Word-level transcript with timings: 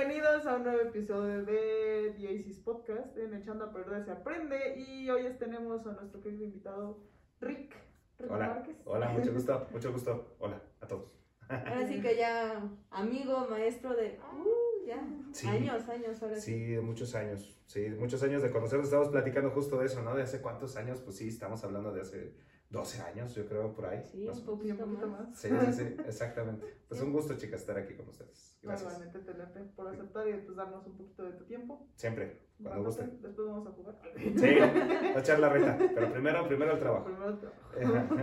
bienvenidos 0.00 0.46
a 0.46 0.54
un 0.54 0.62
nuevo 0.62 0.80
episodio 0.80 1.44
de 1.44 2.14
The 2.16 2.62
Podcast 2.64 3.18
en 3.18 3.34
Echando 3.34 3.66
a 3.66 3.72
Perder 3.72 4.02
se 4.02 4.10
Aprende 4.10 4.78
y 4.78 5.10
hoy 5.10 5.24
tenemos 5.38 5.86
a 5.86 5.92
nuestro 5.92 6.22
querido 6.22 6.44
invitado 6.44 7.00
Rick, 7.38 7.76
Rick 8.18 8.30
Hola, 8.30 8.48
Márquez. 8.48 8.76
hola, 8.86 9.08
mucho 9.12 9.30
gusto, 9.34 9.68
mucho 9.70 9.92
gusto. 9.92 10.36
Hola 10.38 10.62
a 10.80 10.86
todos. 10.86 11.20
Ahora 11.50 11.86
sí 11.86 12.00
que 12.00 12.16
ya 12.16 12.66
amigo, 12.90 13.46
maestro 13.50 13.94
de 13.94 14.18
uh, 14.32 14.86
ya 14.86 15.06
Sí. 15.32 15.48
años, 15.48 15.86
años 15.86 16.22
ahora 16.22 16.36
sí. 16.36 16.76
Sí, 16.76 16.80
muchos 16.80 17.14
años, 17.14 17.60
sí, 17.66 17.90
muchos 17.98 18.22
años 18.22 18.40
de 18.40 18.50
conocernos. 18.50 18.86
Estamos 18.86 19.08
platicando 19.08 19.50
justo 19.50 19.78
de 19.80 19.84
eso, 19.84 20.00
¿no? 20.00 20.14
De 20.14 20.22
hace 20.22 20.40
cuántos 20.40 20.76
años, 20.76 21.02
pues 21.02 21.16
sí, 21.18 21.28
estamos 21.28 21.62
hablando 21.62 21.92
de 21.92 22.00
hace 22.00 22.32
12 22.70 23.02
años, 23.02 23.34
yo 23.34 23.46
creo, 23.46 23.74
por 23.74 23.86
ahí. 23.86 24.02
Sí, 24.04 24.26
más 24.26 24.38
un 24.38 24.46
poquito 24.46 24.76
poquito 24.84 25.08
más. 25.08 25.28
más. 25.28 25.38
Sí, 25.38 25.48
sí, 25.48 25.72
sí, 25.72 25.96
exactamente. 26.06 26.82
Pues 26.88 27.00
un 27.02 27.12
gusto, 27.12 27.36
chicas, 27.36 27.60
estar 27.60 27.76
aquí 27.76 27.94
con 27.94 28.08
ustedes. 28.08 28.58
Gracias. 28.62 28.92
Igualmente, 28.92 29.18
Telepe, 29.20 29.60
por 29.74 29.88
aceptar 29.88 30.28
y 30.28 30.34
pues 30.34 30.56
darnos 30.56 30.86
un 30.86 30.96
poquito 30.96 31.24
de 31.24 31.32
tu 31.32 31.44
tiempo. 31.46 31.88
Siempre, 31.96 32.42
cuando 32.62 32.84
gusten. 32.84 33.20
Después 33.20 33.48
vamos 33.48 33.66
a 33.66 33.70
jugar. 33.72 34.00
Sí, 34.16 34.46
a 34.46 35.18
echar 35.18 35.40
la 35.40 35.48
reta, 35.48 35.76
pero 35.94 36.12
primero, 36.12 36.46
primero 36.46 36.72
el 36.72 36.78
trabajo. 36.78 37.06
Primero 37.06 37.30
el 37.30 37.38
trabajo. 37.38 38.14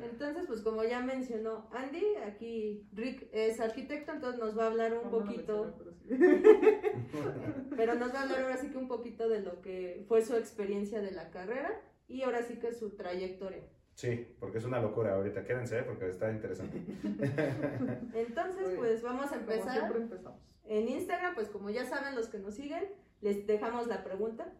Entonces, 0.02 0.44
pues 0.48 0.62
como 0.62 0.82
ya 0.82 1.00
mencionó 1.00 1.68
Andy, 1.70 2.16
aquí 2.26 2.88
Rick 2.92 3.28
es 3.32 3.60
arquitecto, 3.60 4.12
entonces 4.12 4.40
nos 4.40 4.58
va 4.58 4.64
a 4.64 4.66
hablar 4.68 4.94
un 4.94 5.10
No, 5.10 5.10
no 5.10 5.24
me 5.24 5.32
poquito, 5.34 5.64
mencioné, 5.64 5.76
pero 5.78 5.92
sí. 5.92 7.66
pero 7.76 7.94
nos 7.94 8.12
va 8.12 8.20
a 8.20 8.22
hablar 8.22 8.42
ahora 8.42 8.56
sí 8.56 8.70
que 8.70 8.78
un 8.78 8.88
poquito 8.88 9.28
de 9.28 9.40
lo 9.40 9.60
que 9.60 10.04
fue 10.08 10.22
su 10.24 10.34
experiencia 10.34 11.00
de 11.00 11.12
la 11.12 11.30
carrera 11.30 11.80
y 12.08 12.22
ahora 12.22 12.42
sí 12.42 12.58
que 12.58 12.72
su 12.72 12.96
trayectoria. 12.96 13.62
Sí, 13.94 14.34
porque 14.40 14.58
es 14.58 14.64
una 14.64 14.80
locura 14.80 15.14
ahorita. 15.14 15.44
Quédense, 15.44 15.78
¿eh? 15.78 15.82
porque 15.84 16.08
está 16.08 16.30
interesante. 16.30 16.78
Entonces, 18.14 18.66
Muy 18.68 18.76
pues 18.76 19.02
vamos 19.02 19.30
a 19.32 19.36
empezar. 19.36 19.72
siempre 19.72 19.98
empezamos. 20.02 20.40
En 20.64 20.88
Instagram, 20.88 21.34
pues 21.34 21.48
como 21.48 21.70
ya 21.70 21.84
saben 21.84 22.14
los 22.16 22.28
que 22.28 22.38
nos 22.38 22.54
siguen, 22.54 22.84
les 23.20 23.46
dejamos 23.46 23.86
la 23.86 24.02
pregunta. 24.02 24.52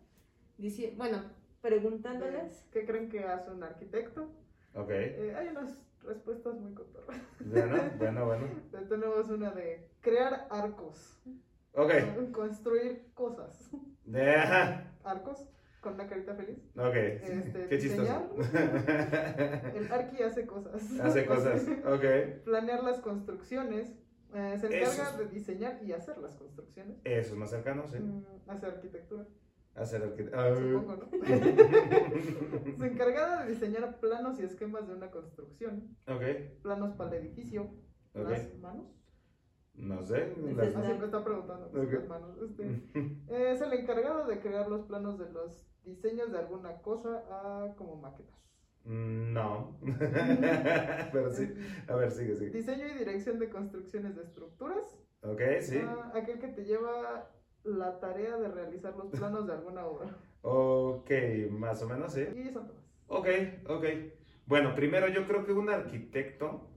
Dici- 0.59 0.97
bueno, 0.97 1.23
preguntándoles. 1.61 2.65
¿Qué 2.73 2.85
creen 2.85 3.09
que 3.09 3.25
hace 3.25 3.51
un 3.51 3.63
arquitecto? 3.63 4.31
Ok, 4.75 4.91
Eh, 4.91 5.35
hay 5.37 5.48
unas 5.48 5.79
respuestas 6.03 6.55
muy 6.55 6.75
cotorras. 6.75 7.19
bueno, 7.41 7.77
bueno, 7.98 8.27
bueno. 8.27 8.47
Tenemos 8.89 9.29
una 9.31 9.51
de 9.53 9.89
crear 10.01 10.47
arcos. 10.51 11.19
Ok, 11.73 11.91
Construir 12.33 13.07
cosas. 13.15 13.71
ajá, 14.15 14.93
Arcos 15.03 15.45
con 15.85 15.95
una 15.95 16.07
carita 16.09 16.35
feliz. 16.35 16.59
ok, 16.77 16.95
Este, 16.97 17.67
qué 17.69 17.79
chistoso. 17.79 18.35
El 19.75 19.93
arqui 19.93 20.23
hace 20.23 20.47
cosas. 20.47 20.83
Hace 21.01 21.27
cosas, 21.27 21.63
ok. 21.87 22.43
Planear 22.45 22.83
las 22.83 23.01
construcciones. 23.01 23.93
eh, 24.35 24.57
se 24.59 24.67
encarga 24.67 25.11
Eso. 25.11 25.19
de 25.19 25.27
diseñar 25.29 25.79
y 25.85 25.93
hacer 25.93 26.19
las 26.19 26.35
construcciones. 26.37 26.97
Eso 27.05 27.33
es 27.35 27.39
más 27.39 27.51
cercano, 27.51 27.87
sí. 27.87 27.99
Mm, 28.01 28.25
hacer 28.51 28.71
arquitectura, 28.71 29.27
Hacer 29.75 30.03
arquitectura. 30.03 30.57
supongo, 30.57 30.97
¿no? 30.97 31.09
se 32.79 32.87
encarga 32.87 33.45
de 33.45 33.51
diseñar 33.53 34.01
planos 34.01 34.41
y 34.41 34.45
esquemas 34.45 34.89
de 34.89 34.95
una 34.95 35.11
construcción. 35.11 35.97
ok, 36.09 36.23
Planos 36.63 36.95
para 36.97 37.17
el 37.17 37.27
edificio. 37.27 37.71
Las 38.15 38.55
manos. 38.59 38.87
No 39.75 40.05
sé. 40.05 40.33
Es 40.59 40.77
Ah, 40.77 40.83
siempre 40.85 41.07
está 41.07 41.25
preguntando. 41.25 41.67
Ok. 41.67 41.93
Las 41.93 42.07
manos. 42.09 42.37
Este, 42.43 42.63
eh, 43.29 43.53
es 43.53 43.61
el 43.61 43.73
encargado 43.73 44.25
de 44.27 44.39
crear 44.41 44.69
los 44.69 44.83
planos 44.83 45.19
de 45.19 45.29
los 45.33 45.67
diseños 45.85 46.33
de 46.33 46.39
alguna 46.39 46.77
cosa 46.83 47.25
ah, 47.31 47.75
como 47.77 47.97
maquetas. 47.97 48.35
Mm, 48.85 49.33
No. 49.33 49.79
Pero 51.13 51.33
sí. 51.33 51.55
A 51.89 51.95
ver, 51.97 52.11
sigue, 52.11 52.37
sigue. 52.37 52.51
Diseño 52.51 52.87
y 52.87 52.99
dirección 52.99 53.39
de 53.39 53.49
construcciones 53.49 54.17
de 54.17 54.23
estructuras. 54.23 54.99
Ok, 55.23 55.41
sí. 55.61 55.81
Ah, 55.83 56.13
aquel 56.15 56.39
que 56.39 56.49
te 56.49 56.65
lleva 56.65 57.31
la 57.65 57.99
tarea 57.99 58.37
de 58.37 58.49
realizar 58.49 58.95
los 58.97 59.08
planos 59.08 59.47
de 59.47 59.55
alguna 59.55 59.86
obra. 59.86 60.17
Ok, 60.42 61.11
más 61.51 61.83
o 61.83 61.89
menos, 61.89 62.13
sí. 62.13 62.27
Y 62.37 62.51
son 62.51 62.67
todas. 62.67 62.85
Ok, 63.07 63.27
ok. 63.69 63.85
Bueno, 64.47 64.75
primero 64.75 65.08
yo 65.08 65.27
creo 65.27 65.47
que 65.47 65.53
un 65.53 65.70
arquitecto, 65.70 66.69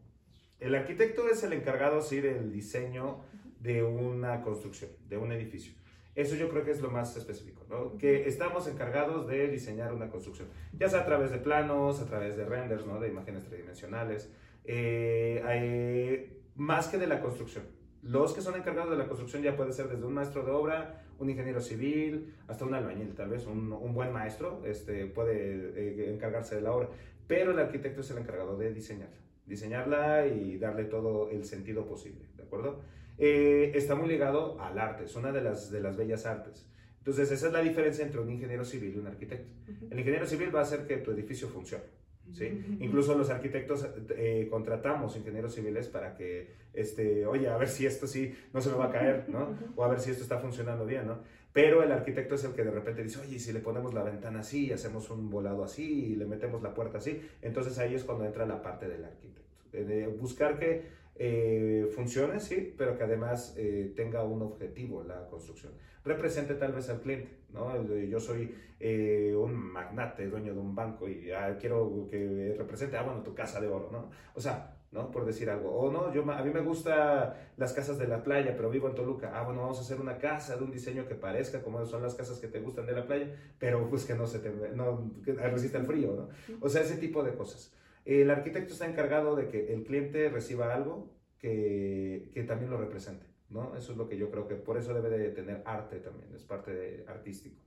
el 0.60 0.76
arquitecto 0.76 1.28
es 1.28 1.44
el 1.44 1.52
encargado, 1.54 2.02
sí, 2.02 2.22
del 2.22 2.52
diseño 2.52 3.20
de 3.60 3.84
una 3.84 4.42
construcción, 4.42 4.92
de 5.08 5.18
un 5.18 5.32
edificio. 5.34 5.74
Eso 6.18 6.36
yo 6.36 6.50
creo 6.50 6.64
que 6.66 6.72
es 6.72 6.82
lo 6.82 6.90
más 6.90 7.16
específico, 7.16 7.64
¿no? 7.70 7.96
Que 7.98 8.28
estamos 8.28 8.68
encargados 8.68 9.28
de 9.28 9.48
diseñar 9.50 9.94
una 9.94 10.10
construcción, 10.10 10.48
ya 10.74 10.90
sea 10.90 11.02
a 11.02 11.06
través 11.06 11.30
de 11.32 11.38
planos, 11.38 12.02
a 12.02 12.06
través 12.08 12.36
de 12.36 12.44
renders, 12.44 12.86
¿no? 12.88 13.00
De 13.00 13.08
imágenes 13.08 13.44
tridimensionales, 13.44 14.34
eh, 14.66 15.42
hay- 15.46 16.34
más 16.56 16.88
que 16.88 16.98
de 16.98 17.06
la 17.06 17.22
construcción. 17.22 17.66
Los 18.02 18.34
que 18.34 18.42
son 18.42 18.56
encargados 18.56 18.90
de 18.90 18.98
la 18.98 19.08
construcción 19.08 19.44
ya 19.44 19.56
puede 19.56 19.72
ser 19.74 19.90
desde 19.90 20.06
un 20.06 20.14
maestro 20.16 20.44
de 20.44 20.52
obra, 20.52 21.04
un 21.20 21.30
ingeniero 21.30 21.62
civil, 21.62 22.34
hasta 22.48 22.66
un 22.66 22.74
albañil, 22.74 23.14
tal 23.14 23.30
vez, 23.30 23.46
un, 23.46 23.72
un 23.72 23.94
buen 23.94 24.12
maestro 24.12 24.64
este, 24.66 25.06
puede 25.06 25.36
eh, 25.76 26.14
encargarse 26.14 26.56
de 26.56 26.62
la 26.62 26.72
obra, 26.74 26.90
pero 27.28 27.52
el 27.52 27.60
arquitecto 27.60 28.02
es 28.02 28.10
el 28.10 28.18
encargado 28.18 28.58
de 28.58 28.74
diseñarla, 28.74 29.18
diseñarla 29.46 30.26
y 30.26 30.58
darle 30.58 30.86
todo 30.86 31.30
el 31.30 31.46
sentido 31.46 31.86
posible, 31.86 32.26
¿de 32.36 32.42
acuerdo? 32.44 32.82
Eh, 33.18 33.72
está 33.76 33.96
muy 33.96 34.08
ligado 34.08 34.60
al 34.62 34.78
arte, 34.78 35.06
es 35.06 35.16
una 35.16 35.32
de 35.32 35.42
las, 35.42 35.72
de 35.72 35.80
las 35.82 35.98
bellas 35.98 36.26
artes. 36.26 36.68
Entonces, 37.00 37.32
esa 37.32 37.48
es 37.48 37.54
la 37.54 37.62
diferencia 37.62 38.04
entre 38.06 38.20
un 38.20 38.30
ingeniero 38.30 38.66
civil 38.66 38.94
y 38.96 39.00
un 39.00 39.08
arquitecto. 39.08 39.50
El 39.90 39.98
ingeniero 40.00 40.28
civil 40.28 40.54
va 40.54 40.60
a 40.60 40.64
hacer 40.64 40.86
que 40.86 40.98
tu 40.98 41.12
edificio 41.12 41.48
funcione. 41.48 41.86
¿sí? 42.34 42.78
Incluso 42.82 43.18
los 43.18 43.30
arquitectos 43.30 43.88
eh, 44.10 44.48
contratamos 44.52 45.16
ingenieros 45.16 45.56
civiles 45.56 45.88
para 45.88 46.14
que, 46.16 46.52
este, 46.74 47.26
oye, 47.26 47.48
a 47.48 47.56
ver 47.58 47.70
si 47.70 47.86
esto 47.86 48.06
sí 48.08 48.36
no 48.54 48.60
se 48.60 48.70
me 48.70 48.76
va 48.76 48.88
a 48.88 48.92
caer, 48.92 49.30
¿no? 49.30 49.58
O 49.78 49.86
a 49.86 49.88
ver 49.88 50.02
si 50.02 50.12
esto 50.12 50.24
está 50.24 50.38
funcionando 50.38 50.86
bien, 50.86 51.08
¿no? 51.08 51.20
Pero 51.54 51.82
el 51.82 51.92
arquitecto 51.94 52.36
es 52.36 52.44
el 52.44 52.52
que 52.52 52.64
de 52.66 52.72
repente 52.72 53.02
dice, 53.02 53.20
oye, 53.22 53.40
si 53.40 53.54
le 53.54 53.62
ponemos 53.62 53.94
la 53.94 54.04
ventana 54.04 54.42
así, 54.42 54.72
hacemos 54.74 55.10
un 55.10 55.30
volado 55.30 55.64
así 55.64 56.12
y 56.12 56.16
le 56.18 56.26
metemos 56.26 56.62
la 56.62 56.74
puerta 56.74 56.98
así, 56.98 57.22
entonces 57.42 57.80
ahí 57.80 57.96
es 57.96 58.04
cuando 58.04 58.26
entra 58.26 58.46
la 58.46 58.62
parte 58.62 58.90
del 58.90 59.06
arquitecto. 59.06 59.42
De- 59.72 59.86
de 59.86 60.08
buscar 60.08 60.60
que 60.60 60.84
eh, 61.20 61.88
funcione, 61.96 62.40
sí, 62.40 62.74
pero 62.78 62.98
que 62.98 63.04
además 63.04 63.56
eh, 63.58 63.94
tenga 63.96 64.24
un 64.24 64.42
objetivo 64.42 65.04
la 65.04 65.28
construcción. 65.28 65.74
Represente 66.04 66.54
tal 66.56 66.74
vez 66.74 66.90
al 66.90 67.02
cliente, 67.02 67.40
¿no? 67.50 67.84
Yo 67.86 68.20
soy 68.20 68.56
eh, 68.80 69.36
un 69.36 69.54
magnate, 69.56 70.28
dueño 70.28 70.54
de 70.54 70.60
un 70.60 70.76
banco 70.76 71.10
y 71.10 71.32
ah, 71.32 71.58
quiero 71.60 72.08
que 72.10 72.56
represente, 72.58 72.98
ah, 72.98 73.04
bueno, 73.04 73.24
tu 73.24 73.34
casa 73.34 73.60
de 73.60 73.68
oro, 73.68 73.90
¿no? 73.92 74.10
O 74.36 74.40
sea, 74.40 74.78
¿no? 74.92 75.12
Por 75.12 75.26
decir 75.26 75.50
algo. 75.50 75.72
O 75.72 75.92
no, 75.92 76.14
yo, 76.14 76.30
a 76.32 76.44
mí 76.44 76.52
me 76.52 76.62
gustan 76.62 77.34
las 77.58 77.74
casas 77.74 77.98
de 77.98 78.08
la 78.08 78.24
playa, 78.24 78.56
pero 78.56 78.70
vivo 78.70 78.88
en 78.88 78.96
Toluca. 78.96 79.32
Ah, 79.34 79.44
bueno, 79.44 79.62
vamos 79.62 79.80
a 79.80 79.82
hacer 79.82 80.00
una 80.00 80.18
casa 80.18 80.56
de 80.56 80.64
un 80.64 80.72
diseño 80.72 81.08
que 81.08 81.16
parezca 81.16 81.62
como 81.62 81.86
son 81.86 82.04
las 82.04 82.16
casas 82.16 82.40
que 82.40 82.48
te 82.48 82.60
gustan 82.60 82.86
de 82.86 82.94
la 82.94 83.06
playa, 83.06 83.34
pero 83.60 83.90
pues 83.90 84.06
que 84.06 84.14
no 84.14 84.28
se 84.28 84.40
te, 84.40 84.50
no, 84.50 85.12
que 85.24 85.34
resista 85.34 85.78
el 85.78 85.86
frío, 85.86 86.14
¿no? 86.16 86.58
O 86.62 86.70
sea, 86.70 86.82
ese 86.82 86.98
tipo 86.98 87.24
de 87.24 87.34
cosas. 87.34 87.74
El 88.08 88.30
arquitecto 88.32 88.72
está 88.72 88.88
encargado 88.88 89.36
de 89.36 89.50
que 89.50 89.74
el 89.74 89.84
cliente 89.84 90.30
reciba 90.30 90.74
algo 90.74 91.12
que, 91.40 92.32
que 92.34 92.44
también 92.44 92.72
lo 92.72 92.78
represente, 92.78 93.26
¿no? 93.50 93.76
Eso 93.76 93.92
es 93.92 93.98
lo 93.98 94.08
que 94.08 94.18
yo 94.18 94.32
creo 94.32 94.48
que 94.48 94.56
por 94.56 94.78
eso 94.78 94.94
debe 94.94 95.10
de 95.10 95.30
tener 95.32 95.62
arte 95.66 95.98
también, 95.98 96.34
es 96.34 96.46
parte 96.46 96.74
de 96.74 97.04
artístico. 97.06 97.62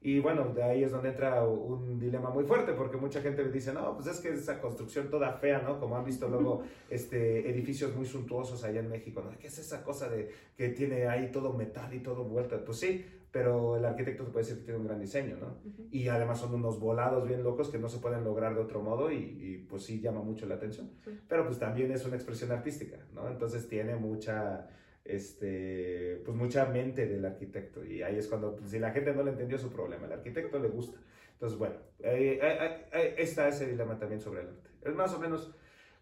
Y 0.00 0.18
bueno, 0.18 0.48
de 0.54 0.62
ahí 0.62 0.82
es 0.82 0.92
donde 0.92 1.10
entra 1.10 1.44
un 1.44 2.00
dilema 2.00 2.30
muy 2.30 2.44
fuerte, 2.44 2.72
porque 2.72 2.96
mucha 2.96 3.20
gente 3.20 3.44
dice, 3.50 3.74
no, 3.74 3.94
pues 3.94 4.06
es 4.06 4.20
que 4.20 4.30
esa 4.30 4.62
construcción 4.62 5.10
toda 5.10 5.34
fea, 5.34 5.60
¿no? 5.60 5.78
Como 5.78 5.94
han 5.94 6.06
visto 6.06 6.26
luego 6.26 6.62
este, 6.88 7.50
edificios 7.50 7.94
muy 7.94 8.06
suntuosos 8.06 8.64
allá 8.64 8.80
en 8.80 8.88
México, 8.88 9.22
¿no? 9.22 9.38
¿Qué 9.38 9.48
es 9.48 9.58
esa 9.58 9.84
cosa 9.84 10.08
de 10.08 10.30
que 10.56 10.70
tiene 10.70 11.06
ahí 11.06 11.30
todo 11.30 11.52
metal 11.52 11.92
y 11.92 11.98
todo 11.98 12.24
vuelta? 12.24 12.64
Pues 12.64 12.78
sí, 12.78 13.04
pero 13.32 13.78
el 13.78 13.84
arquitecto 13.86 14.24
te 14.24 14.30
puede 14.30 14.44
decir 14.44 14.58
que 14.58 14.64
tiene 14.64 14.78
un 14.78 14.86
gran 14.86 15.00
diseño, 15.00 15.38
¿no? 15.38 15.56
Y 15.90 16.08
además 16.08 16.38
son 16.38 16.54
unos 16.54 16.78
volados 16.78 17.26
bien 17.26 17.42
locos 17.42 17.70
que 17.70 17.78
no 17.78 17.88
se 17.88 17.98
pueden 17.98 18.24
lograr 18.24 18.54
de 18.54 18.60
otro 18.60 18.82
modo 18.82 19.10
y, 19.10 19.16
y, 19.16 19.66
pues 19.68 19.84
sí 19.84 20.00
llama 20.00 20.20
mucho 20.20 20.44
la 20.44 20.56
atención. 20.56 20.90
Sí. 21.02 21.18
Pero 21.26 21.46
pues 21.46 21.58
también 21.58 21.90
es 21.90 22.04
una 22.04 22.16
expresión 22.16 22.52
artística, 22.52 22.98
¿no? 23.14 23.28
Entonces 23.28 23.66
tiene 23.66 23.96
mucha, 23.96 24.68
este, 25.02 26.20
pues 26.26 26.36
mucha 26.36 26.66
mente 26.66 27.06
del 27.06 27.24
arquitecto 27.24 27.82
y 27.82 28.02
ahí 28.02 28.18
es 28.18 28.28
cuando, 28.28 28.54
pues, 28.54 28.70
si 28.70 28.78
la 28.78 28.90
gente 28.90 29.14
no 29.14 29.22
le 29.22 29.30
entendió 29.30 29.56
su 29.58 29.72
problema, 29.72 30.06
el 30.06 30.12
arquitecto 30.12 30.58
le 30.58 30.68
gusta. 30.68 31.00
Entonces, 31.32 31.58
bueno, 31.58 31.76
eh, 32.00 33.14
está 33.16 33.48
ese 33.48 33.66
dilema 33.66 33.98
también 33.98 34.20
sobre 34.20 34.42
el 34.42 34.48
arte. 34.48 34.70
Es 34.84 34.94
más 34.94 35.12
o 35.14 35.18
menos, 35.18 35.54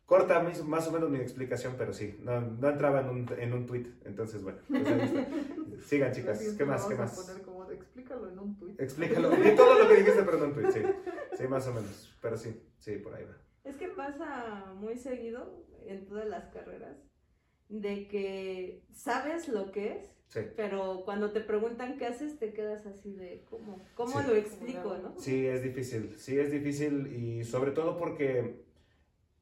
corta 0.05 0.43
más 0.65 0.89
o 0.89 0.93
menos 0.93 1.09
mi 1.09 1.19
explicación, 1.19 1.77
pero 1.79 1.93
sí, 1.93 2.19
no, 2.25 2.41
no 2.41 2.69
entraba 2.69 3.03
en 3.03 3.09
un, 3.09 3.27
en 3.39 3.53
un 3.53 3.67
tweet. 3.67 3.87
Entonces, 4.05 4.43
bueno, 4.43 4.59
pues 4.69 4.85
ahí 4.85 5.01
está. 5.01 5.27
Sigan 5.83 6.13
chicas, 6.13 6.39
¿qué 6.39 6.57
que 6.57 6.65
más? 6.65 6.85
¿Qué 6.87 6.95
más? 6.95 7.15
poner 7.27 7.43
como 7.43 7.65
de, 7.67 7.75
explícalo 7.77 8.29
en 8.31 8.39
un 8.39 8.57
tweet. 8.59 8.75
Explícalo. 8.79 9.31
Y 9.47 9.55
todo 9.57 9.79
lo 9.79 9.89
que 9.89 9.97
dijiste, 9.97 10.23
pero 10.23 10.39
no 10.39 10.45
en 10.47 10.55
tweet, 10.55 10.73
sí. 10.73 10.81
Sí, 11.39 11.49
más 11.49 11.67
o 11.69 11.73
menos. 11.75 12.17
Pero 12.21 12.37
sí, 12.37 12.61
sí, 12.79 12.97
por 12.97 13.15
ahí 13.15 13.25
va. 13.25 13.37
Es 13.65 13.77
que 13.77 13.89
pasa 13.89 14.73
muy 14.77 14.97
seguido 14.97 15.65
en 15.87 16.07
todas 16.07 16.27
las 16.27 16.49
carreras 16.49 16.97
de 17.69 18.09
que 18.09 18.83
sabes 18.93 19.49
lo 19.49 19.71
que 19.71 19.93
es, 19.97 20.11
Sí. 20.29 20.41
pero 20.57 21.03
cuando 21.05 21.33
te 21.33 21.41
preguntan 21.41 21.99
qué 21.99 22.07
haces 22.07 22.39
te 22.39 22.53
quedas 22.53 22.87
así 22.87 23.13
de 23.15 23.45
cómo, 23.51 23.81
cómo 23.95 24.21
Sí. 24.21 24.27
lo 24.29 24.35
explico, 24.37 24.97
¿no? 24.99 25.15
Sí, 25.19 25.45
es 25.47 25.63
difícil. 25.63 26.15
Sí, 26.19 26.39
es 26.39 26.53
difícil 26.53 27.09
y 27.13 27.45
sobre 27.45 27.73
todo 27.73 27.97
porque 27.97 28.65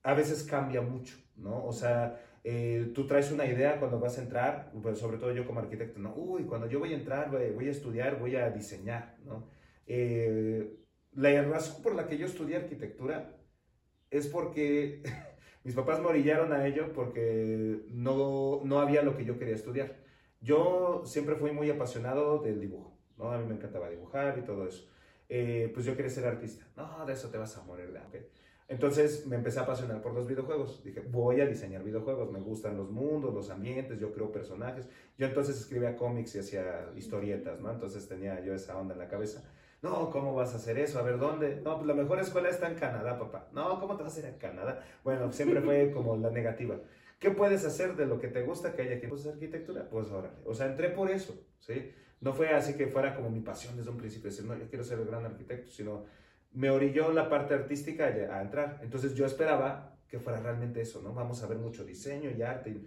a 0.03 0.15
veces 0.15 0.45
cambia 0.45 0.81
mucho, 0.81 1.17
¿no? 1.37 1.65
O 1.67 1.73
sea, 1.73 2.19
eh, 2.45 2.93
tú 2.95 3.07
traes 3.07 3.33
una 3.33 3.47
idea 3.47 3.79
cuando 3.79 3.99
vas 3.99 4.19
a 4.19 4.23
entrar, 4.23 4.71
pues, 4.83 4.99
sobre 4.99 5.19
todo 5.19 5.33
yo 5.33 5.47
como 5.47 5.61
arquitecto, 5.61 5.99
¿no? 5.99 6.15
Uy, 6.15 6.45
cuando 6.45 6.67
yo 6.69 6.79
voy 6.79 6.93
a 6.93 6.97
entrar, 6.97 7.31
voy, 7.31 7.69
a 7.69 7.71
estudiar, 7.71 8.19
voy 8.19 8.37
a 8.37 8.51
diseñar, 8.51 9.17
¿no? 9.25 9.49
Eh, 9.87 10.77
la 11.13 11.43
razón 11.43 11.83
por 11.83 11.95
la 11.95 12.07
que 12.07 12.19
yo 12.19 12.27
estudié 12.27 12.57
arquitectura 12.57 13.37
es 14.11 14.27
porque 14.29 15.03
mis 15.65 15.75
papás 15.75 16.01
me 16.01 16.07
orillaron 16.07 16.53
a 16.53 16.67
ello 16.67 16.93
porque 16.93 17.85
no, 17.91 18.61
no 18.65 18.81
había 18.81 19.03
lo 19.03 19.17
que 19.17 19.25
yo 19.25 19.39
quería 19.39 19.55
estudiar. 19.55 19.97
Yo 20.41 21.03
siempre 21.05 21.35
fui 21.35 21.51
muy 21.53 21.69
apasionado 21.71 22.39
del 22.39 22.61
dibujo, 22.61 22.97
¿no? 23.17 23.33
A 23.33 23.39
mí 23.39 23.47
me 23.47 23.55
encantaba 23.55 23.91
dibujar 23.91 24.39
y 24.39 24.43
todo 24.43 24.67
eso. 24.67 24.89
Eh, 25.29 25.71
pues 25.75 25.85
yo 25.85 25.97
quería 25.97 26.11
ser 26.11 26.27
artista. 26.27 26.67
No, 26.77 27.05
de 27.05 27.13
eso 27.13 27.29
te 27.31 27.39
vas 27.39 27.57
a 27.57 27.65
morir, 27.65 27.93
okay. 28.09 28.29
Entonces 28.69 29.27
me 29.27 29.37
empecé 29.37 29.59
a 29.59 29.63
apasionar 29.63 30.03
por 30.03 30.13
los 30.13 30.27
videojuegos. 30.27 30.85
Dije, 30.85 31.01
voy 31.01 31.41
a 31.41 31.47
diseñar 31.47 31.83
videojuegos. 31.83 32.31
Me 32.31 32.39
gustan 32.39 32.77
los 32.77 32.91
mundos, 32.91 33.33
los 33.33 33.49
ambientes, 33.49 33.99
yo 33.99 34.13
creo 34.13 34.31
personajes. 34.31 34.87
Yo 35.17 35.27
entonces 35.27 35.59
escribía 35.59 35.97
cómics 35.97 36.35
y 36.35 36.41
hacía 36.41 36.91
historietas, 36.95 37.61
¿no? 37.61 37.73
Entonces 37.73 38.07
tenía 38.07 38.45
yo 38.45 38.55
esa 38.55 38.77
onda 38.77 38.93
en 38.93 39.01
la 39.01 39.09
cabeza. 39.09 39.43
No, 39.81 40.11
¿cómo 40.11 40.35
vas 40.35 40.53
a 40.53 40.57
hacer 40.57 40.79
eso? 40.79 40.99
A 40.99 41.03
ver, 41.03 41.19
¿dónde? 41.19 41.63
No, 41.63 41.77
pues 41.77 41.87
la 41.87 41.95
mejor 41.95 42.19
escuela 42.19 42.51
está 42.51 42.69
en 42.69 42.75
Canadá, 42.75 43.19
papá. 43.19 43.49
No, 43.53 43.81
¿cómo 43.81 43.97
te 43.97 44.03
vas 44.03 44.17
a 44.17 44.21
ir 44.21 44.27
a 44.27 44.37
Canadá? 44.37 44.85
Bueno, 45.03 45.33
siempre 45.33 45.63
fue 45.63 45.91
como 45.95 46.17
la 46.19 46.31
negativa. 46.31 46.79
¿Qué 47.19 47.31
puedes 47.31 47.65
hacer 47.65 47.97
de 47.97 48.05
lo 48.05 48.21
que 48.21 48.29
te 48.29 48.43
gusta 48.43 48.75
que 48.75 48.83
haya 48.83 48.97
aquí? 48.97 49.07
Pues 49.07 49.27
arquitectura. 49.27 49.89
Pues 49.89 50.11
órale. 50.11 50.37
O 50.45 50.53
sea, 50.53 50.67
entré 50.67 50.91
por 50.91 51.11
eso, 51.11 51.35
¿sí? 51.59 51.91
No 52.21 52.35
fue 52.35 52.51
así 52.51 52.75
que 52.75 52.89
fuera 52.89 53.15
como 53.15 53.31
mi 53.31 53.41
pasión 53.41 53.77
desde 53.77 53.91
un 53.91 53.97
principio, 53.97 54.29
decir, 54.29 54.45
no, 54.45 54.57
yo 54.57 54.69
quiero 54.69 54.85
ser 54.85 54.99
el 54.99 55.07
gran 55.07 55.25
arquitecto, 55.25 55.71
sino 55.71 56.05
me 56.53 56.71
orilló 56.71 57.13
la 57.13 57.29
parte 57.29 57.55
artística 57.55 58.05
a 58.07 58.43
entrar. 58.43 58.81
Entonces 58.83 59.15
yo 59.15 59.27
esperaba 59.27 59.97
que 60.09 60.19
fuera 60.19 60.41
realmente 60.41 60.81
eso, 60.81 61.03
¿no? 61.03 61.13
Vamos 61.13 61.43
a 61.43 61.47
ver 61.47 61.59
mucho 61.59 61.85
diseño 61.85 62.31
y 62.31 62.43
arte. 62.43 62.81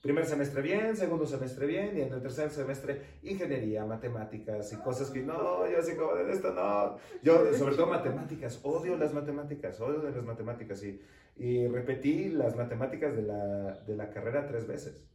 Primer 0.00 0.24
semestre 0.24 0.62
bien, 0.62 0.96
segundo 0.96 1.26
semestre 1.26 1.66
bien, 1.66 1.98
y 1.98 2.00
en 2.00 2.12
el 2.12 2.22
tercer 2.22 2.48
semestre 2.50 3.02
ingeniería, 3.22 3.84
matemáticas 3.84 4.72
y 4.72 4.76
cosas 4.76 5.10
que 5.10 5.20
no, 5.20 5.68
yo 5.68 5.78
así 5.78 5.94
como 5.94 6.14
de 6.14 6.32
esto 6.32 6.54
no. 6.54 6.96
Yo, 7.22 7.52
sobre 7.52 7.76
todo 7.76 7.86
matemáticas, 7.86 8.60
odio 8.62 8.96
las 8.96 9.12
matemáticas, 9.12 9.78
odio 9.78 10.00
de 10.00 10.12
las 10.12 10.24
matemáticas. 10.24 10.82
Y, 10.84 11.02
y 11.36 11.66
repetí 11.66 12.30
las 12.30 12.56
matemáticas 12.56 13.14
de 13.14 13.22
la, 13.22 13.78
de 13.86 13.94
la 13.94 14.08
carrera 14.08 14.46
tres 14.46 14.66
veces. 14.66 15.06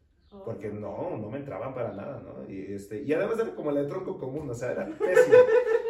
Porque 0.44 0.69
no, 0.69 1.18
no 1.18 1.30
me 1.30 1.38
entraban 1.38 1.74
para 1.74 1.94
nada, 1.94 2.21
¿no? 2.21 2.48
Y, 2.51 2.74
este, 2.74 3.01
y 3.01 3.13
además 3.13 3.39
era 3.39 3.56
como 3.56 3.71
la 3.71 3.81
de 3.81 3.88
tronco 3.88 4.19
común, 4.19 4.50
o 4.50 4.53
sea, 4.53 4.74
era 4.74 4.86
pésimo, 5.00 5.38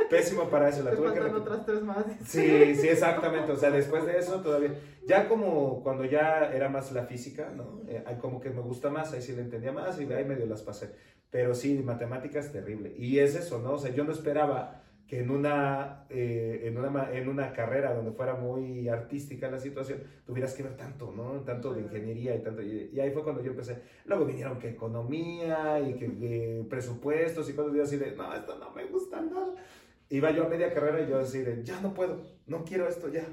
pésimo 0.10 0.50
para 0.50 0.70
eso. 0.70 0.84
La 0.84 0.92
tuve 0.92 1.14
que 1.14 1.20
otras 1.20 1.66
tres 1.66 1.82
más. 1.82 2.06
Sí, 2.26 2.76
sí, 2.76 2.88
exactamente, 2.88 3.52
o 3.52 3.56
sea, 3.56 3.72
después 3.72 4.06
de 4.06 4.18
eso 4.18 4.42
todavía, 4.42 4.74
ya 5.08 5.28
como 5.28 5.84
cuando 5.84 6.06
ya 6.06 6.52
era 6.52 6.70
más 6.70 6.92
la 6.92 7.06
física, 7.06 7.52
¿no? 7.56 7.82
Eh, 7.88 8.04
como 8.20 8.40
que 8.40 8.50
me 8.50 8.62
gusta 8.62 8.90
más, 8.90 9.14
ahí 9.14 9.22
sí 9.22 9.34
le 9.34 9.42
entendía 9.42 9.72
más 9.72 10.00
y 10.00 10.12
ahí 10.12 10.26
medio 10.26 10.46
las 10.46 10.62
pasé. 10.62 10.92
Pero 11.30 11.54
sí, 11.54 11.82
matemáticas 11.84 12.52
terrible. 12.52 12.94
Y 12.98 13.20
es 13.20 13.36
eso, 13.36 13.60
¿no? 13.60 13.74
O 13.74 13.78
sea, 13.78 13.92
yo 13.92 14.04
no 14.04 14.12
esperaba 14.12 14.82
que 15.08 15.20
en 15.20 15.30
una, 15.30 16.06
eh, 16.10 16.62
en, 16.64 16.78
una, 16.78 17.12
en 17.12 17.30
una 17.30 17.54
carrera 17.54 17.94
donde 17.94 18.12
fuera 18.12 18.34
muy 18.36 18.90
artística 18.90 19.52
la 19.52 19.60
situación, 19.60 20.00
tuvieras 20.26 20.54
que 20.56 20.64
ver 20.64 20.76
tanto, 20.76 21.12
¿no? 21.12 21.42
Tanto 21.42 21.74
de 21.74 21.82
ingeniería 21.82 22.36
y 22.36 22.42
tanto. 22.42 22.64
Y, 22.64 23.00
ahí 23.00 23.12
fue 23.12 23.24
cuando 23.24 23.44
yo 23.44 23.52
empecé. 23.52 23.84
Luego 24.06 24.26
vinieron 24.26 24.58
que 24.58 24.70
economía 24.70 25.80
y 25.80 25.94
que, 25.94 26.66
presupuestos 26.68 27.50
y 27.50 27.54
cosas 27.54 27.76
yo 27.76 27.84
así 27.84 27.98
de, 27.98 28.16
no, 28.16 28.34
esto 28.34 28.58
no 28.58 28.72
me 28.72 28.86
gusta. 28.86 29.15
Iba 30.10 30.32
yo 30.32 30.46
a 30.46 30.50
media 30.50 30.74
carrera 30.74 31.02
y 31.02 31.10
yo 31.10 31.20
así 31.20 31.40
de, 31.40 31.64
ya 31.64 31.82
no 31.82 31.94
puedo, 31.94 32.22
no 32.46 32.64
quiero 32.64 32.88
esto, 32.88 33.10
ya, 33.10 33.26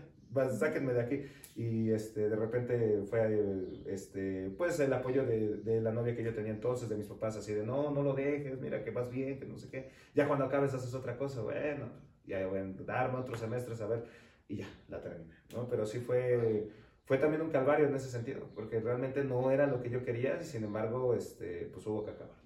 sáquenme 0.59 0.95
de 0.95 1.01
aquí 1.01 1.25
y 1.55 1.91
este, 1.91 2.31
de 2.31 2.37
repente 2.37 3.03
fue 3.09 3.75
este, 3.87 4.51
pues 4.57 4.81
el 4.81 4.93
apoyo 4.93 5.25
de, 5.27 5.81
la 5.83 5.93
novia 5.93 6.17
que 6.17 6.25
yo 6.25 6.35
tenía 6.35 6.53
entonces, 6.53 6.89
de 6.89 6.97
mis 6.97 7.07
papás, 7.07 7.37
así 7.37 7.53
de 7.53 7.65
no, 7.65 7.91
no 7.91 8.03
lo 8.03 8.15
dejes, 8.15 8.59
mira 8.61 8.83
que 8.83 8.91
vas 8.91 9.11
bien, 9.11 9.39
que 9.39 9.45
no 9.45 9.59
sé 9.59 9.69
qué, 9.69 9.91
ya 10.15 10.27
cuando 10.27 10.47
acabes 10.47 10.73
haces 10.73 10.95
otra 10.95 11.19
cosa, 11.19 11.43
bueno, 11.43 11.91
ya 12.25 12.47
voy 12.47 12.61
a 12.61 12.85
darme 12.85 13.19
otros 13.19 13.41
semestres 13.41 13.81
a 13.83 13.87
ver, 13.87 14.05
y 14.49 14.57
ya, 14.57 14.69
la 14.89 15.03
terminé, 15.03 15.35
¿no? 15.53 15.69
Pero 15.69 15.85
sí 15.85 15.99
fue, 15.99 16.69
fue 17.05 17.19
también 17.19 17.43
un 17.43 17.51
calvario 17.51 17.87
en 17.87 17.95
ese 17.95 18.09
sentido, 18.09 18.49
porque 18.55 18.81
realmente 18.81 19.25
no 19.25 19.51
era 19.51 19.67
lo 19.67 19.83
que 19.83 19.91
yo 19.91 20.03
quería, 20.05 20.43
sin 20.43 20.65
embargo, 20.65 21.15
este, 21.15 21.69
pues 21.73 21.87
hubo 21.87 22.05
que 22.05 22.13
acabarla. 22.13 22.43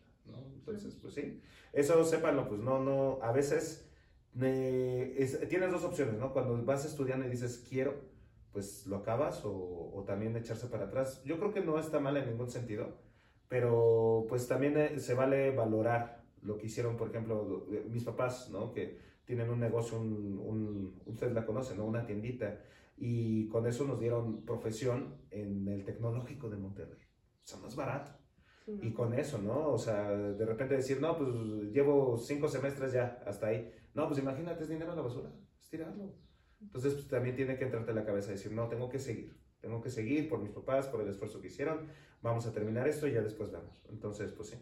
Entonces, 0.56 0.96
pues 1.00 1.14
sí, 1.14 1.40
eso 1.72 2.02
sépanlo, 2.02 2.48
pues 2.48 2.60
no, 2.60 2.82
no, 2.82 3.20
a 3.22 3.30
veces 3.30 3.85
tienes 4.38 5.70
dos 5.70 5.84
opciones, 5.84 6.18
¿no? 6.18 6.32
Cuando 6.32 6.62
vas 6.64 6.84
estudiando 6.84 7.26
y 7.26 7.30
dices 7.30 7.64
quiero, 7.68 7.94
pues 8.52 8.86
lo 8.86 8.96
acabas 8.96 9.42
o, 9.44 10.04
también 10.06 10.36
echarse 10.36 10.66
para 10.68 10.86
atrás. 10.86 11.22
Yo 11.24 11.38
creo 11.38 11.52
que 11.52 11.60
no 11.60 11.78
está 11.78 12.00
mal 12.00 12.16
en 12.16 12.28
ningún 12.28 12.50
sentido, 12.50 12.96
pero 13.48 14.26
pues 14.28 14.46
también 14.48 14.76
eh, 14.78 14.98
se 14.98 15.14
vale 15.14 15.50
valorar 15.50 16.24
lo 16.42 16.58
que 16.58 16.66
hicieron, 16.66 16.96
por 16.96 17.08
ejemplo, 17.10 17.66
eh, 17.72 17.86
mis 17.90 18.04
papás, 18.04 18.50
¿no? 18.50 18.72
Que 18.72 18.98
tienen 19.24 19.50
un 19.50 19.60
negocio, 19.60 19.98
un, 20.00 20.38
un, 20.38 21.02
ustedes 21.06 21.32
la 21.32 21.44
conocen, 21.44 21.78
¿no? 21.78 21.84
Una 21.84 22.06
tiendita, 22.06 22.60
y 22.96 23.48
con 23.48 23.66
eso 23.66 23.84
nos 23.84 24.00
dieron 24.00 24.44
profesión 24.44 25.16
en 25.30 25.68
el 25.68 25.84
tecnológico 25.84 26.48
de 26.48 26.56
Monterrey. 26.56 27.02
O 27.44 27.46
sea, 27.46 27.58
más 27.58 27.76
barato. 27.76 28.12
Y 28.66 28.92
con 28.92 29.14
eso, 29.14 29.38
¿no? 29.38 29.68
O 29.68 29.78
sea, 29.78 30.10
de 30.10 30.44
repente 30.44 30.76
decir, 30.76 31.00
no, 31.00 31.16
pues 31.16 31.28
llevo 31.72 32.16
cinco 32.18 32.48
semestres 32.48 32.92
ya, 32.92 33.22
hasta 33.24 33.46
ahí. 33.46 33.72
No, 33.94 34.08
pues 34.08 34.18
imagínate, 34.18 34.64
es 34.64 34.68
dinero 34.68 34.92
a 34.92 34.96
la 34.96 35.02
basura, 35.02 35.30
es 35.60 35.68
tirarlo. 35.68 36.12
Entonces, 36.60 36.94
pues, 36.94 37.06
también 37.06 37.36
tiene 37.36 37.56
que 37.56 37.64
entrarte 37.64 37.90
en 37.90 37.96
la 37.96 38.04
cabeza 38.04 38.32
decir, 38.32 38.52
no, 38.52 38.68
tengo 38.68 38.88
que 38.88 38.98
seguir, 38.98 39.38
tengo 39.60 39.80
que 39.80 39.90
seguir 39.90 40.28
por 40.28 40.40
mis 40.40 40.50
papás, 40.50 40.88
por 40.88 41.00
el 41.00 41.08
esfuerzo 41.08 41.40
que 41.40 41.46
hicieron, 41.46 41.86
vamos 42.22 42.46
a 42.46 42.52
terminar 42.52 42.88
esto 42.88 43.06
y 43.06 43.12
ya 43.12 43.22
después 43.22 43.52
vemos. 43.52 43.84
Entonces, 43.88 44.32
pues 44.32 44.48
sí, 44.48 44.56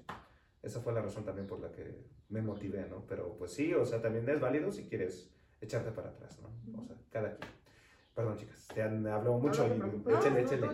esa 0.62 0.80
fue 0.80 0.92
la 0.92 1.00
razón 1.00 1.24
también 1.24 1.46
por 1.46 1.60
la 1.60 1.72
que 1.72 2.04
me 2.28 2.42
motivé, 2.42 2.86
¿no? 2.88 3.06
Pero 3.06 3.36
pues 3.36 3.52
sí, 3.52 3.72
o 3.72 3.86
sea, 3.86 4.02
también 4.02 4.28
es 4.28 4.40
válido 4.40 4.70
si 4.70 4.84
quieres 4.86 5.32
echarte 5.60 5.92
para 5.92 6.10
atrás, 6.10 6.40
¿no? 6.42 6.82
O 6.82 6.84
sea, 6.84 6.96
cada 7.10 7.36
quien. 7.36 7.63
Perdón, 8.14 8.36
chicas, 8.36 8.68
te 8.72 8.80
han 8.80 9.04
hablado 9.08 9.38
mucho 9.38 9.66
no, 9.66 9.74
y 9.74 10.14
échale, 10.14 10.42
échale. 10.42 10.68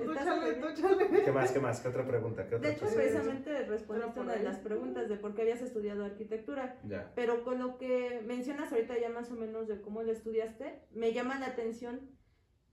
¿Qué 1.25 1.33
más, 1.33 1.53
qué 1.53 1.59
más? 1.59 1.81
¿Qué 1.81 1.89
otra 1.89 2.07
pregunta? 2.07 2.47
¿Qué 2.47 2.57
otra 2.57 2.69
de 2.69 2.75
hecho, 2.75 2.87
precisamente 2.95 3.65
respondiste 3.65 4.21
una 4.21 4.35
de 4.35 4.43
las 4.43 4.59
preguntas 4.59 5.09
de 5.09 5.17
por 5.17 5.35
qué 5.35 5.43
habías 5.43 5.63
estudiado 5.63 6.05
arquitectura. 6.05 6.79
Ya. 6.85 7.11
Pero 7.15 7.43
con 7.43 7.59
lo 7.59 7.79
que 7.79 8.23
mencionas 8.27 8.71
ahorita 8.71 8.99
ya 8.99 9.09
más 9.09 9.31
o 9.31 9.37
menos 9.37 9.69
de 9.69 9.81
cómo 9.81 10.03
lo 10.03 10.13
estudiaste, 10.13 10.83
me 10.91 11.15
llama 11.15 11.39
la 11.39 11.47
atención 11.47 12.11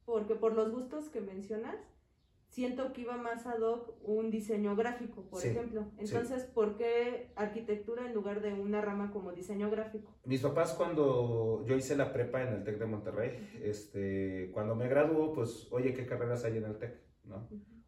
porque 0.03 0.35
por 0.35 0.53
los 0.53 0.69
gustos 0.71 1.09
que 1.09 1.21
mencionas, 1.21 1.77
siento 2.47 2.94
que 2.94 3.01
iba 3.01 3.17
más 3.17 3.45
ad 3.45 3.61
hoc 3.61 3.94
un 4.04 4.31
diseño 4.31 4.75
gráfico, 4.75 5.23
por 5.30 5.45
ejemplo. 5.45 5.92
Entonces, 5.97 6.44
¿por 6.44 6.75
qué 6.75 7.31
arquitectura 7.35 8.06
en 8.06 8.13
lugar 8.13 8.42
de 8.42 8.54
una 8.54 8.81
rama 8.81 9.11
como 9.11 9.31
diseño 9.31 9.69
gráfico? 9.69 10.16
Mis 10.25 10.42
papás 10.42 10.73
cuando 10.73 11.63
yo 11.66 11.75
hice 11.75 11.95
la 11.95 12.11
prepa 12.11 12.42
en 12.44 12.54
el 12.54 12.63
TEC 12.63 12.80
de 12.80 12.85
Monterrey, 12.85 13.59
este, 13.61 14.49
cuando 14.54 14.75
me 14.75 14.87
graduó, 14.87 15.33
pues, 15.33 15.68
oye, 15.71 15.94
¿qué 15.94 16.06
carreras 16.06 16.44
hay 16.45 16.57
en 16.57 16.66
el 16.66 16.77
TEC? 16.77 17.07
¿no? 17.27 17.47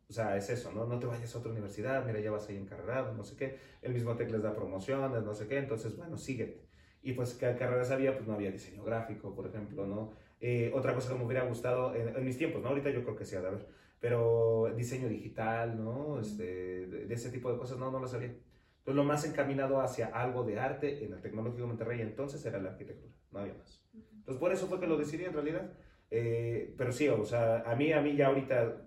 O 0.10 0.13
sea, 0.13 0.36
es 0.38 0.50
eso, 0.50 0.72
¿no? 0.72 0.86
No 0.86 0.98
te 0.98 1.06
vayas 1.06 1.36
a 1.36 1.39
otra 1.39 1.51
universidad, 1.51 2.04
mira, 2.06 2.20
ya 2.20 2.32
vas 2.32 2.50
ahí 2.50 2.58
encarregado, 2.58 3.13
no 3.13 3.24
sé 3.24 3.36
qué. 3.36 3.60
El 3.82 3.94
mismo 3.94 4.16
TEC 4.16 4.32
les 4.32 4.42
da 4.42 4.56
promociones, 4.56 5.24
no 5.24 5.34
sé 5.36 5.48
qué, 5.48 5.58
entonces, 5.58 5.96
bueno, 5.98 6.18
síguete. 6.18 6.68
Y 7.01 7.13
pues, 7.13 7.36
¿qué 7.36 7.56
carreras 7.56 7.92
había? 7.92 8.16
Pues 8.16 8.28
no 8.28 8.34
había 8.34 8.51
diseño 8.51 8.84
gráfico, 8.84 9.36
por 9.36 9.48
ejemplo, 9.48 9.86
¿no? 9.86 10.12
Eh, 10.42 10.72
otra 10.74 10.96
cosa 10.96 11.12
que 11.12 11.20
me 11.20 11.25
hubiera 11.25 11.46
gustado 11.46 11.94
en, 11.96 12.10
en, 12.16 12.25
mis 12.25 12.38
tiempos, 12.38 12.62
¿no? 12.62 12.70
Ahorita 12.70 12.89
yo 12.89 13.04
creo 13.04 13.16
que 13.16 13.25
sí 13.25 13.36
de 13.36 13.46
haber 13.46 13.68
pero 14.00 14.74
diseño 14.75 15.10
digital, 15.10 15.84
¿no? 15.84 16.20
Este, 16.20 16.88
de, 16.88 17.13
ese 17.13 17.29
tipo 17.29 17.51
de 17.51 17.58
cosas, 17.58 17.77
no, 17.77 17.91
no 17.91 18.00
lo 18.00 18.08
sabía. 18.08 18.29
Entonces, 18.29 18.96
lo 18.96 19.03
más 19.03 19.25
encaminado 19.25 19.82
hacia 19.82 20.08
algo 20.08 20.44
de 20.44 20.60
arte 20.60 21.03
en 21.03 21.13
el 21.13 21.22
Tecnológico 21.22 21.63
de 21.63 21.68
Monterrey 21.68 22.01
entonces 22.01 22.44
era 22.46 22.60
la 22.60 22.70
arquitectura, 22.70 23.13
no 23.32 23.39
había 23.39 23.53
más. 23.53 23.84
Entonces, 23.94 24.39
por 24.39 24.51
eso 24.51 24.68
fue 24.68 24.79
que 24.79 24.88
lo 24.88 24.98
decidí 24.98 25.25
en 25.25 25.34
realidad. 25.34 25.74
Eh, 26.12 26.74
pero 26.77 26.91
sí, 26.91 27.08
o 27.08 27.25
sea, 27.25 27.60
a 27.70 27.75
mí, 27.75 27.91
a 27.91 28.01
mí 28.01 28.15
ya 28.15 28.27
ahorita, 28.27 28.82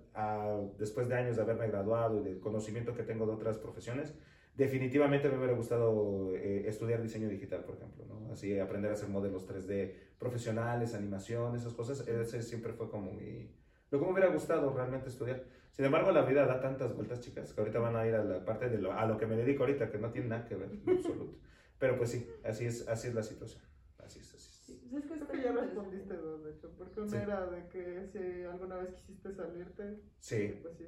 después 0.79 1.09
de 1.09 1.15
años 1.15 1.37
de 1.37 1.43
haberme 1.43 1.69
graduado 1.69 2.21
y 2.21 2.25
del 2.25 2.41
conocimiento 2.41 2.95
que 2.95 3.03
tengo 3.03 3.27
de 3.27 3.33
otras 3.33 3.59
profesiones, 3.59 4.15
definitivamente 4.57 5.29
me 5.29 5.37
hubiera 5.37 5.55
gustado 5.55 6.35
eh, 6.35 6.65
estudiar 6.67 7.03
diseño 7.03 7.29
digital, 7.29 7.65
por 7.65 7.77
ejemplo, 7.77 8.05
¿no? 8.07 8.33
Así 8.33 8.59
aprender 8.59 8.91
a 8.91 8.95
hacer 8.95 9.09
modelos 9.09 9.47
3D 9.49 9.93
profesionales, 10.19 10.95
animación, 10.95 11.55
esas 11.55 11.75
cosas, 11.75 12.07
ese 12.07 12.43
siempre 12.43 12.73
fue 12.73 12.89
como 12.91 13.13
mi, 13.13 13.51
lo 13.93 13.99
que 13.99 14.07
me 14.07 14.13
hubiera 14.13 14.33
gustado 14.33 14.73
realmente 14.75 15.11
estudiar. 15.11 15.45
Sin 15.71 15.85
embargo, 15.85 16.11
la 16.13 16.23
vida 16.23 16.47
da 16.47 16.61
tantas 16.61 16.95
vueltas, 16.95 17.21
chicas, 17.21 17.53
que 17.53 17.61
ahorita 17.61 17.79
van 17.79 17.95
a 17.95 18.07
ir 18.07 18.15
a 18.15 18.25
la 18.25 18.45
parte 18.45 18.69
de 18.69 18.79
lo, 18.79 18.93
a 18.93 19.07
lo 19.07 19.19
que 19.19 19.27
me 19.27 19.37
dedico 19.37 19.63
ahorita, 19.63 19.91
que 19.91 19.99
no 19.99 20.11
tiene 20.11 20.29
nada 20.29 20.45
que 20.47 20.57
ver 20.57 20.71
en 20.71 20.97
absoluto. 20.97 21.39
Pero 21.79 21.97
pues 21.99 22.11
sí, 22.11 22.27
así 22.43 22.67
es, 22.67 22.89
así 22.89 23.09
es 23.09 23.15
la 23.15 23.23
situación. 23.23 23.63
Así 23.99 24.19
es, 24.21 24.35
así 24.35 24.37
es. 24.37 24.53
Sí, 24.63 24.89
pues 24.91 25.05
es 25.05 25.11
que, 25.11 25.19
es 25.19 25.31
que 25.31 25.43
ya 25.43 25.53
respondiste 25.53 26.15
dos, 26.17 26.45
de 26.45 26.53
hecho, 26.53 26.71
porque 26.79 27.01
una 27.01 27.23
era 27.23 27.47
de 27.47 27.69
que 27.69 28.07
si 28.13 28.45
alguna 28.45 28.77
vez 28.77 28.95
quisiste 28.95 29.33
salirte. 29.35 29.99
Sí. 30.21 30.55
Pues 30.63 30.77
sí. 30.77 30.87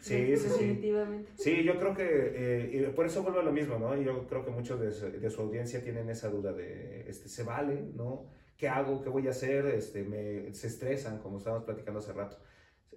Sí, 0.00 0.36
sí, 0.36 0.48
sí. 0.48 0.66
Definitivamente. 0.66 1.30
Sí, 1.36 1.64
yo 1.64 1.78
creo 1.78 1.94
que, 1.94 2.04
eh, 2.04 2.92
por 2.94 3.06
eso 3.06 3.22
vuelvo 3.22 3.40
a 3.40 3.44
lo 3.44 3.52
mismo, 3.52 3.78
¿no? 3.78 3.96
Yo 3.96 4.26
creo 4.26 4.44
que 4.44 4.50
muchos 4.50 4.78
de, 4.80 5.18
de 5.18 5.30
su 5.30 5.40
audiencia 5.40 5.82
tienen 5.82 6.10
esa 6.10 6.28
duda 6.28 6.52
de, 6.52 7.08
este, 7.08 7.28
¿se 7.28 7.44
vale, 7.44 7.80
no? 7.94 8.26
¿Qué 8.62 8.68
hago? 8.68 9.02
¿Qué 9.02 9.08
voy 9.08 9.26
a 9.26 9.32
hacer? 9.32 9.66
Este, 9.66 10.04
me, 10.04 10.54
se 10.54 10.68
estresan, 10.68 11.18
como 11.18 11.38
estábamos 11.38 11.64
platicando 11.64 11.98
hace 11.98 12.12
rato. 12.12 12.38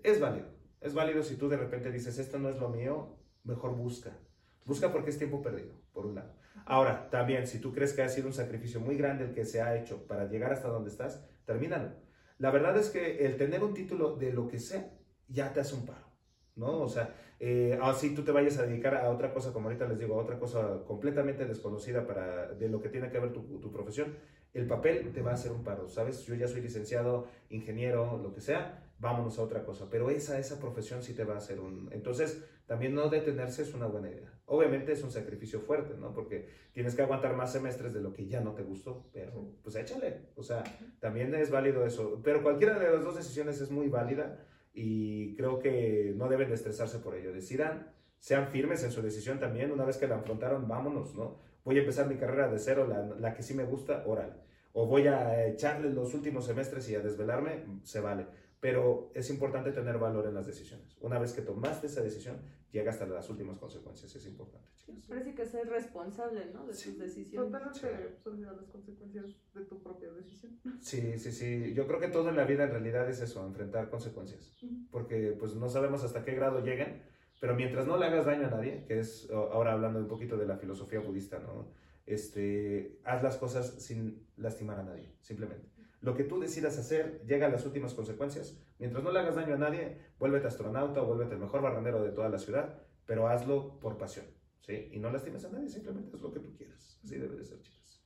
Es 0.04 0.20
válido. 0.20 0.46
Es 0.80 0.94
válido 0.94 1.24
si 1.24 1.38
tú 1.38 1.50
de 1.50 1.58
repente 1.58 1.92
dices, 1.92 2.20
esto 2.20 2.38
no 2.38 2.50
es 2.50 2.60
lo 2.60 2.70
mío, 2.70 3.18
mejor 3.44 3.76
busca. 3.76 4.16
Busca 4.64 4.92
porque 4.92 5.10
es 5.10 5.18
tiempo 5.18 5.42
perdido, 5.42 5.74
por 5.92 6.06
un 6.06 6.14
lado. 6.14 6.36
Ahora, 6.68 7.10
también, 7.10 7.48
si 7.48 7.58
tú 7.58 7.74
crees 7.74 7.94
que 7.94 8.04
ha 8.04 8.10
sido 8.10 8.28
un 8.28 8.34
sacrificio 8.34 8.80
muy 8.80 8.96
grande 8.96 9.24
el 9.24 9.34
que 9.34 9.44
se 9.44 9.60
ha 9.60 9.76
hecho 9.76 10.06
para 10.06 10.30
llegar 10.30 10.54
hasta 10.54 10.68
donde 10.68 10.92
estás, 10.92 11.26
termínalo. 11.46 11.94
La 12.38 12.52
verdad 12.52 12.78
es 12.78 12.92
que 12.92 13.26
el 13.26 13.36
tener 13.36 13.64
un 13.64 13.74
título 13.74 14.18
de 14.18 14.34
lo 14.34 14.48
que 14.48 14.60
sea 14.60 14.92
ya 15.28 15.52
te 15.52 15.62
hace 15.62 15.74
un 15.74 15.88
paro, 15.88 16.12
¿no? 16.56 16.80
O 16.80 16.90
sea, 16.90 17.10
eh, 17.40 17.80
así 17.82 18.14
tú 18.14 18.24
te 18.24 18.32
vayas 18.32 18.60
a 18.60 18.68
dedicar 18.68 18.94
a 18.94 19.10
otra 19.10 19.34
cosa, 19.34 19.52
como 19.52 19.70
ahorita 19.70 19.88
les 19.88 19.98
digo, 19.98 20.14
a 20.14 20.22
otra 20.22 20.38
cosa 20.38 20.84
completamente 20.86 21.44
desconocida 21.46 22.06
para, 22.06 22.54
de 22.54 22.70
lo 22.70 22.84
que 22.84 22.90
tiene 22.90 23.10
que 23.10 23.20
ver 23.20 23.34
tu, 23.34 23.60
tu 23.60 23.72
profesión, 23.72 24.16
el 24.56 24.68
papel 24.68 25.12
te 25.12 25.22
va 25.22 25.32
a 25.32 25.34
hacer 25.34 25.52
un 25.52 25.64
paro, 25.64 25.90
¿sabes? 25.90 26.24
Yo 26.24 26.34
ya 26.34 26.48
soy 26.48 26.62
licenciado, 26.62 27.28
ingeniero, 27.50 28.18
lo 28.24 28.34
que 28.34 28.40
sea, 28.40 28.90
vámonos 29.00 29.38
a 29.38 29.42
otra 29.42 29.66
cosa, 29.66 29.90
pero 29.92 30.10
esa, 30.10 30.40
esa 30.40 30.62
profesión 30.62 31.04
sí 31.04 31.14
te 31.14 31.26
va 31.26 31.36
a 31.36 31.40
hacer 31.40 31.60
un... 31.60 31.90
Entonces, 31.92 32.42
también 32.66 32.96
no 32.96 33.10
detenerse 33.10 33.64
es 33.64 33.74
una 33.74 33.86
buena 33.86 34.10
idea. 34.10 34.32
Obviamente 34.46 34.94
es 34.94 35.04
un 35.04 35.12
sacrificio 35.12 35.60
fuerte, 35.60 35.96
¿no? 36.00 36.14
Porque 36.14 36.48
tienes 36.72 36.96
que 36.96 37.02
aguantar 37.02 37.36
más 37.36 37.52
semestres 37.52 37.94
de 37.94 38.00
lo 38.00 38.14
que 38.14 38.28
ya 38.28 38.40
no 38.40 38.54
te 38.54 38.64
gustó, 38.64 39.10
pero 39.12 39.58
pues 39.62 39.76
échale, 39.76 40.30
o 40.36 40.42
sea, 40.42 40.64
también 41.02 41.36
es 41.36 41.52
válido 41.52 41.86
eso, 41.86 42.22
pero 42.24 42.42
cualquiera 42.42 42.80
de 42.80 42.90
las 42.92 43.04
dos 43.04 43.18
decisiones 43.18 43.60
es 43.60 43.70
muy 43.70 43.90
válida 43.90 44.40
y 44.74 45.36
creo 45.36 45.60
que 45.60 46.14
no 46.16 46.30
deben 46.30 46.48
de 46.48 46.56
estresarse 46.56 47.00
por 47.00 47.16
ello, 47.16 47.34
decidan, 47.34 47.92
sean 48.20 48.48
firmes 48.48 48.84
en 48.86 48.92
su 48.92 49.02
decisión 49.02 49.38
también, 49.38 49.72
una 49.72 49.84
vez 49.84 49.98
que 49.98 50.08
la 50.08 50.16
afrontaron, 50.16 50.66
vámonos, 50.66 51.14
¿no? 51.14 51.44
Voy 51.66 51.78
a 51.78 51.82
empezar 51.82 52.08
mi 52.08 52.16
carrera 52.16 52.48
de 52.48 52.60
cero, 52.60 52.88
la, 52.88 53.02
la 53.20 53.34
que 53.34 53.44
sí 53.44 53.54
me 53.54 53.66
gusta, 53.66 54.04
órale 54.06 54.45
o 54.78 54.86
voy 54.88 55.08
a 55.08 55.48
echarle 55.48 55.90
los 55.90 56.14
últimos 56.14 56.46
semestres 56.46 56.90
y 56.90 56.96
a 56.96 57.00
desvelarme, 57.00 57.64
se 57.84 58.02
vale. 58.02 58.28
Pero 58.60 59.10
es 59.14 59.30
importante 59.30 59.72
tener 59.72 59.98
valor 59.98 60.28
en 60.28 60.34
las 60.34 60.48
decisiones. 60.48 60.98
Una 61.00 61.18
vez 61.18 61.32
que 61.32 61.42
tomaste 61.42 61.88
esa 61.88 62.02
decisión, 62.02 62.42
llega 62.72 62.92
hasta 62.92 63.06
las 63.06 63.30
últimas 63.30 63.58
consecuencias. 63.58 64.14
Es 64.14 64.26
importante, 64.28 64.68
chicas. 64.76 65.06
Parece 65.08 65.34
que 65.34 65.46
ser 65.46 65.70
responsable, 65.70 66.48
¿no? 66.54 66.66
De 66.68 66.74
Sí. 66.74 66.90
tus 66.90 67.00
decisiones. 67.00 67.52
Totalmente 67.52 68.18
son 68.22 68.42
las 68.42 68.66
consecuencias 68.70 69.26
de 69.54 69.64
tu 69.64 69.82
propia 69.82 70.12
decisión. 70.12 70.60
Sí, 70.82 71.18
sí, 71.20 71.32
sí. 71.32 71.74
Yo 71.74 71.88
creo 71.88 72.02
que 72.02 72.10
todo 72.10 72.28
en 72.30 72.36
la 72.36 72.44
vida 72.44 72.66
en 72.66 72.72
realidad 72.72 73.10
es 73.10 73.22
eso, 73.22 73.46
enfrentar 73.46 73.90
consecuencias. 73.90 74.58
Porque 74.92 75.38
pues 75.40 75.56
no 75.56 75.70
sabemos 75.70 76.04
hasta 76.04 76.26
qué 76.26 76.34
grado 76.36 76.60
lleguen, 76.60 77.02
pero 77.40 77.56
mientras 77.56 77.88
no 77.88 77.98
le 77.98 78.08
hagas 78.08 78.26
daño 78.26 78.48
a 78.48 78.50
nadie, 78.50 78.84
que 78.86 79.00
es 79.00 79.30
ahora 79.32 79.72
hablando 79.72 80.00
un 80.00 80.08
poquito 80.08 80.36
de 80.36 80.48
la 80.48 80.58
filosofía 80.58 81.00
budista, 81.00 81.40
¿no? 81.40 81.72
Este, 82.06 83.00
haz 83.04 83.24
las 83.24 83.38
cosas 83.38 83.82
sin 83.84 84.28
lastimar 84.38 84.80
a 84.80 84.84
nadie, 84.84 85.16
simplemente. 85.22 85.68
Lo 86.02 86.16
que 86.16 86.24
tú 86.24 86.40
decidas 86.40 86.78
hacer 86.78 87.24
llega 87.26 87.48
a 87.48 87.50
las 87.50 87.66
últimas 87.66 87.96
consecuencias. 87.96 88.60
Mientras 88.78 89.04
no 89.04 89.12
le 89.12 89.20
hagas 89.20 89.36
daño 89.36 89.56
a 89.56 89.58
nadie, 89.58 89.98
vuélvete 90.20 90.46
astronauta 90.46 91.02
o 91.02 91.08
vuélvete 91.08 91.34
el 91.34 91.40
mejor 91.40 91.64
barrendero 91.64 92.04
de 92.04 92.12
toda 92.12 92.30
la 92.30 92.38
ciudad, 92.38 92.80
pero 93.08 93.28
hazlo 93.28 93.80
por 93.80 93.98
pasión, 93.98 94.26
¿sí? 94.62 94.90
Y 94.92 95.00
no 95.00 95.10
lastimes 95.10 95.46
a 95.46 95.50
nadie, 95.50 95.68
simplemente 95.68 96.16
haz 96.16 96.22
lo 96.22 96.32
que 96.32 96.42
tú 96.42 96.54
quieras. 96.56 97.00
Así 97.04 97.18
debe 97.18 97.36
de 97.36 97.44
ser, 97.44 97.60
chicas. 97.62 98.06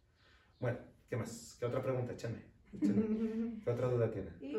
Bueno, 0.59 0.77
¿qué 1.09 1.17
más? 1.17 1.57
¿Qué 1.59 1.65
otra 1.65 1.81
pregunta? 1.81 2.13
Échame. 2.13 2.45
échame. 2.73 3.59
¿Qué 3.65 3.69
otra 3.69 3.89
duda 3.89 4.09
tiene? 4.09 4.29
Y, 4.39 4.53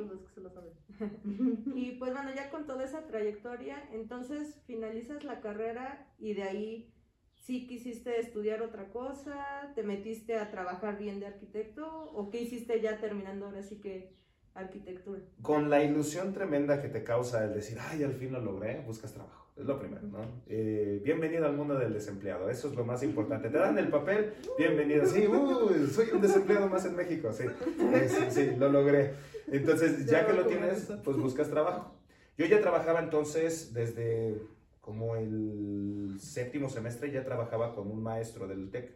saben. 0.52 1.62
y 1.74 1.92
pues 1.92 2.12
bueno, 2.12 2.34
ya 2.34 2.50
con 2.50 2.66
toda 2.66 2.84
esa 2.84 3.06
trayectoria, 3.06 3.88
entonces 3.92 4.60
finalizas 4.66 5.24
la 5.24 5.40
carrera 5.40 6.12
y 6.18 6.34
de 6.34 6.42
ahí 6.42 6.94
sí 7.40 7.66
quisiste 7.66 8.20
estudiar 8.20 8.62
otra 8.62 8.90
cosa, 8.90 9.72
te 9.74 9.82
metiste 9.82 10.36
a 10.36 10.50
trabajar 10.50 10.98
bien 10.98 11.20
de 11.20 11.26
arquitecto 11.26 11.86
o 12.14 12.30
qué 12.30 12.42
hiciste 12.42 12.80
ya 12.80 12.98
terminando 12.98 13.46
ahora 13.46 13.62
sí 13.62 13.76
que 13.76 14.12
arquitectura. 14.54 15.20
Con 15.42 15.70
la 15.70 15.82
ilusión 15.82 16.32
tremenda 16.32 16.80
que 16.82 16.88
te 16.88 17.02
causa 17.02 17.44
el 17.44 17.54
decir, 17.54 17.78
ay, 17.80 18.02
al 18.02 18.14
fin 18.14 18.32
lo 18.32 18.40
logré, 18.40 18.82
buscas 18.86 19.12
trabajo. 19.12 19.46
Es 19.56 19.66
lo 19.66 19.78
primero, 19.78 20.06
¿no? 20.06 20.20
Eh, 20.46 21.00
bienvenido 21.04 21.44
al 21.44 21.54
mundo 21.54 21.74
del 21.74 21.92
desempleado, 21.92 22.48
eso 22.48 22.68
es 22.68 22.74
lo 22.74 22.84
más 22.84 23.02
importante. 23.02 23.50
Te 23.50 23.58
dan 23.58 23.76
el 23.78 23.88
papel, 23.88 24.32
bienvenido. 24.56 25.04
Sí, 25.04 25.26
uy, 25.26 25.86
soy 25.86 26.08
un 26.14 26.22
desempleado 26.22 26.68
más 26.68 26.86
en 26.86 26.96
México, 26.96 27.30
sí. 27.32 27.44
Eh, 27.44 28.08
sí, 28.08 28.24
sí, 28.30 28.56
lo 28.56 28.70
logré. 28.70 29.12
Entonces, 29.48 30.06
ya 30.06 30.26
que 30.26 30.32
lo 30.32 30.46
tienes, 30.46 30.90
pues 31.04 31.16
buscas 31.16 31.50
trabajo. 31.50 31.94
Yo 32.38 32.46
ya 32.46 32.60
trabajaba 32.62 33.00
entonces 33.00 33.74
desde 33.74 34.40
como 34.80 35.16
el 35.16 36.16
séptimo 36.20 36.68
semestre, 36.68 37.10
ya 37.10 37.24
trabajaba 37.24 37.74
con 37.74 37.90
un 37.90 38.02
maestro 38.02 38.48
del 38.48 38.70
TEC. 38.70 38.94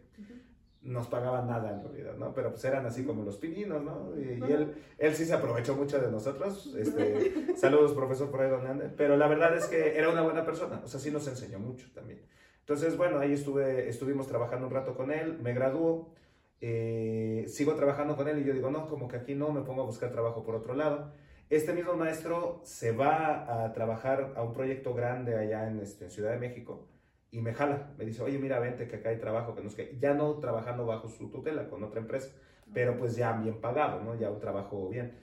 Nos 0.81 1.07
pagaban 1.07 1.47
nada 1.47 1.71
en 1.73 1.81
realidad, 1.83 2.15
¿no? 2.15 2.33
Pero 2.35 2.51
pues 2.51 2.63
eran 2.65 2.85
así 2.85 3.03
como 3.05 3.23
los 3.23 3.37
pininos, 3.37 3.83
¿no? 3.83 4.13
Y, 4.19 4.43
y 4.47 4.51
él, 4.51 4.75
él 4.99 5.15
sí 5.15 5.25
se 5.25 5.33
aprovechó 5.33 5.75
mucho 5.75 5.99
de 5.99 6.11
nosotros. 6.11 6.75
Este, 6.77 7.55
saludos, 7.57 7.93
profesor, 7.93 8.29
por 8.29 8.41
ahí 8.41 8.49
donde 8.51 8.69
ande. 8.69 8.89
Pero 8.95 9.17
la 9.17 9.27
verdad 9.27 9.55
es 9.57 9.65
que 9.65 9.97
era 9.97 10.09
una 10.11 10.21
buena 10.21 10.45
persona. 10.45 10.81
O 10.83 10.87
sea, 10.87 10.99
sí 10.99 11.09
nos 11.09 11.27
enseñó 11.27 11.57
mucho 11.59 11.87
también. 11.93 12.21
Entonces, 12.59 12.97
bueno, 12.97 13.17
ahí 13.19 13.33
estuve, 13.33 13.89
estuvimos 13.89 14.27
trabajando 14.27 14.67
un 14.67 14.73
rato 14.73 14.95
con 14.95 15.11
él. 15.11 15.39
Me 15.41 15.53
graduó. 15.53 16.13
eh, 16.61 17.45
sigo 17.47 17.75
trabajando 17.75 18.15
con 18.15 18.27
él 18.27 18.39
y 18.39 18.43
yo 18.45 18.53
digo, 18.53 18.71
no, 18.71 18.87
como 18.87 19.07
que 19.07 19.17
aquí 19.17 19.35
no, 19.35 19.51
me 19.51 19.61
pongo 19.61 19.83
a 19.83 19.85
buscar 19.85 20.11
trabajo 20.11 20.43
por 20.43 20.55
otro 20.55 20.73
lado. 20.75 21.13
Este 21.49 21.73
mismo 21.73 21.93
maestro 21.93 22.61
se 22.63 22.91
va 22.91 23.65
a 23.65 23.73
trabajar 23.73 24.33
a 24.35 24.41
un 24.41 24.53
proyecto 24.53 24.93
grande 24.95 25.35
allá 25.35 25.67
en, 25.67 25.79
este, 25.79 26.05
en 26.05 26.11
Ciudad 26.11 26.31
de 26.31 26.39
México 26.39 26.87
y 27.29 27.41
me 27.41 27.53
jala. 27.53 27.93
Me 27.97 28.05
dice, 28.05 28.23
oye, 28.23 28.39
mira, 28.39 28.59
vente 28.59 28.87
que 28.87 28.95
acá 28.95 29.09
hay 29.09 29.19
trabajo. 29.19 29.53
Que 29.53 29.61
nos 29.61 29.75
que 29.75 29.97
Ya 29.99 30.13
no 30.13 30.39
trabajando 30.39 30.85
bajo 30.85 31.07
su 31.07 31.29
tutela 31.29 31.67
con 31.69 31.83
otra 31.83 31.99
empresa, 31.99 32.29
pero 32.73 32.97
pues 32.97 33.15
ya 33.15 33.33
bien 33.33 33.61
pagado, 33.61 34.01
¿no? 34.01 34.15
Ya 34.15 34.31
un 34.31 34.39
trabajo 34.39 34.89
bien. 34.89 35.19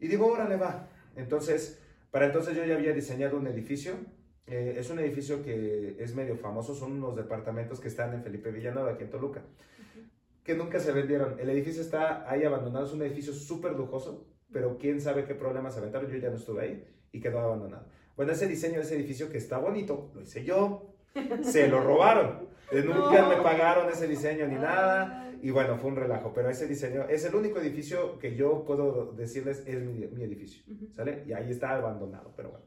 Y 0.00 0.08
digo, 0.08 0.26
órale, 0.26 0.56
va. 0.56 0.88
Entonces, 1.14 1.80
para 2.10 2.26
entonces 2.26 2.56
yo 2.56 2.64
ya 2.64 2.74
había 2.74 2.92
diseñado 2.92 3.36
un 3.36 3.46
edificio. 3.46 3.94
Eh, 4.46 4.74
es 4.78 4.90
un 4.90 4.98
edificio 4.98 5.44
que 5.44 5.96
es 6.00 6.14
medio 6.16 6.36
famoso, 6.36 6.74
son 6.74 6.92
unos 6.92 7.14
departamentos 7.14 7.78
que 7.78 7.86
están 7.86 8.12
en 8.12 8.24
Felipe 8.24 8.50
Villanueva, 8.50 8.92
aquí 8.92 9.04
en 9.04 9.10
Toluca, 9.10 9.42
que 10.42 10.56
nunca 10.56 10.80
se 10.80 10.90
vendieron. 10.90 11.38
El 11.38 11.48
edificio 11.50 11.80
está 11.80 12.28
ahí 12.28 12.42
abandonado, 12.42 12.86
es 12.86 12.92
un 12.92 13.02
edificio 13.02 13.32
súper 13.32 13.72
lujoso, 13.72 14.26
pero 14.52 14.78
quién 14.78 15.00
sabe 15.00 15.24
qué 15.24 15.34
problemas 15.34 15.76
aventaron, 15.76 16.10
yo 16.10 16.18
ya 16.18 16.30
no 16.30 16.36
estuve 16.36 16.62
ahí 16.62 16.84
y 17.12 17.20
quedó 17.20 17.40
abandonado. 17.40 17.86
Bueno, 18.16 18.32
ese 18.32 18.46
diseño 18.46 18.76
de 18.76 18.82
ese 18.82 18.94
edificio 18.96 19.30
que 19.30 19.38
está 19.38 19.58
bonito, 19.58 20.10
lo 20.14 20.20
hice 20.22 20.44
yo, 20.44 20.94
se 21.42 21.68
lo 21.68 21.80
robaron. 21.84 22.48
Nunca 22.72 23.22
No. 23.22 23.28
me 23.28 23.36
pagaron 23.42 23.90
ese 23.90 24.06
diseño 24.08 24.46
ni 24.46 24.54
nada. 24.54 25.30
Y 25.42 25.50
bueno, 25.50 25.76
fue 25.76 25.90
un 25.90 25.96
relajo, 25.96 26.32
pero 26.32 26.48
ese 26.48 26.68
diseño 26.68 27.02
es 27.08 27.24
el 27.24 27.34
único 27.34 27.58
edificio 27.58 28.18
que 28.18 28.36
yo 28.36 28.64
puedo 28.64 29.12
decirles 29.12 29.64
es 29.66 29.82
mi, 29.82 30.06
mi 30.06 30.22
edificio. 30.22 30.62
¿sale? 30.92 31.24
Y 31.26 31.32
ahí 31.32 31.50
está 31.50 31.74
abandonado, 31.76 32.32
pero 32.36 32.50
bueno. 32.50 32.64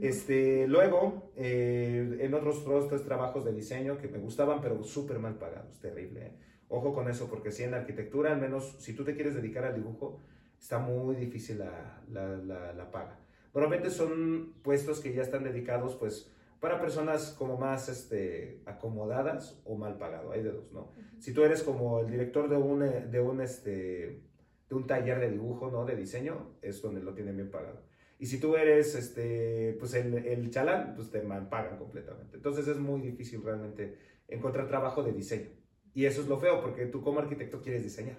Este, 0.00 0.66
luego, 0.66 1.30
eh, 1.36 2.18
en 2.20 2.34
otros, 2.34 2.58
otros 2.66 2.88
tres 2.88 3.02
trabajos 3.04 3.44
de 3.44 3.52
diseño 3.52 3.98
que 3.98 4.08
me 4.08 4.18
gustaban, 4.18 4.60
pero 4.60 4.82
súper 4.82 5.18
mal 5.18 5.34
pagados, 5.36 5.78
terrible. 5.80 6.26
¿eh? 6.26 6.32
Ojo 6.68 6.92
con 6.92 7.08
eso, 7.08 7.28
porque 7.30 7.50
si 7.52 7.62
en 7.62 7.74
arquitectura, 7.74 8.32
al 8.32 8.40
menos 8.40 8.76
si 8.78 8.92
tú 8.94 9.04
te 9.04 9.14
quieres 9.14 9.34
dedicar 9.34 9.64
al 9.64 9.74
dibujo, 9.74 10.20
está 10.66 10.80
muy 10.80 11.14
difícil 11.14 11.60
la, 11.60 12.02
la, 12.10 12.26
la, 12.38 12.72
la 12.72 12.90
paga. 12.90 13.20
Normalmente 13.54 13.88
son 13.88 14.54
puestos 14.64 14.98
que 14.98 15.14
ya 15.14 15.22
están 15.22 15.44
dedicados, 15.44 15.94
pues, 15.94 16.34
para 16.58 16.80
personas 16.80 17.36
como 17.38 17.56
más 17.56 17.88
este, 17.88 18.62
acomodadas 18.66 19.62
o 19.64 19.76
mal 19.76 19.96
pagado, 19.96 20.32
hay 20.32 20.42
de 20.42 20.50
dos, 20.50 20.72
¿no? 20.72 20.90
Si 21.20 21.32
tú 21.32 21.44
eres 21.44 21.62
como 21.62 22.00
el 22.00 22.10
director 22.10 22.48
de 22.48 22.56
un, 22.56 22.80
de 22.80 23.20
un, 23.20 23.40
este, 23.42 24.24
de 24.68 24.74
un 24.74 24.88
taller 24.88 25.20
de 25.20 25.30
dibujo, 25.30 25.70
¿no? 25.70 25.84
De 25.84 25.94
diseño, 25.94 26.56
es 26.62 26.82
donde 26.82 27.00
lo 27.00 27.14
tienen 27.14 27.36
bien 27.36 27.52
pagado. 27.52 27.84
Y 28.18 28.26
si 28.26 28.40
tú 28.40 28.56
eres, 28.56 28.96
este, 28.96 29.76
pues, 29.78 29.94
el, 29.94 30.14
el 30.14 30.50
chalán, 30.50 30.94
pues 30.96 31.12
te 31.12 31.22
mal 31.22 31.48
pagan 31.48 31.78
completamente. 31.78 32.38
Entonces 32.38 32.66
es 32.66 32.78
muy 32.78 33.00
difícil 33.02 33.40
realmente 33.40 33.98
encontrar 34.26 34.66
trabajo 34.66 35.04
de 35.04 35.12
diseño. 35.12 35.50
Y 35.94 36.06
eso 36.06 36.22
es 36.22 36.26
lo 36.26 36.40
feo, 36.40 36.60
porque 36.60 36.86
tú 36.86 37.02
como 37.02 37.20
arquitecto 37.20 37.62
quieres 37.62 37.84
diseñar. 37.84 38.18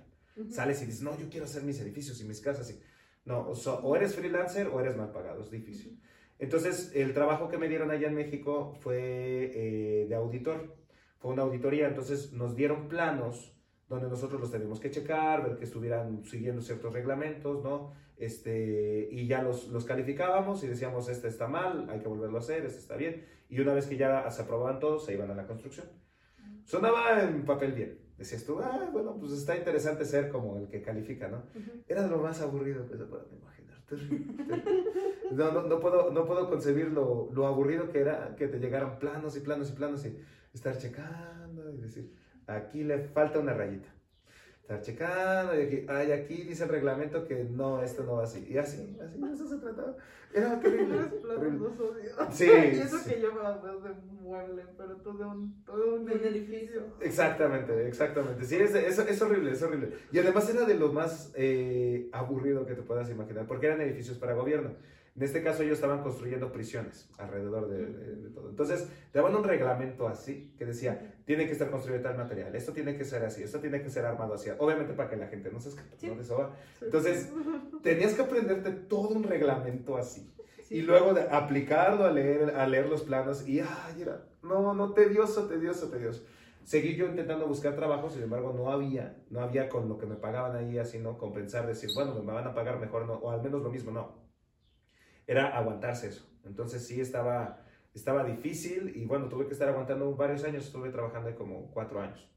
Sales 0.50 0.82
y 0.82 0.86
dices, 0.86 1.02
no, 1.02 1.18
yo 1.18 1.30
quiero 1.30 1.46
hacer 1.46 1.64
mis 1.64 1.80
edificios 1.80 2.22
y 2.22 2.26
mis 2.26 2.42
casas. 2.42 2.70
Y... 2.72 2.80
No, 3.26 3.50
o, 3.50 3.56
so- 3.56 3.80
o 3.80 3.96
eres 3.96 4.16
freelancer 4.16 4.68
o 4.68 4.80
eres 4.80 4.96
mal 4.96 5.12
pagado, 5.12 5.42
es 5.42 5.50
difícil. 5.52 6.00
Entonces, 6.40 6.92
el 6.94 7.14
trabajo 7.14 7.50
que 7.50 7.58
me 7.58 7.68
dieron 7.68 7.90
allá 7.92 8.08
en 8.08 8.14
México 8.16 8.74
fue 8.82 9.52
eh, 9.54 10.06
de 10.08 10.16
auditor. 10.16 10.76
Fue 11.20 11.32
una 11.32 11.42
auditoría, 11.42 11.88
entonces 11.88 12.32
nos 12.34 12.56
dieron 12.56 12.88
planos 12.88 13.54
donde 13.90 14.08
nosotros 14.08 14.40
los 14.40 14.52
teníamos 14.52 14.80
que 14.80 14.92
checar, 14.92 15.44
ver 15.44 15.58
que 15.58 15.64
estuvieran 15.64 16.24
siguiendo 16.26 16.62
ciertos 16.62 16.94
reglamentos, 16.94 17.64
¿no? 17.64 17.94
Este, 18.18 19.08
y 19.12 19.28
ya 19.28 19.42
los, 19.42 19.70
los 19.70 19.86
calificábamos 19.86 20.64
y 20.64 20.68
decíamos, 20.68 21.08
este 21.10 21.28
está 21.28 21.48
mal, 21.48 21.90
hay 21.90 22.00
que 22.02 22.08
volverlo 22.08 22.38
a 22.38 22.42
hacer, 22.42 22.66
este 22.66 22.80
está 22.80 22.98
bien. 22.98 23.26
Y 23.50 23.60
una 23.60 23.74
vez 23.74 23.88
que 23.88 23.98
ya 23.98 24.30
se 24.30 24.42
aprobaban 24.44 24.80
todos, 24.80 25.06
se 25.06 25.14
iban 25.14 25.32
a 25.32 25.36
la 25.36 25.48
construcción. 25.48 25.88
Sonaba 26.66 27.24
en 27.24 27.46
papel 27.46 27.72
bien. 27.74 28.07
Decías 28.18 28.44
tú, 28.44 28.60
ah, 28.60 28.90
bueno, 28.92 29.16
pues 29.20 29.32
está 29.32 29.56
interesante 29.56 30.04
ser 30.06 30.30
como 30.30 30.58
el 30.58 30.68
que 30.68 30.82
califica, 30.82 31.28
¿no? 31.28 31.44
Era 31.88 32.08
lo 32.08 32.18
más 32.18 32.42
aburrido 32.42 32.88
que 32.88 32.98
se 32.98 33.06
puedan 33.06 33.28
imaginar. 33.32 33.78
No, 35.32 35.52
no, 35.52 35.64
no, 35.64 35.80
puedo, 35.80 36.12
no 36.12 36.26
puedo 36.26 36.50
concebir 36.50 36.88
lo, 36.88 37.30
lo 37.34 37.48
aburrido 37.48 37.92
que 37.92 38.00
era 38.00 38.36
que 38.36 38.48
te 38.48 38.60
llegaran 38.60 38.98
planos 38.98 39.36
y 39.38 39.42
planos 39.42 39.70
y 39.70 39.74
planos 39.74 40.06
y 40.06 40.18
estar 40.54 40.78
checando 40.78 41.70
y 41.72 41.78
decir, 41.78 42.14
aquí 42.48 42.84
le 42.84 43.00
falta 43.00 43.40
una 43.40 43.54
rayita. 43.54 43.90
Estar 44.68 44.82
checando, 44.82 45.58
y 45.58 45.64
aquí, 45.64 45.86
ay, 45.88 46.12
aquí 46.12 46.44
dice 46.44 46.66
el 46.66 46.70
reglamento 46.70 47.26
que 47.26 47.46
no, 47.46 47.82
esto 47.82 48.04
no 48.04 48.18
va 48.18 48.24
así. 48.26 48.46
Y 48.50 48.58
así, 48.58 48.98
así, 49.02 49.18
eso 49.34 49.48
se 49.48 49.58
trataba. 49.60 49.96
Era 50.34 50.60
terrible. 50.60 50.98
Sí, 52.32 52.44
Y 52.74 52.80
eso 52.80 52.98
sí. 52.98 53.14
que 53.14 53.22
yo 53.22 53.34
me 53.34 53.40
hago 53.40 53.80
de 53.80 53.92
mueble, 54.22 54.64
pero 54.78 54.98
todo 54.98 55.30
un, 55.30 55.64
todo 55.64 55.96
un 55.96 56.02
Un 56.02 56.10
edificio. 56.12 56.28
edificio. 56.30 56.82
Exactamente, 57.00 57.88
exactamente. 57.88 58.44
Sí, 58.44 58.58
es, 58.58 58.76
es, 58.76 59.00
es 59.00 59.22
horrible, 59.22 59.52
es 59.52 59.64
horrible. 59.64 59.94
Y 60.12 60.20
además 60.20 60.50
era 60.50 60.66
de 60.66 60.76
lo 60.76 60.92
más 60.92 61.32
eh, 61.36 62.10
aburrido 62.12 62.66
que 62.66 62.74
te 62.76 62.82
puedas 62.82 63.10
imaginar, 63.10 63.48
porque 63.48 63.68
eran 63.68 63.80
edificios 63.80 64.18
para 64.18 64.34
gobierno. 64.34 64.72
En 65.18 65.24
este 65.24 65.42
caso 65.44 65.64
ellos 65.64 65.74
estaban 65.80 66.04
construyendo 66.04 66.52
prisiones 66.52 67.10
alrededor 67.18 67.68
de, 67.68 67.86
de- 67.88 68.16
de 68.18 68.30
todo. 68.30 68.50
Entonces, 68.50 68.88
te 69.12 69.18
daban 69.18 69.36
un 69.36 69.44
reglamento 69.44 70.08
así, 70.08 70.54
que 70.60 70.66
decía, 70.66 71.16
tiene 71.26 71.48
que 71.48 71.54
estar 71.54 71.72
construido 71.72 72.02
tal 72.04 72.16
material, 72.18 72.56
esto 72.56 72.72
tiene 72.72 72.96
que 72.96 73.04
ser 73.04 73.26
así, 73.26 73.42
esto 73.42 73.60
tiene 73.60 73.82
que 73.82 73.90
ser 73.90 74.06
armado 74.06 74.36
así. 74.36 74.50
Obviamente 74.60 74.94
para 74.94 75.10
que 75.10 75.16
la 75.18 75.28
gente 75.28 75.52
no 75.52 75.60
se 75.60 75.70
escape, 75.70 75.90
Sí. 75.98 76.08
¿no? 76.08 76.16
De 76.16 76.22
eso 76.22 76.38
va. 76.38 76.56
Sí. 76.80 76.86
Entonces, 76.86 77.30
tenías 77.82 78.14
que 78.14 78.22
aprenderte 78.22 78.70
todo 78.72 79.10
un 79.10 79.24
reglamento 79.24 79.98
así. 79.98 80.32
Sí. 80.64 80.76
Y 80.76 80.82
luego 80.84 81.14
de 81.16 81.24
aplicarlo 81.24 82.06
a 82.06 82.12
leer, 82.12 82.52
a 82.56 82.68
leer 82.68 82.88
los 82.88 83.02
planos 83.02 83.48
y, 83.48 83.60
ay, 83.60 84.02
era, 84.02 84.24
no, 84.44 84.74
no, 84.76 84.94
tedioso, 84.94 85.48
tedioso, 85.48 85.90
tedioso. 85.90 86.24
Seguí 86.64 86.96
yo 86.96 87.06
intentando 87.08 87.48
buscar 87.48 87.76
trabajo, 87.76 88.10
sin 88.10 88.22
embargo, 88.24 88.54
no 88.56 88.70
había, 88.72 89.16
no 89.30 89.40
había 89.40 89.68
con 89.70 89.88
lo 89.90 89.98
que 89.98 90.06
me 90.06 90.16
pagaban 90.16 90.56
ahí, 90.58 90.78
así, 90.78 91.00
¿no? 91.00 91.18
Compensar, 91.18 91.66
decir, 91.66 91.90
bueno, 91.96 92.14
me 92.22 92.34
van 92.34 92.46
a 92.46 92.54
pagar 92.54 92.78
mejor, 92.80 93.06
no, 93.08 93.14
o 93.14 93.32
al 93.32 93.42
menos 93.42 93.64
lo 93.64 93.72
mismo, 93.72 93.90
no. 93.92 94.27
Era 95.28 95.58
aguantarse 95.58 96.08
eso. 96.08 96.26
Entonces 96.46 96.88
sí 96.88 97.02
estaba, 97.02 97.62
estaba 97.94 98.24
difícil 98.24 98.94
y 98.96 99.06
bueno, 99.06 99.28
tuve 99.28 99.46
que 99.46 99.54
estar 99.54 99.68
aguantando 99.68 100.16
varios 100.16 100.44
años, 100.46 100.66
estuve 100.66 100.90
trabajando 100.90 101.28
ahí 101.30 101.36
como 101.36 101.70
cuatro 101.72 102.00
años. 102.02 102.28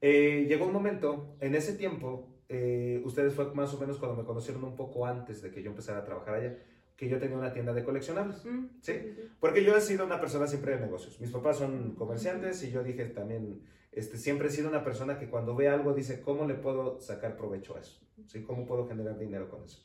Eh, 0.00 0.46
llegó 0.48 0.66
un 0.66 0.72
momento, 0.72 1.36
en 1.40 1.54
ese 1.54 1.74
tiempo, 1.74 2.28
eh, 2.48 3.02
ustedes 3.04 3.34
fue 3.34 3.52
más 3.54 3.74
o 3.74 3.78
menos 3.78 3.98
cuando 3.98 4.16
me 4.16 4.24
conocieron 4.24 4.64
un 4.64 4.74
poco 4.74 5.04
antes 5.06 5.42
de 5.42 5.50
que 5.50 5.62
yo 5.62 5.70
empezara 5.70 5.98
a 5.98 6.04
trabajar 6.04 6.34
allá, 6.34 6.58
que 6.96 7.08
yo 7.08 7.18
tenía 7.18 7.36
una 7.36 7.52
tienda 7.52 7.72
de 7.72 7.84
coleccionables. 7.84 8.44
Mm, 8.44 8.66
Sí. 8.80 8.92
Porque 9.40 9.64
yo 9.64 9.76
he 9.76 9.80
sido 9.80 10.04
una 10.06 10.20
persona 10.20 10.46
siempre 10.46 10.74
de 10.74 10.80
negocios. 10.80 11.20
Mis 11.20 11.30
papás 11.30 11.58
son 11.58 11.94
comerciantes 11.94 12.62
y 12.62 12.70
yo 12.70 12.82
dije 12.82 13.06
también, 13.06 13.62
este, 13.92 14.16
siempre 14.18 14.48
he 14.48 14.50
sido 14.50 14.68
una 14.68 14.84
persona 14.84 15.18
que 15.18 15.28
cuando 15.28 15.54
ve 15.56 15.68
algo 15.68 15.94
dice, 15.94 16.20
¿cómo 16.20 16.46
le 16.46 16.54
puedo 16.54 17.00
sacar 17.00 17.36
provecho 17.36 17.76
a 17.76 17.80
eso? 17.80 18.00
¿Sí? 18.26 18.42
¿Cómo 18.42 18.66
puedo 18.66 18.86
generar 18.86 19.18
dinero 19.18 19.48
con 19.48 19.64
eso? 19.64 19.82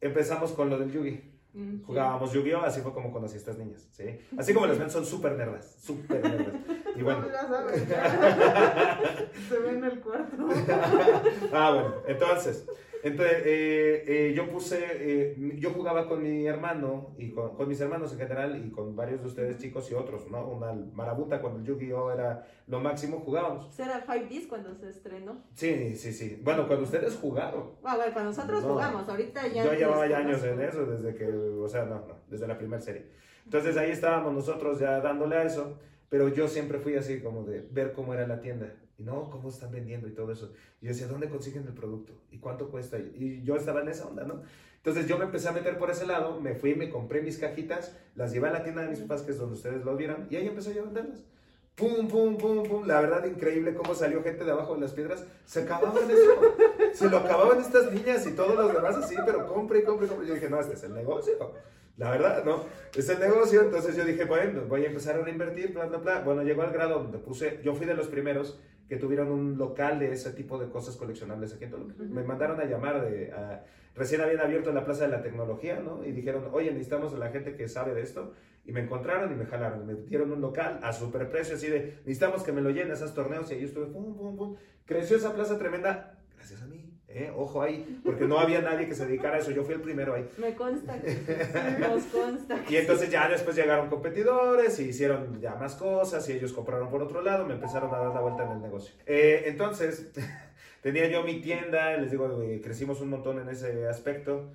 Empezamos 0.00 0.52
con 0.52 0.70
lo 0.70 0.78
del 0.78 0.90
Yugi. 0.90 1.20
Mm, 1.52 1.78
sí. 1.78 1.82
Jugábamos 1.84 2.32
Yu-Gi-Oh! 2.32 2.62
Así 2.62 2.80
fue 2.80 2.92
como 2.92 3.10
conocí 3.12 3.34
a 3.34 3.38
estas 3.38 3.58
niñas, 3.58 3.88
¿sí? 3.90 4.04
Así 4.38 4.54
como 4.54 4.66
las 4.66 4.78
ven, 4.78 4.90
son 4.90 5.04
súper 5.04 5.32
nerdas, 5.32 5.76
súper 5.80 6.22
nerdas. 6.22 6.54
Y 6.96 7.02
bueno. 7.02 7.26
No, 7.30 7.48
sabes. 7.48 7.82
Se 9.48 9.58
ve 9.58 9.70
en 9.70 9.84
el 9.84 10.00
cuarto. 10.00 10.36
ah, 11.52 11.70
bueno, 11.72 11.94
entonces, 12.06 12.64
entonces 13.02 13.42
eh, 13.46 14.04
eh, 14.06 14.32
yo 14.34 14.48
puse, 14.50 14.78
eh, 14.82 15.36
yo 15.58 15.70
jugaba 15.70 16.06
con 16.08 16.22
mi 16.22 16.46
hermano 16.46 17.14
y 17.18 17.30
con, 17.30 17.54
con 17.56 17.68
mis 17.68 17.80
hermanos 17.80 18.12
en 18.12 18.18
general 18.18 18.62
y 18.64 18.70
con 18.70 18.94
varios 18.94 19.20
de 19.22 19.26
ustedes 19.28 19.58
chicos 19.58 19.90
y 19.90 19.94
otros, 19.94 20.30
¿no? 20.30 20.46
Una 20.48 20.72
marabunta 20.72 21.40
cuando 21.40 21.60
el 21.60 21.64
Yu-Gi-Oh! 21.66 22.12
era 22.12 22.46
lo 22.66 22.80
máximo, 22.80 23.20
jugábamos. 23.20 23.66
Pues 23.66 23.80
era 23.80 24.04
5Ds 24.06 24.48
cuando 24.48 24.74
se 24.74 24.90
estrenó. 24.90 25.42
Sí, 25.54 25.94
sí, 25.96 26.12
sí. 26.12 26.40
Bueno, 26.42 26.66
cuando 26.66 26.84
ustedes 26.84 27.16
jugaron. 27.16 27.72
Ah, 27.82 27.96
bueno, 27.96 28.12
cuando 28.12 28.30
nosotros 28.30 28.62
No. 28.62 28.68
jugamos, 28.74 29.08
ahorita 29.08 29.48
ya. 29.48 29.64
Yo 29.64 29.72
llevaba 29.72 30.06
ya 30.06 30.18
años 30.18 30.44
en 30.44 30.60
eso, 30.60 30.84
desde 30.86 31.14
que, 31.14 31.26
o 31.26 31.68
sea, 31.68 31.84
no, 31.84 32.06
no, 32.06 32.14
desde 32.28 32.46
la 32.46 32.58
primera 32.58 32.80
serie. 32.82 33.06
Entonces 33.44 33.76
ahí 33.76 33.90
estábamos 33.90 34.32
nosotros 34.34 34.78
ya 34.78 35.00
dándole 35.00 35.36
a 35.36 35.42
eso, 35.44 35.78
pero 36.08 36.28
yo 36.28 36.46
siempre 36.48 36.78
fui 36.78 36.94
así 36.96 37.20
como 37.20 37.44
de 37.44 37.66
ver 37.70 37.92
cómo 37.92 38.14
era 38.14 38.26
la 38.26 38.40
tienda 38.40 38.74
y 39.00 39.02
no, 39.02 39.30
cómo 39.30 39.48
están 39.48 39.72
vendiendo 39.72 40.06
y 40.06 40.12
todo 40.12 40.30
eso. 40.30 40.52
Y 40.80 40.86
yo 40.86 40.92
decía, 40.92 41.06
¿dónde 41.06 41.28
consiguen 41.28 41.66
el 41.66 41.72
producto? 41.72 42.12
¿Y 42.30 42.38
cuánto 42.38 42.68
cuesta? 42.68 42.98
Y 42.98 43.42
yo 43.42 43.56
estaba 43.56 43.80
en 43.80 43.88
esa 43.88 44.06
onda, 44.06 44.24
¿no? 44.24 44.42
Entonces 44.76 45.06
yo 45.06 45.18
me 45.18 45.24
empecé 45.24 45.48
a 45.48 45.52
meter 45.52 45.78
por 45.78 45.90
ese 45.90 46.06
lado, 46.06 46.38
me 46.38 46.54
fui, 46.54 46.74
me 46.74 46.90
compré 46.90 47.22
mis 47.22 47.38
cajitas, 47.38 47.96
las 48.14 48.32
llevé 48.32 48.48
a 48.48 48.52
la 48.52 48.62
tienda 48.62 48.82
de 48.82 48.88
mis 48.88 49.00
papás, 49.00 49.22
que 49.22 49.32
es 49.32 49.38
donde 49.38 49.54
ustedes 49.54 49.84
lo 49.84 49.96
vieron, 49.96 50.26
y 50.30 50.36
ahí 50.36 50.46
empecé 50.46 50.74
yo 50.74 50.82
a 50.82 50.84
venderlas. 50.84 51.22
Pum, 51.74 52.08
pum, 52.08 52.36
pum, 52.36 52.62
pum. 52.62 52.86
La 52.86 53.00
verdad, 53.00 53.24
increíble 53.24 53.74
cómo 53.74 53.94
salió 53.94 54.22
gente 54.22 54.44
de 54.44 54.50
abajo 54.50 54.74
de 54.74 54.82
las 54.82 54.92
piedras. 54.92 55.24
Se 55.46 55.62
acababan 55.62 56.10
eso. 56.10 56.30
Se 56.92 57.08
lo 57.08 57.18
acababan 57.18 57.58
estas 57.58 57.90
niñas 57.90 58.26
y 58.26 58.32
todos 58.32 58.54
los 58.54 58.74
demás 58.74 58.96
así, 58.96 59.14
pero 59.24 59.46
compre 59.46 59.82
compre 59.82 60.06
compre. 60.06 60.26
Yo 60.26 60.34
dije, 60.34 60.50
no, 60.50 60.60
este 60.60 60.74
es 60.74 60.82
el 60.82 60.92
negocio. 60.92 61.32
La 61.96 62.10
verdad, 62.10 62.44
¿no? 62.44 62.64
Es 62.96 63.08
el 63.08 63.20
negocio. 63.20 63.62
Entonces 63.62 63.96
yo 63.96 64.04
dije, 64.04 64.24
bueno, 64.24 64.62
voy 64.68 64.84
a 64.84 64.88
empezar 64.88 65.16
a 65.16 65.22
reinvertir, 65.24 65.72
bla, 65.74 65.86
bla, 65.86 65.98
bla. 65.98 66.20
Bueno, 66.22 66.42
llegó 66.42 66.62
al 66.62 66.72
grado 66.72 67.00
donde 67.02 67.18
puse, 67.18 67.60
yo 67.62 67.74
fui 67.74 67.86
de 67.86 67.94
los 67.94 68.08
primeros 68.08 68.58
que 68.88 68.96
tuvieron 68.96 69.28
un 69.30 69.56
local 69.58 69.98
de 70.00 70.12
ese 70.12 70.32
tipo 70.32 70.58
de 70.58 70.68
cosas 70.68 70.96
coleccionables 70.96 71.52
aquí 71.54 71.64
en 71.64 71.70
Toluca. 71.70 71.94
Ujú. 71.94 72.04
Me 72.12 72.22
mandaron 72.24 72.58
a 72.60 72.64
llamar 72.64 73.08
de, 73.08 73.30
a- 73.32 73.64
recién 73.94 74.20
habían 74.20 74.40
abierto 74.40 74.72
la 74.72 74.84
Plaza 74.84 75.04
de 75.04 75.10
la 75.10 75.22
Tecnología, 75.22 75.78
¿no? 75.80 76.04
Y 76.04 76.12
dijeron, 76.12 76.48
oye, 76.52 76.70
necesitamos 76.72 77.14
a 77.14 77.18
la 77.18 77.30
gente 77.30 77.54
que 77.54 77.68
sabe 77.68 77.94
de 77.94 78.02
esto. 78.02 78.32
Y 78.64 78.72
me 78.72 78.80
encontraron 78.80 79.32
y 79.32 79.36
me 79.36 79.46
jalaron. 79.46 79.86
Me 79.86 79.94
dieron 79.94 80.32
un 80.32 80.40
local 80.40 80.80
a 80.82 80.92
superprecio, 80.92 81.54
así 81.56 81.68
de, 81.68 81.98
necesitamos 82.04 82.42
que 82.42 82.52
me 82.52 82.60
lo 82.60 82.70
llenen 82.70 82.92
esos 82.92 83.14
torneos. 83.14 83.50
Y 83.50 83.54
ahí 83.54 83.64
estuve, 83.64 83.86
pum, 83.86 84.16
pum, 84.16 84.36
pum. 84.36 84.56
Creció 84.86 85.16
esa 85.16 85.34
plaza 85.34 85.56
tremenda, 85.58 86.18
gracias 86.36 86.62
a 86.62 86.66
mí. 86.66 86.79
¿Eh? 87.12 87.32
Ojo 87.36 87.62
ahí, 87.62 88.00
porque 88.04 88.26
no 88.26 88.38
había 88.38 88.60
nadie 88.60 88.86
que 88.86 88.94
se 88.94 89.06
dedicara 89.06 89.36
a 89.36 89.38
eso. 89.40 89.50
Yo 89.50 89.64
fui 89.64 89.74
el 89.74 89.80
primero 89.80 90.14
ahí. 90.14 90.28
Me 90.38 90.54
consta 90.54 90.96
nos 91.78 92.04
consta. 92.04 92.60
Y 92.68 92.76
entonces 92.76 93.10
ya 93.10 93.28
después 93.28 93.56
llegaron 93.56 93.88
competidores 93.88 94.78
y 94.80 94.88
hicieron 94.88 95.40
ya 95.40 95.54
más 95.56 95.74
cosas 95.74 96.28
y 96.28 96.32
ellos 96.32 96.52
compraron 96.52 96.90
por 96.90 97.02
otro 97.02 97.22
lado, 97.22 97.46
me 97.46 97.54
empezaron 97.54 97.92
a 97.94 97.98
dar 97.98 98.14
la 98.14 98.20
vuelta 98.20 98.44
en 98.44 98.52
el 98.52 98.62
negocio. 98.62 98.94
Eh, 99.06 99.44
entonces, 99.46 100.10
tenía 100.82 101.08
yo 101.08 101.22
mi 101.22 101.40
tienda, 101.40 101.96
les 101.96 102.10
digo, 102.10 102.42
eh, 102.42 102.60
crecimos 102.62 103.00
un 103.00 103.10
montón 103.10 103.40
en 103.40 103.48
ese 103.48 103.86
aspecto. 103.88 104.52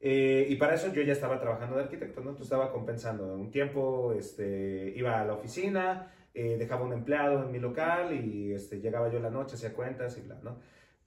y 0.00 0.54
para 0.56 0.74
eso 0.74 0.92
yo 0.92 1.02
ya 1.02 1.12
estaba 1.12 1.40
trabajando 1.40 1.76
de 1.76 1.82
arquitecto, 1.82 2.20
¿no? 2.20 2.30
Entonces 2.30 2.52
estaba 2.52 2.72
compensando. 2.72 3.34
Un 3.34 3.50
tiempo 3.50 4.14
este, 4.16 4.92
iba 4.96 5.20
a 5.20 5.24
la 5.24 5.34
oficina, 5.34 6.12
dejaba 6.32 6.84
un 6.84 6.92
empleado 6.92 7.42
en 7.42 7.50
mi 7.50 7.58
local 7.58 8.14
y 8.14 8.52
este, 8.52 8.80
llegaba 8.80 9.10
yo 9.10 9.16
en 9.16 9.24
la 9.24 9.30
noche, 9.30 9.56
hacía 9.56 9.72
cuentas 9.72 10.16
y 10.18 10.20
bla, 10.20 10.38
¿no? 10.42 10.56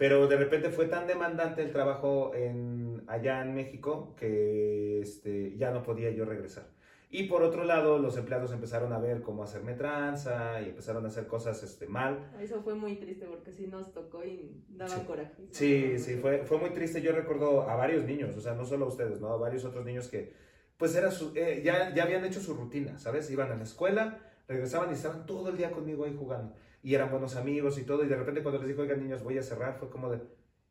Pero 0.02 0.26
de 0.26 0.36
repente 0.36 0.72
fue 0.72 0.88
tan 0.88 1.06
demandante 1.06 1.62
el 1.62 1.72
trabajo 1.72 2.34
en, 2.34 3.04
allá 3.06 3.44
en 3.44 3.54
México 3.54 4.16
que 4.18 5.00
este, 5.00 5.56
ya 5.58 5.70
no 5.70 5.84
podía 5.84 6.10
yo 6.10 6.26
regresar. 6.26 6.66
Y 7.12 7.26
por 7.26 7.44
otro 7.44 7.66
lado, 7.66 8.00
los 8.00 8.18
empleados 8.18 8.52
empezaron 8.52 8.94
a 8.94 8.98
ver 8.98 9.22
cómo 9.22 9.44
hacerme 9.44 9.76
tranza 9.76 10.60
y 10.60 10.70
empezaron 10.70 11.06
a 11.06 11.10
hacer 11.10 11.28
cosas 11.28 11.62
este, 11.62 11.86
mal. 11.86 12.32
Eso 12.42 12.64
fue 12.64 12.74
muy 12.74 12.96
triste 12.96 13.28
porque 13.28 13.52
sí 13.52 13.68
nos 13.68 13.94
tocó 13.94 14.26
y 14.26 14.64
daba 14.70 14.90
Sí. 14.90 15.02
coraje. 15.06 15.46
Sí, 15.52 16.00
sí, 16.00 16.16
fue, 16.16 16.46
fue 16.46 16.58
muy 16.58 16.72
triste. 16.72 17.00
Yo 17.04 17.12
recuerdo 17.12 17.70
a 17.70 17.76
varios 17.76 18.04
niños, 18.04 18.36
o 18.36 18.42
sea, 18.42 18.56
no 18.56 18.66
solo 18.66 18.86
a 18.86 18.88
ustedes, 18.88 19.22
¿no? 19.22 19.28
A 19.28 19.38
varios 19.38 19.66
otros 19.66 19.86
niños 19.86 20.08
que, 20.08 20.34
pues, 20.78 20.96
era 20.96 21.12
su, 21.12 21.32
eh, 21.36 21.62
ya, 21.64 21.94
ya 21.94 22.06
habían 22.06 22.26
hecho 22.26 22.40
su 22.40 22.56
rutina, 22.56 22.98
¿sabes? 22.98 23.30
Iban 23.30 23.52
a 23.52 23.56
la 23.56 23.66
escuela, 23.66 24.18
regresaban 24.48 24.90
y 24.90 24.94
estaban 24.94 25.28
todo 25.28 25.50
el 25.50 25.58
día 25.58 25.70
conmigo 25.70 26.06
ahí 26.06 26.16
jugando. 26.18 26.56
Y 26.84 26.96
eran 26.96 27.12
buenos 27.12 27.36
amigos 27.36 27.78
y 27.78 27.84
todo. 27.84 28.04
Y 28.04 28.08
de 28.08 28.16
repente 28.16 28.42
cuando 28.42 28.60
les 28.60 28.70
dije, 28.70 28.82
oigan, 28.82 29.00
niños, 29.00 29.24
voy 29.24 29.38
a 29.38 29.44
cerrar, 29.44 29.78
fue 29.78 29.90
como 29.90 30.10
de, 30.10 30.22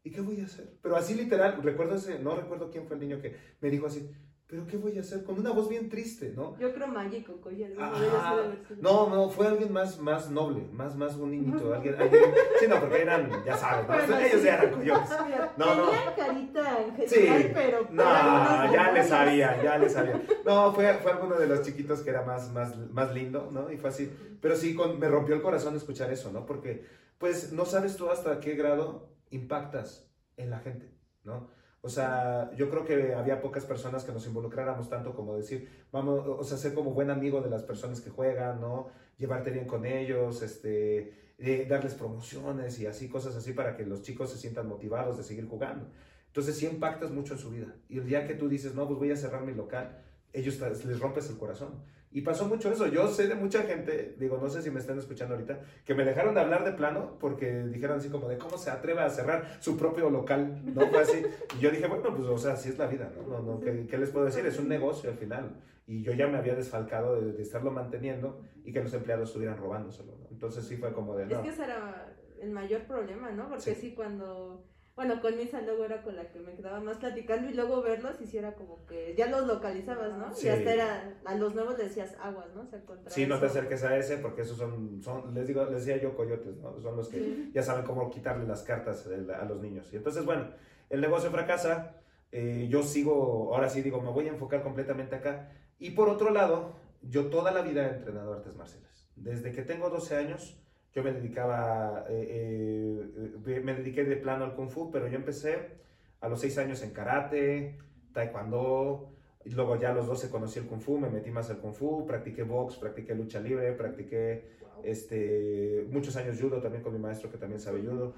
¿y 0.03 0.11
qué 0.11 0.21
voy 0.21 0.41
a 0.41 0.45
hacer? 0.45 0.77
Pero 0.83 0.97
así 0.97 1.15
literal, 1.15 1.63
recuerdo 1.63 1.97
ese, 1.97 2.19
no 2.19 2.37
recuerdo 2.37 2.71
quién 2.71 2.87
fue 2.87 2.97
el 2.97 3.03
niño 3.03 3.21
que 3.21 3.37
me 3.61 3.71
dijo 3.71 3.87
así, 3.87 4.11
¿pero 4.51 4.67
qué 4.67 4.77
voy 4.77 4.99
a 4.99 5.01
hacer? 5.03 5.23
Con 5.23 5.39
una 5.39 5.51
voz 5.53 5.69
bien 5.69 5.89
triste, 5.89 6.33
¿no? 6.35 6.59
Yo 6.59 6.75
creo 6.75 6.89
Magic 6.89 7.29
Coya. 7.41 7.69
Ajá. 7.79 8.43
No, 8.81 9.09
no, 9.09 9.29
fue 9.31 9.47
alguien 9.47 9.73
más, 9.73 9.99
más 10.01 10.29
noble, 10.31 10.67
más, 10.73 10.97
más 10.97 11.15
un 11.17 11.31
niñito, 11.31 11.73
alguien, 11.75 11.95
alguien, 11.99 12.23
sí, 12.59 12.67
no, 12.69 12.81
porque 12.81 13.03
eran, 13.03 13.31
ya 13.45 13.57
saben, 13.57 13.87
¿no? 13.87 13.95
Bueno, 13.95 14.19
ellos 14.19 14.41
sí. 14.41 14.45
ya 14.47 14.55
eran 14.57 14.75
coyotes. 14.75 15.11
No, 15.57 15.75
no. 15.75 15.91
Tenían 15.91 16.15
carita 16.17 16.77
angelical, 16.77 17.09
Sí. 17.43 17.51
pero. 17.55 17.87
No, 17.91 18.03
ya 18.03 18.63
unos 18.65 18.71
le 18.73 18.77
demonios. 18.79 19.07
sabía, 19.09 19.63
ya 19.63 19.79
le 19.79 19.89
sabía. 19.89 20.23
No, 20.45 20.73
fue, 20.73 20.95
fue 20.95 21.13
alguno 21.13 21.37
de 21.37 21.47
los 21.47 21.63
chiquitos 21.63 22.01
que 22.01 22.11
era 22.11 22.23
más, 22.23 22.51
más, 22.53 22.77
más 22.91 23.15
lindo, 23.15 23.49
¿no? 23.53 23.71
Y 23.71 23.77
fue 23.77 23.91
así. 23.91 24.11
Pero 24.41 24.57
sí, 24.57 24.75
con- 24.75 24.99
me 24.99 25.09
rompió 25.09 25.35
el 25.35 25.43
corazón 25.43 25.77
escuchar 25.77 26.11
eso, 26.13 26.33
¿no? 26.33 26.47
Porque, 26.47 26.85
pues, 27.19 27.53
no 27.53 27.65
sabes 27.67 27.97
tú 27.97 28.09
hasta 28.11 28.41
qué 28.41 28.55
grado 28.55 29.11
impactas 29.31 30.11
en 30.37 30.51
la 30.51 30.59
gente, 30.61 30.91
¿no? 31.25 31.49
O 31.83 31.89
sea, 31.89 32.51
yo 32.57 32.69
creo 32.69 32.85
que 32.85 33.15
había 33.15 33.41
pocas 33.41 33.65
personas 33.65 34.05
que 34.05 34.13
nos 34.13 34.27
involucráramos 34.27 34.91
tanto 34.91 35.15
como 35.15 35.37
decir, 35.37 35.87
vamos, 35.91 36.27
o 36.27 36.45
sea, 36.45 36.59
ser 36.59 36.75
como 36.75 36.93
buen 36.93 37.11
amigo 37.11 37.41
de 37.41 37.49
las 37.49 37.63
personas 37.63 38.01
que 38.03 38.11
juegan, 38.11 38.61
¿no? 38.61 38.89
Llevarte 39.17 39.51
bien 39.51 39.67
con 39.67 39.87
ellos, 39.87 40.43
este, 40.43 41.33
eh, 41.39 41.67
darles 41.69 41.95
promociones 41.95 42.79
y 42.81 42.87
así, 42.87 43.09
cosas 43.09 43.35
así 43.35 43.55
para 43.55 43.77
que 43.77 43.87
los 43.87 44.03
chicos 44.03 44.31
se 44.31 44.39
sientan 44.39 44.69
motivados 44.69 45.17
de 45.17 45.23
seguir 45.23 45.49
jugando. 45.49 45.87
Entonces 46.27 46.57
sí 46.57 46.67
impactas 46.67 47.11
mucho 47.11 47.33
en 47.33 47.41
su 47.41 47.51
vida. 47.51 47.75
Y 47.89 47.99
el 47.99 48.07
día 48.07 48.27
que 48.27 48.35
tú 48.35 48.49
dices, 48.49 48.75
no, 48.75 48.87
pues 48.87 48.99
voy 48.99 49.11
a 49.11 49.17
cerrar 49.17 49.43
mi 49.45 49.55
local, 49.55 50.03
ellos 50.35 50.61
les 50.61 51.01
rompes 51.01 51.31
el 51.31 51.39
corazón. 51.39 51.83
Y 52.13 52.23
pasó 52.23 52.49
mucho 52.49 52.73
eso. 52.73 52.89
Yo 52.89 53.07
sé 53.09 53.29
de 53.29 53.37
mucha 53.37 53.63
gente, 53.63 54.17
digo, 54.19 54.37
no 54.39 54.49
sé 54.51 54.63
si 54.63 54.71
me 54.71 54.81
están 54.81 54.99
escuchando 54.99 55.35
ahorita, 55.35 55.61
que 55.85 55.95
me 55.95 56.05
dejaron 56.05 56.35
de 56.35 56.41
hablar 56.41 56.65
de 56.65 56.73
plano 56.73 57.17
porque 57.21 57.63
dijeron 57.65 57.99
así 57.99 58.09
como 58.09 58.29
de 58.29 58.37
cómo 58.37 58.59
se 58.59 58.71
atreve 58.71 59.01
a 59.01 59.11
cerrar 59.11 59.59
su 59.61 59.77
propio 59.77 60.11
local. 60.11 60.61
No 60.75 60.87
fue 60.89 60.99
así. 61.01 61.23
Y 61.57 61.61
yo 61.61 61.71
dije, 61.71 61.87
bueno, 61.87 62.15
pues, 62.17 62.27
o 62.29 62.37
sea, 62.39 62.55
así 62.55 62.69
es 62.71 62.79
la 62.79 62.89
vida, 62.89 63.13
¿no? 63.17 63.23
no, 63.29 63.43
no 63.43 63.61
¿qué, 63.61 63.87
qué 63.89 63.97
les 63.97 64.11
puedo 64.11 64.25
decir? 64.27 64.45
Es 64.45 64.59
un 64.59 64.69
negocio 64.69 65.09
al 65.11 65.17
final. 65.17 65.55
Y 65.87 66.03
yo 66.03 66.13
ya 66.13 66.27
me 66.27 66.39
había 66.39 66.55
desfalcado 66.57 67.21
de, 67.21 67.33
de 67.33 67.43
estarlo 67.43 67.71
manteniendo 67.71 68.41
y 68.65 68.73
que 68.73 68.83
los 68.83 68.93
empleados 68.93 69.29
estuvieran 69.29 69.57
robándoselo. 69.59 70.13
¿no? 70.19 70.27
Entonces 70.31 70.65
sí 70.65 70.77
fue 70.77 70.93
como 70.93 71.17
de, 71.17 71.25
Es 71.25 71.31
no. 71.31 71.43
que 71.43 71.49
esa 71.51 71.65
era, 71.65 72.13
el 72.41 72.51
mayor 72.51 72.83
problema, 72.83 73.31
¿no? 73.31 73.49
Porque 73.49 73.75
Sí. 73.75 73.75
sí, 73.75 73.95
cuando, 73.95 74.65
bueno, 75.01 75.23
con 75.23 75.35
Misa 75.39 75.63
luego 75.63 75.87
era 75.87 76.03
con 76.03 76.15
la 76.15 76.31
que 76.31 76.41
me 76.41 76.53
quedaba 76.53 76.79
más 76.79 76.99
platicando 76.99 77.49
y 77.49 77.55
luego 77.55 77.81
verlos 77.81 78.21
hiciera 78.21 78.55
como 78.55 78.85
que 78.85 79.15
ya 79.17 79.29
los 79.29 79.47
localizabas, 79.47 80.13
¿no? 80.19 80.35
Sí. 80.35 80.47
Y 80.47 80.51
hasta 80.51 80.75
era, 80.75 81.15
a 81.25 81.35
los 81.37 81.55
nuevos 81.55 81.79
le 81.79 81.85
decías 81.85 82.15
aguas, 82.21 82.49
¿no? 82.55 82.61
O 82.61 82.67
sea, 82.67 82.83
Sí, 83.07 83.27
no 83.27 83.41
te 83.41 83.47
acerques 83.47 83.83
a 83.83 83.97
ese 83.97 84.19
porque 84.19 84.43
esos 84.43 84.59
son, 84.59 85.01
son 85.03 85.33
les 85.33 85.47
digo, 85.47 85.65
les 85.65 85.87
decía 85.87 86.03
yo 86.03 86.15
coyotes, 86.15 86.55
¿no? 86.59 86.79
Son 86.83 86.99
los 86.99 87.09
que 87.09 87.17
Sí. 87.17 87.51
ya 87.55 87.63
saben 87.63 87.87
cómo 87.87 88.11
quitarle 88.11 88.47
las 88.47 88.63
cartas 88.63 89.07
a 89.07 89.45
los 89.47 89.59
niños. 89.63 89.91
Y 89.91 89.97
entonces, 89.97 90.27
bueno, 90.27 90.49
el 90.91 91.01
negocio 91.01 91.31
fracasa, 91.31 91.97
eh, 92.31 92.67
yo 92.69 92.83
sigo, 92.83 93.55
ahora 93.55 93.71
sí 93.71 93.81
digo, 93.81 94.03
me 94.03 94.11
voy 94.11 94.27
a 94.29 94.33
enfocar 94.33 94.63
completamente 94.63 95.17
acá. 95.17 95.51
Y 95.79 95.93
por 95.93 96.11
otro 96.11 96.29
lado, 96.29 96.75
yo 97.01 97.31
toda 97.31 97.53
la 97.53 97.63
vida 97.63 97.87
he 97.87 97.95
entrenado 97.97 98.35
artes 98.35 98.55
marciales. 98.55 99.09
Desde 99.17 99.51
que 99.53 99.63
tengo 99.63 99.89
12 99.89 100.15
años, 100.17 100.60
yo 100.95 101.03
me 101.03 101.13
dedicaba, 101.13 102.05
eh, 102.09 103.05
eh, 103.47 103.61
me 103.63 103.75
dediqué 103.75 104.05
de 104.05 104.17
plano 104.17 104.45
al 104.45 104.55
kung 104.55 104.71
fu, 104.71 104.91
pero 104.91 105.09
yo 105.09 105.17
empecé 105.17 105.81
a 106.21 106.29
los 106.29 106.41
6 106.41 106.59
años 106.59 106.83
en 106.83 106.91
karate, 106.91 107.77
taekwondo, 108.13 109.13
y 109.45 109.51
luego 109.51 109.79
ya 109.81 109.91
a 109.91 109.95
los 109.95 110.07
12 110.07 110.31
conocí 110.31 110.59
el 110.59 110.67
kung 110.67 110.81
fu, 110.81 110.99
me 110.99 111.09
metí 111.09 111.31
más 111.31 111.49
al 111.51 111.59
kung 111.59 111.73
fu, 111.75 112.07
practiqué 112.07 112.43
box, 112.43 112.77
practiqué 112.77 113.15
lucha 113.15 113.41
libre, 113.41 113.73
practiqué 113.73 114.59
Wow. 114.61 114.85
este, 114.85 115.87
muchos 115.91 116.17
años 116.17 116.41
judo 116.41 116.61
también 116.61 116.83
con 116.83 116.93
mi 116.93 116.99
maestro 116.99 117.31
que 117.31 117.39
también 117.39 117.61
sabe 117.61 117.81
judo, 117.81 118.15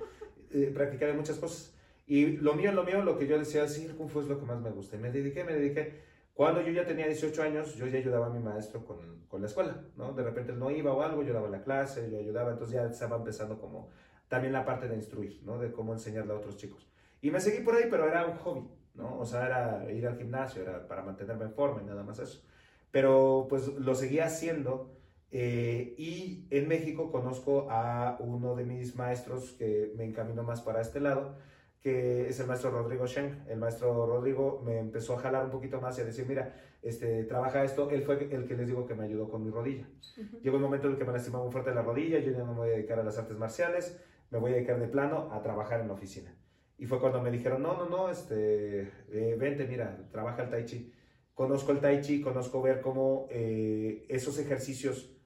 eh, 0.51 0.71
practiqué 0.75 1.07
de 1.07 1.13
muchas 1.15 1.39
cosas. 1.39 1.75
Y 2.07 2.37
lo 2.39 2.55
mío, 2.55 2.73
lo 2.73 2.85
mío, 2.85 3.03
lo 3.03 3.17
que 3.19 3.27
yo 3.27 3.39
decía, 3.39 3.67
sí, 3.69 3.85
el 3.87 3.95
kung 3.95 4.09
fu 4.09 4.21
es 4.21 4.27
lo 4.27 4.39
que 4.39 4.45
más 4.45 4.61
me 4.61 4.71
gusta. 4.71 4.97
Y 4.97 4.99
me 4.99 5.11
dediqué, 5.11 5.45
me 5.45 5.55
dediqué. 5.55 6.12
Cuando 6.35 6.63
yo 6.63 6.73
ya 6.73 6.87
tenía 6.87 7.07
18 7.07 7.43
años, 7.43 7.75
yo 7.75 7.87
ya 7.87 7.99
ayudaba 7.99 8.27
a 8.27 8.31
mi 8.31 8.39
maestro 8.39 8.85
con, 8.85 9.27
con 9.29 9.43
la 9.43 9.49
escuela, 9.49 9.85
¿no? 9.97 10.13
De 10.13 10.23
repente 10.23 10.53
él 10.53 10.59
no 10.59 10.71
iba 10.71 10.93
o 10.93 11.03
algo, 11.03 11.23
yo 11.23 11.35
daba 11.35 11.49
la 11.49 11.63
clase, 11.63 12.11
yo 12.11 12.19
ayudaba, 12.19 12.53
entonces 12.53 12.75
ya 12.75 12.87
estaba 12.87 13.17
empezando 13.17 13.59
como 13.59 13.91
también 14.29 14.53
la 14.53 14.65
parte 14.65 14.89
de 14.89 14.97
instruir, 14.97 15.43
¿no? 15.45 15.59
De 15.59 15.73
cómo 15.73 15.93
enseñarle 15.93 16.33
a 16.33 16.37
otros 16.37 16.57
chicos. 16.57 16.89
Y 17.21 17.31
me 17.31 17.41
seguí 17.41 17.63
por 17.63 17.75
ahí, 17.75 17.85
pero 17.91 18.09
era 18.09 18.27
un 18.27 18.37
hobby, 18.39 18.67
¿no? 18.95 19.19
O 19.19 19.27
sea, 19.27 19.47
era 19.47 19.93
ir 19.93 20.07
al 20.07 20.17
gimnasio, 20.17 20.63
era 20.63 20.89
para 20.89 21.03
mantenerme 21.03 21.45
en 21.45 21.53
forma 21.53 21.83
y 21.83 21.85
nada 21.85 22.03
más 22.03 22.19
eso. 22.19 22.43
Pero 22.91 23.47
pues 23.49 23.69
lo 23.69 23.95
seguía 23.95 24.27
haciendo 24.27 24.91
eh, 25.31 25.95
y 25.97 26.47
en 26.51 26.69
México 26.69 27.11
conozco 27.11 27.69
a 27.71 28.17
uno 28.21 28.55
de 28.55 28.65
mis 28.65 28.97
maestros 28.97 29.53
que 29.53 29.93
me 29.97 30.05
encaminó 30.05 30.43
más 30.43 30.61
para 30.61 30.81
este 30.81 31.01
lado, 31.01 31.37
que 31.83 32.29
es 32.29 32.39
el 32.39 32.47
maestro 32.47 32.71
Rodrigo 32.71 33.07
Sheng. 33.07 33.45
El 33.49 33.59
maestro 33.59 34.07
Rodrigo 34.07 34.63
me 34.65 34.79
empezó 34.79 35.15
a 35.15 35.19
jalar 35.19 35.45
un 35.45 35.51
poquito 35.51 35.81
más 35.81 35.99
y 35.99 36.03
a 36.03 36.05
decir, 36.05 36.25
mira, 36.29 36.55
este, 36.81 37.25
trabaja 37.25 37.65
esto. 37.65 37.91
Él 37.91 38.03
fue 38.03 38.29
el 38.31 38.47
que 38.47 38.57
les 38.57 38.69
digo 38.69 38.87
que 38.87 38.95
me 38.95 39.05
ayudó 39.05 39.29
con 39.29 39.43
mi 39.43 39.51
rodilla. 39.51 39.89
Ujú. 40.17 40.39
Llegó 40.41 40.57
el 40.57 40.63
momento 40.63 40.87
en 40.87 40.93
el 40.93 40.99
que 40.99 41.05
me 41.05 41.13
lastimaba 41.13 41.43
muy 41.43 41.53
fuerte 41.53 41.75
la 41.75 41.83
rodilla, 41.83 42.21
yo 42.21 42.31
ya 42.31 42.39
no 42.39 42.53
me 42.53 42.59
voy 42.59 42.69
a 42.69 42.73
dedicar 42.73 43.01
a 43.01 43.03
las 43.03 43.19
artes 43.19 43.37
marciales, 43.37 44.01
me 44.31 44.39
voy 44.39 44.53
a 44.53 44.55
dedicar 44.55 44.79
de 44.79 44.87
plano 44.87 45.31
a 45.33 45.43
trabajar 45.43 45.81
en 45.81 45.89
la 45.89 45.95
oficina. 45.95 46.33
Y 46.79 46.87
fue 46.87 47.01
cuando 47.01 47.21
me 47.21 47.31
dijeron, 47.31 47.63
no, 47.63 47.77
no, 47.77 47.89
no, 47.89 48.11
este, 48.11 48.83
eh, 49.11 49.37
vente, 49.39 49.67
mira, 49.67 50.09
trabaja 50.13 50.45
el 50.45 50.51
tai 50.51 50.65
chi. 50.65 50.93
Conozco 51.35 51.73
el 51.73 51.81
tai 51.81 52.01
chi, 52.01 52.21
conozco 52.21 52.63
ver 52.63 52.81
cómo 52.81 53.27
eh, 53.31 54.07
esos 54.09 54.39
ejercicios 54.39 55.17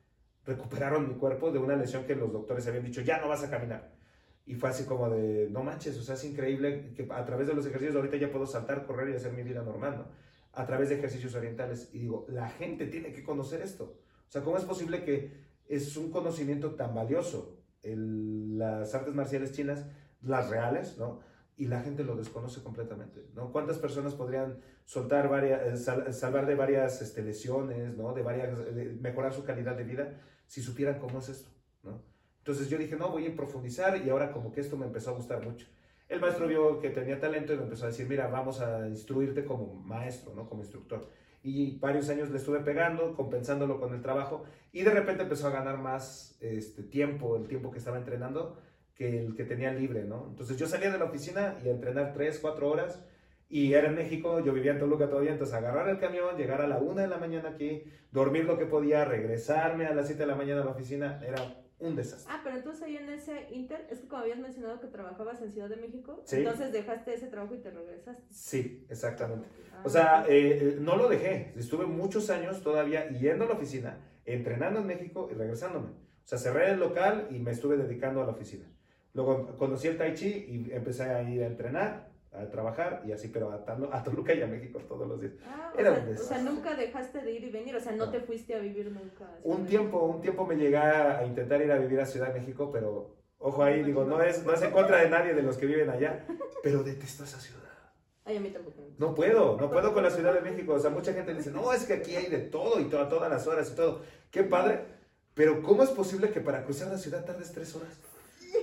recuperaron 0.45 1.09
mi 1.09 1.15
cuerpo 1.17 1.51
de 1.51 1.59
una 1.59 1.77
lesión 1.77 2.05
que 2.05 2.15
los 2.15 2.33
doctores 2.33 2.67
habían 2.67 2.85
dicho, 2.85 3.03
ya 3.03 3.21
no 3.21 3.29
vas 3.29 3.45
a 3.45 3.51
caminar. 3.51 3.96
Y 4.47 4.55
fue 4.55 4.71
así 4.71 4.85
como 4.85 5.11
de, 5.11 5.49
no 5.51 5.63
manches, 5.65 5.99
o 5.99 6.03
sea, 6.03 6.15
es 6.15 6.25
increíble 6.25 6.93
que 6.95 7.07
a 7.11 7.25
través 7.25 7.49
de 7.49 7.55
los 7.55 7.67
ejercicios 7.67 7.97
ahorita 7.97 8.17
ya 8.17 8.31
puedo 8.31 8.47
saltar, 8.47 8.87
correr 8.87 9.09
y 9.11 9.17
hacer 9.17 9.33
mi 9.33 9.43
vida 9.43 9.63
normal, 9.63 9.97
¿no? 9.99 10.05
A 10.53 10.65
través 10.67 10.89
de 10.89 10.95
ejercicios 10.95 11.35
orientales. 11.35 11.91
Y 11.93 11.99
digo, 11.99 12.27
la 12.29 12.49
gente 12.49 12.87
tiene 12.87 13.13
que 13.13 13.25
conocer 13.25 13.61
esto. 13.61 13.99
O 14.29 14.31
sea, 14.31 14.43
¿cómo 14.43 14.57
es 14.57 14.65
posible 14.65 15.03
que 15.05 15.33
es 15.69 15.97
un 15.97 16.11
conocimiento 16.13 16.77
tan 16.77 16.95
valioso 16.95 17.59
el- 17.83 18.57
las 18.59 18.95
artes 18.95 19.15
marciales 19.15 19.53
chinas, 19.53 19.85
las 20.23 20.49
reales, 20.49 20.97
¿no? 20.97 21.21
Y 21.57 21.67
la 21.67 21.81
gente 21.83 22.05
lo 22.05 22.17
desconoce 22.17 22.63
completamente, 22.63 23.29
¿no? 23.35 23.51
¿Cuántas 23.51 23.79
personas 23.79 24.15
podrían 24.15 24.59
soltar 24.85 25.29
varias, 25.29 25.63
eh, 25.67 25.77
sal- 25.77 26.13
salvar 26.15 26.47
de 26.47 26.55
varias 26.55 27.03
este, 27.03 27.23
lesiones, 27.23 27.97
¿no? 27.97 28.13
De 28.15 28.23
varias, 28.23 28.57
de 28.75 28.97
mejorar 29.01 29.33
su 29.33 29.43
calidad 29.45 29.77
de 29.77 29.85
vida 29.85 30.21
si 30.47 30.63
supieran 30.63 30.99
cómo 31.01 31.19
es 31.19 31.29
esto, 31.31 31.51
¿no? 31.83 32.03
Entonces 32.47 32.71
yo 32.71 32.79
dije, 32.79 32.95
no, 32.95 33.09
voy 33.09 33.27
a 33.27 33.35
profundizar 33.35 34.01
y 34.07 34.09
ahora 34.09 34.31
como 34.31 34.53
que 34.53 34.61
esto 34.61 34.77
me 34.77 34.87
empezó 34.87 35.11
a 35.11 35.15
gustar 35.15 35.45
mucho. 35.45 35.67
El 36.09 36.21
maestro 36.21 36.47
vio 36.47 36.79
que 36.79 36.91
tenía 36.91 37.19
talento 37.19 37.53
y 37.53 37.57
me 37.57 37.65
empezó 37.65 37.87
a 37.87 37.89
decir, 37.89 38.09
mira, 38.09 38.29
vamos 38.29 38.61
a 38.61 38.87
instruirte 38.87 39.45
como 39.45 39.75
maestro, 39.75 40.33
¿no? 40.33 40.49
Como 40.49 40.63
instructor. 40.63 41.09
Y 41.43 41.77
varios 41.81 42.09
años 42.09 42.31
le 42.31 42.37
estuve 42.37 42.61
pegando, 42.61 43.17
compensándolo 43.17 43.81
con 43.81 43.95
el 43.95 44.01
trabajo 44.01 44.45
y 44.71 44.83
de 44.83 44.93
repente 44.93 45.25
empezó 45.25 45.49
a 45.49 45.51
ganar 45.51 45.79
más 45.79 46.39
este, 46.41 46.85
tiempo, 46.85 47.37
el 47.37 47.49
tiempo 47.49 47.73
que 47.73 47.79
estaba 47.79 47.97
entrenando, 47.97 48.61
que 48.95 49.19
el 49.19 49.35
que 49.35 49.43
tenía 49.43 49.73
libre, 49.73 50.05
¿no? 50.05 50.29
Entonces 50.31 50.57
yo 50.57 50.69
salía 50.69 50.93
de 50.93 50.99
la 50.99 51.07
oficina 51.07 51.59
y 51.65 51.69
a 51.69 51.73
entrenar 51.73 52.13
3, 52.13 52.39
4 52.39 52.71
horas 52.71 53.05
y 53.49 53.73
era 53.73 53.89
en 53.89 53.97
México, 53.97 54.39
yo 54.39 54.53
vivía 54.53 54.71
en 54.71 54.79
Toluca 54.79 55.09
todavía, 55.09 55.33
entonces 55.33 55.57
agarrar 55.57 55.89
el 55.89 55.99
camión, 55.99 56.37
llegar 56.37 56.61
a 56.63 56.69
la 56.69 56.79
1 56.79 57.01
de 57.01 57.09
la 57.09 57.19
mañana 57.19 57.49
aquí, 57.49 57.83
dormir 58.13 58.45
lo 58.45 58.57
que 58.57 58.67
podía, 58.67 59.05
regresarme 59.05 59.87
a 59.87 59.95
las 59.95 60.07
7 60.07 60.23
de 60.23 60.27
la 60.29 60.37
mañana 60.37 60.63
a 60.63 60.65
la 60.65 60.71
oficina, 60.71 61.21
era 61.27 61.66
un 61.79 61.95
desastre. 61.95 62.33
Ah, 62.35 62.41
pero 62.43 62.57
entonces 62.57 62.83
ahí 62.83 62.97
en 62.97 63.09
ese 63.11 63.49
Inter, 63.51 63.87
es 63.91 64.01
que 64.01 64.09
como 64.09 64.23
habías 64.23 64.39
mencionado 64.39 64.81
que 64.81 64.87
trabajabas 64.87 65.43
en 65.43 65.53
Ciudad 65.53 65.69
de 65.69 65.77
México, 65.77 66.23
Sí. 66.25 66.37
entonces 66.37 66.73
dejaste 66.73 67.15
ese 67.15 67.27
trabajo 67.27 67.55
y 67.55 67.59
te 67.59 67.71
regresaste. 67.71 68.23
Sí, 68.31 68.87
exactamente. 68.89 69.47
Ah, 69.73 69.83
O 69.85 69.89
sea, 69.91 70.21
ok. 70.23 70.31
eh, 70.31 70.59
eh, 70.63 70.79
no 70.81 70.97
lo 70.97 71.09
dejé. 71.09 71.53
Estuve 71.57 71.85
muchos 71.87 72.31
años 72.31 72.63
todavía 72.63 73.09
yendo 73.11 73.45
a 73.45 73.49
la 73.49 73.55
oficina, 73.55 73.99
entrenando 74.25 74.81
en 74.81 74.87
México 74.87 75.29
y 75.31 75.35
regresándome. 75.35 75.89
O 75.89 76.29
sea, 76.29 76.39
cerré 76.39 76.71
el 76.73 76.81
local 76.81 77.29
y 77.31 77.39
me 77.39 77.51
estuve 77.53 77.77
dedicando 77.77 78.23
a 78.23 78.27
la 78.27 78.33
oficina. 78.33 78.67
Luego 79.13 79.57
conocí 79.57 79.89
el 79.89 79.97
Tai 79.97 80.15
Chi 80.15 80.29
y 80.49 80.73
empecé 80.73 81.05
a 81.05 81.23
ir 81.23 81.43
a 81.43 81.47
entrenar, 81.47 82.11
a 82.39 82.49
trabajar 82.51 83.03
y 83.07 83.13
así, 83.13 83.29
pero 83.29 83.51
a, 83.51 83.65
a 83.97 84.03
Toluca 84.05 84.35
y 84.35 84.43
a 84.43 84.47
México 84.47 84.79
todos 84.89 85.07
los 85.09 85.21
días. 85.21 85.33
Ah, 85.47 85.73
o, 85.75 85.79
era 85.79 85.95
sea, 85.95 86.05
un 86.05 86.15
o 86.15 86.19
sea, 86.19 86.39
nunca 86.39 86.75
dejaste 86.75 87.21
de 87.23 87.33
ir 87.33 87.45
y 87.45 87.51
venir, 87.51 87.75
o 87.77 87.81
sea, 87.81 87.93
no 87.93 88.07
No. 88.07 88.13
te 88.13 88.21
fuiste 88.21 88.55
a 88.55 88.59
vivir 88.59 88.91
nunca. 88.91 89.25
Un 89.43 89.67
tiempo, 89.67 90.03
un 90.05 90.21
tiempo 90.21 90.47
me 90.47 90.57
llegué 90.57 90.77
a 90.77 91.25
intentar 91.27 91.61
ir 91.63 91.71
a 91.73 91.79
vivir 91.79 92.01
a 92.01 92.07
Ciudad 92.07 92.33
de 92.33 92.41
México, 92.41 92.71
pero 92.73 93.17
ojo 93.39 93.63
ahí, 93.63 93.83
digo, 93.83 94.05
no 94.05 94.21
es, 94.23 94.45
no 94.45 94.53
es 94.53 94.63
en 94.63 94.71
contra 94.71 94.99
de 95.03 95.09
nadie 95.11 95.35
de 95.35 95.43
los 95.43 95.57
que 95.57 95.67
viven 95.67 95.91
allá, 95.91 96.27
pero 96.63 96.83
detesto 96.83 97.25
esa 97.25 97.39
ciudad. 97.41 97.63
Ay, 98.25 98.39
a 98.39 98.41
mí 98.41 98.51
tampoco. 98.51 98.83
No 98.99 99.15
puedo, 99.15 99.57
no 99.57 99.71
puedo 99.71 99.95
con 99.95 100.03
la 100.03 100.11
Ciudad 100.11 100.35
de 100.35 100.41
México. 100.41 100.73
O 100.75 100.79
sea, 100.81 100.91
mucha 100.91 101.13
gente 101.13 101.33
dice, 101.33 101.53
no, 101.53 101.73
es 101.73 101.85
que 101.85 101.93
aquí 101.93 102.17
hay 102.17 102.27
de 102.27 102.39
todo 102.39 102.81
y 102.81 102.87
to- 102.87 103.07
todas 103.07 103.31
las 103.31 103.47
horas 103.47 103.71
y 103.71 103.77
todo. 103.77 104.01
Qué 104.33 104.43
padre. 104.43 104.81
Pero 105.35 105.63
¿cómo 105.63 105.85
es 105.85 105.91
posible 105.91 106.31
que 106.31 106.41
para 106.41 106.65
cruzar 106.65 106.89
la 106.89 106.99
ciudad 106.99 107.25
tardes 107.25 107.53
tres 107.53 107.77
horas? 107.77 108.01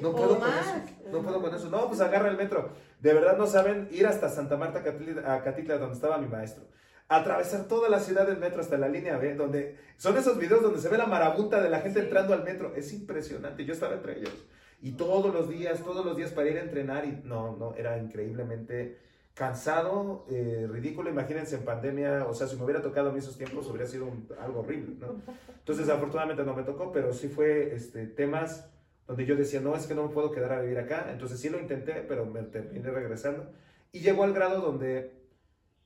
No 0.03 0.15
puedo 0.15 0.39
con 0.39 0.49
eso. 0.49 1.09
No 1.11 1.21
puedo 1.21 1.41
con 1.41 1.55
eso. 1.55 1.69
No, 1.69 1.87
pues 1.87 2.01
agarra 2.01 2.29
el 2.29 2.37
metro. 2.37 2.69
De 2.99 3.13
verdad 3.13 3.37
no 3.37 3.47
saben 3.47 3.87
ir 3.91 4.05
hasta 4.05 4.29
Santa 4.29 4.57
Marta, 4.57 4.79
a 5.25 5.41
Catitla, 5.43 5.77
donde 5.77 5.95
estaba 5.95 6.17
mi 6.17 6.27
maestro. 6.27 6.65
Atravesar 7.09 7.67
toda 7.67 7.89
la 7.89 7.99
ciudad 7.99 8.25
del 8.27 8.37
metro 8.37 8.61
hasta 8.61 8.77
la 8.77 8.87
línea 8.87 9.17
B, 9.17 9.35
donde 9.35 9.77
son 9.97 10.17
esos 10.17 10.37
videos 10.37 10.61
donde 10.61 10.79
se 10.79 10.89
ve 10.89 10.97
la 10.97 11.05
marabunta 11.05 11.61
de 11.61 11.69
la 11.69 11.79
gente 11.81 11.99
Sí. 11.99 12.05
entrando 12.05 12.33
al 12.33 12.43
metro. 12.43 12.73
Es 12.75 12.93
impresionante. 12.93 13.65
Yo 13.65 13.73
estaba 13.73 13.93
entre 13.95 14.19
ellos. 14.19 14.33
Y 14.81 14.93
todos 14.93 15.33
los 15.33 15.49
días, 15.49 15.79
todos 15.83 16.05
los 16.05 16.15
días 16.17 16.31
para 16.31 16.49
ir 16.49 16.57
a 16.57 16.61
entrenar 16.61 17.05
y 17.05 17.21
no, 17.23 17.55
no, 17.57 17.73
era 17.75 17.97
increíblemente 17.97 18.97
cansado, 19.33 20.25
eh, 20.29 20.67
ridículo. 20.69 21.09
Imagínense 21.09 21.55
en 21.55 21.63
pandemia, 21.65 22.25
o 22.27 22.33
sea, 22.33 22.47
si 22.47 22.55
me 22.55 22.63
hubiera 22.63 22.81
tocado 22.81 23.09
en 23.09 23.17
esos 23.17 23.37
tiempos 23.37 23.67
hubiera 23.67 23.87
sido 23.87 24.05
un- 24.05 24.27
algo 24.39 24.59
horrible, 24.61 24.95
¿no? 24.99 25.15
Entonces, 25.59 25.89
afortunadamente 25.89 26.43
no 26.43 26.53
me 26.53 26.63
tocó, 26.63 26.91
pero 26.91 27.13
sí 27.13 27.27
fue 27.29 27.73
este, 27.73 28.05
temas 28.07 28.69
donde 29.07 29.25
yo 29.25 29.35
decía, 29.35 29.59
no, 29.59 29.75
es 29.75 29.85
que 29.85 29.95
no 29.95 30.07
me 30.07 30.13
puedo 30.13 30.31
quedar 30.31 30.53
a 30.53 30.61
vivir 30.61 30.79
acá. 30.79 31.07
Entonces 31.11 31.39
sí 31.39 31.49
lo 31.49 31.59
intenté, 31.59 31.93
pero 32.07 32.25
me 32.25 32.41
terminé 32.43 32.89
regresando. 32.89 33.51
Y 33.91 33.99
llegó 33.99 34.23
al 34.23 34.33
grado 34.33 34.61
donde 34.61 35.11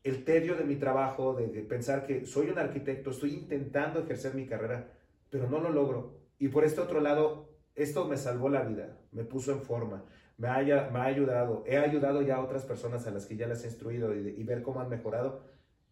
el 0.04 0.24
tedio 0.24 0.56
de 0.56 0.64
mi 0.64 0.76
trabajo, 0.76 1.34
de, 1.34 1.48
de 1.48 1.62
pensar 1.64 2.06
que 2.06 2.26
soy 2.26 2.50
un 2.50 2.60
arquitecto, 2.60 3.10
estoy 3.10 3.34
intentando 3.34 4.00
ejercer 4.00 4.36
mi 4.36 4.46
carrera, 4.46 4.92
pero 5.30 5.50
no 5.50 5.60
lo 5.60 5.70
logro. 5.70 6.16
Y 6.40 6.50
por 6.50 6.64
este 6.64 6.82
otro 6.82 7.02
lado, 7.02 7.50
esto 7.76 8.06
me 8.08 8.18
salvó 8.18 8.50
la 8.50 8.62
vida, 8.62 8.98
me 9.12 9.24
puso 9.24 9.52
en 9.52 9.62
forma, 9.62 10.06
me, 10.38 10.48
haya, 10.48 10.90
me 10.92 11.00
ha 11.00 11.06
ayudado, 11.06 11.64
he 11.68 11.78
ayudado 11.78 12.22
ya 12.22 12.36
a 12.36 12.44
otras 12.44 12.64
personas 12.64 13.06
a 13.08 13.12
las 13.12 13.26
que 13.26 13.36
ya 13.36 13.48
las 13.48 13.64
he 13.64 13.68
instruido 13.68 14.16
y, 14.16 14.36
y 14.38 14.44
ver 14.44 14.62
cómo 14.62 14.80
han 14.80 14.90
mejorado. 14.90 15.42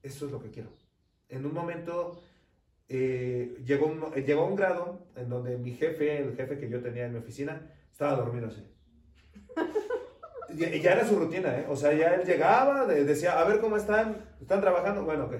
Eso 0.03 0.27
es 0.27 0.31
lo 0.31 0.39
que 0.39 0.51
quiero. 0.51 0.69
En 1.29 1.45
un 1.45 1.53
momento 1.53 2.21
eh, 2.89 3.57
llegó, 3.65 3.87
un, 3.87 4.03
eh, 4.15 4.23
llegó 4.23 4.43
a 4.43 4.45
un 4.47 4.55
grado 4.55 5.07
en 5.15 5.29
donde 5.29 5.57
mi 5.57 5.71
jefe, 5.71 6.17
el 6.19 6.35
jefe 6.35 6.57
que 6.59 6.69
yo 6.69 6.81
tenía 6.81 7.05
en 7.05 7.13
mi 7.13 7.19
oficina, 7.19 7.71
estaba 7.91 8.15
dormido. 8.15 8.49
Ya, 10.55 10.69
ya 10.69 10.91
era 10.93 11.05
su 11.07 11.15
rutina, 11.17 11.57
¿eh? 11.59 11.65
O 11.69 11.75
sea, 11.75 11.91
ya 11.93 12.13
él 12.15 12.25
llegaba, 12.25 12.85
de- 12.85 13.03
decía, 13.03 13.39
a 13.39 13.43
ver 13.45 13.59
cómo 13.59 13.75
están, 13.77 14.23
están 14.39 14.61
trabajando, 14.61 15.03
bueno, 15.03 15.25
ok. 15.25 15.33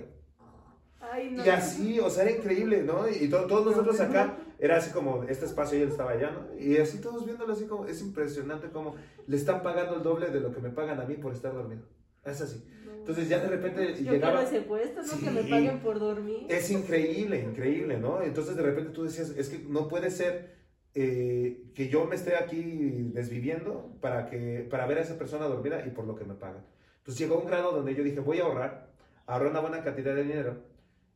Ay, 1.00 1.32
no. 1.32 1.46
Y 1.46 1.50
así, 1.50 2.00
o 2.00 2.10
sea, 2.10 2.24
era 2.24 2.32
increíble, 2.36 2.84
¿no? 2.84 3.08
Y 3.08 3.30
to- 3.30 3.46
todos 3.46 3.66
nosotros 3.68 4.00
acá, 4.02 4.38
era 4.60 4.78
así 4.78 4.92
como 4.92 5.24
este 5.24 5.46
espacio 5.46 5.78
y 5.78 5.84
él 5.84 5.90
estaba 5.90 6.12
allá, 6.12 6.32
¿no? 6.32 6.60
Y 6.60 6.78
así 6.78 7.00
todos 7.00 7.24
viéndolo 7.26 7.54
así 7.54 7.66
como, 7.66 7.86
es 7.86 8.02
impresionante 8.02 8.70
como 8.72 8.96
le 9.28 9.38
están 9.38 9.62
pagando 9.62 9.96
el 9.98 10.04
doble 10.04 10.30
de 10.32 10.40
lo 10.42 10.52
que 10.52 10.60
me 10.60 10.70
pagan 10.72 11.00
a 11.00 11.06
mí 11.06 11.16
por 11.16 11.32
estar 11.34 11.54
dormido. 11.54 11.84
Es 12.26 12.42
así. 12.42 12.66
Entonces 13.06 13.30
ya 13.30 13.38
de 13.40 13.48
repente 13.50 13.94
Yo 14.04 14.14
llegaba... 14.14 14.40
quiero 14.42 14.58
ese 14.58 14.62
puesto, 14.68 15.02
¿no? 15.04 15.20
Que 15.20 15.30
me 15.30 15.44
Sí. 15.44 15.50
paguen 15.52 15.80
por 15.80 16.00
dormir. 16.00 16.48
Es 16.50 16.72
increíble, 16.72 17.40
increíble, 17.40 17.98
¿no? 18.00 18.24
Entonces 18.24 18.56
de 18.56 18.64
repente 18.64 18.90
tú 18.90 19.04
decías, 19.04 19.30
es 19.38 19.50
que 19.50 19.60
no 19.60 19.88
puede 19.88 20.10
ser. 20.10 20.56
eh, 20.98 21.72
que 21.76 21.90
yo 21.90 22.06
me 22.06 22.16
esté 22.16 22.38
aquí 22.38 23.12
desviviendo 23.14 23.98
para, 24.00 24.26
que, 24.28 24.66
para 24.70 24.86
ver 24.88 25.00
a 25.00 25.02
esa 25.02 25.18
persona 25.18 25.46
dormida 25.46 25.86
y 25.86 25.90
por 25.90 26.06
lo 26.06 26.16
que 26.16 26.24
me 26.24 26.36
pagan. 26.36 26.64
Entonces 27.00 27.20
llegó 27.20 27.38
un 27.38 27.48
grado 27.48 27.74
donde 27.74 27.94
yo 27.94 28.02
dije, 28.02 28.22
voy 28.22 28.40
a 28.40 28.44
ahorrar, 28.46 28.94
ahorrar 29.26 29.52
una 29.52 29.60
buena 29.60 29.84
cantidad 29.84 30.16
de 30.16 30.24
dinero 30.24 30.64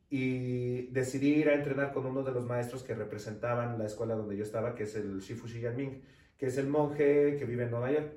y 0.10 0.88
decidí 0.88 1.34
ir 1.36 1.48
a 1.50 1.54
entrenar 1.54 1.94
con 1.94 2.06
uno 2.06 2.24
de 2.24 2.32
los 2.34 2.46
maestros 2.46 2.84
que 2.84 2.94
representaban 2.94 3.78
la 3.78 3.86
escuela 3.86 4.16
donde 4.16 4.36
yo 4.36 4.44
estaba, 4.44 4.76
que 4.76 4.84
es 4.84 4.96
el 4.96 5.20
Shifu 5.22 5.48
Shiyanming, 5.48 6.02
que 6.38 6.48
es 6.48 6.58
el 6.58 6.68
monje 6.68 7.38
que 7.38 7.46
vive 7.46 7.64
en 7.64 7.72
Nueva 7.72 7.90
York. 7.92 8.12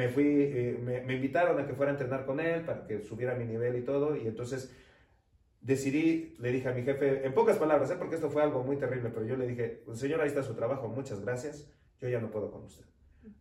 Me 0.00 0.08
fui, 0.08 0.24
eh, 0.24 0.78
me, 0.82 1.02
me 1.02 1.14
invitaron 1.16 1.60
a 1.60 1.66
que 1.66 1.74
fuera 1.74 1.92
a 1.92 1.94
entrenar 1.94 2.24
con 2.24 2.40
él 2.40 2.64
para 2.64 2.86
que 2.86 3.02
subiera 3.02 3.34
mi 3.34 3.44
nivel 3.44 3.76
y 3.76 3.82
todo, 3.82 4.16
y 4.16 4.26
entonces 4.26 4.74
decidí, 5.60 6.36
le 6.38 6.50
dije 6.52 6.68
a 6.70 6.72
mi 6.72 6.82
jefe, 6.82 7.26
en 7.26 7.34
pocas 7.34 7.58
palabras, 7.58 7.90
¿eh? 7.90 7.96
porque 7.98 8.14
esto 8.14 8.30
fue 8.30 8.42
algo 8.42 8.62
muy 8.62 8.76
terrible, 8.78 9.10
pero 9.12 9.26
yo 9.26 9.36
le 9.36 9.46
dije, 9.46 9.82
señor, 9.92 10.22
ahí 10.22 10.28
está 10.28 10.42
su 10.42 10.54
trabajo, 10.54 10.88
muchas 10.88 11.20
gracias, 11.20 11.70
yo 12.00 12.08
ya 12.08 12.18
no 12.18 12.30
puedo 12.30 12.50
con 12.50 12.64
usted. 12.64 12.86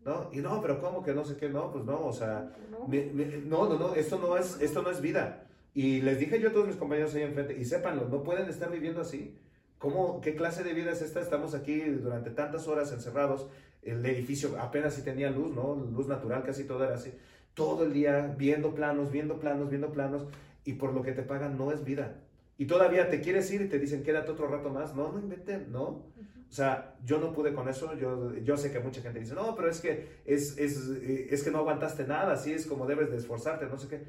¿No? 0.03 0.29
Y 0.33 0.39
no, 0.39 0.61
pero 0.61 0.81
¿cómo 0.81 1.01
que 1.01 1.13
no 1.13 1.23
sé 1.23 1.37
qué? 1.37 1.47
No, 1.47 1.71
pues 1.71 1.85
no, 1.85 2.05
o 2.07 2.11
sea, 2.11 2.53
No. 2.69 2.85
me- 2.89 3.05
me- 3.05 3.37
no, 3.37 3.69
no, 3.69 3.79
no, 3.79 3.95
esto 3.95 4.19
no 4.19 4.35
es, 4.35 4.59
esto 4.59 4.81
no 4.81 4.91
es 4.91 4.99
vida. 4.99 5.47
Y 5.73 6.01
les 6.01 6.19
dije 6.19 6.41
yo 6.41 6.49
a 6.49 6.51
todos 6.51 6.67
mis 6.67 6.75
compañeros 6.75 7.15
ahí 7.15 7.21
enfrente, 7.21 7.55
y 7.57 7.63
sépanlo, 7.63 8.09
no 8.09 8.21
pueden 8.21 8.49
estar 8.49 8.69
viviendo 8.69 8.99
así. 8.99 9.39
¿Cómo, 9.79 10.19
¿Qué 10.19 10.35
clase 10.35 10.65
de 10.65 10.73
vida 10.73 10.91
es 10.91 11.01
esta? 11.01 11.21
Estamos 11.21 11.55
aquí 11.55 11.79
durante 11.79 12.31
tantas 12.31 12.67
horas 12.67 12.91
encerrados, 12.91 13.47
el 13.81 14.05
edificio 14.05 14.59
apenas 14.59 14.93
si 14.93 15.03
tenía 15.03 15.31
luz, 15.31 15.55
¿no? 15.55 15.73
Luz 15.73 16.05
natural, 16.05 16.43
casi 16.43 16.65
todo 16.65 16.83
era 16.83 16.95
así. 16.95 17.13
Todo 17.53 17.85
el 17.85 17.93
día 17.93 18.35
viendo 18.37 18.75
planos, 18.75 19.09
viendo 19.09 19.39
planos, 19.39 19.69
viendo 19.69 19.89
planos, 19.93 20.27
y 20.65 20.73
por 20.73 20.93
lo 20.93 21.01
que 21.01 21.13
te 21.13 21.23
pagan 21.23 21.57
no 21.57 21.71
es 21.71 21.85
vida. 21.85 22.17
Y 22.57 22.65
todavía 22.65 23.09
te 23.09 23.21
quieres 23.21 23.49
ir 23.51 23.61
y 23.61 23.69
te 23.69 23.79
dicen, 23.79 24.03
quédate 24.03 24.31
otro 24.31 24.49
rato 24.49 24.69
más. 24.69 24.93
No, 24.95 25.13
no 25.13 25.19
inventen, 25.19 25.71
¿no? 25.71 25.83
O 25.87 26.51
sea, 26.51 26.97
yo 27.05 27.19
no 27.19 27.31
pude 27.31 27.53
con 27.53 27.69
eso. 27.69 27.95
Yo, 27.95 28.35
yo 28.35 28.57
sé 28.57 28.73
que 28.73 28.81
mucha 28.81 29.01
gente 29.01 29.21
dice, 29.21 29.33
no, 29.33 29.55
pero 29.55 29.69
es 29.69 29.79
que, 29.79 30.19
es, 30.25 30.57
es, 30.57 30.89
eh, 30.89 31.27
es 31.31 31.41
que 31.41 31.51
no 31.51 31.59
aguantaste 31.59 32.05
nada, 32.05 32.33
así 32.33 32.51
es 32.51 32.67
como 32.67 32.85
debes 32.85 33.11
de 33.11 33.17
esforzarte, 33.17 33.65
no 33.67 33.79
sé 33.79 33.87
qué. 33.87 34.03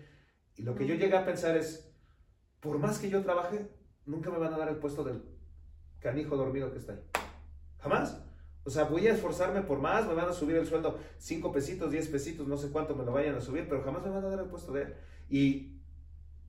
Y 0.56 0.62
lo 0.62 0.74
que 0.74 0.84
yo 0.84 0.96
llegué 0.96 1.16
a 1.16 1.24
pensar 1.24 1.56
es, 1.56 1.88
por 2.58 2.78
más 2.78 2.98
que 2.98 3.08
yo 3.08 3.22
trabaje, 3.22 3.68
nunca 4.04 4.30
me 4.30 4.38
van 4.38 4.52
a 4.52 4.58
dar 4.58 4.68
el 4.68 4.76
puesto 4.76 5.04
del 5.04 5.22
canijo 6.00 6.36
dormido 6.36 6.72
que 6.72 6.78
está 6.78 6.92
ahí. 6.92 7.02
Jamás. 7.78 8.20
O 8.64 8.70
sea, 8.70 8.84
voy 8.84 9.06
a 9.08 9.14
esforzarme 9.14 9.62
por 9.62 9.78
más, 9.78 10.06
me 10.06 10.14
van 10.14 10.28
a 10.28 10.32
subir 10.32 10.56
el 10.56 10.66
sueldo 10.66 10.98
5 11.18 11.52
pesitos, 11.52 11.90
10 11.90 12.08
pesitos, 12.08 12.46
no 12.46 12.56
sé 12.56 12.70
cuánto 12.70 12.94
me 12.94 13.04
lo 13.04 13.12
vayan 13.12 13.34
a 13.34 13.40
subir, 13.40 13.66
pero 13.68 13.82
jamás 13.82 14.02
me 14.04 14.10
van 14.10 14.24
a 14.24 14.28
dar 14.28 14.40
el 14.40 14.46
puesto 14.46 14.72
de 14.72 14.82
él. 14.82 14.94
Y 15.30 15.80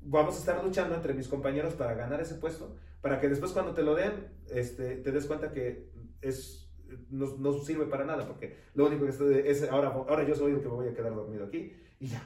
vamos 0.02 0.36
a 0.36 0.40
estar 0.40 0.64
luchando 0.64 0.96
entre 0.96 1.14
mis 1.14 1.28
compañeros 1.28 1.74
para 1.74 1.94
ganar 1.94 2.20
ese 2.20 2.36
puesto, 2.36 2.76
para 3.02 3.20
que 3.20 3.30
después 3.30 3.52
cuando 3.54 3.74
te 3.74 3.84
lo 3.84 3.96
den, 3.96 4.28
este, 4.50 4.98
te 4.98 5.12
des 5.12 5.26
cuenta 5.26 5.52
que 5.52 5.90
es, 6.22 6.70
no, 7.10 7.38
no 7.38 7.54
sirve 7.60 7.86
para 7.86 8.04
nada, 8.04 8.28
porque 8.28 8.58
lo 8.74 8.88
único 8.88 9.06
que 9.06 9.12
estoy 9.12 9.36
es, 9.46 9.64
ahora, 9.70 9.90
ahora 9.90 10.24
yo 10.24 10.36
soy 10.36 10.52
el 10.52 10.60
que 10.60 10.68
me 10.68 10.76
voy 10.76 10.88
a 10.90 10.94
quedar 10.94 11.16
dormido 11.16 11.46
aquí 11.46 11.74
y 12.00 12.08
ya. 12.08 12.22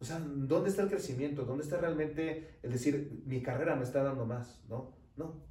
O 0.00 0.04
sea, 0.04 0.20
¿dónde 0.20 0.70
está 0.70 0.82
el 0.82 0.88
crecimiento? 0.88 1.44
¿Dónde 1.44 1.64
está 1.64 1.78
realmente 1.78 2.58
el 2.62 2.72
decir, 2.72 3.22
mi 3.26 3.42
carrera 3.42 3.74
me 3.74 3.82
está 3.82 4.02
dando 4.02 4.26
más? 4.26 4.62
No, 4.68 4.96
no. 5.16 5.42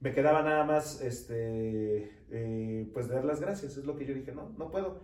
Me 0.00 0.12
quedaba 0.12 0.42
nada 0.42 0.64
más, 0.64 1.02
este, 1.02 2.10
eh, 2.30 2.90
pues 2.92 3.08
dar 3.08 3.24
las 3.24 3.40
gracias, 3.40 3.76
es 3.76 3.84
lo 3.84 3.96
que 3.96 4.06
yo 4.06 4.14
dije, 4.14 4.32
no, 4.32 4.54
no 4.56 4.70
puedo. 4.70 5.02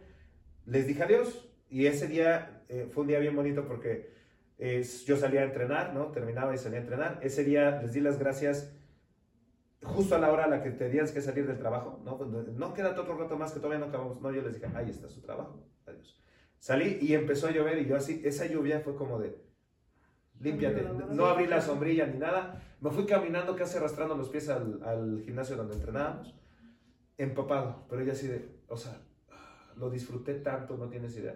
Les 0.65 0.87
dije 0.87 1.03
adiós 1.03 1.49
y 1.69 1.87
ese 1.87 2.09
día 2.09 2.65
eh, 2.69 2.89
fue 2.91 3.03
un 3.03 3.09
día 3.09 3.19
bien 3.19 3.37
bonito 3.37 3.67
porque 3.67 4.15
yo 4.59 5.17
salía 5.17 5.43
a 5.43 5.45
entrenar, 5.45 5.93
¿no? 5.93 6.13
Terminaba 6.13 6.55
y 6.55 6.59
salía 6.59 6.79
a 6.79 6.83
entrenar. 6.83 7.19
Ese 7.23 7.45
día 7.45 7.83
les 7.83 7.93
di 7.93 8.01
las 8.01 8.19
gracias 8.19 8.73
justo 9.83 10.15
a 10.15 10.19
la 10.19 10.33
hora 10.33 10.45
a 10.45 10.49
la 10.49 10.63
que 10.63 10.71
tenías 10.71 11.13
que 11.13 11.21
salir 11.21 11.47
del 11.47 11.59
trabajo, 11.59 12.01
¿no? 12.05 12.19
No, 12.19 12.75
quédate 12.75 13.01
otro 13.01 13.17
rato 13.17 13.37
más 13.37 13.53
que 13.53 13.61
todavía 13.61 13.79
no 13.79 13.87
acabamos. 13.87 14.21
No, 14.21 14.33
yo 14.33 14.43
les 14.43 14.55
dije, 14.55 14.67
ahí 14.75 14.91
está 14.91 15.09
su 15.09 15.21
trabajo, 15.21 15.63
adiós. 15.87 16.21
Salí 16.59 16.99
y 17.01 17.15
empezó 17.15 17.49
a 17.49 17.51
llover 17.51 17.79
y 17.79 17.87
yo 17.87 17.97
así, 17.97 18.23
esa 18.25 18.47
lluvia 18.47 18.81
fue 18.81 18.97
como 18.97 19.19
de, 19.19 19.37
límpiate. 20.41 20.83
No 21.11 21.27
abrí 21.27 21.47
la 21.47 21.61
sombrilla 21.61 22.07
ni 22.07 22.19
nada. 22.19 22.63
Me 22.81 22.91
fui 22.91 23.07
caminando 23.07 23.57
casi 23.57 23.79
arrastrando 23.79 24.17
los 24.17 24.29
pies 24.29 24.49
al, 24.49 24.83
al 24.85 25.23
gimnasio 25.23 25.57
donde 25.57 25.75
entrenábamos, 25.75 26.35
empapado, 27.17 27.87
pero 27.89 28.05
ya 28.05 28.13
así 28.13 28.27
de, 28.27 28.49
o 28.69 28.77
sea, 28.77 29.01
lo 29.77 29.91
disfruté 29.91 30.35
tanto, 30.35 30.77
no 30.77 30.89
tienes 30.89 31.17
idea. 31.17 31.35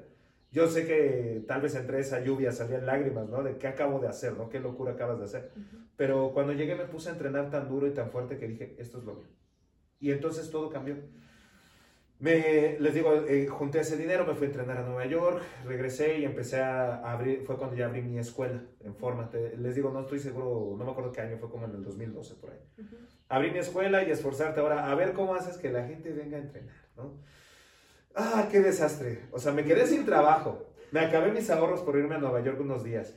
Yo 0.52 0.66
sé 0.66 0.86
que 0.86 1.44
tal 1.46 1.60
vez 1.60 1.76
entre 1.76 2.00
esa 2.00 2.20
lluvia 2.20 2.50
salían 2.50 2.84
lágrimas, 2.84 3.28
¿no? 3.28 3.42
De 3.42 3.56
qué 3.56 3.68
acabo 3.68 4.00
de 4.00 4.08
hacer, 4.08 4.36
¿no? 4.36 4.48
Qué 4.48 4.58
locura 4.58 4.92
acabas 4.92 5.18
de 5.18 5.24
hacer. 5.24 5.52
Pero 5.96 6.32
cuando 6.32 6.52
llegué 6.52 6.74
me 6.74 6.86
puse 6.86 7.08
a 7.08 7.12
entrenar 7.12 7.50
tan 7.50 7.68
duro 7.68 7.86
y 7.86 7.92
tan 7.92 8.10
fuerte 8.10 8.36
que 8.36 8.48
dije, 8.48 8.74
esto 8.78 8.98
es 8.98 9.04
lo 9.04 9.14
mío. 9.14 9.28
Y 10.00 10.10
entonces 10.10 10.50
todo 10.50 10.68
cambió. 10.70 10.96
Me, 12.20 12.76
les 12.78 12.92
digo, 12.94 13.14
eh, 13.26 13.46
junté 13.46 13.80
ese 13.80 13.96
dinero, 13.96 14.26
me 14.26 14.34
fui 14.34 14.46
a 14.46 14.50
entrenar 14.50 14.76
a 14.76 14.82
Nueva 14.82 15.06
York, 15.06 15.40
regresé 15.64 16.18
y 16.18 16.24
empecé 16.26 16.60
a 16.60 16.96
abrir, 17.10 17.44
fue 17.46 17.56
cuando 17.56 17.74
ya 17.76 17.86
abrí 17.86 18.02
mi 18.02 18.18
escuela 18.18 18.62
en 18.80 18.94
forma. 18.94 19.30
Te- 19.30 19.56
les 19.56 19.74
digo, 19.74 19.90
no 19.90 20.00
estoy 20.00 20.18
seguro, 20.18 20.76
no 20.76 20.84
me 20.84 20.90
acuerdo 20.90 21.12
qué 21.12 21.22
año, 21.22 21.38
fue 21.38 21.48
como 21.48 21.64
en 21.64 21.72
el 21.76 21.82
2012 21.82 22.34
por 22.34 22.50
ahí. 22.50 22.58
Abrí 23.30 23.50
mi 23.52 23.58
escuela 23.58 24.02
y 24.02 24.10
esforzarte 24.10 24.60
ahora 24.60 24.90
a 24.90 24.94
ver 24.94 25.14
cómo 25.14 25.34
haces 25.34 25.56
que 25.56 25.70
la 25.72 25.86
gente 25.86 26.12
venga 26.12 26.36
a 26.36 26.40
entrenar, 26.40 26.74
¿no? 26.96 27.14
Ah, 28.14 28.48
qué 28.50 28.60
desastre. 28.60 29.20
O 29.30 29.38
sea, 29.38 29.52
me 29.52 29.64
quedé 29.64 29.86
sin 29.86 30.04
trabajo. 30.04 30.66
Me 30.90 31.00
acabé 31.00 31.32
mis 31.32 31.48
ahorros 31.48 31.80
por 31.80 31.96
irme 31.96 32.16
a 32.16 32.18
Nueva 32.18 32.40
York 32.42 32.60
unos 32.60 32.84
días. 32.84 33.14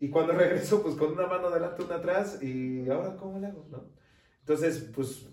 Y 0.00 0.08
cuando 0.08 0.32
regreso, 0.44 0.82
pues 0.82 0.94
con 0.94 1.12
una 1.12 1.26
mano 1.26 1.48
adelante, 1.48 1.82
una 1.82 1.96
atrás, 1.96 2.42
y 2.42 2.88
ahora, 2.88 3.16
¿cómo 3.16 3.38
le 3.38 3.48
hago? 3.48 3.66
¿no? 3.70 3.84
Entonces, 4.40 4.90
pues, 4.94 5.28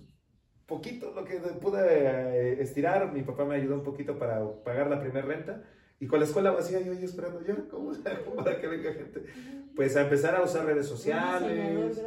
poquito 0.65 1.11
lo 1.13 1.25
que 1.25 1.39
pude 1.39 1.79
eh, 1.81 2.61
estirar, 2.61 3.11
mi 3.11 3.21
papá 3.23 3.45
me 3.45 3.55
ayudó 3.55 3.75
un 3.75 3.83
poquito 3.83 4.17
para 4.17 4.43
pagar 4.63 4.89
la 4.89 4.99
primera 4.99 5.25
renta, 5.25 5.63
y 5.99 6.07
con 6.07 6.19
la 6.19 6.25
escuela 6.25 6.51
vacía 6.51 6.81
yo 6.81 6.91
ahí 6.91 7.03
esperando, 7.03 7.41
¿y 7.45 7.51
ahora 7.51 7.63
cómo 7.69 7.91
hago 7.91 8.35
para 8.43 8.59
que 8.59 8.67
venga 8.67 8.93
gente? 8.93 9.23
Pues 9.75 9.95
a 9.95 10.01
empezar 10.01 10.35
a 10.35 10.43
usar 10.43 10.65
redes 10.65 10.85
sociales. 10.85 12.01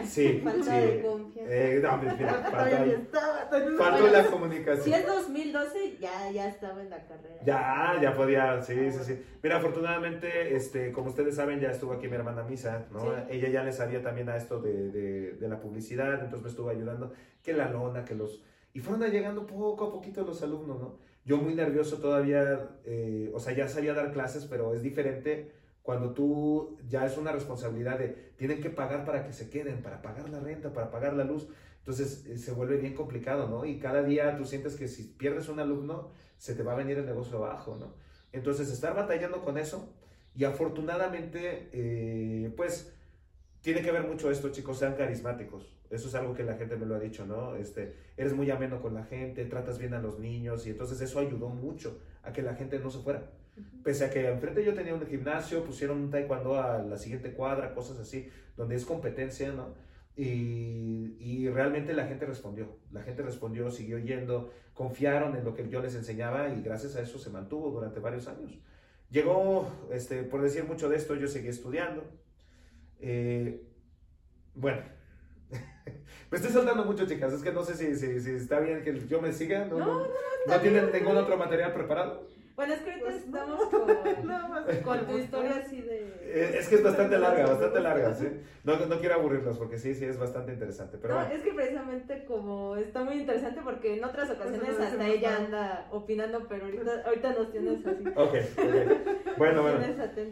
Sí, 0.06 0.40
Falta 0.42 0.80
sí. 0.80 0.86
de 0.86 1.02
confianza. 1.02 1.54
Eh, 1.54 1.80
no, 1.82 2.00
pues, 2.00 2.18
mira, 2.18 2.30
estaba, 2.44 2.70
estaba. 2.70 4.00
la 4.10 4.24
Si 4.24 4.30
comunicación. 4.30 4.94
es 5.00 5.06
2012, 5.06 5.96
ya, 6.00 6.30
ya 6.32 6.48
estaba 6.48 6.82
en 6.82 6.90
la 6.90 7.06
carrera. 7.06 7.36
Ya, 7.44 7.98
ya 8.00 8.14
podía, 8.16 8.60
sí, 8.62 8.90
sí, 8.90 8.98
sí. 9.04 9.22
Mira, 9.42 9.56
afortunadamente, 9.58 10.56
este, 10.56 10.92
como 10.92 11.10
ustedes 11.10 11.36
saben, 11.36 11.60
ya 11.60 11.70
estuvo 11.70 11.92
aquí 11.92 12.08
mi 12.08 12.16
hermana 12.16 12.42
Misa, 12.42 12.86
¿no? 12.90 13.00
Sí. 13.00 13.06
Ella 13.30 13.48
ya 13.48 13.62
le 13.64 13.72
sabía 13.72 14.02
también 14.02 14.28
a 14.28 14.36
esto 14.36 14.60
de, 14.60 14.90
de, 14.90 15.32
de 15.32 15.48
la 15.48 15.60
publicidad, 15.60 16.14
entonces 16.14 16.42
me 16.42 16.48
estuvo 16.48 16.68
ayudando, 16.70 17.12
que 17.42 17.52
la 17.52 17.70
lona, 17.70 18.04
que 18.04 18.14
los... 18.14 18.42
Y 18.72 18.80
fueron 18.80 19.10
llegando 19.10 19.46
poco 19.46 19.86
a 19.86 19.90
poquito 19.90 20.22
los 20.22 20.42
alumnos, 20.42 20.80
¿no? 20.80 21.10
Yo 21.24 21.36
muy 21.36 21.54
nervioso 21.54 21.98
todavía, 21.98 22.70
eh, 22.84 23.30
o 23.34 23.40
sea, 23.40 23.52
ya 23.52 23.68
sabía 23.68 23.92
dar 23.94 24.12
clases, 24.12 24.46
pero 24.46 24.74
es 24.74 24.82
diferente 24.82 25.52
cuando 25.82 26.12
tú 26.12 26.78
ya 26.88 27.06
es 27.06 27.16
una 27.16 27.32
responsabilidad 27.32 27.98
de, 27.98 28.32
tienen 28.36 28.60
que 28.60 28.70
pagar 28.70 29.04
para 29.04 29.24
que 29.26 29.32
se 29.32 29.50
queden, 29.50 29.82
para 29.82 30.02
pagar 30.02 30.28
la 30.28 30.40
renta, 30.40 30.72
para 30.72 30.90
pagar 30.90 31.14
la 31.14 31.24
luz. 31.24 31.48
Entonces 31.78 32.26
eh, 32.26 32.38
se 32.38 32.52
vuelve 32.52 32.76
bien 32.76 32.94
complicado, 32.94 33.48
¿no? 33.48 33.64
Y 33.64 33.78
cada 33.78 34.02
día 34.02 34.36
tú 34.36 34.44
sientes 34.44 34.76
que 34.76 34.88
si 34.88 35.04
pierdes 35.04 35.48
un 35.48 35.60
alumno, 35.60 36.10
se 36.36 36.54
te 36.54 36.62
va 36.62 36.72
a 36.72 36.76
venir 36.76 36.98
el 36.98 37.06
negocio 37.06 37.38
abajo, 37.38 37.76
¿no? 37.78 37.94
Entonces, 38.32 38.70
estar 38.70 38.94
batallando 38.94 39.42
con 39.42 39.58
eso 39.58 39.92
y 40.34 40.44
afortunadamente, 40.44 41.68
eh, 41.72 42.52
pues, 42.56 42.92
tiene 43.60 43.82
que 43.82 43.90
ver 43.90 44.06
mucho 44.06 44.30
esto, 44.30 44.50
chicos, 44.50 44.78
sean 44.78 44.94
carismáticos. 44.94 45.76
Eso 45.90 46.08
es 46.08 46.14
algo 46.14 46.34
que 46.34 46.44
la 46.44 46.54
gente 46.54 46.76
me 46.76 46.86
lo 46.86 46.94
ha 46.94 47.00
dicho, 47.00 47.26
¿no? 47.26 47.56
Este, 47.56 47.96
eres 48.16 48.32
muy 48.32 48.50
ameno 48.50 48.80
con 48.80 48.94
la 48.94 49.04
gente, 49.04 49.44
tratas 49.46 49.78
bien 49.78 49.92
a 49.92 50.00
los 50.00 50.20
niños 50.20 50.66
y 50.66 50.70
entonces 50.70 51.00
eso 51.00 51.18
ayudó 51.18 51.48
mucho 51.48 51.98
a 52.22 52.32
que 52.32 52.42
la 52.42 52.54
gente 52.54 52.78
no 52.78 52.90
se 52.90 53.00
fuera. 53.00 53.28
Pese 53.82 54.04
a 54.04 54.10
que 54.10 54.28
enfrente 54.28 54.64
yo 54.64 54.74
tenía 54.74 54.94
un 54.94 55.06
gimnasio, 55.06 55.64
pusieron 55.64 55.98
un 55.98 56.10
taekwondo 56.10 56.60
a 56.60 56.78
la 56.78 56.98
siguiente 56.98 57.32
cuadra, 57.32 57.74
cosas 57.74 57.98
así, 57.98 58.28
donde 58.56 58.76
es 58.76 58.84
competencia, 58.84 59.52
¿no? 59.52 59.74
Y, 60.16 61.16
y 61.18 61.48
realmente 61.48 61.94
la 61.94 62.06
gente 62.06 62.26
respondió, 62.26 62.76
la 62.92 63.02
gente 63.02 63.22
respondió, 63.22 63.70
siguió 63.70 63.98
yendo, 63.98 64.52
confiaron 64.74 65.36
en 65.36 65.44
lo 65.44 65.54
que 65.54 65.68
yo 65.68 65.80
les 65.80 65.94
enseñaba 65.94 66.48
y 66.50 66.62
gracias 66.62 66.96
a 66.96 67.00
eso 67.00 67.18
se 67.18 67.30
mantuvo 67.30 67.70
durante 67.70 68.00
varios 68.00 68.28
años. 68.28 68.58
Llegó, 69.10 69.68
este, 69.90 70.22
por 70.22 70.42
decir 70.42 70.64
mucho 70.64 70.88
de 70.88 70.96
esto, 70.96 71.14
yo 71.16 71.26
seguí 71.26 71.48
estudiando. 71.48 72.04
Eh, 73.00 73.66
bueno, 74.54 74.82
me 76.30 76.36
estoy 76.36 76.52
saltando 76.52 76.84
mucho, 76.84 77.06
chicas, 77.06 77.32
es 77.32 77.42
que 77.42 77.52
no 77.52 77.64
sé 77.64 77.74
si, 77.74 77.94
si, 77.96 78.20
si 78.20 78.30
está 78.30 78.60
bien 78.60 78.82
que 78.82 79.06
yo 79.08 79.20
me 79.20 79.32
siga, 79.32 79.64
¿no, 79.64 79.78
No, 79.78 79.86
no, 79.86 79.98
no, 80.00 80.06
¿no 80.46 80.60
tienen 80.60 80.92
ningún 80.92 81.16
otro 81.16 81.36
material 81.36 81.72
preparado. 81.72 82.28
Bueno, 82.60 82.74
es 82.74 82.80
que 82.80 82.90
ahorita 82.90 83.06
Pues, 83.06 83.26
no. 83.26 83.38
estamos 83.38 83.64
con, 83.70 84.26
Nada 84.26 84.48
más 84.48 84.76
con 84.84 85.06
tu 85.06 85.16
historia 85.16 85.62
así 85.64 85.80
de... 85.80 86.58
Es 86.58 86.68
que 86.68 86.74
es 86.76 86.82
bastante 86.82 87.18
larga, 87.18 87.46
bastante 87.46 87.80
larga, 87.88 88.14
¿sí? 88.14 88.26
No, 88.64 88.76
no 88.76 89.00
quiero 89.00 89.14
aburrirlos 89.14 89.56
porque 89.56 89.78
sí, 89.78 89.94
sí, 89.94 90.04
es 90.04 90.18
bastante 90.18 90.52
interesante. 90.52 90.98
Pero 91.00 91.14
no, 91.14 91.20
bueno. 91.20 91.34
es 91.34 91.42
que 91.42 91.54
precisamente 91.54 92.24
como 92.26 92.76
está 92.76 93.02
muy 93.02 93.14
interesante 93.14 93.62
porque 93.64 93.96
en 93.96 94.04
otras 94.04 94.28
ocasiones 94.28 94.78
no 94.78 94.84
hasta 94.84 95.06
ella 95.08 95.36
anda 95.38 95.88
opinando, 95.90 96.46
pero 96.46 96.66
ahorita, 96.66 97.02
ahorita 97.06 97.32
nos 97.32 97.50
tienes 97.50 97.86
así. 97.86 98.04
Ok, 98.14 98.34
ok. 98.58 99.38
Bueno, 99.38 99.62
bueno. 99.62 99.78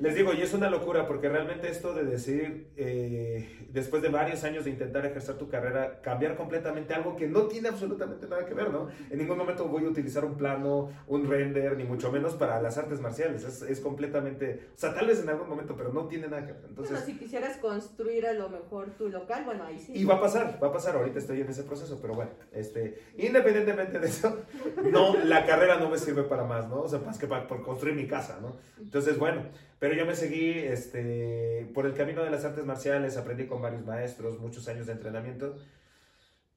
Les 0.02 0.14
digo, 0.14 0.34
y 0.34 0.42
es 0.42 0.52
una 0.52 0.68
locura 0.68 1.06
porque 1.06 1.30
realmente 1.30 1.70
esto 1.70 1.94
de 1.94 2.04
decidir, 2.04 2.68
eh, 2.76 3.66
después 3.70 4.02
de 4.02 4.10
varios 4.10 4.44
años 4.44 4.64
de 4.66 4.70
intentar 4.70 5.06
ejercer 5.06 5.36
tu 5.38 5.48
carrera, 5.48 6.02
cambiar 6.02 6.36
completamente 6.36 6.92
algo 6.92 7.16
que 7.16 7.26
no 7.26 7.46
tiene 7.46 7.70
absolutamente 7.70 8.28
nada 8.28 8.44
que 8.44 8.52
ver, 8.52 8.70
¿no? 8.70 8.88
En 9.08 9.16
ningún 9.16 9.38
momento 9.38 9.66
voy 9.66 9.86
a 9.86 9.88
utilizar 9.88 10.26
un 10.26 10.36
plano, 10.36 10.90
un 11.06 11.26
render, 11.26 11.74
ni 11.78 11.84
mucho 11.84 12.12
menos 12.12 12.17
para 12.34 12.60
las 12.60 12.78
artes 12.78 13.00
marciales. 13.00 13.44
Es, 13.44 13.62
es 13.62 13.80
completamente, 13.80 14.68
o 14.74 14.78
sea, 14.78 14.94
tal 14.94 15.06
vez 15.06 15.20
en 15.20 15.28
algún 15.28 15.48
momento, 15.48 15.74
pero 15.76 15.92
no 15.92 16.06
tiene 16.06 16.28
nada 16.28 16.46
que 16.46 16.52
ver. 16.52 16.64
Entonces, 16.68 16.92
Bueno, 16.92 17.06
si 17.06 17.18
quisieras 17.18 17.56
construir 17.58 18.26
a 18.26 18.32
lo 18.32 18.48
mejor 18.48 18.90
tu 18.90 19.08
local, 19.08 19.44
bueno, 19.44 19.64
ahí 19.64 19.78
sí. 19.78 19.92
y 19.94 20.04
va 20.04 20.16
a 20.16 20.20
pasar, 20.20 20.58
va 20.62 20.68
a 20.68 20.72
pasar, 20.72 20.96
ahorita 20.96 21.18
estoy 21.18 21.40
en 21.40 21.48
ese 21.48 21.64
proceso, 21.64 21.98
pero 22.00 22.14
bueno, 22.14 22.30
este, 22.52 23.02
independientemente 23.16 23.98
de 23.98 24.06
eso, 24.08 24.42
no, 24.90 25.16
la 25.24 25.46
carrera 25.46 25.78
no 25.78 25.88
me 25.88 25.98
sirve 25.98 26.24
para 26.24 26.44
más, 26.44 26.68
¿no? 26.68 26.82
O 26.82 26.88
sea, 26.88 26.98
más 27.00 27.18
que 27.18 27.26
para, 27.26 27.46
por 27.46 27.62
construir 27.62 27.94
mi 27.94 28.06
casa, 28.06 28.38
¿no? 28.40 28.56
Entonces, 28.80 29.18
bueno, 29.18 29.42
pero 29.78 29.94
yo 29.94 30.06
me 30.06 30.16
seguí 30.16 30.50
este, 30.58 31.70
por 31.72 31.86
el 31.86 31.94
camino 31.94 32.24
de 32.24 32.30
las 32.30 32.44
artes 32.44 32.64
marciales, 32.64 33.16
aprendí 33.16 33.46
con 33.46 33.62
varios 33.62 33.84
maestros, 33.84 34.38
muchos 34.40 34.66
años 34.68 34.86
de 34.86 34.92
entrenamiento. 34.92 35.56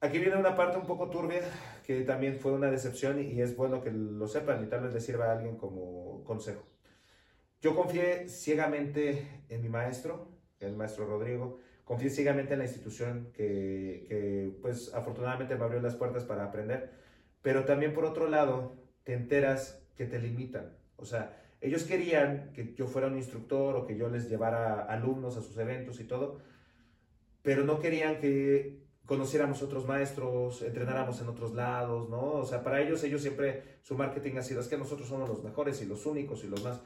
Aquí 0.04 0.18
viene 0.18 0.36
una 0.36 0.56
parte 0.56 0.80
un 0.80 0.88
poco 0.88 1.12
turbia, 1.12 1.42
que 1.86 2.02
también 2.02 2.40
fue 2.40 2.54
una 2.54 2.72
decepción 2.72 3.22
y 3.22 3.40
es 3.40 3.56
bueno 3.56 3.84
que 3.84 3.92
lo 3.92 4.28
sepan 4.28 4.64
y 4.64 4.68
tal 4.68 4.82
vez 4.82 4.94
le 4.94 5.00
sirva 5.00 5.28
a 5.28 5.34
alguien 5.34 5.58
como 5.58 6.24
consejo. 6.24 6.64
Yo 7.62 7.76
confié 7.76 8.28
ciegamente 8.28 9.28
en 9.48 9.62
mi 9.62 9.70
maestro, 9.70 10.28
el 10.60 10.76
maestro 10.76 11.06
Rodrigo, 11.06 11.60
confié 11.84 12.10
ciegamente 12.10 12.54
en 12.54 12.60
la 12.60 12.66
institución 12.66 13.30
que, 13.32 14.08
que, 14.10 14.58
pues 14.60 14.92
afortunadamente 14.96 15.56
me 15.56 15.66
abrió 15.66 15.80
las 15.80 15.96
puertas 15.96 16.24
para 16.24 16.46
aprender, 16.46 16.90
pero 17.44 17.66
también 17.66 17.94
por 17.94 18.06
otro 18.06 18.28
lado 18.28 18.74
te 19.04 19.14
enteras 19.14 19.84
que 19.96 20.08
te 20.08 20.18
limitan. 20.18 20.76
O 20.98 21.06
sea, 21.06 21.40
ellos 21.62 21.84
querían 21.84 22.54
que 22.54 22.74
yo 22.74 22.88
fuera 22.88 23.06
un 23.06 23.18
instructor 23.18 23.76
o 23.76 23.86
que 23.86 23.96
yo 23.96 24.10
les 24.10 24.28
llevara 24.28 24.82
alumnos 24.82 25.38
a 25.38 25.44
sus 25.44 25.60
eventos 25.60 26.00
y 26.00 26.06
todo, 26.06 26.40
pero 27.44 27.64
no 27.66 27.80
querían 27.80 28.20
que 28.20 28.82
conociéramos 29.12 29.62
otros 29.62 29.86
maestros, 29.86 30.62
entrenáramos 30.62 31.20
en 31.20 31.28
otros 31.28 31.54
lados, 31.54 32.08
¿no? 32.10 32.22
O 32.36 32.46
sea, 32.46 32.64
para 32.64 32.80
ellos, 32.80 33.04
ellos 33.04 33.22
siempre, 33.22 33.78
su 33.82 33.96
marketing 33.96 34.38
ha 34.38 34.42
sido, 34.42 34.62
es 34.62 34.70
que 34.70 34.78
nosotros 34.78 35.10
somos 35.10 35.28
los 35.28 35.44
mejores 35.44 35.82
y 35.82 35.86
los 35.86 36.06
únicos 36.06 36.46
y 36.46 36.48
los 36.48 36.64
más... 36.64 36.80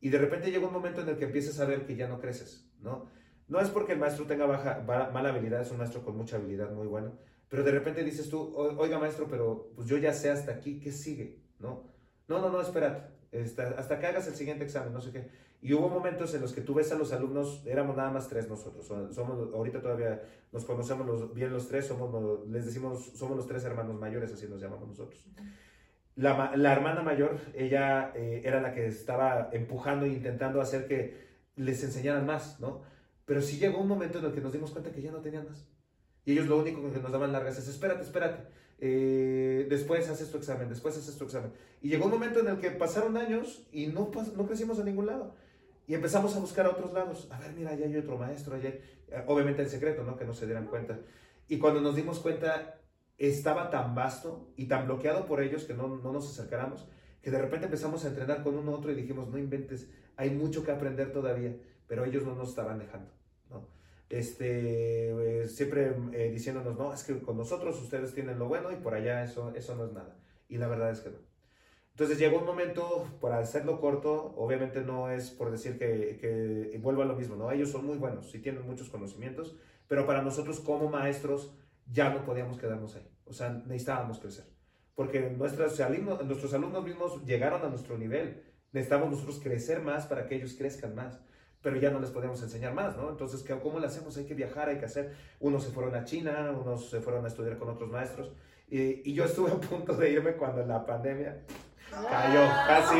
Y 0.00 0.08
de 0.10 0.18
repente 0.18 0.52
llega 0.52 0.68
un 0.68 0.72
momento 0.72 1.00
en 1.00 1.08
el 1.08 1.16
que 1.16 1.24
empiezas 1.24 1.58
a 1.58 1.64
ver 1.64 1.84
que 1.84 1.96
ya 1.96 2.06
no 2.06 2.20
creces, 2.20 2.70
¿no? 2.80 3.06
No 3.48 3.58
es 3.58 3.70
porque 3.70 3.94
el 3.94 3.98
maestro 3.98 4.24
tenga 4.24 4.46
baja, 4.46 4.84
ba- 4.86 5.10
mala 5.10 5.30
habilidad, 5.30 5.62
es 5.62 5.72
un 5.72 5.78
maestro 5.78 6.04
con 6.04 6.16
mucha 6.16 6.36
habilidad, 6.36 6.70
muy 6.70 6.86
bueno, 6.86 7.18
pero 7.48 7.64
de 7.64 7.72
repente 7.72 8.04
dices 8.04 8.28
tú, 8.30 8.38
"O- 8.54 8.76
oiga 8.78 9.00
maestro, 9.00 9.26
pero 9.28 9.72
pues 9.74 9.88
yo 9.88 9.96
ya 9.98 10.12
sé 10.12 10.30
hasta 10.30 10.52
aquí, 10.52 10.78
¿qué 10.78 10.92
sigue? 10.92 11.42
¿No? 11.58 11.90
No, 12.28 12.38
no, 12.40 12.50
no, 12.50 12.60
espérate, 12.60 13.12
hasta, 13.42 13.98
que 13.98 14.06
hagas 14.06 14.26
el 14.28 14.34
siguiente 14.34 14.64
examen, 14.64 14.92
no 14.92 15.00
sé 15.00 15.10
qué. 15.12 15.28
Y 15.62 15.72
hubo 15.72 15.88
momentos 15.88 16.34
en 16.34 16.42
los 16.42 16.52
que 16.52 16.60
tú 16.60 16.74
ves 16.74 16.92
a 16.92 16.96
los 16.96 17.12
alumnos, 17.12 17.62
éramos 17.66 17.96
nada 17.96 18.10
más 18.10 18.28
tres 18.28 18.48
nosotros, 18.48 18.86
so- 18.86 19.12
somos, 19.12 19.52
ahorita 19.54 19.80
todavía 19.80 20.22
nos 20.52 20.64
conocemos 20.64 21.06
los- 21.06 21.34
bien 21.34 21.52
los 21.52 21.68
tres, 21.68 21.86
somos, 21.86 22.46
les 22.48 22.66
decimos, 22.66 23.12
somos 23.14 23.36
los 23.36 23.46
tres 23.46 23.64
hermanos 23.64 23.98
mayores, 23.98 24.32
así 24.32 24.46
nos 24.46 24.60
llamamos 24.60 24.88
nosotros. 24.88 25.26
La, 26.16 26.54
la 26.56 26.72
hermana 26.72 27.02
mayor, 27.02 27.38
ella 27.54 28.12
eh, 28.14 28.42
era 28.44 28.60
la 28.60 28.72
que 28.72 28.86
estaba 28.86 29.48
empujando 29.52 30.06
e 30.06 30.10
intentando 30.10 30.60
hacer 30.60 30.86
que 30.86 31.24
les 31.56 31.82
enseñaran 31.82 32.24
más, 32.24 32.60
¿no? 32.60 32.82
Pero 33.24 33.42
sí 33.42 33.58
llegó 33.58 33.80
un 33.80 33.88
momento 33.88 34.18
en 34.18 34.26
el 34.26 34.32
que 34.32 34.40
nos 34.40 34.52
dimos 34.52 34.70
cuenta 34.70 34.92
que 34.92 35.02
ya 35.02 35.10
no 35.10 35.20
tenían 35.20 35.46
más. 35.48 35.66
Y 36.24 36.32
ellos 36.32 36.46
lo 36.46 36.58
único 36.58 36.80
que 36.92 37.00
nos 37.00 37.10
daban 37.10 37.32
largas 37.32 37.58
es, 37.58 37.66
espérate, 37.68 38.02
espérate, 38.02 38.44
eh, 38.78 39.66
después 39.68 40.08
haces 40.08 40.30
tu 40.30 40.38
examen, 40.38 40.68
después 40.68 40.96
haces 40.96 41.16
tu 41.16 41.24
examen. 41.24 41.52
Y 41.80 41.88
llegó 41.88 42.06
un 42.06 42.12
momento 42.12 42.40
en 42.40 42.48
el 42.48 42.58
que 42.58 42.70
pasaron 42.70 43.16
años 43.16 43.66
y 43.72 43.86
no, 43.86 44.10
no 44.36 44.46
crecimos 44.46 44.78
a 44.78 44.84
ningún 44.84 45.06
lado. 45.06 45.34
Y 45.86 45.94
empezamos 45.94 46.34
a 46.34 46.40
buscar 46.40 46.66
a 46.66 46.70
otros 46.70 46.92
lados. 46.92 47.28
A 47.30 47.38
ver, 47.38 47.52
mira, 47.52 47.70
allá 47.70 47.86
hay 47.86 47.96
otro 47.96 48.16
maestro, 48.16 48.56
allá 48.56 48.70
eh, 48.70 49.24
Obviamente 49.26 49.62
en 49.62 49.68
secreto, 49.68 50.02
¿no? 50.02 50.16
Que 50.16 50.24
no 50.24 50.34
se 50.34 50.46
dieran 50.46 50.66
cuenta. 50.66 50.98
Y 51.48 51.58
cuando 51.58 51.80
nos 51.80 51.94
dimos 51.94 52.20
cuenta, 52.20 52.80
estaba 53.18 53.70
tan 53.70 53.94
vasto 53.94 54.52
y 54.56 54.66
tan 54.66 54.86
bloqueado 54.86 55.26
por 55.26 55.42
ellos 55.42 55.64
que 55.64 55.74
no, 55.74 55.88
no 55.88 56.12
nos 56.12 56.30
acercáramos, 56.30 56.86
que 57.22 57.30
de 57.30 57.38
repente 57.38 57.66
empezamos 57.66 58.04
a 58.04 58.08
entrenar 58.08 58.42
con 58.42 58.56
uno 58.56 58.72
otro 58.72 58.90
y 58.92 58.94
dijimos, 58.94 59.28
no 59.28 59.38
inventes, 59.38 59.88
hay 60.16 60.30
mucho 60.30 60.64
que 60.64 60.72
aprender 60.72 61.12
todavía, 61.12 61.56
pero 61.86 62.04
ellos 62.04 62.24
no 62.24 62.34
nos 62.34 62.50
estaban 62.50 62.78
dejando, 62.78 63.10
¿no? 63.50 63.68
Este, 64.10 65.42
eh, 65.42 65.48
siempre 65.48 65.94
eh, 66.12 66.30
diciéndonos, 66.30 66.76
no, 66.76 66.92
es 66.92 67.04
que 67.04 67.20
con 67.20 67.36
nosotros 67.36 67.80
ustedes 67.80 68.14
tienen 68.14 68.38
lo 68.38 68.46
bueno 68.46 68.70
y 68.70 68.76
por 68.76 68.94
allá 68.94 69.24
eso, 69.24 69.52
eso 69.54 69.74
no 69.74 69.86
es 69.86 69.92
nada. 69.92 70.16
Y 70.48 70.58
la 70.58 70.68
verdad 70.68 70.90
es 70.90 71.00
que 71.00 71.10
no. 71.10 71.18
Entonces 71.90 72.18
llegó 72.18 72.38
un 72.38 72.46
momento, 72.46 73.06
para 73.20 73.38
hacerlo 73.38 73.80
corto, 73.80 74.34
obviamente 74.36 74.80
no 74.80 75.10
es 75.10 75.30
por 75.30 75.50
decir 75.50 75.78
que, 75.78 76.18
que 76.20 76.76
vuelvo 76.78 77.02
a 77.02 77.06
lo 77.06 77.14
mismo, 77.14 77.36
¿no? 77.36 77.50
Ellos 77.52 77.70
son 77.70 77.86
muy 77.86 77.96
buenos, 77.96 78.30
sí 78.30 78.40
tienen 78.40 78.66
muchos 78.66 78.90
conocimientos, 78.90 79.56
pero 79.86 80.04
para 80.04 80.20
nosotros 80.22 80.58
como 80.58 80.90
maestros 80.90 81.54
ya 81.86 82.10
no 82.10 82.24
podíamos 82.24 82.58
quedarnos 82.58 82.96
ahí. 82.96 83.08
O 83.26 83.32
sea, 83.32 83.50
necesitábamos 83.50 84.18
crecer. 84.18 84.44
Porque 84.94 85.20
nuestros 85.20 85.80
alumnos, 85.80 86.24
nuestros 86.24 86.54
alumnos 86.54 86.84
mismos 86.84 87.24
llegaron 87.24 87.64
a 87.64 87.68
nuestro 87.68 87.98
nivel. 87.98 88.42
Necesitamos 88.72 89.10
nosotros 89.10 89.40
crecer 89.42 89.80
más 89.82 90.06
para 90.06 90.26
que 90.26 90.36
ellos 90.36 90.54
crezcan 90.56 90.94
más. 90.94 91.20
Pero 91.64 91.76
ya 91.78 91.90
no 91.90 91.98
les 91.98 92.10
podemos 92.10 92.40
enseñar 92.42 92.74
más, 92.74 92.96
¿no? 92.96 93.08
Entonces, 93.10 93.42
¿qué- 93.42 93.58
¿cómo 93.58 93.80
lo 93.80 93.86
hacemos? 93.88 94.16
Hay 94.18 94.26
que 94.26 94.34
viajar, 94.34 94.68
hay 94.68 94.78
que 94.78 94.84
hacer. 94.84 95.14
Unos 95.40 95.64
se 95.64 95.70
fueron 95.72 95.94
a 95.96 96.04
China, 96.04 96.52
unos 96.62 96.90
se 96.90 97.00
fueron 97.00 97.24
a 97.24 97.28
estudiar 97.28 97.58
con 97.58 97.70
otros 97.70 97.90
maestros. 97.90 98.30
Y, 98.68 99.10
y 99.10 99.14
yo 99.14 99.24
estuve 99.24 99.50
a 99.50 99.54
punto 99.56 99.96
de 99.96 100.10
irme 100.10 100.34
cuando 100.34 100.64
la 100.64 100.84
pandemia 100.86 101.40
cayó, 101.90 102.40
casi. 102.68 102.96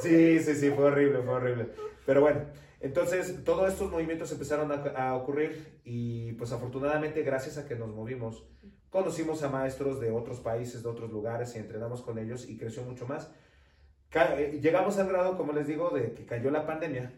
Sí, 0.00 0.38
sí, 0.40 0.54
sí, 0.54 0.70
fue 0.70 0.84
horrible, 0.84 1.20
fue 1.22 1.34
horrible. 1.34 1.68
Pero 2.06 2.20
bueno, 2.20 2.40
entonces 2.80 3.42
todos 3.44 3.72
estos 3.72 3.90
movimientos 3.90 4.30
empezaron 4.32 4.70
a, 4.70 4.74
a 4.76 5.14
ocurrir 5.16 5.80
y 5.84 6.32
pues 6.34 6.52
afortunadamente 6.52 7.22
gracias 7.22 7.58
a 7.58 7.66
que 7.66 7.74
nos 7.74 7.88
movimos, 7.88 8.44
conocimos 8.90 9.42
a 9.42 9.48
maestros 9.48 9.98
de 10.00 10.10
otros 10.12 10.38
países, 10.40 10.82
de 10.82 10.88
otros 10.88 11.10
lugares 11.10 11.54
y 11.56 11.58
entrenamos 11.58 12.00
con 12.02 12.18
ellos 12.18 12.48
y 12.48 12.56
creció 12.58 12.82
mucho 12.84 13.06
más. 13.06 13.28
Eh, 14.14 14.60
Llegamos 14.62 14.98
al 14.98 15.08
grado, 15.08 15.36
como 15.36 15.52
les 15.52 15.66
digo, 15.66 15.90
de 15.90 16.12
que 16.12 16.24
cayó 16.26 16.50
la 16.52 16.64
pandemia 16.66 17.12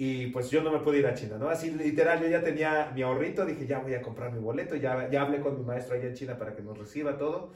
y 0.00 0.28
pues 0.28 0.48
yo 0.48 0.62
no 0.62 0.70
me 0.70 0.78
pude 0.78 1.00
ir 1.00 1.08
a 1.08 1.14
China, 1.14 1.38
¿no? 1.38 1.48
Así 1.48 1.72
literal, 1.72 2.22
yo 2.22 2.28
ya 2.28 2.40
tenía 2.40 2.92
mi 2.94 3.02
ahorrito, 3.02 3.44
dije, 3.44 3.66
ya 3.66 3.80
voy 3.80 3.94
a 3.94 4.00
comprar 4.00 4.32
mi 4.32 4.38
boleto, 4.38 4.76
ya, 4.76 5.10
ya 5.10 5.22
hablé 5.22 5.40
con 5.40 5.58
mi 5.58 5.64
maestro 5.64 5.96
allá 5.96 6.06
en 6.06 6.14
China 6.14 6.38
para 6.38 6.54
que 6.54 6.62
nos 6.62 6.78
reciba 6.78 7.18
todo. 7.18 7.50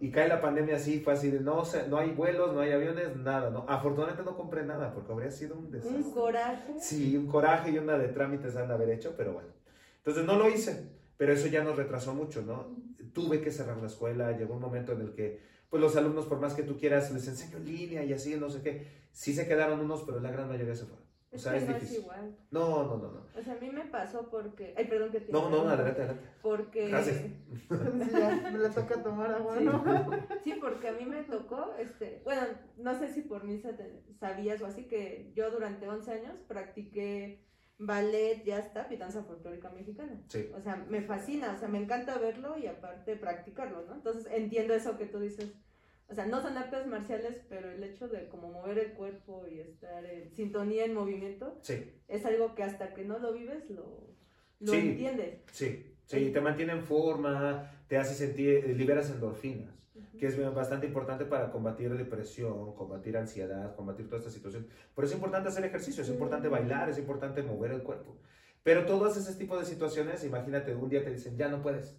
Y 0.00 0.12
cae 0.12 0.28
la 0.28 0.40
pandemia 0.40 0.76
así, 0.76 1.00
fue 1.00 1.14
así 1.14 1.32
de 1.32 1.40
no, 1.40 1.56
o 1.58 1.64
sea, 1.64 1.88
no 1.88 1.98
hay 1.98 2.12
vuelos, 2.12 2.54
no 2.54 2.60
hay 2.60 2.70
aviones, 2.70 3.16
nada, 3.16 3.50
¿no? 3.50 3.66
Afortunadamente 3.68 4.22
no 4.22 4.36
compré 4.36 4.62
nada 4.62 4.94
porque 4.94 5.10
habría 5.10 5.32
sido 5.32 5.56
un 5.56 5.72
desastre. 5.72 5.98
Un 5.98 6.12
coraje. 6.12 6.74
Sí, 6.78 7.16
un 7.16 7.26
coraje 7.26 7.72
y 7.72 7.78
una 7.78 7.98
de 7.98 8.06
trámites 8.06 8.54
han 8.54 8.68
de 8.68 8.74
haber 8.74 8.90
hecho, 8.90 9.14
pero 9.16 9.32
bueno. 9.32 9.48
Entonces 9.96 10.24
no 10.24 10.38
lo 10.38 10.48
hice, 10.48 10.92
pero 11.16 11.32
eso 11.32 11.48
ya 11.48 11.64
nos 11.64 11.74
retrasó 11.74 12.14
mucho, 12.14 12.42
¿no? 12.42 12.68
Tuve 13.12 13.40
que 13.40 13.50
cerrar 13.50 13.78
la 13.78 13.88
escuela, 13.88 14.30
llegó 14.38 14.54
un 14.54 14.60
momento 14.60 14.92
en 14.92 15.00
el 15.00 15.12
que, 15.12 15.40
pues 15.68 15.82
los 15.82 15.96
alumnos, 15.96 16.26
por 16.26 16.38
más 16.38 16.54
que 16.54 16.62
tú 16.62 16.78
quieras, 16.78 17.10
les 17.10 17.26
enseño 17.26 17.56
en 17.56 17.64
línea 17.64 18.04
y 18.04 18.12
así, 18.12 18.36
no 18.36 18.48
sé 18.48 18.62
qué, 18.62 18.86
sí 19.10 19.34
se 19.34 19.48
quedaron 19.48 19.80
unos, 19.80 20.04
pero 20.04 20.20
la 20.20 20.30
gran 20.30 20.48
mayoría 20.48 20.76
se 20.76 20.84
fueron. 20.84 21.09
O 21.32 21.36
Es 21.36 21.46
que 21.46 21.56
es 21.58 21.68
no 21.68 21.74
difícil. 21.74 21.96
es 21.98 22.02
igual. 22.02 22.36
No, 22.50 22.84
no, 22.84 22.96
no, 22.98 23.12
no. 23.12 23.20
O 23.38 23.42
sea, 23.42 23.54
a 23.54 23.58
mí 23.60 23.70
me 23.70 23.84
pasó 23.84 24.28
porque. 24.30 24.74
Ay, 24.76 24.86
perdón 24.88 25.12
que 25.12 25.20
te. 25.20 25.30
No, 25.32 25.48
no, 25.48 25.60
adelante, 25.68 26.00
adelante. 26.02 26.24
Porque. 26.42 26.88
Gracias. 26.88 27.16
Sí, 27.18 27.34
ya, 28.12 28.50
me 28.52 28.58
le 28.58 28.68
toca 28.70 29.00
tomar 29.02 29.32
agua, 29.32 29.56
Sí. 29.58 29.64
¿no? 29.64 29.84
Sí, 30.44 30.54
porque 30.60 30.88
a 30.88 30.92
mí 30.92 31.04
me 31.04 31.22
tocó, 31.22 31.74
este, 31.78 32.22
bueno, 32.24 32.42
no 32.78 32.98
sé 32.98 33.08
si 33.12 33.22
por 33.22 33.44
mí 33.44 33.58
sa- 33.58 33.76
sabías 34.18 34.60
o 34.62 34.66
así, 34.66 34.84
que 34.88 35.32
yo 35.36 35.50
durante 35.50 35.86
11 35.88 36.10
años 36.12 36.34
practiqué 36.48 37.44
ballet, 37.78 38.42
jazz 38.44 38.72
tap 38.72 38.90
y 38.92 38.96
danza 38.96 39.22
folclórica 39.22 39.70
mexicana. 39.70 40.20
Sí, 40.28 40.50
O 40.54 40.60
sea, 40.60 40.76
me 40.88 41.02
fascina, 41.02 41.52
o 41.54 41.58
sea, 41.58 41.68
me 41.68 41.78
encanta 41.78 42.18
verlo 42.18 42.58
y 42.58 42.66
aparte 42.66 43.16
practicarlo, 43.16 43.82
¿no? 43.86 43.94
Entonces 43.94 44.26
entiendo 44.32 44.74
eso 44.74 44.98
que 44.98 45.06
tú 45.06 45.20
dices. 45.20 45.52
O 46.10 46.14
sea, 46.14 46.26
no 46.26 46.42
son 46.42 46.56
artes 46.58 46.86
marciales, 46.86 47.36
pero 47.48 47.70
el 47.70 47.82
hecho 47.84 48.08
de 48.08 48.28
como 48.28 48.50
mover 48.50 48.78
el 48.78 48.92
cuerpo 48.94 49.46
y 49.48 49.60
estar 49.60 50.04
en 50.04 50.30
sintonía, 50.32 50.84
en 50.84 50.94
movimiento, 50.94 51.58
sí, 51.62 51.84
es 52.08 52.24
algo 52.26 52.54
que 52.56 52.64
hasta 52.64 52.92
que 52.94 53.04
no 53.04 53.18
lo 53.20 53.32
vives 53.32 53.70
lo, 53.70 54.08
lo 54.58 54.72
Sí. 54.72 54.78
entiendes. 54.78 55.40
sí. 55.52 55.86
Sí, 56.06 56.32
te 56.32 56.40
mantiene 56.40 56.72
en 56.72 56.82
forma, 56.82 57.70
te 57.86 57.96
hace 57.96 58.14
sentir, 58.14 58.66
liberas 58.76 59.10
endorfinas. 59.10 59.70
que 60.18 60.26
es 60.26 60.54
bastante 60.54 60.86
importante 60.86 61.24
para 61.24 61.52
combatir 61.52 61.96
depresión, 61.96 62.74
combatir 62.74 63.16
ansiedad, 63.16 63.76
combatir 63.76 64.06
toda 64.06 64.18
esta 64.18 64.30
situación. 64.30 64.66
Por 64.94 65.04
eso 65.04 65.12
es 65.14 65.18
importante 65.18 65.48
hacer 65.50 65.64
ejercicio, 65.64 66.02
es 66.02 66.08
importante 66.08 66.48
bailar, 66.48 66.90
es 66.90 66.98
importante 66.98 67.42
mover 67.44 67.70
el 67.70 67.82
cuerpo. 67.84 68.18
Pero 68.64 68.84
todas 68.86 69.16
ese 69.16 69.34
tipo 69.38 69.56
de 69.56 69.64
situaciones, 69.64 70.24
imagínate, 70.24 70.74
un 70.74 70.88
día 70.90 71.04
te 71.04 71.10
dicen, 71.12 71.36
ya 71.38 71.48
no 71.48 71.62
puedes, 71.62 71.96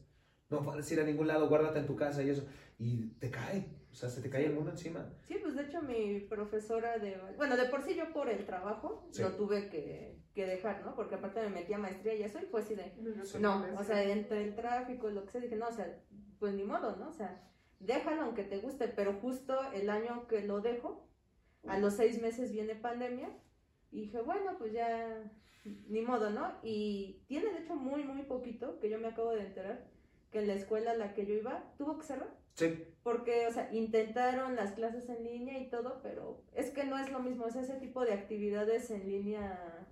no 0.50 0.62
puedes 0.62 0.92
ir 0.92 1.00
a 1.00 1.04
ningún 1.06 1.28
lado, 1.28 1.48
guárdate 1.48 1.80
en 1.80 1.88
tu 1.88 1.96
casa 1.96 2.22
y 2.22 2.30
eso. 2.30 2.44
Y 2.78 3.08
te 3.20 3.30
cae, 3.32 3.66
o 3.92 3.96
sea, 3.96 4.10
se 4.10 4.22
te 4.22 4.30
cae 4.30 4.46
el 4.46 4.54
mundo 4.54 4.72
encima. 4.72 5.10
Sí, 5.28 5.36
pues 5.42 5.56
de 5.56 5.64
hecho 5.64 5.82
mi 5.82 6.22
profesora 6.22 6.98
de... 6.98 7.18
Bueno, 7.38 7.58
de 7.58 7.66
por 7.66 7.84
sí 7.84 7.96
yo 7.96 8.12
por 8.14 8.30
el 8.30 8.46
trabajo 8.46 9.08
Sí. 9.12 9.22
lo 9.22 9.36
tuve 9.36 9.70
que, 9.70 10.18
que 10.34 10.46
dejar, 10.46 10.86
¿no? 10.86 10.96
Porque 10.96 11.16
aparte 11.16 11.42
me 11.42 11.50
metí 11.50 11.74
a 11.74 11.78
maestría 11.78 12.14
y 12.16 12.24
eso 12.24 12.40
y 12.40 12.46
fue 12.46 12.62
así 12.62 12.76
de... 12.76 12.92
Sí. 13.26 13.38
No, 13.40 13.66
o 13.78 13.84
sea, 13.84 14.02
entre 14.04 14.44
el 14.44 14.56
tráfico, 14.56 15.10
lo 15.10 15.26
que 15.26 15.32
sea, 15.32 15.42
dije, 15.42 15.56
no, 15.58 15.68
o 15.68 15.72
sea, 15.74 16.00
pues 16.40 16.54
ni 16.54 16.64
modo, 16.64 16.96
¿no? 16.96 17.10
O 17.10 17.14
sea, 17.14 17.44
déjalo 17.80 18.22
aunque 18.24 18.44
te 18.44 18.60
guste, 18.60 18.88
pero 18.88 19.14
justo 19.14 19.60
el 19.74 19.90
año 19.90 20.28
que 20.28 20.42
lo 20.42 20.62
dejo, 20.62 21.08
a 21.68 21.78
los 21.78 21.96
seis 21.96 22.22
meses 22.22 22.52
viene 22.52 22.76
pandemia, 22.76 23.30
y 23.92 24.02
dije, 24.02 24.22
bueno, 24.22 24.56
pues 24.58 24.72
ya, 24.72 25.22
ni 25.66 26.02
modo, 26.02 26.30
¿no? 26.30 26.54
Y 26.64 27.24
tiene 27.28 27.52
de 27.52 27.60
hecho 27.60 27.76
muy, 27.76 28.04
muy 28.04 28.24
poquito, 28.24 28.80
que 28.80 28.90
yo 28.90 28.98
me 29.00 29.08
acabo 29.10 29.32
de 29.32 29.42
enterar, 29.42 29.86
que 30.32 30.40
en 30.40 30.48
la 30.48 30.54
escuela 30.54 30.92
a 30.92 30.96
la 30.96 31.14
que 31.14 31.26
yo 31.26 31.34
iba 31.36 31.74
tuvo 31.78 31.98
que 32.00 32.06
cerrar. 32.06 32.41
Sí, 32.56 32.86
Porque, 33.04 33.48
o 33.48 33.52
sea, 33.52 33.70
intentaron 33.74 34.56
las 34.56 34.72
clases 34.74 35.10
en 35.10 35.24
línea 35.24 35.60
y 35.60 35.70
todo, 35.70 36.02
pero 36.04 36.44
es 36.54 36.70
que 36.72 36.84
no 36.84 36.98
es 37.00 37.12
lo 37.12 37.20
mismo, 37.20 37.48
es 37.48 37.56
ese 37.56 37.76
tipo 37.76 38.04
de 38.06 38.14
actividades 38.14 38.92
en 38.92 39.08
línea. 39.08 39.88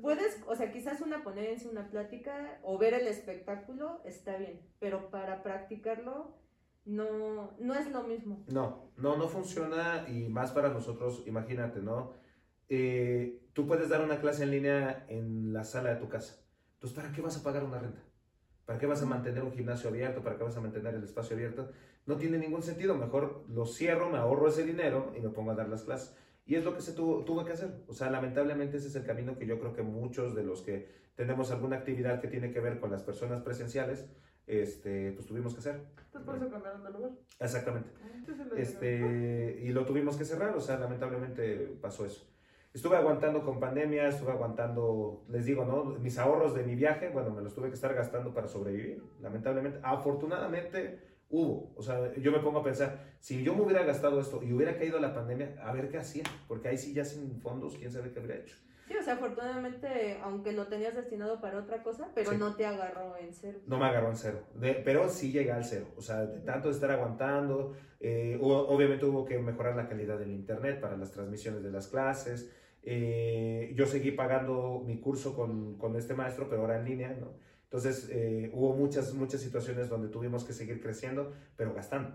Puedes, 0.00 0.42
o 0.46 0.54
sea, 0.54 0.70
quizás 0.72 1.00
una 1.00 1.22
ponencia, 1.22 1.70
una 1.70 1.88
plática 1.90 2.58
o 2.62 2.78
ver 2.78 2.94
el 2.94 3.06
espectáculo 3.06 4.02
está 4.04 4.36
bien, 4.36 4.60
pero 4.78 5.10
para 5.10 5.42
practicarlo 5.42 6.36
no, 6.84 7.56
no 7.58 7.74
es 7.74 7.90
lo 7.90 8.02
mismo. 8.04 8.44
no, 8.48 8.90
no, 8.96 9.16
no 9.16 9.28
funciona 9.28 10.04
y 10.08 10.28
más 10.28 10.50
para 10.52 10.68
nosotros, 10.70 11.22
imagínate, 11.26 11.80
¿no? 11.80 12.12
Eh, 12.68 13.48
tú 13.52 13.66
puedes 13.66 13.88
dar 13.88 14.02
una 14.02 14.20
clase 14.20 14.42
en 14.44 14.50
línea 14.50 15.04
en 15.08 15.52
la 15.52 15.64
sala 15.64 15.90
de 15.90 16.00
tu 16.00 16.08
casa. 16.08 16.42
Entonces, 16.74 16.96
¿para 16.96 17.12
qué 17.12 17.20
vas 17.20 17.36
a 17.38 17.42
pagar 17.42 17.64
una 17.64 17.78
renta? 17.78 18.02
¿Para 18.66 18.78
qué 18.78 18.86
vas 18.86 19.02
a 19.02 19.06
mantener 19.06 19.42
un 19.42 19.52
gimnasio 19.52 19.90
abierto? 19.90 20.22
¿Para 20.22 20.36
qué 20.36 20.44
vas 20.44 20.56
a 20.56 20.60
mantener 20.60 20.94
el 20.94 21.02
espacio 21.04 21.34
abierto? 21.36 21.70
No 22.06 22.16
tiene 22.16 22.38
ningún 22.38 22.62
sentido. 22.62 22.94
Mejor 22.94 23.44
lo 23.48 23.66
cierro, 23.66 24.08
me 24.10 24.18
ahorro 24.18 24.48
ese 24.48 24.64
dinero 24.64 25.12
y 25.16 25.20
me 25.20 25.28
pongo 25.30 25.50
a 25.50 25.54
dar 25.54 25.68
las 25.68 25.82
clases. 25.82 26.14
Y 26.46 26.54
es 26.56 26.64
lo 26.64 26.74
que 26.74 26.80
se 26.82 26.92
tuvo, 26.92 27.24
tuvo 27.24 27.44
que 27.44 27.52
hacer. 27.52 27.70
O 27.88 27.92
sea, 27.92 28.10
lamentablemente 28.10 28.76
ese 28.76 28.88
es 28.88 28.94
el 28.96 29.04
camino 29.04 29.36
que 29.38 29.46
yo 29.46 29.58
creo 29.60 29.72
que 29.74 29.82
muchos 29.82 30.34
de 30.34 30.42
los 30.44 30.62
que 30.62 30.88
tenemos 31.14 31.50
alguna 31.50 31.76
actividad 31.76 32.20
que 32.20 32.28
tiene 32.28 32.50
que 32.52 32.60
ver 32.60 32.80
con 32.80 32.90
las 32.90 33.02
personas 33.02 33.42
presenciales, 33.42 34.06
este, 34.46 35.12
pues 35.12 35.26
tuvimos 35.26 35.52
que 35.54 35.60
hacer. 35.60 35.74
Entonces 36.06 36.22
por 36.24 36.36
eso 36.36 36.50
cambiaron 36.50 36.82
de 36.82 36.90
lugar. 36.90 37.10
Exactamente. 37.38 37.90
Este 38.26 38.44
de- 38.44 38.62
Este, 38.62 39.60
y 39.62 39.68
lo 39.72 39.84
tuvimos 39.84 40.16
que 40.16 40.24
cerrar, 40.24 40.56
o 40.56 40.60
sea, 40.60 40.78
lamentablemente 40.78 41.76
pasó 41.80 42.04
eso. 42.06 42.26
Estuve 42.74 42.96
aguantando 42.96 43.44
con 43.44 43.60
pandemia, 43.60 44.08
estuve 44.08 44.32
aguantando, 44.32 45.24
les 45.28 45.44
digo, 45.44 45.64
¿no? 45.66 45.84
Mis 45.84 46.16
ahorros 46.18 46.54
de 46.54 46.62
mi 46.62 46.74
viaje, 46.74 47.10
bueno, 47.10 47.28
me 47.30 47.42
los 47.42 47.54
tuve 47.54 47.68
que 47.68 47.74
estar 47.74 47.92
gastando 47.94 48.32
para 48.32 48.48
sobrevivir, 48.48 49.02
lamentablemente. 49.20 49.78
Afortunadamente 49.82 51.00
hubo, 51.28 51.74
o 51.76 51.82
sea, 51.82 52.14
yo 52.16 52.32
me 52.32 52.38
pongo 52.38 52.60
a 52.60 52.64
pensar, 52.64 52.98
si 53.20 53.42
yo 53.42 53.54
me 53.54 53.62
hubiera 53.62 53.82
gastado 53.84 54.18
esto 54.20 54.42
y 54.42 54.54
hubiera 54.54 54.76
caído 54.78 54.98
la 55.00 55.12
pandemia, 55.14 55.54
a 55.62 55.72
ver 55.72 55.90
qué 55.90 55.98
hacía, 55.98 56.22
porque 56.48 56.68
ahí 56.68 56.78
sí 56.78 56.94
ya 56.94 57.04
sin 57.04 57.40
fondos, 57.42 57.76
quién 57.76 57.90
sabe 57.92 58.10
qué 58.10 58.20
habría 58.20 58.36
hecho. 58.36 58.56
Sí, 58.88 58.96
o 58.96 59.02
sea, 59.02 59.14
afortunadamente, 59.14 60.18
aunque 60.22 60.52
lo 60.52 60.66
tenías 60.66 60.94
destinado 60.94 61.40
para 61.42 61.58
otra 61.58 61.82
cosa, 61.82 62.10
pero 62.14 62.30
Sí. 62.32 62.36
no 62.38 62.56
te 62.56 62.64
agarró 62.66 63.16
en 63.18 63.32
cero. 63.34 63.58
No 63.66 63.78
me 63.78 63.84
agarró 63.84 64.08
en 64.08 64.16
cero, 64.16 64.40
de- 64.54 64.74
pero 64.84 65.08
sí 65.10 65.30
llegué 65.30 65.52
al 65.52 65.64
cero. 65.64 65.88
O 65.96 66.02
sea, 66.02 66.24
de 66.24 66.40
tanto 66.40 66.68
de 66.68 66.74
estar 66.74 66.90
aguantando, 66.90 67.74
eh, 68.00 68.38
hubo- 68.40 68.66
obviamente 68.68 69.04
hubo 69.06 69.24
que 69.26 69.38
mejorar 69.38 69.76
la 69.76 69.88
calidad 69.88 70.18
del 70.18 70.30
internet 70.32 70.80
para 70.80 70.96
las 70.96 71.12
transmisiones 71.12 71.62
de 71.62 71.70
las 71.70 71.86
clases. 71.88 72.50
Eh, 72.82 73.72
yo 73.76 73.86
seguí 73.86 74.10
pagando 74.10 74.82
mi 74.84 74.98
curso 74.98 75.34
con, 75.34 75.76
con 75.78 75.96
este 75.96 76.14
maestro, 76.14 76.48
pero 76.48 76.62
ahora 76.62 76.78
en 76.78 76.84
línea, 76.84 77.16
¿no? 77.18 77.32
Entonces, 77.64 78.10
eh, 78.12 78.50
hubo 78.52 78.74
muchas, 78.74 79.14
muchas 79.14 79.40
situaciones 79.40 79.88
donde 79.88 80.08
tuvimos 80.08 80.44
que 80.44 80.52
seguir 80.52 80.82
creciendo, 80.82 81.32
pero 81.56 81.72
gastando. 81.72 82.12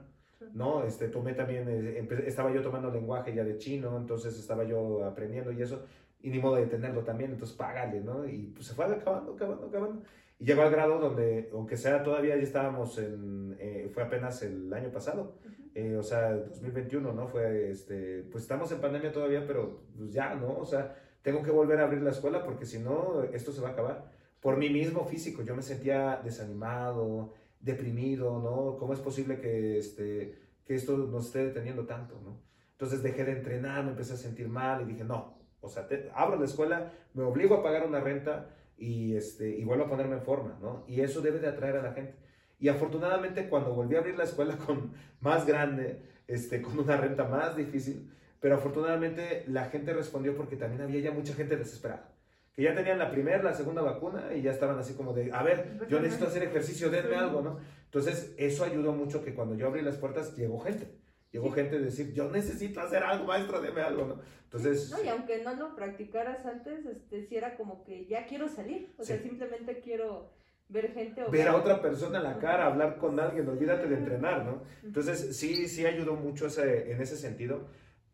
¿no? 0.54 0.84
Este, 0.84 1.08
tomé 1.08 1.34
también, 1.34 1.66
eh, 1.68 2.08
estaba 2.26 2.54
yo 2.54 2.62
tomando 2.62 2.92
lenguaje 2.92 3.34
ya 3.34 3.44
de 3.44 3.58
chino, 3.58 3.98
entonces 3.98 4.38
estaba 4.38 4.64
yo 4.64 5.04
aprendiendo 5.06 5.52
y 5.52 5.62
eso, 5.62 5.84
y 6.22 6.30
ni 6.30 6.40
modo 6.40 6.56
de 6.56 6.68
tenerlo 6.68 7.02
también, 7.04 7.32
entonces 7.32 7.56
págale, 7.56 8.02
¿no? 8.02 8.28
Y 8.28 8.52
pues 8.54 8.68
se 8.68 8.74
fue 8.74 8.86
acabando, 8.86 9.34
acabando, 9.34 9.68
acabando. 9.68 10.04
Y 10.40 10.46
llegó 10.46 10.62
al 10.62 10.72
grado 10.72 11.00
donde, 11.00 11.50
aunque 11.54 11.78
sea 11.78 12.04
todavía 12.04 12.36
ya 12.36 12.44
estábamos 12.44 12.98
en, 13.00 13.56
eh, 13.60 13.90
fue 13.92 14.04
apenas 14.04 14.42
el 14.44 14.72
año 14.74 14.92
pasado, 14.92 15.36
eh, 15.80 15.96
o 15.96 16.02
sea, 16.04 16.34
2021, 16.34 17.14
¿no? 17.14 17.28
Fue, 17.28 17.70
este, 17.70 18.24
pues 18.32 18.44
estamos 18.44 18.72
en 18.72 18.82
pandemia 18.82 19.12
todavía, 19.12 19.46
pero 19.46 19.84
pues 19.96 20.12
ya, 20.12 20.34
¿no? 20.36 20.58
O 20.58 20.66
sea, 20.66 20.96
tengo 21.22 21.44
que 21.44 21.52
volver 21.52 21.80
a 21.80 21.84
abrir 21.84 22.02
la 22.02 22.10
escuela 22.12 22.44
porque 22.44 22.66
si 22.66 22.80
no, 22.80 23.22
esto 23.24 23.52
se 23.52 23.62
va 23.62 23.70
a 23.70 23.72
acabar. 23.74 24.12
Por 24.42 24.58
mí 24.58 24.70
mismo 24.70 25.06
físico, 25.06 25.44
yo 25.44 25.56
me 25.56 25.62
sentía 25.62 26.20
desanimado, 26.24 27.34
deprimido, 27.60 28.40
¿no? 28.42 28.78
¿Cómo 28.80 28.94
es 28.94 29.00
posible 29.00 29.40
que, 29.40 29.78
este, 29.78 30.36
que 30.66 30.74
esto 30.76 30.98
nos 30.98 31.28
esté 31.28 31.46
deteniendo 31.46 31.86
tanto, 31.86 32.20
¿no? 32.24 32.42
Entonces 32.72 33.04
dejé 33.04 33.24
de 33.26 33.34
entrenar, 33.34 33.84
me 33.84 33.92
empecé 33.92 34.14
a 34.14 34.18
sentir 34.18 34.48
mal 34.50 34.82
y 34.82 34.86
dije, 34.86 35.04
no, 35.04 35.38
o 35.62 35.70
sea, 35.70 35.88
te- 35.88 36.10
abro 36.14 36.38
la 36.40 36.46
escuela, 36.46 36.92
me 37.14 37.24
obligo 37.24 37.56
a 37.56 37.64
pagar 37.64 37.86
una 37.86 38.00
renta 38.00 38.50
y, 38.78 39.16
este, 39.16 39.50
y 39.58 39.64
vuelvo 39.64 39.86
a 39.86 39.90
ponerme 39.90 40.16
en 40.16 40.22
forma, 40.24 40.58
¿no? 40.62 40.86
Y 40.88 41.02
eso 41.02 41.22
debe 41.22 41.40
de 41.40 41.48
atraer 41.48 41.78
a 41.78 41.82
la 41.84 41.94
gente. 41.94 42.16
Y 42.60 42.70
afortunadamente 42.70 43.50
cuando 43.50 43.74
volví 43.74 43.96
a 43.96 44.00
abrir 44.00 44.18
la 44.18 44.24
escuela 44.24 44.58
con 44.66 44.92
más 45.22 45.46
grande, 45.46 46.02
este, 46.28 46.62
con 46.62 46.80
una 46.80 46.98
renta 46.98 47.26
más 47.26 47.56
difícil, 47.56 48.12
pero 48.40 48.56
afortunadamente 48.56 49.44
la 49.48 49.66
gente 49.66 49.94
respondió 49.94 50.36
porque 50.36 50.56
también 50.58 50.82
había 50.82 51.00
ya 51.02 51.12
mucha 51.12 51.34
gente 51.34 51.56
desesperada. 51.56 52.12
Que 52.54 52.64
ya 52.64 52.74
tenían 52.74 52.98
la 52.98 53.12
primera, 53.12 53.44
la 53.44 53.54
segunda 53.54 53.84
vacuna 53.84 54.34
y 54.34 54.42
ya 54.42 54.52
estaban 54.52 54.80
así 54.80 54.96
como 54.96 55.14
de, 55.14 55.32
a 55.32 55.44
ver, 55.44 55.78
yo 55.90 56.00
necesito 56.00 56.26
hacer 56.28 56.42
ejercicio, 56.44 56.90
denme 56.90 57.16
algo, 57.16 57.42
¿no? 57.42 57.60
Entonces, 57.86 58.34
eso 58.38 58.64
ayudó 58.64 58.94
mucho 58.94 59.24
que 59.24 59.36
cuando 59.36 59.54
yo 59.56 59.68
abrí 59.68 59.84
las 59.84 59.98
puertas, 59.98 60.36
llegó 60.36 60.60
gente. 60.60 60.88
Llegó 61.32 61.50
Sí. 61.50 61.54
gente 61.56 61.76
a 61.76 61.80
decir, 61.80 62.14
yo 62.14 62.32
necesito 62.32 62.80
hacer 62.82 63.04
algo, 63.04 63.26
maestro, 63.26 63.62
deme 63.62 63.82
algo, 63.82 64.06
¿no? 64.06 64.20
Entonces, 64.46 64.90
No, 64.92 65.04
y 65.04 65.08
aunque 65.08 65.44
no 65.44 65.54
lo 65.56 65.76
practicaras 65.76 66.46
antes, 66.48 66.84
este, 66.86 67.28
sí 67.28 67.36
era 67.36 67.56
como 67.58 67.84
que 67.84 68.08
ya 68.08 68.26
quiero 68.26 68.48
salir, 68.50 68.92
o 68.98 69.04
sea, 69.04 69.18
Sí. 69.18 69.24
simplemente 69.24 69.80
quiero 69.80 70.32
ver 70.70 70.92
gente 70.94 71.24
o 71.24 71.32
ver 71.32 71.48
a 71.48 71.56
otra 71.56 71.82
persona 71.82 72.20
a 72.20 72.24
la 72.24 72.38
cara, 72.40 72.66
hablar 72.66 72.98
con 72.98 73.20
alguien, 73.20 73.48
olvídate 73.48 73.88
de 73.88 73.96
entrenar, 73.96 74.46
¿no? 74.46 74.64
Entonces, 74.84 75.38
sí, 75.38 75.68
sí 75.68 75.86
ayudó 75.86 76.16
mucho 76.16 76.48
ese, 76.48 76.92
en 76.92 77.02
ese 77.02 77.18
sentido. 77.18 77.68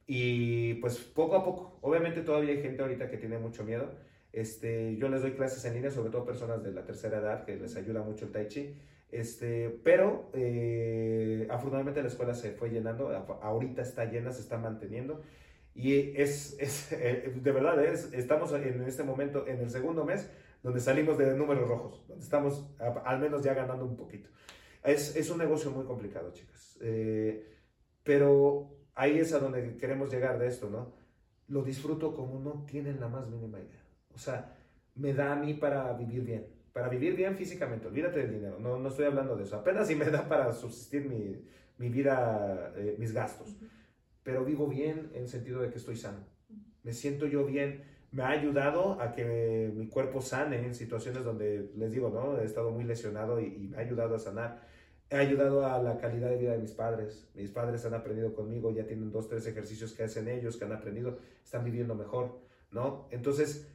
Y 0.06 0.76
pues 0.76 1.00
poco 1.00 1.36
a 1.36 1.46
poco, 1.46 1.78
obviamente 1.82 2.22
todavía 2.22 2.52
hay 2.52 2.62
gente 2.62 2.82
ahorita 2.82 3.10
que 3.10 3.18
tiene 3.18 3.38
mucho 3.38 3.64
miedo. 3.64 3.90
Este, 4.32 4.96
yo 4.98 5.10
les 5.10 5.22
doy 5.22 5.32
clases 5.32 5.64
en 5.66 5.76
línea, 5.76 5.92
sobre 5.92 6.10
todo 6.10 6.26
personas 6.26 6.64
de 6.64 6.72
la 6.72 6.84
tercera 6.84 7.20
edad, 7.20 7.46
que 7.46 7.56
les 7.56 7.76
ayuda 7.76 8.02
mucho 8.02 8.26
el 8.26 8.32
tai 8.32 8.48
chi. 8.48 8.76
Este, 9.12 9.70
pero 9.84 10.32
eh, 10.34 11.48
afortunadamente 11.50 12.02
la 12.02 12.08
escuela 12.08 12.34
se 12.34 12.52
fue 12.52 12.70
llenando, 12.70 13.10
ahorita 13.42 13.84
está 13.84 14.06
llena, 14.06 14.32
se 14.32 14.42
está 14.42 14.58
manteniendo. 14.58 15.22
Y 15.76 16.20
es, 16.20 16.58
es 16.60 16.92
eh, 16.92 17.32
de 17.36 17.52
verdad, 17.52 17.84
es, 17.84 18.12
estamos 18.14 18.52
en 18.54 18.84
este 18.84 19.04
momento 19.04 19.48
en 19.48 19.60
el 19.60 19.70
segundo 19.70 20.04
mes 20.04 20.30
donde 20.64 20.80
salimos 20.80 21.18
de 21.18 21.36
números 21.36 21.68
rojos, 21.68 22.06
donde 22.08 22.24
estamos 22.24 22.74
a- 22.80 23.04
al 23.06 23.20
menos 23.20 23.44
ya 23.44 23.54
ganando 23.54 23.86
un 23.86 23.96
poquito. 23.98 24.30
Es, 24.84 25.16
es 25.16 25.30
un 25.30 25.38
negocio 25.38 25.72
muy 25.72 25.86
complicado, 25.86 26.32
chicas. 26.32 26.78
Eh, 26.82 27.46
pero 28.04 28.76
ahí 28.96 29.20
es 29.20 29.34
a 29.34 29.40
donde 29.40 29.78
queremos 29.78 30.12
llegar 30.12 30.40
de 30.40 30.48
esto, 30.48 30.70
¿no? 30.70 30.94
Lo 31.48 31.64
disfruto 31.64 32.16
como 32.16 32.40
no 32.40 32.66
tienen 32.66 33.00
la 33.00 33.08
más 33.08 33.28
mínima 33.30 33.60
idea. 33.60 33.84
O 34.14 34.18
sea, 34.18 34.58
me 34.96 35.14
da 35.14 35.34
a 35.34 35.36
mí 35.36 35.54
para 35.54 35.94
vivir 35.94 36.24
bien. 36.24 36.48
Para 36.74 36.90
vivir 36.90 37.16
bien 37.16 37.36
físicamente, 37.38 37.88
olvídate 37.88 38.20
del 38.20 38.32
dinero, 38.34 38.60
no, 38.60 38.80
no 38.80 38.90
estoy 38.90 39.06
hablando 39.06 39.36
de 39.36 39.44
eso. 39.44 39.56
Apenas 39.58 39.88
si 39.88 39.96
me 39.96 40.06
da 40.06 40.28
para 40.28 40.52
subsistir 40.54 41.08
mi, 41.08 41.46
mi 41.78 41.90
vida, 41.90 42.74
eh, 42.76 42.96
mis 42.98 43.14
gastos. 43.14 43.56
Pero 44.24 44.44
vivo 44.44 44.68
bien 44.68 45.12
en 45.14 45.24
el 45.24 45.30
sentido 45.30 45.62
de 45.62 45.70
que 45.70 45.78
estoy 45.78 45.98
sano. 45.98 46.26
Me 46.84 46.94
siento 46.94 47.28
yo 47.28 47.46
bien. 47.46 47.84
Me 48.14 48.24
ha 48.24 48.30
ayudado 48.30 49.02
a 49.02 49.12
que 49.12 49.72
mi 49.76 49.88
cuerpo 49.90 50.22
sane 50.22 50.66
en 50.66 50.74
situaciones 50.74 51.26
donde, 51.26 51.72
les 51.76 51.92
digo, 51.92 52.10
¿no? 52.10 52.40
He 52.40 52.46
estado 52.46 52.72
muy 52.72 52.86
lesionado 52.86 53.42
y, 53.42 53.46
y 53.46 53.68
me 53.68 53.78
ha 53.78 53.80
ayudado 53.82 54.16
a 54.16 54.20
sanar. 54.20 54.62
He 55.10 55.18
ayudado 55.18 55.66
a 55.66 55.82
la 55.82 55.98
calidad 55.98 56.30
de 56.30 56.38
vida 56.38 56.52
de 56.54 56.60
mis 56.60 56.72
padres. 56.72 57.28
Mis 57.34 57.50
padres 57.50 57.86
han 57.86 57.94
aprendido 57.94 58.34
conmigo, 58.34 58.72
ya 58.72 58.86
tienen 58.86 59.12
dos, 59.12 59.28
tres 59.28 59.46
ejercicios 59.48 59.94
que 59.94 60.04
hacen 60.04 60.28
ellos, 60.28 60.58
que 60.58 60.66
han 60.66 60.74
aprendido, 60.74 61.18
están 61.44 61.66
viviendo 61.66 61.96
mejor, 61.96 62.40
¿no? 62.72 63.08
Entonces, 63.12 63.68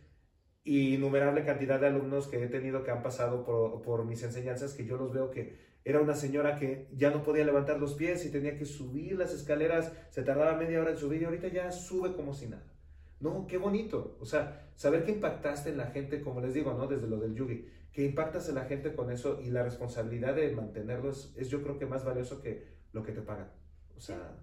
innumerable 0.64 1.44
cantidad 1.44 1.80
de 1.80 1.88
alumnos 1.88 2.28
que 2.28 2.42
he 2.42 2.48
tenido 2.48 2.84
que 2.84 2.90
han 2.90 3.02
pasado 3.02 3.44
por, 3.44 3.82
por 3.82 4.04
mis 4.04 4.22
enseñanzas, 4.22 4.74
que 4.74 4.84
yo 4.86 4.96
los 4.96 5.12
veo 5.12 5.30
que 5.30 5.56
era 5.84 6.00
una 6.00 6.14
señora 6.14 6.56
que 6.56 6.88
ya 6.92 7.10
no 7.10 7.22
podía 7.22 7.44
levantar 7.44 7.80
los 7.80 7.94
pies 7.94 8.24
y 8.26 8.30
tenía 8.30 8.56
que 8.56 8.66
subir 8.66 9.16
las 9.16 9.32
escaleras, 9.32 9.92
se 10.10 10.22
tardaba 10.22 10.56
media 10.56 10.80
hora 10.80 10.90
en 10.90 10.96
subir 10.96 11.22
y 11.22 11.24
ahorita 11.24 11.48
ya 11.48 11.72
sube 11.72 12.14
como 12.14 12.34
si 12.34 12.46
nada. 12.48 12.77
No, 13.20 13.46
qué 13.46 13.58
bonito. 13.58 14.16
O 14.20 14.26
sea, 14.26 14.70
saber 14.74 15.04
que 15.04 15.12
impactaste 15.12 15.70
en 15.70 15.78
la 15.78 15.86
gente, 15.86 16.20
como 16.20 16.40
les 16.40 16.54
digo, 16.54 16.72
¿no? 16.74 16.86
Desde 16.86 17.08
lo 17.08 17.18
del 17.18 17.34
yugi, 17.34 17.66
que 17.92 18.04
impactas 18.04 18.48
en 18.48 18.54
la 18.54 18.64
gente 18.64 18.94
con 18.94 19.10
eso 19.10 19.40
y 19.40 19.50
la 19.50 19.64
responsabilidad 19.64 20.34
de 20.34 20.52
mantenerlo 20.52 21.10
es, 21.10 21.34
yo 21.48 21.62
creo 21.62 21.78
que 21.78 21.86
más 21.86 22.04
valioso 22.04 22.40
que 22.40 22.64
lo 22.92 23.02
que 23.02 23.12
te 23.12 23.22
pagan. 23.22 23.50
O 23.96 24.00
sea, 24.00 24.36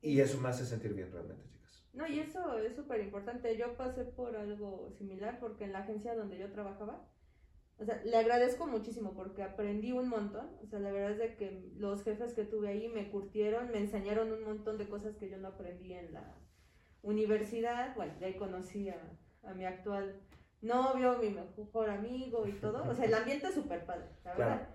y 0.00 0.20
eso 0.20 0.40
me 0.40 0.48
hace 0.48 0.64
sentir 0.64 0.94
bien 0.94 1.12
realmente, 1.12 1.44
chicas. 1.50 1.84
No, 1.92 2.06
y 2.06 2.20
eso 2.20 2.58
es 2.58 2.74
súper 2.74 3.00
importante. 3.00 3.56
Yo 3.56 3.76
pasé 3.76 4.04
por 4.04 4.34
algo 4.36 4.90
similar 4.96 5.38
porque 5.40 5.64
en 5.64 5.72
la 5.72 5.80
agencia 5.80 6.14
donde 6.14 6.38
yo 6.38 6.50
trabajaba, 6.52 7.06
O 7.78 7.84
sea, 7.84 8.02
le 8.04 8.16
agradezco 8.16 8.66
muchísimo 8.66 9.12
porque 9.14 9.42
aprendí 9.42 9.92
un 9.92 10.08
montón. 10.08 10.48
O 10.62 10.66
sea, 10.66 10.78
la 10.78 10.90
verdad 10.90 11.12
es 11.12 11.18
de 11.18 11.36
que 11.36 11.70
los 11.76 12.02
jefes 12.04 12.32
que 12.32 12.44
tuve 12.44 12.68
ahí 12.68 12.88
me 12.88 13.10
curtieron, 13.10 13.70
me 13.70 13.78
enseñaron 13.78 14.32
un 14.32 14.44
montón 14.44 14.78
de 14.78 14.88
cosas 14.88 15.16
que 15.16 15.28
yo 15.28 15.36
no 15.36 15.48
aprendí 15.48 15.92
en 15.92 16.14
la 16.14 16.34
universidad. 17.06 17.94
Bueno, 17.96 18.12
de 18.18 18.26
ahí 18.26 18.34
conocí 18.34 18.88
a, 18.88 18.96
a 19.44 19.54
mi 19.54 19.64
actual 19.64 20.20
novio, 20.60 21.18
mi 21.18 21.30
mejor 21.30 21.90
amigo 21.90 22.46
y 22.46 22.52
todo. 22.52 22.82
O 22.88 22.94
sea, 22.94 23.04
el 23.06 23.14
ambiente 23.14 23.46
es 23.48 23.54
súper 23.54 23.84
padre, 23.86 24.06
la 24.24 24.32
verdad. 24.34 24.56
Claro. 24.58 24.66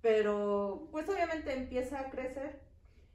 Pero, 0.00 0.88
pues 0.92 1.08
obviamente 1.08 1.52
empieza 1.52 2.00
a 2.00 2.10
crecer. 2.10 2.60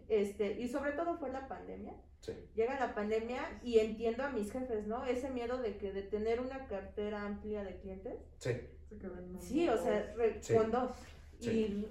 Este, 0.07 0.59
y 0.61 0.67
sobre 0.67 0.91
todo 0.91 1.17
fue 1.17 1.31
la 1.31 1.47
pandemia. 1.47 1.93
Sí. 2.19 2.33
Llega 2.55 2.79
la 2.79 2.93
pandemia 2.93 3.41
y 3.63 3.79
entiendo 3.79 4.23
a 4.23 4.29
mis 4.29 4.51
jefes, 4.51 4.85
¿no? 4.87 5.03
Ese 5.05 5.29
miedo 5.31 5.57
de 5.57 5.77
que 5.77 5.91
de 5.91 6.03
tener 6.03 6.39
una 6.41 6.67
cartera 6.67 7.23
amplia 7.25 7.63
de 7.63 7.77
clientes. 7.79 8.19
Sí. 8.37 8.51
Sí, 9.39 9.67
o 9.67 9.77
sea, 9.77 10.13
re- 10.15 10.41
Sí. 10.41 10.53
con 10.55 10.71
dos. 10.71 10.91
Sí. 11.39 11.85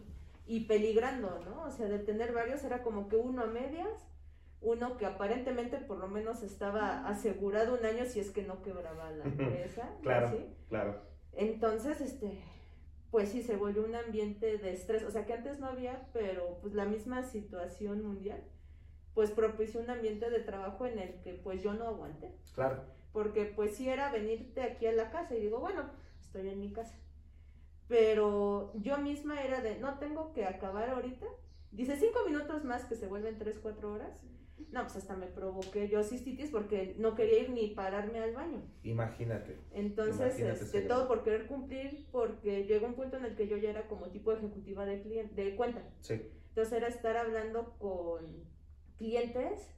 Y, 0.46 0.56
y 0.56 0.60
peligrando, 0.66 1.40
¿no? 1.44 1.62
O 1.64 1.70
sea, 1.70 1.86
de 1.86 1.98
tener 1.98 2.32
varios 2.32 2.62
era 2.64 2.82
como 2.82 3.08
que 3.08 3.16
uno 3.16 3.42
a 3.42 3.46
medias, 3.46 3.88
uno 4.64 4.96
que 4.96 5.06
aparentemente 5.06 5.76
por 5.76 5.98
lo 5.98 6.08
menos 6.08 6.42
estaba 6.42 7.06
asegurado 7.06 7.78
un 7.78 7.84
año 7.84 8.06
si 8.06 8.18
es 8.18 8.30
que 8.30 8.42
no 8.42 8.62
quebraba 8.62 9.10
la 9.10 9.24
empresa. 9.24 9.90
Claro. 10.02 10.38
Claro. 10.68 11.02
Entonces, 11.32 12.00
este, 12.00 12.42
pues 13.10 13.28
sí, 13.28 13.42
se 13.42 13.56
volvió 13.56 13.84
un 13.84 13.94
ambiente 13.94 14.58
de 14.58 14.72
estrés. 14.72 15.04
O 15.04 15.10
sea, 15.10 15.26
que 15.26 15.34
antes 15.34 15.60
no 15.60 15.66
había, 15.66 16.08
pero 16.12 16.58
pues 16.62 16.74
la 16.74 16.86
misma 16.86 17.22
situación 17.22 18.02
mundial, 18.02 18.42
pues 19.12 19.30
propició 19.30 19.80
un 19.80 19.90
ambiente 19.90 20.30
de 20.30 20.40
trabajo 20.40 20.86
en 20.86 20.98
el 20.98 21.20
que 21.20 21.34
pues 21.34 21.62
yo 21.62 21.74
no 21.74 21.86
aguanté. 21.86 22.34
Claro. 22.54 22.82
Porque 23.12 23.44
pues 23.44 23.76
sí 23.76 23.88
era 23.88 24.10
venirte 24.10 24.62
aquí 24.62 24.86
a 24.86 24.92
la 24.92 25.10
casa 25.10 25.36
y 25.36 25.40
digo, 25.40 25.60
bueno, 25.60 25.90
estoy 26.20 26.48
en 26.48 26.58
mi 26.58 26.72
casa. 26.72 26.98
Pero 27.86 28.72
yo 28.76 28.98
misma 28.98 29.44
era 29.44 29.60
de, 29.60 29.78
no 29.78 29.98
tengo 29.98 30.32
que 30.32 30.46
acabar 30.46 30.88
ahorita. 30.88 31.26
Dice, 31.70 31.96
cinco 31.96 32.20
minutos 32.26 32.64
más 32.64 32.84
que 32.86 32.96
se 32.96 33.06
vuelven 33.06 33.38
tres, 33.38 33.58
cuatro 33.60 33.92
horas. 33.92 34.18
No, 34.70 34.82
pues 34.82 34.96
hasta 34.96 35.16
me 35.16 35.26
provoqué 35.26 35.88
yo 35.88 36.02
cistitis 36.02 36.50
porque 36.50 36.94
no 36.98 37.14
quería 37.14 37.40
ir 37.40 37.50
ni 37.50 37.68
pararme 37.68 38.18
al 38.20 38.34
baño. 38.34 38.62
Imagínate. 38.82 39.58
Entonces, 39.72 40.38
Imagínate 40.38 40.64
este, 40.64 40.82
todo 40.82 41.08
por 41.08 41.22
querer 41.22 41.46
cumplir, 41.46 42.06
porque 42.10 42.64
llegó 42.64 42.86
un 42.86 42.94
punto 42.94 43.16
en 43.16 43.24
el 43.24 43.36
que 43.36 43.48
yo 43.48 43.56
ya 43.56 43.70
era 43.70 43.86
como 43.88 44.10
tipo 44.10 44.32
ejecutiva 44.32 44.84
de, 44.84 45.02
cliente, 45.02 45.44
de 45.44 45.56
cuenta. 45.56 45.82
Sí. 46.00 46.20
Entonces 46.48 46.72
era 46.72 46.88
estar 46.88 47.16
hablando 47.16 47.76
con 47.78 48.44
clientes, 48.96 49.70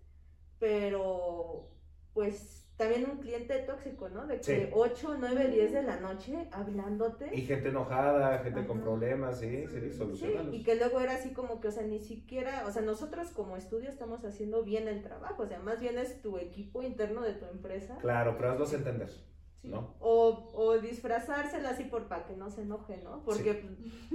pero 0.58 1.70
pues 2.12 2.65
también 2.76 3.08
un 3.10 3.18
cliente 3.18 3.58
tóxico, 3.60 4.08
¿no? 4.08 4.26
De 4.26 4.36
que 4.36 4.66
Sí. 4.66 4.70
8, 4.72 5.16
9, 5.18 5.48
10 5.48 5.72
de 5.72 5.82
la 5.82 5.98
noche 5.98 6.48
hablándote. 6.52 7.30
Y 7.34 7.42
gente 7.42 7.70
enojada, 7.70 8.38
gente 8.40 8.66
con 8.66 8.80
problemas, 8.80 9.40
sí, 9.40 9.64
sí, 9.66 9.90
Sí, 10.14 10.34
y 10.52 10.62
que 10.62 10.74
luego 10.74 11.00
era 11.00 11.14
así 11.14 11.32
como 11.32 11.60
que, 11.60 11.68
o 11.68 11.72
sea, 11.72 11.84
ni 11.84 12.00
siquiera, 12.00 12.64
o 12.66 12.70
sea, 12.70 12.82
nosotros 12.82 13.30
como 13.30 13.56
estudio 13.56 13.88
estamos 13.88 14.24
haciendo 14.24 14.62
bien 14.62 14.88
el 14.88 15.02
trabajo, 15.02 15.44
o 15.44 15.46
sea, 15.46 15.58
más 15.60 15.80
bien 15.80 15.98
es 15.98 16.20
tu 16.20 16.36
equipo 16.38 16.82
interno 16.82 17.22
de 17.22 17.32
tu 17.32 17.46
empresa. 17.46 17.96
Claro, 18.00 18.36
pero 18.36 18.52
hazlos 18.52 18.72
entender. 18.74 19.08
Sí. 19.08 19.68
¿no? 19.68 19.94
O, 20.00 20.50
o 20.54 20.78
disfrazársela 20.78 21.70
así 21.70 21.84
por 21.84 22.08
para 22.08 22.26
que 22.26 22.36
no 22.36 22.50
se 22.50 22.62
enoje, 22.62 22.98
¿no? 23.02 23.22
Porque 23.24 23.64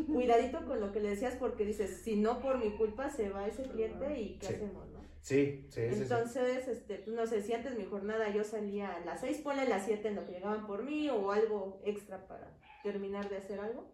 cuidadito 0.08 0.66
con 0.66 0.80
lo 0.80 0.92
que 0.92 1.00
le 1.00 1.10
decías 1.10 1.36
porque 1.36 1.66
dices, 1.66 2.02
si 2.04 2.16
no 2.16 2.40
por 2.40 2.58
mi 2.60 2.72
culpa 2.78 3.10
se 3.10 3.30
va 3.30 3.48
ese 3.48 3.64
cliente 3.64 4.20
y 4.20 4.38
qué 4.38 4.48
hacemos. 4.48 4.91
Sí, 5.22 5.68
sí, 5.70 5.82
sí, 5.90 5.96
sí. 5.96 6.02
Entonces, 6.02 6.68
este, 6.68 6.96
pues, 6.98 7.16
no 7.16 7.28
sé, 7.28 7.42
si 7.44 7.54
antes 7.54 7.78
mi 7.78 7.86
jornada 7.86 8.30
yo 8.30 8.44
salía 8.44 8.96
a 8.96 9.00
las 9.02 9.22
6, 9.22 9.42
ponle 9.44 9.68
las 9.68 9.86
7 9.86 10.08
en 10.08 10.16
lo 10.16 10.26
que 10.26 10.34
llegaban 10.34 10.66
por 10.66 10.84
mí 10.84 11.10
o 11.10 11.32
algo 11.32 11.80
extra 11.86 12.28
para 12.28 12.58
terminar 12.84 13.30
de 13.30 13.38
hacer 13.38 13.60
algo. 13.60 13.92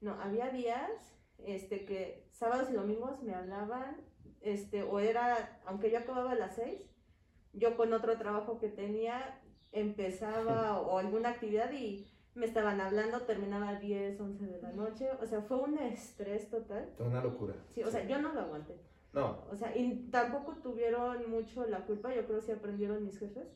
No, 0.00 0.20
había 0.20 0.50
días 0.50 0.90
este, 1.38 1.84
que 1.84 2.28
sábados 2.30 2.70
y 2.70 2.74
domingos 2.74 3.22
me 3.22 3.34
hablaban, 3.34 3.96
este, 4.40 4.82
o 4.82 5.00
era, 5.00 5.60
aunque 5.66 5.90
yo 5.90 5.98
acababa 5.98 6.32
a 6.32 6.36
las 6.36 6.54
6, 6.54 6.80
yo 7.52 7.76
con 7.76 7.92
otro 7.92 8.16
trabajo 8.16 8.58
que 8.58 8.68
tenía 8.68 9.40
empezaba 9.72 10.80
o 10.80 10.98
alguna 10.98 11.30
actividad 11.30 11.72
y 11.72 12.06
me 12.34 12.46
estaban 12.46 12.80
hablando, 12.80 13.20
terminaba 13.22 13.70
a 13.70 13.80
10, 13.80 14.20
11 14.20 14.46
de 14.46 14.62
la 14.62 14.72
noche, 14.72 15.08
o 15.20 15.26
sea, 15.26 15.42
fue 15.42 15.58
un 15.58 15.78
estrés 15.78 16.48
total. 16.48 16.88
Fue 16.96 17.06
una 17.06 17.22
locura. 17.22 17.54
Sí, 17.74 17.82
o 17.82 17.90
sea, 17.90 18.06
yo 18.06 18.20
no 18.20 18.32
lo 18.32 18.40
aguanté. 18.40 18.74
No, 19.12 19.44
O 19.50 19.56
sea, 19.56 19.76
y 19.76 20.08
tampoco 20.10 20.56
tuvieron 20.62 21.30
mucho 21.30 21.66
la 21.66 21.84
culpa, 21.84 22.14
yo 22.14 22.24
creo 22.24 22.40
que 22.40 22.46
sí 22.46 22.52
aprendieron 22.52 23.04
mis 23.04 23.18
jefes, 23.18 23.46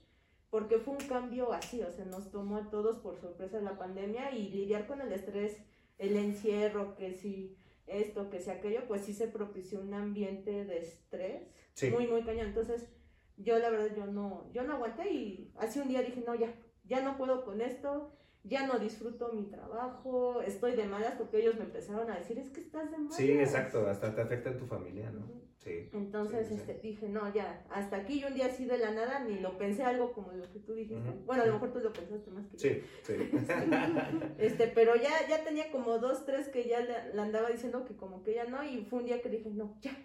porque 0.50 0.78
fue 0.78 0.94
un 0.94 1.08
cambio 1.08 1.52
así, 1.52 1.82
o 1.82 1.90
sea, 1.90 2.04
nos 2.04 2.30
tomó 2.30 2.58
a 2.58 2.70
todos 2.70 2.98
por 2.98 3.18
sorpresa 3.18 3.60
la 3.60 3.78
pandemia 3.78 4.32
y 4.32 4.50
lidiar 4.50 4.86
con 4.86 5.00
el 5.00 5.12
estrés, 5.12 5.56
el 5.98 6.16
encierro, 6.16 6.94
que 6.94 7.14
si 7.14 7.56
esto, 7.86 8.30
que 8.30 8.40
si 8.40 8.50
aquello, 8.50 8.86
pues 8.86 9.02
sí 9.02 9.14
se 9.14 9.28
propició 9.28 9.80
un 9.80 9.94
ambiente 9.94 10.64
de 10.64 10.78
estrés 10.78 11.42
sí. 11.74 11.90
muy, 11.90 12.06
muy 12.06 12.22
cañón. 12.22 12.48
Entonces, 12.48 12.88
yo 13.36 13.58
la 13.58 13.70
verdad, 13.70 13.94
yo 13.96 14.06
no, 14.06 14.50
yo 14.52 14.62
no 14.62 14.74
aguanté 14.74 15.10
y 15.10 15.52
así 15.56 15.78
un 15.78 15.88
día 15.88 16.02
dije, 16.02 16.22
no, 16.26 16.34
ya, 16.34 16.54
ya 16.84 17.02
no 17.02 17.16
puedo 17.16 17.44
con 17.44 17.60
esto, 17.60 18.12
ya 18.48 18.66
no 18.66 18.78
disfruto 18.78 19.32
mi 19.32 19.44
trabajo, 19.44 20.40
estoy 20.42 20.76
de 20.76 20.84
malas 20.84 21.14
porque 21.16 21.38
ellos 21.38 21.56
me 21.56 21.64
empezaron 21.64 22.10
a 22.10 22.16
decir, 22.16 22.38
es 22.38 22.50
que 22.50 22.60
estás 22.60 22.90
de 22.90 22.98
malas. 22.98 23.16
Sí, 23.16 23.30
exacto, 23.32 23.86
hasta 23.86 24.14
te 24.14 24.20
afecta 24.20 24.50
en 24.50 24.58
tu 24.58 24.66
familia, 24.66 25.10
¿no? 25.10 25.46
Sí. 25.58 25.88
Entonces 25.92 26.46
Sí, 26.46 26.54
sí, 26.54 26.62
sí. 26.64 26.70
este, 26.70 26.86
dije, 26.86 27.08
no, 27.08 27.34
ya, 27.34 27.64
hasta 27.70 27.96
aquí 27.96 28.20
y 28.20 28.24
un 28.24 28.34
día 28.34 28.46
así 28.46 28.66
de 28.66 28.78
la 28.78 28.92
nada, 28.92 29.24
ni 29.24 29.40
lo 29.40 29.58
pensé 29.58 29.82
algo 29.82 30.12
como 30.12 30.30
lo 30.32 30.48
que 30.52 30.60
tú 30.60 30.74
dijiste. 30.74 31.10
Bueno, 31.24 31.42
a 31.42 31.46
lo 31.46 31.54
mejor 31.54 31.72
tú 31.72 31.80
lo 31.80 31.92
pensaste 31.92 32.30
más 32.30 32.46
que 32.46 32.56
yo. 32.56 32.58
Sí, 32.58 32.82
sí. 33.02 33.14
Este, 34.38 34.68
pero 34.68 34.94
ya, 34.94 35.10
ya 35.28 35.42
tenía 35.42 35.72
como 35.72 35.98
dos, 35.98 36.24
tres 36.24 36.48
que 36.48 36.68
ya 36.68 36.80
le, 36.80 37.14
le 37.14 37.20
andaba 37.20 37.48
diciendo 37.48 37.84
que 37.84 37.96
como 37.96 38.22
que 38.22 38.34
ya 38.34 38.44
no, 38.44 38.62
y 38.62 38.84
fue 38.84 39.00
un 39.00 39.06
día 39.06 39.20
que 39.20 39.28
dije, 39.28 39.50
no, 39.50 39.76
ya. 39.80 39.96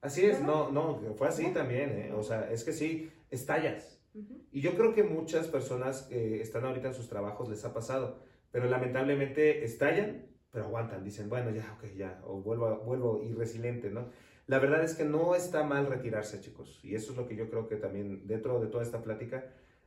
Así 0.00 0.24
es, 0.24 0.40
no, 0.40 0.70
no, 0.70 1.00
fue 1.16 1.26
así 1.26 1.52
también, 1.52 1.90
¿eh? 1.98 2.12
O 2.12 2.22
sea, 2.22 2.48
es 2.52 2.62
que 2.62 2.72
sí, 2.72 3.10
estallas. 3.30 3.97
Ujú. 4.18 4.46
Y 4.50 4.60
yo 4.60 4.74
creo 4.76 4.92
que 4.94 5.02
muchas 5.04 5.46
personas 5.48 6.02
que 6.02 6.40
están 6.40 6.64
ahorita 6.64 6.88
en 6.88 6.94
sus 6.94 7.08
trabajos 7.08 7.48
les 7.48 7.64
ha 7.64 7.72
pasado, 7.72 8.18
pero 8.50 8.68
lamentablemente 8.68 9.64
estallan, 9.64 10.26
pero 10.50 10.64
aguantan, 10.64 11.04
dicen, 11.04 11.28
bueno, 11.28 11.50
ya, 11.50 11.72
ok, 11.78 11.84
ya, 11.96 12.20
o 12.24 12.40
vuelvo, 12.42 12.78
vuelvo 12.78 13.22
y 13.22 13.32
resiliente, 13.32 13.90
¿no? 13.90 14.08
La 14.46 14.58
verdad 14.58 14.82
es 14.82 14.94
que 14.94 15.04
no 15.04 15.34
está 15.34 15.62
mal 15.62 15.86
retirarse, 15.86 16.40
chicos, 16.40 16.80
y 16.82 16.94
eso 16.94 17.12
es 17.12 17.18
lo 17.18 17.28
que 17.28 17.36
yo 17.36 17.48
creo 17.50 17.68
que 17.68 17.76
también 17.76 18.26
dentro 18.26 18.58
de 18.60 18.68
toda 18.68 18.82
esta 18.82 19.02
plática 19.02 19.44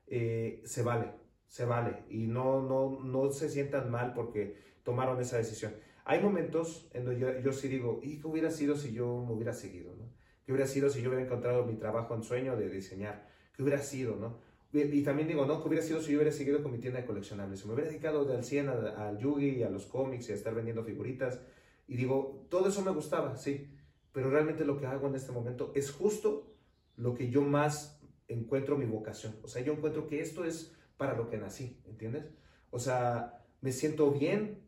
eh, 0.07 0.61
se 0.65 0.83
vale, 0.83 1.11
se 1.47 1.65
vale, 1.65 2.03
y 2.09 2.27
no, 2.27 2.61
no, 2.61 2.99
no 3.03 3.31
se 3.31 3.49
sientan 3.49 3.89
mal 3.91 4.13
porque 4.13 4.55
tomaron 4.83 5.19
esa 5.19 5.37
decisión. 5.37 5.73
Hay 6.05 6.21
momentos 6.21 6.89
en 6.93 7.05
donde 7.05 7.19
yo, 7.19 7.39
yo 7.39 7.51
sí 7.53 7.67
digo, 7.67 7.99
¿y 8.03 8.19
qué 8.19 8.27
hubiera 8.27 8.51
sido 8.51 8.75
si 8.75 8.93
yo 8.93 9.25
me 9.27 9.33
hubiera 9.33 9.53
seguido, 9.53 9.95
¿no? 9.95 10.13
¿Qué 10.45 10.51
hubiera 10.51 10.67
sido 10.67 10.89
si 10.89 11.01
yo 11.01 11.09
hubiera 11.09 11.25
encontrado 11.25 11.65
mi 11.65 11.75
trabajo 11.75 12.15
en 12.15 12.23
sueño 12.23 12.55
de 12.55 12.69
diseñar? 12.69 13.30
¿Qué 13.53 13.63
hubiera 13.63 13.81
sido, 13.81 14.15
no? 14.15 14.39
Y, 14.73 15.03
también 15.03 15.27
digo, 15.27 15.45
¿no? 15.45 15.61
¿Qué 15.61 15.67
hubiera 15.67 15.85
sido 15.85 16.01
si 16.01 16.13
yo 16.13 16.19
hubiera 16.19 16.31
seguido 16.31 16.63
con 16.63 16.71
mi 16.71 16.77
tienda 16.77 17.01
de 17.01 17.05
coleccionables? 17.05 17.59
Si 17.59 17.67
me 17.67 17.73
hubiera 17.73 17.89
dedicado 17.89 18.23
de 18.23 18.35
al 18.35 18.45
100 18.45 18.69
al, 18.69 18.87
al 18.87 19.17
Yugi, 19.17 19.63
a 19.63 19.69
los 19.69 19.85
cómics 19.85 20.29
y 20.29 20.31
a 20.31 20.35
estar 20.35 20.55
vendiendo 20.55 20.83
figuritas. 20.83 21.41
Y 21.87 21.97
digo, 21.97 22.45
todo 22.49 22.69
eso 22.69 22.81
me 22.81 22.91
gustaba, 22.91 23.35
sí. 23.35 23.69
Pero 24.13 24.29
realmente 24.29 24.63
lo 24.63 24.79
que 24.79 24.85
hago 24.85 25.07
en 25.07 25.15
este 25.15 25.33
momento 25.33 25.73
es 25.75 25.91
justo 25.91 26.53
lo 26.95 27.13
que 27.15 27.29
yo 27.29 27.41
más 27.41 28.01
encuentro 28.29 28.77
mi 28.77 28.85
vocación. 28.85 29.35
O 29.43 29.47
sea, 29.47 29.61
yo 29.61 29.73
encuentro 29.73 30.07
que 30.07 30.21
esto 30.21 30.45
es 30.45 30.73
para 30.97 31.15
lo 31.15 31.29
que 31.29 31.37
nací, 31.37 31.81
¿entiendes? 31.85 32.29
O 32.69 32.79
sea, 32.79 33.43
me 33.61 33.71
siento 33.71 34.11
bien, 34.11 34.63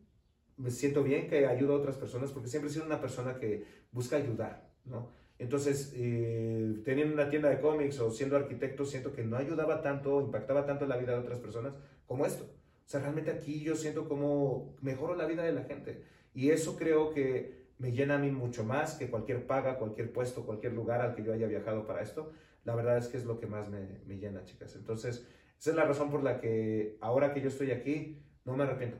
me 0.56 0.70
siento 0.70 1.02
bien 1.02 1.28
que 1.28 1.46
ayudo 1.46 1.74
a 1.74 1.78
otras 1.78 1.96
personas 1.96 2.30
porque 2.30 2.48
siempre 2.48 2.70
he 2.70 2.72
sido 2.72 2.86
una 2.86 3.00
persona 3.00 3.38
que 3.38 3.64
busca 3.92 4.16
ayudar, 4.16 4.70
¿no? 4.84 5.12
Entonces, 5.38 5.92
eh, 5.96 6.80
teniendo 6.84 7.14
una 7.14 7.28
tienda 7.28 7.50
de 7.50 7.60
cómics 7.60 7.98
o 8.00 8.10
siendo 8.10 8.36
arquitecto, 8.36 8.84
siento 8.84 9.12
que 9.12 9.24
no 9.24 9.36
ayudaba 9.36 9.82
tanto, 9.82 10.20
impactaba 10.20 10.64
tanto 10.64 10.86
la 10.86 10.96
vida 10.96 11.12
de 11.12 11.18
otras 11.18 11.38
personas 11.38 11.74
como 12.06 12.24
esto. 12.24 12.44
O 12.44 12.88
sea, 12.88 13.00
realmente 13.00 13.30
aquí 13.30 13.60
yo 13.60 13.74
siento 13.74 14.08
como 14.08 14.76
mejoro 14.80 15.16
la 15.16 15.26
vida 15.26 15.42
de 15.42 15.52
la 15.52 15.64
gente. 15.64 16.04
Y 16.34 16.50
eso 16.50 16.76
creo 16.76 17.10
que 17.10 17.64
me 17.78 17.92
llena 17.92 18.16
a 18.16 18.18
mí 18.18 18.30
mucho 18.30 18.64
más 18.64 18.94
que 18.94 19.10
cualquier 19.10 19.46
paga, 19.46 19.78
cualquier 19.78 20.12
puesto, 20.12 20.46
cualquier 20.46 20.72
lugar 20.74 21.00
al 21.00 21.14
que 21.14 21.24
yo 21.24 21.32
haya 21.32 21.46
viajado 21.46 21.86
para 21.86 22.02
esto. 22.02 22.32
La 22.64 22.74
verdad 22.74 22.96
es 22.98 23.08
que 23.08 23.16
es 23.16 23.24
lo 23.24 23.40
que 23.40 23.46
más 23.46 23.68
me, 23.70 24.00
me 24.06 24.18
llena, 24.18 24.44
chicas. 24.44 24.76
Entonces, 24.76 25.26
esa 25.58 25.70
es 25.70 25.76
la 25.76 25.84
razón 25.84 26.10
por 26.10 26.22
la 26.22 26.40
que 26.40 26.96
ahora 27.00 27.32
que 27.32 27.40
yo 27.40 27.48
estoy 27.48 27.72
aquí, 27.72 28.22
no 28.44 28.56
me 28.56 28.64
arrepiento. 28.64 28.98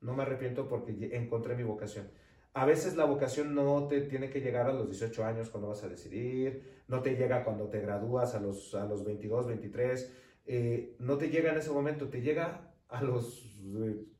No 0.00 0.14
me 0.14 0.22
arrepiento 0.22 0.68
porque 0.68 1.10
encontré 1.12 1.56
mi 1.56 1.62
vocación. 1.62 2.08
A 2.54 2.66
veces 2.66 2.96
la 2.96 3.04
vocación 3.04 3.52
no 3.52 3.88
te 3.88 4.00
tiene 4.02 4.30
que 4.30 4.40
llegar 4.40 4.68
a 4.68 4.72
los 4.72 4.88
18 4.88 5.24
años 5.24 5.50
cuando 5.50 5.68
vas 5.68 5.82
a 5.82 5.88
decidir, 5.88 6.84
no 6.86 7.02
te 7.02 7.16
llega 7.16 7.42
cuando 7.42 7.68
te 7.68 7.80
gradúas 7.80 8.36
a 8.36 8.40
los, 8.40 8.76
a 8.76 8.86
los 8.86 9.04
22, 9.04 9.48
23, 9.48 10.12
eh, 10.46 10.94
no 11.00 11.18
te 11.18 11.30
llega 11.30 11.50
en 11.50 11.58
ese 11.58 11.72
momento, 11.72 12.08
te 12.08 12.22
llega 12.22 12.72
a 12.88 13.02
los 13.02 13.58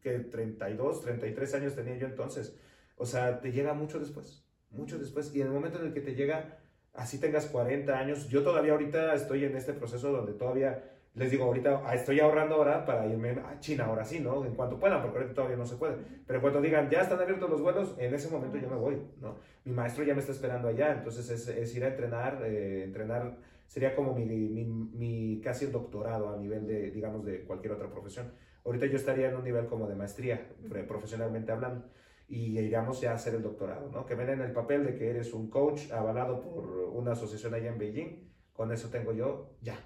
que 0.01 0.18
32, 0.18 1.03
33 1.03 1.55
años 1.55 1.76
tenía 1.76 1.97
yo 1.97 2.07
entonces. 2.09 2.59
O 2.97 3.07
sea, 3.07 3.41
te 3.41 3.53
llega 3.53 3.72
mucho 3.72 4.01
después, 4.01 4.45
mucho 4.70 4.99
después. 4.99 5.32
Y 5.32 5.41
en 5.41 5.47
el 5.47 5.53
momento 5.53 5.78
en 5.78 5.87
el 5.87 5.95
que 5.95 6.01
te 6.01 6.16
llega, 6.16 6.59
así 6.93 7.20
tengas 7.20 7.47
40 7.47 7.97
años, 7.97 8.28
yo 8.28 8.43
todavía 8.43 8.72
ahorita 8.72 9.14
estoy 9.14 9.45
en 9.45 9.57
este 9.57 9.74
proceso 9.74 10.11
donde 10.11 10.32
todavía 10.32 10.93
Les 11.15 11.31
digo, 11.31 11.45
ahorita 11.45 11.83
ah, 11.87 11.95
estoy 11.95 12.19
ahorrando 12.19 12.57
ahora 12.57 12.85
para 12.85 13.07
irme 13.07 13.31
a 13.31 13.61
China, 13.61 13.85
ahora 13.85 14.05
sí, 14.05 14.19
¿no? 14.19 14.45
En 14.45 14.55
cuanto 14.55 14.81
puedan, 14.81 15.01
porque 15.01 15.19
ahorita 15.19 15.35
todavía 15.35 15.57
no 15.57 15.65
se 15.65 15.77
puede. 15.77 15.97
Pero 16.27 16.41
cuando 16.41 16.61
digan, 16.61 16.91
ya 16.91 17.03
están 17.03 17.21
abiertos 17.21 17.49
los 17.49 17.62
vuelos, 17.62 17.95
en 17.99 18.12
ese 18.12 18.29
momento 18.29 18.59
yo 18.59 18.69
me 18.69 18.77
voy, 18.77 19.01
¿no? 19.21 19.37
Mi 19.65 19.73
maestro 19.73 20.03
ya 20.03 20.15
me 20.15 20.21
está 20.21 20.33
esperando 20.33 20.67
allá, 20.67 20.93
entonces 20.93 21.31
es, 21.31 21.47
es 21.47 21.77
ir 21.77 21.85
a 21.85 21.89
entrenar, 21.89 22.43
eh, 22.45 22.83
entrenar 22.83 23.37
sería 23.69 23.95
como 23.95 24.12
mi, 24.12 24.25
mi, 24.25 24.65
mi, 24.65 25.41
casi 25.41 25.67
doctorado 25.67 26.35
a 26.35 26.37
nivel 26.37 26.67
de, 26.67 26.91
digamos, 26.91 27.25
de 27.25 27.45
cualquier 27.45 27.75
otra 27.75 27.89
profesión. 27.89 28.33
Ahorita 28.65 28.87
yo 28.87 28.97
estaría 28.97 29.29
en 29.29 29.37
un 29.37 29.45
nivel 29.45 29.67
como 29.67 29.87
de 29.87 29.95
maestría, 29.95 30.49
profesionalmente 30.89 31.53
hablando, 31.53 31.85
y 32.29 32.59
iríamos 32.59 33.01
ya 33.01 33.12
a 33.12 33.15
hacer 33.15 33.37
el 33.37 33.43
doctorado, 33.43 33.89
¿no? 33.91 34.05
Que 34.05 34.17
ven 34.17 34.31
en 34.31 34.41
el 34.41 34.53
papel 34.53 34.85
de 34.85 34.97
que 34.97 35.11
eres 35.11 35.33
un 35.33 35.49
coach 35.49 35.93
avalado 35.93 36.41
por 36.41 36.65
una 36.93 37.12
asociación 37.12 37.55
allá 37.55 37.69
en 37.69 37.79
Beijing, 37.79 38.33
con 38.53 38.73
eso 38.73 38.89
tengo 38.89 39.12
yo 39.12 39.57
ya, 39.61 39.79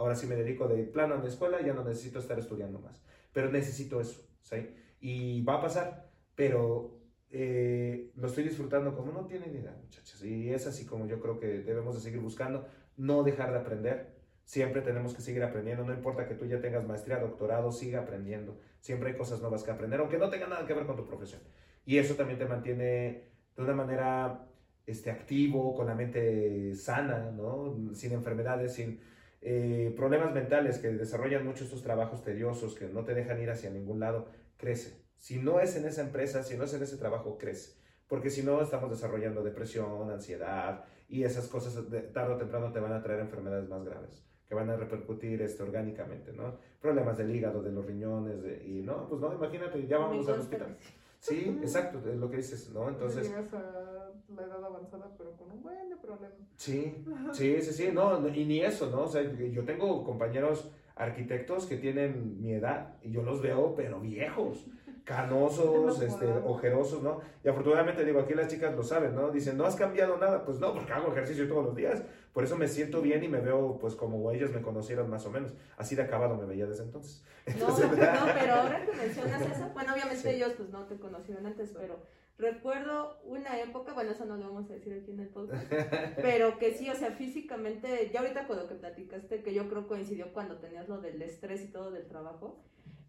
Ahora 0.00 0.14
sí 0.14 0.26
me 0.26 0.34
dedico 0.34 0.66
de 0.66 0.84
plano 0.84 1.14
a 1.14 1.18
mi 1.18 1.28
escuela, 1.28 1.60
ya 1.60 1.74
no 1.74 1.84
necesito 1.84 2.20
estar 2.20 2.38
estudiando 2.38 2.78
más. 2.78 3.02
Pero 3.34 3.52
necesito 3.52 4.00
eso, 4.00 4.26
¿sí? 4.40 4.74
Y 4.98 5.42
va 5.42 5.56
a 5.56 5.60
pasar, 5.60 6.10
pero 6.34 6.98
eh, 7.28 8.10
lo 8.16 8.28
estoy 8.28 8.44
disfrutando 8.44 8.96
como 8.96 9.12
no 9.12 9.26
tiene 9.26 9.48
idea, 9.48 9.76
muchachos. 9.78 10.24
Y 10.24 10.54
es 10.54 10.66
así 10.66 10.86
como 10.86 11.06
yo 11.06 11.20
creo 11.20 11.38
que 11.38 11.48
debemos 11.48 11.94
de 11.96 12.00
seguir 12.00 12.18
buscando, 12.18 12.66
no 12.96 13.22
dejar 13.24 13.52
de 13.52 13.58
aprender. 13.58 14.16
Siempre 14.44 14.80
tenemos 14.80 15.12
que 15.12 15.20
seguir 15.20 15.42
aprendiendo, 15.42 15.84
no 15.84 15.92
importa 15.92 16.26
que 16.26 16.34
tú 16.34 16.46
ya 16.46 16.62
tengas 16.62 16.86
maestría, 16.86 17.18
doctorado, 17.18 17.70
siga 17.70 18.00
aprendiendo. 18.00 18.58
Siempre 18.80 19.10
hay 19.10 19.18
cosas 19.18 19.42
nuevas 19.42 19.64
que 19.64 19.70
aprender, 19.70 20.00
aunque 20.00 20.16
no 20.16 20.30
tenga 20.30 20.46
nada 20.46 20.66
que 20.66 20.72
ver 20.72 20.86
con 20.86 20.96
tu 20.96 21.06
profesión. 21.06 21.42
Y 21.84 21.98
eso 21.98 22.14
también 22.14 22.38
te 22.38 22.46
mantiene 22.46 23.24
de 23.54 23.62
una 23.62 23.74
manera 23.74 24.46
este, 24.86 25.10
activo, 25.10 25.74
con 25.74 25.86
la 25.86 25.94
mente 25.94 26.74
sana, 26.74 27.30
¿no? 27.30 27.92
Sin 27.92 28.12
enfermedades, 28.12 28.72
sin 28.72 28.98
eh, 29.40 29.92
problemas 29.96 30.32
mentales 30.34 30.78
que 30.78 30.88
desarrollan 30.88 31.46
mucho 31.46 31.64
estos 31.64 31.82
trabajos 31.82 32.22
tediosos, 32.22 32.74
que 32.74 32.86
no 32.86 33.04
te 33.04 33.14
dejan 33.14 33.40
ir 33.40 33.50
hacia 33.50 33.70
ningún 33.70 34.00
lado, 34.00 34.26
crece. 34.56 35.04
Si 35.16 35.38
no 35.38 35.60
es 35.60 35.76
en 35.76 35.86
esa 35.86 36.02
empresa, 36.02 36.42
si 36.42 36.56
no 36.56 36.64
es 36.64 36.74
en 36.74 36.82
ese 36.82 36.96
trabajo, 36.96 37.38
crece. 37.38 37.78
Porque 38.06 38.30
si 38.30 38.42
no, 38.42 38.60
estamos 38.60 38.90
desarrollando 38.90 39.42
depresión, 39.42 40.10
ansiedad 40.10 40.84
y 41.08 41.24
esas 41.24 41.46
cosas 41.48 41.74
tarde 42.12 42.34
o 42.34 42.36
temprano 42.38 42.72
te 42.72 42.80
van 42.80 42.92
a 42.92 43.02
traer 43.02 43.20
enfermedades 43.20 43.68
más 43.68 43.84
graves 43.84 44.30
que 44.50 44.56
van 44.56 44.68
a 44.68 44.74
repercutir 44.74 45.40
este, 45.42 45.62
orgánicamente, 45.62 46.32
¿no? 46.32 46.58
Problemas 46.80 47.16
del 47.16 47.32
hígado, 47.32 47.62
de 47.62 47.70
los 47.70 47.86
riñones, 47.86 48.40
y 48.66 48.82
no, 48.82 49.06
pues 49.08 49.20
no, 49.20 49.32
imagínate, 49.32 49.86
ya 49.86 49.98
vamos 49.98 50.28
al 50.28 50.40
hospital. 50.40 50.76
Sí, 51.20 51.56
exacto, 51.62 52.00
es 52.10 52.16
lo 52.16 52.28
que 52.28 52.38
dices, 52.38 52.68
¿no? 52.70 52.88
Entonces... 52.88 53.32
La 54.36 54.42
edad 54.42 54.64
avanzada, 54.64 55.10
pero 55.18 55.36
con 55.36 55.50
un 55.50 55.62
buen 55.62 55.98
problema. 56.00 56.34
Sí, 56.56 57.04
sí, 57.32 57.60
sí, 57.62 57.72
sí, 57.72 57.90
no, 57.92 58.26
y 58.28 58.44
ni 58.44 58.60
eso, 58.60 58.90
¿no? 58.90 59.02
O 59.02 59.08
sea, 59.08 59.22
yo 59.22 59.64
tengo 59.64 60.04
compañeros 60.04 60.70
arquitectos 60.94 61.66
que 61.66 61.76
tienen 61.76 62.40
mi 62.40 62.52
edad 62.52 62.94
y 63.02 63.10
yo 63.10 63.22
los 63.22 63.40
veo, 63.40 63.74
pero 63.74 64.00
viejos 64.00 64.66
canosos, 65.04 66.00
este, 66.02 66.26
ojerosos, 66.44 67.02
¿no? 67.02 67.20
Y 67.42 67.48
afortunadamente, 67.48 68.04
digo, 68.04 68.20
aquí 68.20 68.34
las 68.34 68.48
chicas 68.48 68.76
lo 68.76 68.82
saben, 68.82 69.14
¿no? 69.14 69.30
Dicen, 69.30 69.56
no 69.56 69.64
has 69.64 69.74
cambiado 69.76 70.16
nada. 70.18 70.44
Pues 70.44 70.60
no, 70.60 70.72
porque 70.74 70.92
hago 70.92 71.10
ejercicio 71.10 71.48
todos 71.48 71.64
los 71.64 71.74
días. 71.74 72.02
Por 72.32 72.44
eso 72.44 72.56
me 72.56 72.68
siento 72.68 73.00
bien 73.00 73.24
y 73.24 73.28
me 73.28 73.40
veo, 73.40 73.78
pues, 73.80 73.96
como 73.96 74.30
ellos 74.30 74.52
me 74.52 74.62
conocieron 74.62 75.10
más 75.10 75.26
o 75.26 75.30
menos. 75.30 75.52
Así 75.76 75.96
de 75.96 76.02
acabado 76.02 76.36
me 76.36 76.44
veía 76.44 76.66
desde 76.66 76.84
entonces. 76.84 77.24
no, 77.58 77.68
no, 77.68 78.34
pero 78.38 78.54
ahora 78.54 78.84
que 78.84 78.92
mencionas 78.92 79.42
eso, 79.42 79.70
bueno, 79.72 79.94
obviamente 79.94 80.36
ellos, 80.36 80.52
pues, 80.56 80.68
no 80.70 80.84
te 80.84 80.96
conocieron 80.96 81.46
antes, 81.46 81.72
pero 81.76 81.98
recuerdo 82.40 83.20
una 83.24 83.60
época, 83.60 83.92
bueno, 83.92 84.12
eso 84.12 84.24
no 84.24 84.36
lo 84.36 84.46
vamos 84.46 84.70
a 84.70 84.74
decir 84.74 84.92
aquí 84.94 85.10
en 85.10 85.20
el 85.20 85.28
podcast, 85.28 85.64
pero 86.16 86.58
que 86.58 86.72
sí, 86.72 86.88
o 86.88 86.94
sea, 86.94 87.12
físicamente, 87.12 88.10
ya 88.12 88.20
ahorita 88.20 88.46
con 88.46 88.56
lo 88.56 88.68
que 88.68 88.74
platicaste, 88.74 89.42
que 89.42 89.54
yo 89.54 89.68
creo 89.68 89.86
coincidió 89.86 90.32
cuando 90.32 90.56
tenías 90.58 90.88
lo 90.88 91.00
del 91.00 91.20
estrés 91.22 91.62
y 91.62 91.68
todo 91.68 91.90
del 91.90 92.08
trabajo, 92.08 92.62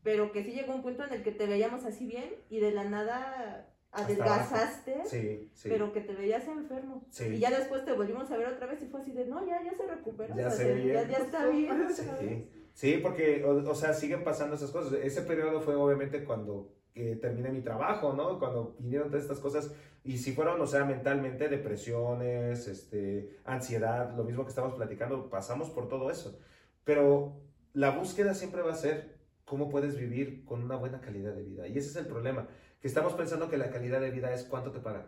pero 0.03 0.31
que 0.31 0.43
sí 0.43 0.51
llegó 0.51 0.73
un 0.73 0.81
punto 0.81 1.03
en 1.03 1.13
el 1.13 1.23
que 1.23 1.31
te 1.31 1.47
veíamos 1.47 1.85
así 1.85 2.05
bien 2.05 2.33
y 2.49 2.59
de 2.59 2.71
la 2.71 2.83
nada 2.83 3.67
adelgazaste, 3.91 5.01
sí, 5.05 5.51
sí. 5.53 5.69
pero 5.69 5.91
que 5.91 6.01
te 6.01 6.13
veías 6.13 6.47
enfermo. 6.47 7.05
Sí. 7.09 7.25
Y 7.25 7.39
ya 7.39 7.51
después 7.51 7.83
te 7.83 7.91
volvimos 7.91 8.31
a 8.31 8.37
ver 8.37 8.47
otra 8.47 8.67
vez 8.67 8.81
y 8.81 8.87
fue 8.87 9.01
así 9.01 9.11
de, 9.11 9.25
no, 9.25 9.45
ya, 9.45 9.61
ya 9.63 9.73
se 9.73 9.85
recuperó. 9.85 10.35
Ya, 10.35 10.49
se 10.49 10.87
ya, 10.87 11.07
ya, 11.07 11.17
está 11.17 11.47
bien. 11.47 11.87
Sí, 11.89 12.49
sí 12.73 12.97
porque, 13.01 13.43
o, 13.43 13.69
o, 13.69 13.75
sea, 13.75 13.93
siguen 13.93 14.23
pasando 14.23 14.55
esas 14.55 14.71
cosas. 14.71 14.93
Ese 14.93 15.21
periodo 15.23 15.61
fue 15.61 15.75
obviamente 15.75 16.23
cuando 16.23 16.73
eh, 16.95 17.17
terminé 17.21 17.49
mi 17.49 17.61
trabajo, 17.61 18.13
¿no? 18.13 18.39
Cuando 18.39 18.75
vinieron 18.79 19.09
todas 19.09 19.23
estas 19.23 19.39
cosas. 19.39 19.73
Y 20.03 20.17
si 20.17 20.33
fueron, 20.33 20.59
o 20.59 20.67
sea, 20.67 20.83
mentalmente, 20.83 21.47
depresiones, 21.47 22.67
este, 22.67 23.39
ansiedad, 23.45 24.15
lo 24.15 24.23
mismo 24.23 24.43
que 24.43 24.49
estamos 24.49 24.73
platicando, 24.73 25.29
pasamos 25.29 25.69
por 25.69 25.87
todo 25.87 26.09
eso. 26.09 26.39
Pero 26.83 27.39
la 27.73 27.91
búsqueda 27.91 28.33
siempre 28.33 28.61
va 28.61 28.71
a 28.71 28.75
ser 28.75 29.19
cómo 29.45 29.69
puedes 29.69 29.97
vivir 29.97 30.43
con 30.45 30.63
una 30.63 30.75
buena 30.75 31.01
calidad 31.01 31.33
de 31.33 31.43
vida. 31.43 31.67
Y 31.67 31.77
ese 31.77 31.89
es 31.89 31.95
el 31.97 32.07
problema, 32.07 32.47
que 32.79 32.87
estamos 32.87 33.13
pensando 33.13 33.49
que 33.49 33.57
la 33.57 33.69
calidad 33.69 34.01
de 34.01 34.09
vida 34.09 34.33
es 34.33 34.43
cuánto 34.43 34.71
te 34.71 34.79
pagan. 34.79 35.07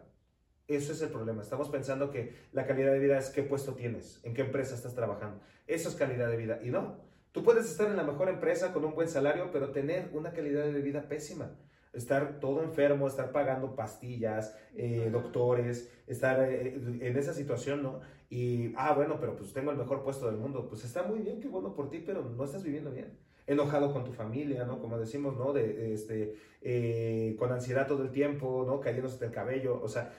Eso 0.68 0.94
es 0.94 1.02
el 1.02 1.10
problema. 1.10 1.42
Estamos 1.42 1.70
pensando 1.70 2.10
que 2.10 2.36
la 2.54 2.66
calidad 2.66 2.94
de 2.94 3.00
vida 3.00 3.18
es 3.18 3.30
qué 3.30 3.44
puesto 3.44 3.74
tienes, 3.74 4.20
en 4.24 4.34
qué 4.34 4.42
empresa 4.42 4.76
estás 4.76 4.96
trabajando. 4.96 5.42
Eso 5.68 5.90
es 5.90 5.96
calidad 5.96 6.30
de 6.30 6.38
vida. 6.38 6.60
Y 6.64 6.70
no, 6.70 7.00
tú 7.32 7.44
puedes 7.44 7.66
estar 7.66 7.90
en 7.90 7.98
la 7.98 8.04
mejor 8.04 8.30
empresa 8.30 8.72
con 8.72 8.86
un 8.86 8.94
buen 8.94 9.10
salario, 9.10 9.50
pero 9.52 9.72
tener 9.72 10.10
una 10.14 10.32
calidad 10.32 10.66
de 10.66 10.82
vida 10.82 11.08
pésima. 11.10 11.52
Estar 11.94 12.40
todo 12.40 12.64
enfermo, 12.64 13.08
estar 13.08 13.32
pagando 13.32 13.76
pastillas, 13.76 14.58
eh, 14.76 15.10
doctores, 15.12 15.92
estar 16.08 16.44
eh, 16.44 16.76
en 17.02 17.18
esa 17.18 17.34
situación, 17.34 17.84
¿no? 17.84 18.02
Y, 18.30 18.74
ah, 18.76 18.94
bueno, 18.94 19.20
pero 19.20 19.36
pues 19.36 19.54
tengo 19.54 19.72
el 19.72 19.78
mejor 19.78 20.04
puesto 20.04 20.26
del 20.26 20.38
mundo. 20.38 20.68
Pues 20.68 20.84
está 20.84 21.04
muy 21.04 21.20
bien, 21.20 21.40
qué 21.40 21.48
bueno 21.48 21.76
por 21.76 21.90
ti, 21.90 22.04
pero 22.06 22.24
no 22.24 22.44
estás 22.44 22.64
viviendo 22.64 22.92
bien 22.92 23.18
enojado 23.48 23.92
con 23.92 24.04
tu 24.04 24.14
familia, 24.14 24.66
¿no? 24.66 24.80
Como 24.80 24.98
decimos, 24.98 25.38
¿no? 25.38 25.54
De, 25.54 25.94
este, 25.94 26.36
eh, 26.62 27.36
con 27.38 27.52
ansiedad 27.52 27.88
todo 27.88 28.04
el 28.04 28.12
tiempo, 28.12 28.64
¿no? 28.66 28.80
Cayéndose 28.80 29.24
el 29.26 29.32
cabello, 29.32 29.82
o 29.82 29.88
sea, 29.88 30.14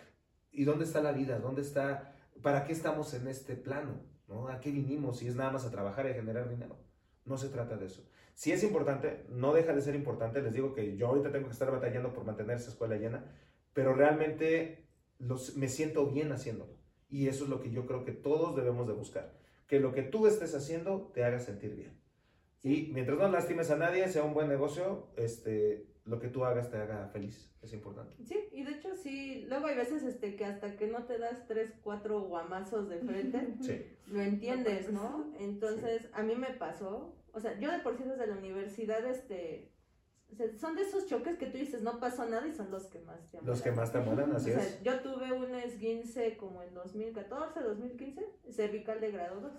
¿y 0.50 0.64
dónde 0.64 0.84
está 0.84 1.00
la 1.00 1.12
vida? 1.12 1.38
¿Dónde 1.38 1.62
está? 1.62 2.14
¿Para 2.42 2.64
qué 2.64 2.72
estamos 2.72 3.14
en 3.14 3.28
este 3.28 3.56
plano? 3.56 4.00
¿No? 4.28 4.48
¿A 4.48 4.60
qué 4.60 4.70
vinimos? 4.70 5.18
Si 5.18 5.28
es 5.28 5.36
nada 5.36 5.50
más 5.50 5.64
a 5.64 5.70
trabajar 5.70 6.06
y 6.06 6.10
a 6.10 6.14
generar 6.14 6.48
dinero. 6.48 6.76
No 7.24 7.36
se 7.38 7.48
trata 7.48 7.76
de 7.76 7.86
eso. 7.86 8.06
Si 8.35 8.53
es 8.53 8.62
importante, 8.64 9.24
no 9.28 9.55
deja 9.55 9.72
de 9.72 9.80
ser 9.80 9.95
importante. 9.95 10.43
Les 10.43 10.55
digo 10.55 10.74
que 10.74 10.97
yo 10.97 11.09
ahorita 11.09 11.32
tengo 11.32 11.47
que 11.47 11.53
estar 11.53 11.70
batallando 11.70 12.12
por 12.12 12.24
mantener 12.24 12.57
esa 12.57 12.70
escuela 12.70 12.97
llena, 12.97 13.24
pero 13.72 13.95
realmente 13.95 14.85
los, 15.18 15.57
me 15.57 15.68
siento 15.68 16.07
bien 16.07 16.32
haciéndolo. 16.32 16.76
Y 17.09 17.28
eso 17.28 17.45
es 17.45 17.51
lo 17.51 17.61
que 17.61 17.70
yo 17.70 17.87
creo 17.87 18.05
que 18.05 18.12
todos 18.12 18.57
debemos 18.57 18.87
de 18.87 18.93
buscar. 18.93 19.32
Que 19.68 19.80
lo 19.80 19.95
que 19.95 20.03
tú 20.03 20.26
estés 20.26 20.55
haciendo 20.55 21.11
te 21.14 21.24
haga 21.24 21.39
sentir 21.39 21.74
bien. 21.76 21.99
Y 22.62 22.91
mientras 22.93 23.18
no 23.18 23.28
lastimes 23.28 23.70
a 23.70 23.76
nadie, 23.76 24.09
sea 24.09 24.24
un 24.24 24.35
buen 24.35 24.49
negocio, 24.49 25.09
este, 25.16 25.87
lo 26.05 26.18
que 26.18 26.28
tú 26.28 26.45
hagas 26.45 26.70
te 26.70 26.78
haga 26.78 27.09
feliz. 27.09 27.55
Es 27.62 27.72
importante. 27.72 28.14
Sí, 28.24 28.49
y 28.53 28.64
de 28.64 28.72
hecho 28.72 28.95
sí, 28.95 29.47
luego 29.49 29.66
hay 29.66 29.76
veces 29.76 30.03
este, 30.03 30.37
que 30.37 30.45
hasta 30.45 30.76
que 30.76 30.87
no 30.87 31.05
te 31.05 31.18
das 31.18 31.47
tres, 31.47 31.72
cuatro 31.82 32.22
guamazos 32.22 32.89
de 32.89 32.99
frente, 32.99 33.57
lo 34.07 34.20
entiendes, 34.20 34.91
¿no? 34.91 35.32
Entonces, 35.39 36.09
a 36.12 36.22
mí 36.22 36.35
me 36.35 36.51
pasó, 36.51 37.14
o 37.35 37.41
sea, 37.41 37.59
yo 37.59 37.70
de 37.70 37.78
por 37.80 37.97
sí 37.97 38.05
desde 38.05 38.26
la 38.26 38.37
universidad, 38.37 39.05
este, 39.07 39.72
son 40.59 40.74
de 40.74 40.82
esos 40.82 41.07
choques 41.07 41.37
que 41.37 41.47
tú 41.47 41.59
dices, 41.59 41.82
no 41.82 42.01
pasó 42.01 42.26
nada 42.26 42.47
y 42.47 42.53
son 42.53 42.70
los 42.70 42.87
que 42.87 43.01
más 43.01 43.28
te 43.30 43.39
amuelan. 43.39 43.47
Los 43.47 43.62
que 43.62 43.72
más 43.72 43.93
te 43.93 43.99
amuelan, 43.99 44.32
así 44.32 44.53
o 44.53 44.61
sea, 44.61 44.82
Yo 44.82 45.01
tuve 45.01 45.32
un 45.32 45.55
esguince 45.55 46.37
como 46.37 46.62
en 46.62 46.74
2014, 46.74 47.61
2015, 47.61 48.24
cervical 48.51 49.01
de 49.01 49.11
grado 49.12 49.41
2 49.41 49.53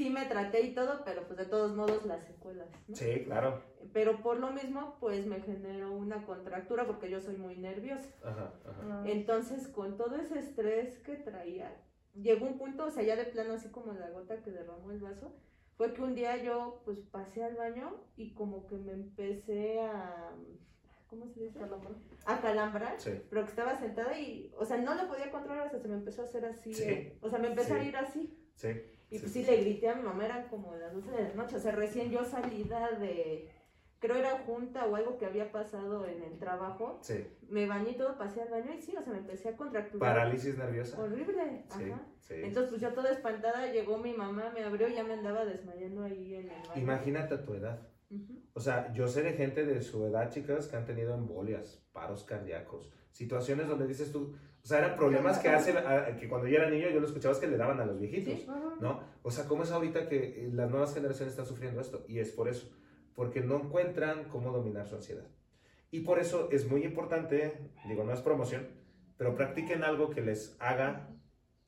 sí 0.00 0.08
me 0.08 0.24
traté 0.24 0.62
y 0.62 0.74
todo, 0.74 1.02
pero 1.04 1.26
pues 1.26 1.38
de 1.38 1.44
todos 1.44 1.74
modos 1.74 2.06
las 2.06 2.22
secuelas. 2.24 2.68
¿no? 2.88 2.96
Sí, 2.96 3.24
claro. 3.24 3.62
Pero 3.92 4.22
por 4.22 4.38
lo 4.38 4.50
mismo, 4.50 4.96
pues 4.98 5.26
me 5.26 5.40
generó 5.40 5.92
una 5.92 6.24
contractura 6.24 6.86
porque 6.86 7.10
yo 7.10 7.20
soy 7.20 7.36
muy 7.36 7.56
nerviosa. 7.56 8.08
Ajá, 8.24 8.52
ajá. 8.64 9.02
Entonces, 9.06 9.68
con 9.68 9.96
todo 9.96 10.16
ese 10.16 10.38
estrés 10.38 10.98
que 11.00 11.16
traía, 11.16 11.76
llegó 12.14 12.46
un 12.46 12.56
punto, 12.56 12.86
o 12.86 12.90
sea, 12.90 13.02
ya 13.02 13.16
de 13.16 13.24
plano 13.24 13.54
así 13.54 13.68
como 13.68 13.92
la 13.92 14.10
gota 14.10 14.42
que 14.42 14.50
derramó 14.50 14.90
el 14.90 15.00
vaso, 15.00 15.34
fue 15.80 15.94
que 15.94 16.02
un 16.02 16.14
día 16.14 16.36
yo 16.36 16.82
pues 16.84 16.98
pasé 17.10 17.42
al 17.42 17.54
baño 17.56 17.96
y 18.14 18.34
como 18.34 18.66
que 18.66 18.76
me 18.76 18.92
empecé 18.92 19.80
a... 19.80 20.30
¿Cómo 21.08 21.26
se 21.26 21.40
dice? 21.40 21.58
Calambrar. 21.58 21.94
A 22.26 22.40
calambrar, 22.42 23.00
sí. 23.00 23.12
pero 23.30 23.44
que 23.44 23.48
estaba 23.48 23.74
sentada 23.78 24.20
y, 24.20 24.52
o 24.58 24.66
sea, 24.66 24.76
no 24.76 24.94
lo 24.94 25.08
podía 25.08 25.30
controlar, 25.30 25.68
o 25.68 25.70
sea, 25.70 25.80
se 25.80 25.88
me 25.88 25.94
empezó 25.94 26.20
a 26.20 26.24
hacer 26.26 26.44
así, 26.44 26.74
Sí. 26.74 26.82
eh, 26.84 27.16
o 27.22 27.30
sea, 27.30 27.38
me 27.38 27.48
empezó 27.48 27.68
Sí. 27.76 27.80
a 27.80 27.82
ir 27.84 27.96
así. 27.96 28.38
Sí. 28.56 28.68
Y 29.08 29.18
pues 29.20 29.32
sí, 29.32 29.42
le 29.42 29.56
grité 29.56 29.88
a 29.88 29.94
mi 29.94 30.02
mamá, 30.02 30.26
eran 30.26 30.48
como 30.48 30.76
las 30.76 30.92
12 30.92 31.10
de 31.12 31.22
la 31.30 31.34
noche, 31.34 31.56
o 31.56 31.60
sea, 31.60 31.72
recién 31.72 32.10
yo 32.10 32.24
salida 32.26 32.90
de, 32.98 33.48
creo 34.00 34.16
era 34.16 34.38
junta 34.46 34.86
o 34.86 34.96
algo 34.96 35.18
que 35.18 35.26
había 35.26 35.52
pasado 35.52 36.06
en 36.06 36.22
el 36.22 36.38
trabajo, 36.38 36.98
Sí. 37.02 37.26
me 37.48 37.66
bañé 37.66 37.90
y 37.92 37.96
todo, 37.96 38.16
pasé 38.18 38.42
al 38.42 38.48
baño 38.48 38.72
y 38.76 38.80
sí, 38.82 38.94
o 38.96 39.02
sea, 39.02 39.12
me 39.12 39.18
empecé 39.18 39.50
a 39.50 39.56
contracturar. 39.56 40.14
Parálisis 40.14 40.56
nerviosa. 40.58 40.98
Horrible, 41.00 41.64
Sí, 41.68 41.90
ajá. 41.90 42.02
sí. 42.20 42.34
Entonces, 42.36 42.70
pues 42.70 42.80
yo 42.80 42.92
toda 42.94 43.10
espantada, 43.12 43.70
llegó 43.70 43.98
mi 43.98 44.12
mamá, 44.14 44.50
me 44.54 44.64
abrió 44.64 44.88
y 44.88 44.94
ya 44.94 45.04
me 45.04 45.12
andaba 45.14 45.44
desmayando 45.44 46.02
ahí 46.04 46.34
en 46.34 46.50
el 46.50 46.68
baño. 46.68 46.82
Imagínate 46.82 47.34
a 47.34 47.44
tu 47.44 47.54
edad. 47.54 47.78
O 48.54 48.60
sea, 48.60 48.92
yo 48.92 49.06
sé 49.06 49.22
de 49.22 49.34
gente 49.34 49.64
de 49.64 49.80
su 49.82 50.04
edad, 50.04 50.30
chicas, 50.30 50.66
que 50.66 50.76
han 50.76 50.84
tenido 50.84 51.14
embolias, 51.14 51.80
paros 51.92 52.24
cardíacos, 52.24 52.90
situaciones 53.12 53.68
donde 53.68 53.86
dices 53.86 54.10
tú, 54.10 54.34
o 54.62 54.66
sea, 54.66 54.78
eran 54.78 54.96
problemas 54.96 55.38
que 55.38 55.48
hace, 55.48 55.70
a- 55.78 56.16
que 56.16 56.28
cuando 56.28 56.48
yo 56.48 56.56
era 56.56 56.68
niño 56.68 56.88
yo 56.90 56.98
lo 57.00 57.06
escuchaba 57.06 57.32
es 57.34 57.40
que 57.40 57.46
le 57.46 57.56
daban 57.56 57.78
a 57.80 57.86
los 57.86 58.00
viejitos. 58.00 58.46
¿no? 58.80 59.00
O 59.22 59.30
sea, 59.30 59.44
¿cómo 59.46 59.62
es 59.62 59.70
ahorita 59.70 60.08
que 60.08 60.48
las 60.52 60.68
nuevas 60.70 60.92
generaciones 60.92 61.32
están 61.34 61.46
sufriendo 61.46 61.80
esto? 61.80 62.04
Y 62.08 62.18
es 62.18 62.32
por 62.32 62.48
eso, 62.48 62.68
porque 63.20 63.42
no 63.42 63.56
encuentran 63.56 64.30
cómo 64.30 64.50
dominar 64.50 64.86
su 64.86 64.94
ansiedad. 64.94 65.26
Y 65.90 66.00
por 66.00 66.18
eso 66.18 66.48
es 66.50 66.66
muy 66.70 66.84
importante, 66.84 67.52
digo, 67.86 68.02
no 68.02 68.14
es 68.14 68.22
promoción, 68.22 68.66
pero 69.18 69.34
practiquen 69.34 69.84
algo 69.84 70.08
que 70.08 70.22
les 70.22 70.56
haga 70.58 71.10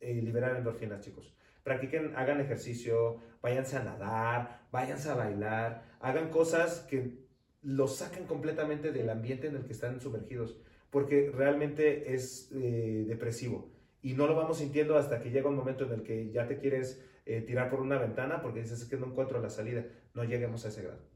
eh, 0.00 0.14
liberar 0.22 0.56
endorfinas, 0.56 1.02
chicos. 1.02 1.36
Practiquen, 1.62 2.16
hagan 2.16 2.40
ejercicio, 2.40 3.18
váyanse 3.42 3.76
a 3.76 3.84
nadar, 3.84 4.62
váyanse 4.72 5.10
a 5.10 5.14
bailar, 5.14 5.82
hagan 6.00 6.30
cosas 6.30 6.86
que 6.88 7.18
los 7.60 7.96
saquen 7.96 8.24
completamente 8.24 8.90
del 8.90 9.10
ambiente 9.10 9.48
en 9.48 9.56
el 9.56 9.66
que 9.66 9.74
están 9.74 10.00
sumergidos, 10.00 10.58
porque 10.88 11.30
realmente 11.34 12.14
es 12.14 12.50
eh, 12.54 13.04
depresivo 13.06 13.70
y 14.00 14.14
no 14.14 14.26
lo 14.26 14.34
vamos 14.34 14.56
sintiendo 14.56 14.96
hasta 14.96 15.20
que 15.20 15.30
llega 15.30 15.50
un 15.50 15.56
momento 15.56 15.84
en 15.84 15.92
el 15.92 16.02
que 16.02 16.30
ya 16.30 16.46
te 16.46 16.56
quieres 16.56 17.04
eh, 17.26 17.42
tirar 17.42 17.68
por 17.68 17.80
una 17.80 17.98
ventana 17.98 18.40
porque 18.40 18.60
dices 18.62 18.80
"Es 18.80 18.88
que 18.88 18.96
no 18.96 19.04
encuentro 19.04 19.38
la 19.42 19.50
salida. 19.50 19.84
No 20.14 20.24
lleguemos 20.24 20.64
a 20.64 20.68
ese 20.68 20.82
grado. 20.82 21.11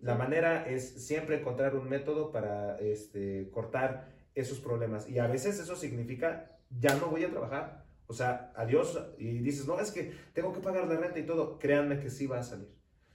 La 0.00 0.14
manera 0.14 0.66
es 0.66 1.06
siempre 1.06 1.38
encontrar 1.38 1.76
un 1.76 1.88
método 1.88 2.32
para 2.32 2.78
este, 2.78 3.50
cortar 3.50 4.08
esos 4.34 4.60
problemas 4.60 5.08
y 5.08 5.18
a 5.18 5.26
veces 5.26 5.58
eso 5.58 5.76
significa 5.76 6.58
ya 6.70 6.94
no 6.96 7.08
voy 7.08 7.24
a 7.24 7.30
trabajar. 7.30 7.84
O 8.06 8.12
sea, 8.12 8.52
adiós. 8.56 8.98
Y 9.18 9.38
dices, 9.38 9.66
no, 9.66 9.78
es 9.78 9.90
que 9.90 10.12
tengo 10.32 10.52
que 10.52 10.60
pagar 10.60 10.88
la 10.88 10.96
renta 10.96 11.18
y 11.18 11.26
todo. 11.26 11.58
Créanme 11.58 12.00
que 12.00 12.10
sí 12.10 12.26
va 12.26 12.38
a 12.38 12.42
salir. 12.42 12.68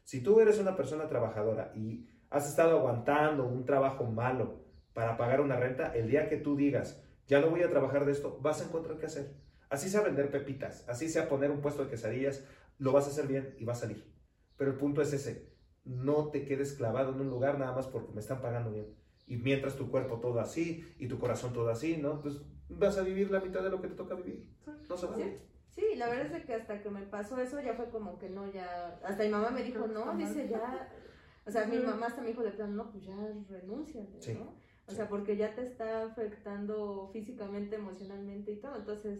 Si 0.03 0.21
tú 0.21 0.39
eres 0.39 0.59
una 0.59 0.75
persona 0.75 1.09
trabajadora 1.09 1.71
y 1.75 2.07
has 2.29 2.47
estado 2.47 2.77
aguantando 2.77 3.45
un 3.45 3.65
trabajo 3.65 4.05
malo 4.05 4.63
para 4.93 5.17
pagar 5.17 5.41
una 5.41 5.57
renta, 5.57 5.93
el 5.95 6.09
día 6.09 6.29
que 6.29 6.37
tú 6.37 6.55
digas, 6.55 7.03
ya 7.27 7.41
no 7.41 7.49
voy 7.49 7.63
a 7.63 7.69
trabajar 7.69 8.05
de 8.05 8.11
esto, 8.11 8.39
vas 8.41 8.61
a 8.61 8.65
encontrar 8.65 8.97
qué 8.97 9.07
hacer. 9.07 9.33
Así 9.69 9.89
sea 9.89 10.01
vender 10.01 10.29
pepitas, 10.29 10.87
así 10.87 11.09
sea 11.09 11.27
poner 11.27 11.49
un 11.49 11.61
puesto 11.61 11.83
de 11.83 11.89
quesadillas, 11.89 12.45
lo 12.77 12.91
vas 12.91 13.07
a 13.07 13.09
hacer 13.09 13.27
bien 13.27 13.55
y 13.57 13.65
va 13.65 13.73
a 13.73 13.77
salir. 13.77 14.13
Pero 14.57 14.71
el 14.71 14.77
punto 14.77 15.01
es 15.01 15.11
ese, 15.11 15.54
no 15.85 16.29
te 16.29 16.45
quedes 16.45 16.73
clavado 16.73 17.13
en 17.13 17.21
un 17.21 17.29
lugar 17.29 17.57
nada 17.59 17.73
más 17.73 17.87
porque 17.87 18.11
me 18.13 18.19
están 18.19 18.41
pagando 18.41 18.71
bien. 18.71 18.87
Y 19.27 19.37
mientras 19.37 19.75
tu 19.75 19.89
cuerpo 19.89 20.19
todo 20.19 20.39
así 20.39 20.85
y 20.99 21.07
tu 21.07 21.17
corazón 21.19 21.53
todo 21.53 21.69
así, 21.69 21.97
¿no? 21.97 22.21
Pues 22.21 22.41
vas 22.69 22.97
a 22.97 23.01
vivir 23.03 23.31
la 23.31 23.39
mitad 23.39 23.63
de 23.63 23.69
lo 23.69 23.81
que 23.81 23.87
te 23.87 23.95
toca 23.95 24.15
vivir. 24.15 24.47
No 24.89 24.97
se 24.97 25.05
vale. 25.07 25.39
Sí, 25.69 25.83
la 25.97 26.07
verdad 26.09 26.33
es 26.37 26.45
que 26.45 26.53
hasta 26.53 26.81
que 26.81 26.89
me 26.89 27.01
pasó 27.03 27.39
eso 27.39 27.59
ya 27.59 27.73
fue 27.73 27.89
como 27.89 28.17
que 28.17 28.29
no, 28.29 28.51
ya. 28.51 28.99
Hasta 29.03 29.23
mi 29.23 29.29
mamá 29.29 29.49
me 29.51 29.63
dijo, 29.63 29.87
no, 29.87 30.15
dice 30.15 30.47
ya. 30.47 30.89
O 31.45 31.51
sea, 31.51 31.65
mi 31.65 31.77
Sí. 31.77 31.83
mamá 31.85 32.07
hasta 32.07 32.21
me 32.21 32.29
dijo 32.29 32.43
de 32.43 32.51
plan, 32.51 32.75
no, 32.75 32.91
pues 32.91 33.03
ya 33.03 33.15
renuncia, 33.49 34.05
Sí, 34.19 34.33
¿no? 34.33 34.55
O 34.87 34.91
sí. 34.91 34.95
sea, 34.95 35.09
porque 35.09 35.35
ya 35.37 35.53
te 35.53 35.65
está 35.65 36.05
afectando 36.05 37.09
físicamente, 37.11 37.75
emocionalmente 37.75 38.51
y 38.53 38.55
todo. 38.57 38.75
Entonces, 38.77 39.19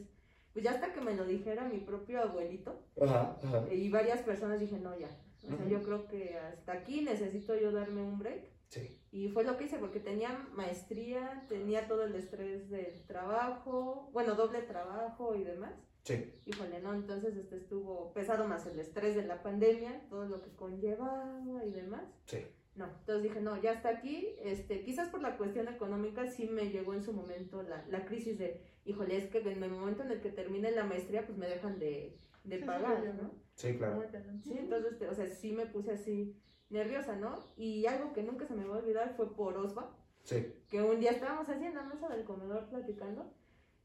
pues 0.54 0.64
ya 0.64 0.72
hasta 0.72 0.94
que 0.94 1.02
me 1.02 1.16
lo 1.16 1.26
dijera 1.26 1.68
mi 1.68 1.80
propio 1.80 2.22
abuelito 2.22 2.80
Ajá, 3.02 3.38
ajá. 3.44 3.74
y 3.74 3.90
varias 3.90 4.22
personas 4.22 4.60
dije, 4.60 4.78
no, 4.80 4.98
ya. 4.98 5.10
O 5.54 5.58
sea, 5.58 5.68
yo 5.68 5.82
creo 5.84 6.08
que 6.08 6.38
hasta 6.38 6.74
aquí 6.74 7.02
necesito 7.02 7.56
yo 7.56 7.72
darme 7.72 8.02
un 8.02 8.18
break. 8.20 8.46
Sí, 8.70 9.00
Y 9.12 9.30
fue 9.30 9.44
lo 9.44 9.58
que 9.58 9.66
hice, 9.66 9.78
porque 9.78 10.00
tenía 10.00 10.48
maestría, 10.54 11.46
tenía 11.48 11.88
todo 11.88 12.04
el 12.04 12.16
estrés 12.16 12.70
del 12.70 13.06
trabajo, 13.06 14.10
bueno, 14.12 14.36
doble 14.36 14.62
trabajo 14.64 15.36
y 15.36 15.44
demás. 15.44 15.74
sí, 16.04 16.34
Híjole, 16.46 16.82
¿no? 16.82 16.94
Entonces 16.94 17.36
este 17.38 17.58
estuvo 17.58 18.12
pesado 18.14 18.48
más 18.48 18.66
el 18.66 18.80
estrés 18.80 19.16
de 19.16 19.24
la 19.26 19.42
pandemia, 19.44 20.08
todo 20.10 20.26
lo 20.26 20.42
que 20.42 20.50
conllevaba 20.56 21.64
y 21.66 21.72
demás. 21.72 22.04
sí. 22.26 22.40
No, 22.76 22.88
entonces 22.88 23.24
dije, 23.24 23.40
no, 23.40 23.56
ya 23.62 23.72
está 23.72 23.88
aquí. 23.88 24.36
Este, 24.44 24.82
quizás 24.84 25.08
por 25.08 25.22
la 25.22 25.38
cuestión 25.38 25.70
económica 25.70 26.28
sí 26.28 26.46
me 26.48 26.70
llegó 26.72 26.94
en 26.94 27.04
su 27.04 27.14
momento 27.14 27.64
la, 27.64 27.86
la 27.88 28.04
crisis 28.06 28.38
de, 28.38 28.60
híjole, 28.84 29.16
es 29.16 29.28
que 29.30 29.38
en 29.38 29.64
el 29.64 29.72
momento 29.72 30.04
en 30.04 30.12
el 30.12 30.20
que 30.20 30.30
termine 30.30 30.72
la 30.72 30.84
maestría, 30.84 31.26
pues 31.26 31.38
me 31.38 31.48
dejan 31.48 31.80
de, 31.80 32.18
de 32.44 32.58
pagar, 32.60 33.02
sí, 33.02 33.10
¿no? 33.22 33.32
Sí, 33.56 33.78
claro. 33.78 34.02
Sí, 34.44 34.56
entonces, 34.58 34.94
este, 34.94 35.08
o 35.08 35.14
sea, 35.16 35.30
sí 35.30 35.52
me 35.54 35.66
puse 35.66 35.92
así 35.92 36.36
nerviosa, 36.70 37.16
¿no? 37.16 37.40
Y 37.58 37.86
algo 37.86 38.14
que 38.14 38.24
nunca 38.24 38.46
se 38.46 38.54
me 38.54 38.66
va 38.66 38.76
a 38.76 38.80
olvidar 38.80 39.14
fue 39.16 39.34
por 39.36 39.58
Osva, 39.58 39.96
Sí, 40.24 40.54
que 40.70 40.82
un 40.82 41.00
día 41.00 41.12
estábamos 41.12 41.48
así 41.50 41.64
en 41.66 41.76
la 41.76 41.84
mesa 41.84 42.10
del 42.10 42.26
comedor 42.26 42.68
platicando 42.68 43.32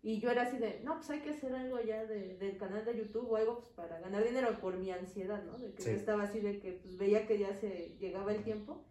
y 0.03 0.18
yo 0.21 0.31
era 0.31 0.43
así 0.45 0.57
de, 0.57 0.81
no, 0.83 0.97
pues 0.97 1.11
hay 1.11 1.21
que 1.21 1.31
hacer 1.31 1.55
algo 1.55 1.79
ya 1.81 2.07
de- 2.07 2.39
del 2.39 2.57
canal 2.57 2.83
de 2.87 2.97
YouTube 2.97 3.31
o 3.31 3.37
algo 3.37 3.59
pues, 3.59 3.68
para 3.73 4.01
ganar 4.01 4.25
dinero 4.25 4.59
por 4.59 4.79
mi 4.79 4.91
ansiedad, 4.91 5.43
¿no? 5.45 5.59
De 5.59 5.73
que 5.75 5.83
Sí. 5.83 5.91
yo 5.91 5.97
estaba 5.97 6.23
así 6.23 6.41
de 6.41 6.59
que 6.59 6.73
pues 6.73 6.97
veía 6.97 7.27
que 7.27 7.39
ya 7.39 7.55
se 7.61 7.97
llegaba 7.99 8.33
el 8.35 8.43
tiempo 8.43 8.87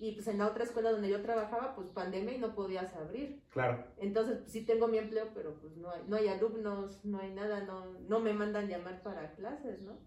y 0.00 0.12
pues 0.12 0.26
en 0.28 0.38
la 0.38 0.46
otra 0.46 0.64
escuela 0.64 0.90
donde 0.90 1.10
yo 1.10 1.20
trabajaba 1.20 1.74
pues 1.74 1.88
pandemia 1.88 2.34
y 2.34 2.38
no 2.38 2.54
podías 2.54 2.92
abrir. 2.96 3.42
claro. 3.50 3.84
Entonces 3.98 4.38
pues, 4.38 4.50
sí 4.50 4.64
tengo 4.64 4.88
mi 4.88 4.96
empleo 4.96 5.28
pero 5.34 5.60
pues 5.60 5.76
no 5.76 5.90
hay, 5.90 6.02
no 6.08 6.16
hay 6.16 6.28
alumnos, 6.28 7.04
no 7.04 7.20
hay 7.20 7.30
nada, 7.34 7.60
no, 7.64 7.84
no 8.08 8.18
me 8.18 8.32
mandan 8.32 8.66
llamar 8.66 9.02
para 9.02 9.34
clases, 9.34 9.82
¿no? 9.82 9.98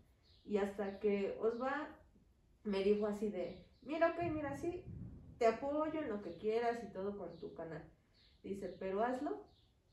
Y 0.46 0.58
hasta 0.58 1.00
que 1.00 1.38
Osva 1.40 1.96
me 2.64 2.84
dijo 2.84 3.06
así 3.06 3.30
de, 3.30 3.64
mira, 3.84 4.16
ok, 4.16 4.24
mira, 4.32 4.58
sí, 4.58 4.84
te 5.38 5.46
apoyo 5.46 6.02
en 6.02 6.10
lo 6.10 6.24
que 6.24 6.38
quieras 6.38 6.84
y 6.84 6.92
todo 6.92 7.16
con 7.16 7.38
tu 7.38 7.54
canal. 7.54 7.88
Dice, 8.42 8.76
pero 8.80 9.04
hazlo 9.04 9.46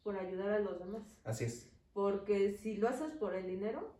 por 0.02 0.16
ayudar 0.16 0.48
a 0.48 0.58
los 0.60 0.78
demás. 0.78 1.02
Así 1.24 1.44
es. 1.44 1.70
Porque 1.92 2.54
si 2.54 2.78
lo 2.78 2.88
haces 2.88 3.12
por 3.12 3.34
el 3.34 3.46
dinero, 3.46 3.94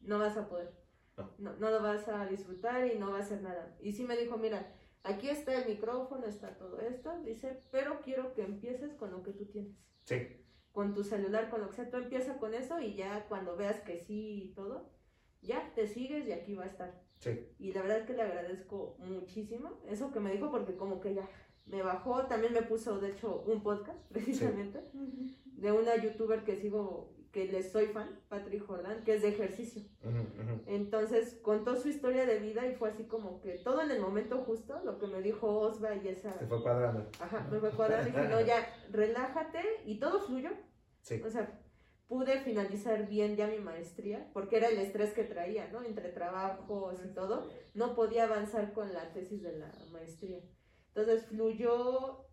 no 0.00 0.18
vas 0.18 0.36
a 0.36 0.48
poder. 0.48 0.74
No. 1.16 1.30
No, 1.38 1.56
no 1.56 1.70
lo 1.70 1.82
vas 1.82 2.08
a 2.08 2.26
disfrutar 2.26 2.86
y 2.86 2.98
no 2.98 3.12
va 3.12 3.18
a 3.18 3.20
hacer 3.20 3.42
nada. 3.42 3.76
Y 3.80 3.92
sí 3.92 4.04
me 4.04 4.16
dijo, 4.16 4.36
mira, 4.36 4.74
aquí 5.02 5.28
está 5.28 5.54
el 5.54 5.68
micrófono, 5.68 6.26
está 6.26 6.56
todo 6.56 6.80
esto. 6.80 7.10
Dice, 7.24 7.60
pero 7.70 8.00
quiero 8.02 8.32
que 8.34 8.42
empieces 8.42 8.94
con 8.94 9.10
lo 9.10 9.22
que 9.22 9.32
tú 9.32 9.46
tienes. 9.46 9.76
Sí, 10.04 10.44
Con 10.72 10.94
tu 10.94 11.04
celular, 11.04 11.50
con 11.50 11.60
lo 11.60 11.68
que 11.68 11.76
sea, 11.76 11.90
tú 11.90 11.96
empieza 11.96 12.38
con 12.38 12.54
eso 12.54 12.80
y 12.80 12.94
ya 12.94 13.26
cuando 13.28 13.56
veas 13.56 13.80
que 13.80 13.98
sí 13.98 14.44
y 14.44 14.54
todo, 14.54 14.90
ya 15.42 15.72
te 15.74 15.86
sigues 15.86 16.26
y 16.26 16.32
aquí 16.32 16.54
va 16.54 16.64
a 16.64 16.68
estar. 16.68 17.02
sí, 17.18 17.48
Y 17.58 17.72
la 17.72 17.82
verdad 17.82 17.98
es 17.98 18.06
que 18.06 18.14
le 18.14 18.22
agradezco 18.22 18.96
muchísimo. 18.98 19.80
Eso 19.88 20.12
que 20.12 20.20
me 20.20 20.32
dijo 20.32 20.50
porque 20.50 20.76
como 20.76 21.00
que 21.00 21.14
ya 21.14 21.28
me 21.66 21.82
bajó, 21.82 22.26
también 22.26 22.52
me 22.52 22.62
puso 22.62 22.98
de 22.98 23.10
hecho 23.10 23.42
un 23.42 23.62
podcast 23.62 23.98
precisamente 24.12 24.80
de 25.44 25.72
una 25.72 25.96
youtuber 25.96 26.44
que 26.44 26.56
sigo, 26.56 27.14
que 27.32 27.46
les 27.46 27.70
soy 27.70 27.86
fan, 27.86 28.20
Patrick 28.28 28.66
Jordan, 28.66 29.04
que 29.04 29.14
es 29.14 29.22
de 29.22 29.28
ejercicio. 29.28 29.82
Ujú, 30.02 30.18
ujú. 30.18 30.62
Entonces 30.66 31.38
contó 31.42 31.76
su 31.76 31.88
historia 31.88 32.26
de 32.26 32.38
vida 32.38 32.66
y 32.66 32.74
fue 32.74 32.90
así 32.90 33.04
como 33.04 33.40
que 33.40 33.58
todo 33.58 33.82
en 33.82 33.90
el 33.90 34.00
momento 34.00 34.38
justo, 34.38 34.80
lo 34.84 34.98
que 34.98 35.06
me 35.06 35.22
dijo 35.22 35.46
Osva 35.48 35.94
y 35.94 36.08
esa... 36.08 36.36
Te 36.38 36.46
fue 36.46 36.62
cuadrando. 36.62 37.08
Ajá, 37.20 37.46
me 37.50 37.58
fue 37.60 37.70
cuadrando 37.70 38.08
y 38.08 38.12
dije, 38.12 38.28
no, 38.28 38.40
ya, 38.40 38.66
relájate 38.90 39.62
y 39.84 39.98
todo 40.00 40.20
fluyó. 40.20 40.50
Sí, 41.02 41.22
O 41.24 41.30
sea, 41.30 41.60
pude 42.08 42.40
finalizar 42.40 43.08
bien 43.08 43.36
ya 43.36 43.46
mi 43.46 43.58
maestría, 43.58 44.28
porque 44.32 44.56
era 44.56 44.68
el 44.68 44.78
estrés 44.78 45.12
que 45.12 45.22
traía, 45.22 45.68
¿no? 45.68 45.82
Entre 45.84 46.08
trabajos 46.08 46.98
y 47.04 47.14
todo, 47.14 47.48
no 47.74 47.94
podía 47.94 48.24
avanzar 48.24 48.72
con 48.72 48.92
la 48.92 49.12
tesis 49.12 49.42
de 49.42 49.56
la 49.56 49.72
maestría. 49.92 50.40
Entonces 50.88 51.26
fluyó, 51.26 52.26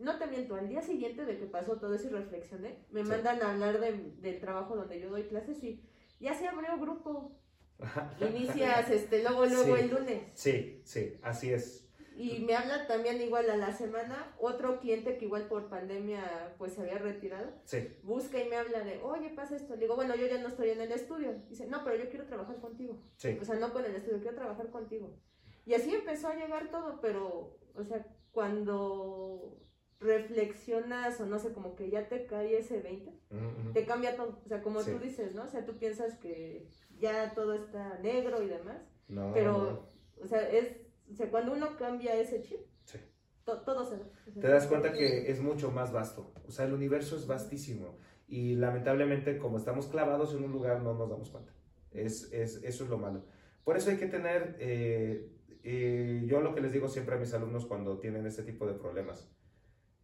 no 0.00 0.18
te 0.18 0.26
miento, 0.26 0.54
al 0.56 0.68
día 0.68 0.82
siguiente 0.82 1.24
de 1.24 1.38
que 1.38 1.46
pasó 1.46 1.76
todo 1.78 1.94
eso 1.94 2.06
y 2.08 2.10
reflexioné, 2.10 2.78
me 2.90 3.02
Sí. 3.02 3.08
mandan 3.08 3.42
a 3.42 3.52
hablar 3.52 3.80
de- 3.80 4.12
del 4.20 4.40
trabajo 4.40 4.76
donde 4.76 5.00
yo 5.00 5.10
doy 5.10 5.24
clases 5.24 5.62
y 5.62 5.80
ya 6.18 6.34
se 6.34 6.48
abrió 6.48 6.78
grupo. 6.78 7.32
Inicias 8.20 8.90
este, 8.90 9.22
luego, 9.22 9.46
luego 9.46 9.76
Sí. 9.76 9.82
el 9.82 9.90
lunes. 9.90 10.22
Sí, 10.34 10.80
sí, 10.84 11.18
así 11.22 11.52
es. 11.52 11.86
Y 12.16 12.40
me 12.40 12.54
habla 12.54 12.86
también 12.86 13.18
igual 13.22 13.48
a 13.48 13.56
la 13.56 13.72
semana 13.72 14.34
otro 14.38 14.78
cliente 14.80 15.16
que 15.16 15.24
igual 15.24 15.48
por 15.48 15.70
pandemia 15.70 16.54
pues 16.58 16.74
se 16.74 16.82
había 16.82 16.98
retirado 16.98 17.50
Sí, 17.64 17.96
busca 18.02 18.38
y 18.42 18.46
me 18.48 18.56
habla 18.56 18.80
de, 18.80 19.00
oye, 19.02 19.30
pasa 19.30 19.56
esto. 19.56 19.74
Le 19.74 19.82
digo, 19.82 19.96
bueno, 19.96 20.14
yo 20.14 20.26
ya 20.26 20.36
no 20.38 20.48
estoy 20.48 20.68
en 20.70 20.82
el 20.82 20.92
estudio. 20.92 21.32
Dice, 21.48 21.66
no, 21.66 21.82
pero 21.82 21.96
yo 21.96 22.10
quiero 22.10 22.26
trabajar 22.26 22.56
contigo. 22.60 22.98
sí, 23.16 23.38
O 23.40 23.44
sea, 23.44 23.54
no 23.56 23.72
con 23.72 23.86
el 23.86 23.94
estudio, 23.94 24.20
quiero 24.20 24.36
trabajar 24.36 24.68
contigo. 24.70 25.16
Y 25.64 25.72
así 25.72 25.94
empezó 25.94 26.28
a 26.28 26.34
llegar 26.34 26.70
todo, 26.70 27.00
pero, 27.00 27.56
o 27.74 27.84
sea, 27.84 28.04
cuando 28.32 29.56
reflexionas 30.00 31.20
o 31.20 31.26
no 31.26 31.38
sé, 31.38 31.52
como 31.52 31.74
que 31.76 31.90
ya 31.90 32.08
te 32.08 32.26
cae 32.26 32.58
ese 32.58 32.80
20, 32.80 33.10
Ujú, 33.30 33.60
ujú. 33.60 33.72
te 33.72 33.84
cambia 33.84 34.16
todo. 34.16 34.40
O 34.44 34.48
sea, 34.48 34.62
como 34.62 34.80
Sí. 34.82 34.92
tú 34.92 34.98
dices, 34.98 35.34
¿no? 35.34 35.44
O 35.44 35.48
sea, 35.48 35.64
tú 35.64 35.76
piensas 35.78 36.14
que 36.18 36.66
ya 36.98 37.32
todo 37.34 37.54
está 37.54 37.98
negro 37.98 38.42
y 38.42 38.48
demás, 38.48 38.82
No, 39.08 39.32
pero, 39.34 39.52
no. 39.52 40.24
o 40.24 40.26
sea, 40.26 40.48
es, 40.48 40.76
o 41.10 41.14
sea, 41.14 41.30
cuando 41.30 41.52
uno 41.52 41.76
cambia 41.76 42.14
ese 42.14 42.42
chip, 42.42 42.60
Sí. 42.84 42.98
to- 43.44 43.60
todo 43.62 43.84
se 43.84 43.98
da. 43.98 44.04
O 44.28 44.32
sea, 44.32 44.42
te 44.42 44.48
das 44.48 44.66
cuenta 44.66 44.92
que 44.92 45.30
es 45.30 45.40
mucho 45.40 45.70
más 45.70 45.92
vasto. 45.92 46.32
O 46.46 46.50
sea, 46.50 46.66
el 46.66 46.72
universo 46.72 47.16
es 47.16 47.26
vastísimo. 47.26 47.98
Y 48.28 48.54
lamentablemente, 48.54 49.38
como 49.38 49.56
estamos 49.56 49.86
clavados 49.88 50.34
en 50.34 50.44
un 50.44 50.52
lugar, 50.52 50.82
no 50.82 50.94
nos 50.94 51.10
damos 51.10 51.30
cuenta. 51.30 51.52
Es, 51.90 52.32
es, 52.32 52.62
eso 52.62 52.84
es 52.84 52.90
lo 52.90 52.96
malo. 52.98 53.24
Por 53.64 53.76
eso 53.76 53.90
hay 53.90 53.96
que 53.96 54.06
tener, 54.06 54.56
eh, 54.60 55.28
eh, 55.64 56.22
yo 56.26 56.40
lo 56.40 56.54
que 56.54 56.60
les 56.60 56.72
digo 56.72 56.88
siempre 56.88 57.16
a 57.16 57.18
mis 57.18 57.34
alumnos 57.34 57.66
cuando 57.66 57.98
tienen 57.98 58.24
este 58.26 58.44
tipo 58.44 58.66
de 58.68 58.74
problemas, 58.74 59.28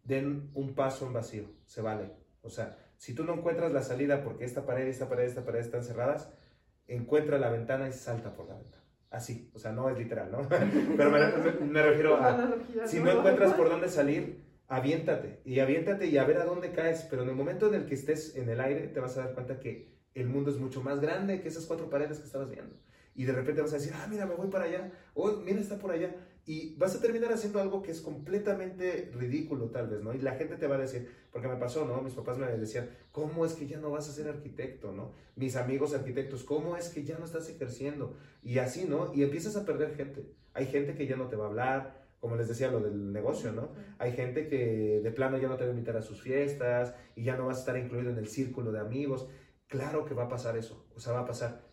den 0.06 0.50
un 0.54 0.74
paso 0.74 1.06
en 1.06 1.12
vacío, 1.12 1.44
se 1.64 1.82
vale. 1.82 2.12
O 2.42 2.50
sea, 2.50 2.78
si 2.96 3.14
tú 3.14 3.24
no 3.24 3.34
encuentras 3.34 3.72
la 3.72 3.82
salida 3.82 4.22
porque 4.22 4.44
esta 4.44 4.64
pared, 4.64 4.86
esta 4.86 5.08
pared, 5.08 5.24
esta 5.24 5.44
pared 5.44 5.60
están 5.60 5.84
cerradas, 5.84 6.30
encuentra 6.86 7.38
la 7.38 7.50
ventana 7.50 7.88
y 7.88 7.92
salta 7.92 8.34
por 8.34 8.48
la 8.48 8.54
ventana. 8.54 8.84
Así, 9.10 9.50
o 9.54 9.58
sea, 9.58 9.72
no 9.72 9.88
es 9.88 9.98
literal, 9.98 10.30
¿no? 10.30 10.48
Pero 10.96 11.10
me, 11.10 11.66
me 11.66 11.82
refiero 11.82 12.16
a, 12.16 12.56
si 12.86 13.00
no 13.00 13.10
encuentras 13.10 13.54
por 13.54 13.68
dónde 13.68 13.88
salir, 13.88 14.44
aviéntate 14.68 15.40
y 15.44 15.60
aviéntate 15.60 16.06
y 16.06 16.18
a 16.18 16.24
ver 16.24 16.38
a 16.38 16.44
dónde 16.44 16.72
caes, 16.72 17.06
pero 17.08 17.22
en 17.22 17.28
el 17.28 17.36
momento 17.36 17.68
en 17.68 17.74
el 17.74 17.86
que 17.86 17.94
estés 17.94 18.36
en 18.36 18.48
el 18.48 18.60
aire 18.60 18.88
te 18.88 18.98
vas 19.00 19.16
a 19.16 19.24
dar 19.24 19.34
cuenta 19.34 19.60
que 19.60 19.96
el 20.14 20.26
mundo 20.26 20.50
es 20.50 20.58
mucho 20.58 20.82
más 20.82 21.00
grande 21.00 21.40
que 21.40 21.48
esas 21.48 21.66
cuatro 21.66 21.88
paredes 21.88 22.18
que 22.18 22.26
estabas 22.26 22.50
viendo. 22.50 22.74
Y 23.14 23.24
de 23.24 23.32
repente 23.32 23.62
vas 23.62 23.72
a 23.72 23.76
decir, 23.76 23.92
ah, 23.94 24.06
mira, 24.10 24.26
me 24.26 24.34
voy 24.34 24.48
para 24.48 24.64
allá, 24.64 24.90
o 25.14 25.30
mira, 25.36 25.60
está 25.60 25.78
por 25.78 25.92
allá. 25.92 26.14
Y 26.48 26.76
vas 26.76 26.94
a 26.94 27.00
terminar 27.00 27.32
haciendo 27.32 27.60
algo 27.60 27.82
que 27.82 27.90
es 27.90 28.00
completamente 28.00 29.10
ridículo 29.12 29.70
tal 29.70 29.88
vez, 29.88 30.00
¿no? 30.00 30.14
Y 30.14 30.20
la 30.20 30.36
gente 30.36 30.56
te 30.56 30.68
va 30.68 30.76
a 30.76 30.78
decir, 30.78 31.10
porque 31.32 31.48
me 31.48 31.56
pasó, 31.56 31.84
¿no? 31.84 32.00
Mis 32.02 32.14
papás 32.14 32.38
me 32.38 32.46
decían, 32.46 32.88
¿cómo 33.10 33.44
es 33.44 33.54
que 33.54 33.66
ya 33.66 33.80
no 33.80 33.90
vas 33.90 34.08
a 34.08 34.12
ser 34.12 34.28
arquitecto, 34.28 34.92
¿no? 34.92 35.10
Mis 35.34 35.56
amigos 35.56 35.92
arquitectos, 35.92 36.44
¿cómo 36.44 36.76
es 36.76 36.88
que 36.88 37.02
ya 37.02 37.18
no 37.18 37.24
estás 37.24 37.48
ejerciendo? 37.48 38.16
Y 38.44 38.58
así, 38.58 38.84
¿no? 38.84 39.12
Y 39.12 39.24
empiezas 39.24 39.56
a 39.56 39.64
perder 39.64 39.96
gente. 39.96 40.24
Hay 40.54 40.66
gente 40.66 40.94
que 40.94 41.08
ya 41.08 41.16
no 41.16 41.26
te 41.26 41.34
va 41.34 41.46
a 41.46 41.48
hablar, 41.48 42.06
como 42.20 42.36
les 42.36 42.46
decía, 42.46 42.70
lo 42.70 42.78
del 42.78 43.12
negocio, 43.12 43.50
¿no? 43.50 43.70
Hay 43.98 44.12
gente 44.12 44.46
que 44.46 45.00
de 45.02 45.10
plano 45.10 45.38
ya 45.38 45.48
no 45.48 45.56
te 45.56 45.64
va 45.64 45.70
a 45.70 45.74
invitar 45.74 45.96
a 45.96 46.02
sus 46.02 46.22
fiestas 46.22 46.94
y 47.16 47.24
ya 47.24 47.36
no 47.36 47.46
vas 47.46 47.56
a 47.56 47.60
estar 47.60 47.76
incluido 47.76 48.10
en 48.10 48.18
el 48.18 48.28
círculo 48.28 48.70
de 48.70 48.78
amigos. 48.78 49.28
Claro 49.66 50.04
que 50.04 50.14
va 50.14 50.24
a 50.24 50.28
pasar 50.28 50.56
eso, 50.56 50.86
o 50.94 51.00
sea, 51.00 51.12
va 51.12 51.20
a 51.22 51.26
pasar. 51.26 51.66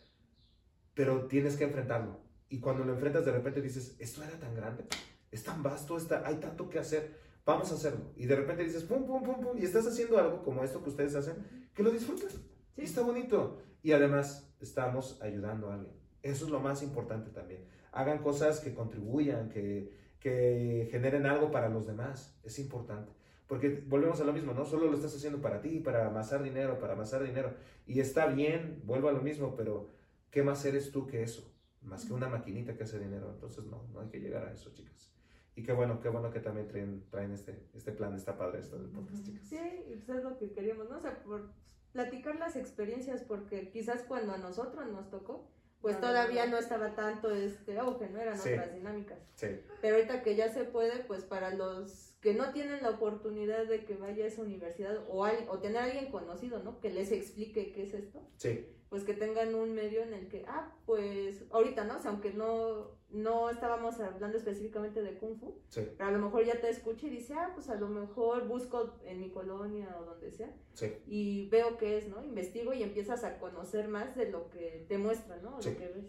Pero 0.96 1.28
tienes 1.28 1.58
que 1.58 1.66
enfrentarlo. 1.66 2.23
Y 2.54 2.60
cuando 2.60 2.84
lo 2.84 2.94
enfrentas, 2.94 3.26
de 3.26 3.32
repente 3.32 3.64
dices, 3.64 3.96
esto 3.98 4.22
era 4.22 4.38
tan 4.38 4.54
grande, 4.54 4.84
es 5.32 5.44
tan 5.44 5.64
vasto, 5.64 5.98
está, 5.98 6.22
hay 6.24 6.36
tanto 6.36 6.70
que 6.70 6.78
hacer, 6.78 7.18
vamos 7.44 7.72
a 7.72 7.74
hacerlo. 7.74 8.12
Y 8.16 8.28
de 8.28 8.36
repente 8.36 8.64
dices, 8.64 8.84
pum, 8.84 9.08
pum, 9.08 9.24
pum, 9.24 9.42
pum, 9.42 9.58
y 9.58 9.66
estás 9.66 9.88
haciendo 9.88 10.20
algo 10.20 10.44
como 10.44 10.64
esto 10.64 10.84
que 10.84 10.92
ustedes 10.92 11.16
hacen, 11.16 11.34
que 11.74 11.82
lo 11.82 11.90
disfrutas. 11.90 12.40
Y 12.78 12.84
está 12.84 13.02
bonito. 13.02 13.58
Y 13.82 13.94
además, 13.94 14.54
estamos 14.60 15.20
ayudando 15.24 15.72
a 15.72 15.74
alguien. 15.74 15.96
Eso 16.22 16.46
es 16.46 16.52
lo 16.52 16.60
más 16.60 16.84
importante 16.84 17.32
también. 17.32 17.66
Hagan 17.92 18.20
cosas 18.20 18.60
que 18.60 18.76
contribuyan, 18.76 19.50
que, 19.50 19.92
que 20.20 20.90
generen 20.92 21.26
algo 21.26 21.50
para 21.50 21.70
los 21.70 21.88
demás. 21.88 22.40
Es 22.44 22.60
importante. 22.60 23.12
Porque 23.48 23.84
volvemos 23.88 24.22
a 24.22 24.26
lo 24.26 24.32
mismo, 24.32 24.54
¿no? 24.54 24.64
Solo 24.64 24.86
lo 24.86 24.96
estás 24.96 25.16
haciendo 25.16 25.42
para 25.42 25.60
ti, 25.60 25.80
para 25.80 26.06
amasar 26.06 26.44
dinero, 26.44 26.78
para 26.78 26.94
amasar 26.94 27.24
dinero. 27.24 27.56
Y 27.88 28.00
está 28.00 28.28
bien, 28.28 28.80
vuelvo 28.84 29.10
a 29.10 29.12
lo 29.12 29.24
mismo, 29.24 29.56
pero 29.56 29.90
¿qué 30.30 30.44
más 30.44 30.64
eres 30.66 30.92
tú 30.92 31.08
que 31.08 31.24
eso? 31.24 31.53
Más 31.84 32.06
que 32.06 32.14
una 32.14 32.28
maquinita 32.30 32.76
que 32.76 32.84
hace 32.84 33.00
dinero. 33.00 33.30
Entonces, 33.32 33.66
no, 33.66 33.84
no 33.94 34.00
hay 34.02 34.08
que 34.10 34.20
llegar 34.20 34.46
a 34.46 34.52
eso, 34.54 34.72
chicas. 34.74 35.12
Y 35.56 35.64
qué 35.64 35.72
bueno, 35.74 36.00
qué 36.02 36.10
bueno 36.10 36.32
que 36.32 36.40
también 36.40 36.68
traen, 36.68 37.04
traen 37.12 37.32
este, 37.32 37.68
este 37.76 37.92
plan, 37.92 38.16
está 38.16 38.38
padre 38.38 38.60
esto 38.60 38.78
del 38.78 38.88
podcast, 38.90 39.24
chicas. 39.26 39.48
Sí, 39.48 39.58
pues 39.88 40.18
es 40.18 40.24
lo 40.24 40.38
que 40.38 40.52
queríamos, 40.52 40.90
¿no? 40.90 40.98
O 40.98 41.00
sea, 41.00 41.22
por 41.24 41.50
platicar 41.92 42.38
las 42.38 42.56
experiencias, 42.56 43.22
porque 43.22 43.70
quizás 43.70 44.02
cuando 44.04 44.34
a 44.34 44.38
nosotros 44.38 44.88
nos 44.92 45.10
tocó, 45.12 45.48
pues 45.80 45.96
No, 45.96 46.02
no, 46.02 46.08
todavía 46.08 46.46
no. 46.46 46.54
no 46.54 46.58
estaba 46.58 46.96
tanto 46.96 47.30
este 47.30 47.78
auge, 47.78 48.10
no 48.10 48.20
eran 48.20 48.40
Sí. 48.40 48.50
otras 48.54 48.74
dinámicas. 48.74 49.20
Sí, 49.36 49.48
Pero 49.82 49.98
ahorita 49.98 50.24
que 50.24 50.36
ya 50.36 50.50
se 50.52 50.64
puede, 50.64 51.04
pues 51.04 51.24
para 51.26 51.54
los 51.54 52.16
que 52.22 52.34
no 52.34 52.52
tienen 52.54 52.82
la 52.82 52.92
oportunidad 52.92 53.68
de 53.68 53.84
que 53.84 53.96
vaya 53.96 54.24
a 54.24 54.28
esa 54.28 54.42
universidad 54.42 54.98
o, 55.10 55.26
al- 55.26 55.46
o 55.50 55.60
tener 55.60 55.78
a 55.78 55.84
alguien 55.84 56.10
conocido, 56.10 56.64
¿no? 56.64 56.80
Que 56.80 56.90
les 56.90 57.12
explique 57.12 57.74
qué 57.74 57.84
es 57.84 57.94
esto, 57.94 58.26
sí, 58.38 58.66
pues 58.94 59.06
que 59.06 59.16
tengan 59.16 59.56
un 59.56 59.74
medio 59.74 60.04
en 60.04 60.14
el 60.14 60.28
que, 60.28 60.46
ah, 60.48 60.72
pues 60.86 61.46
ahorita, 61.50 61.84
¿no? 61.84 61.98
O 61.98 62.00
sea, 62.00 62.12
aunque 62.12 62.32
no, 62.32 62.92
no 63.10 63.50
estábamos 63.50 64.00
hablando 64.00 64.38
específicamente 64.38 65.02
de 65.02 65.18
Kung 65.18 65.36
Fu, 65.36 65.60
sí, 65.70 65.82
pero 65.98 66.10
a 66.10 66.12
lo 66.12 66.20
mejor 66.20 66.46
ya 66.46 66.62
te 66.62 66.70
escucha 66.70 67.08
y 67.08 67.10
dice, 67.10 67.34
ah, 67.34 67.50
pues 67.56 67.72
a 67.72 67.76
lo 67.76 67.90
mejor 67.90 68.48
busco 68.48 69.00
en 69.04 69.20
mi 69.20 69.32
colonia 69.32 69.98
o 70.00 70.06
donde 70.06 70.30
sea 70.30 70.56
sí. 70.76 70.94
y 71.08 71.50
veo 71.50 71.76
qué 71.80 71.98
es, 71.98 72.08
¿no? 72.08 72.24
Investigo 72.24 72.72
y 72.72 72.84
empiezas 72.84 73.24
a 73.24 73.40
conocer 73.40 73.88
más 73.88 74.16
de 74.16 74.30
lo 74.30 74.52
que 74.52 74.86
te 74.88 75.00
muestran, 75.00 75.42
¿no? 75.42 75.58
O 75.58 75.62
Sí. 75.64 75.72
Lo 75.72 75.78
que 75.80 75.88
ves. 75.88 76.06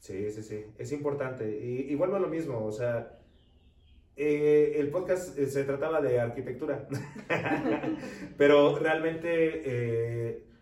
Sí, 0.00 0.32
sí, 0.32 0.42
sí, 0.42 0.64
es 0.76 0.90
importante. 0.90 1.48
Y, 1.48 1.82
y 1.88 1.94
vuelvo 1.94 2.16
a 2.16 2.18
lo 2.18 2.26
mismo, 2.26 2.64
o 2.66 2.72
sea, 2.72 3.20
eh, 4.16 4.74
el 4.78 4.88
podcast 4.88 5.38
eh, 5.38 5.46
se 5.46 5.62
trataba 5.62 6.00
de 6.00 6.18
arquitectura, 6.18 6.88
pero 8.36 8.76
realmente 8.76 9.62
eh, 9.64 10.53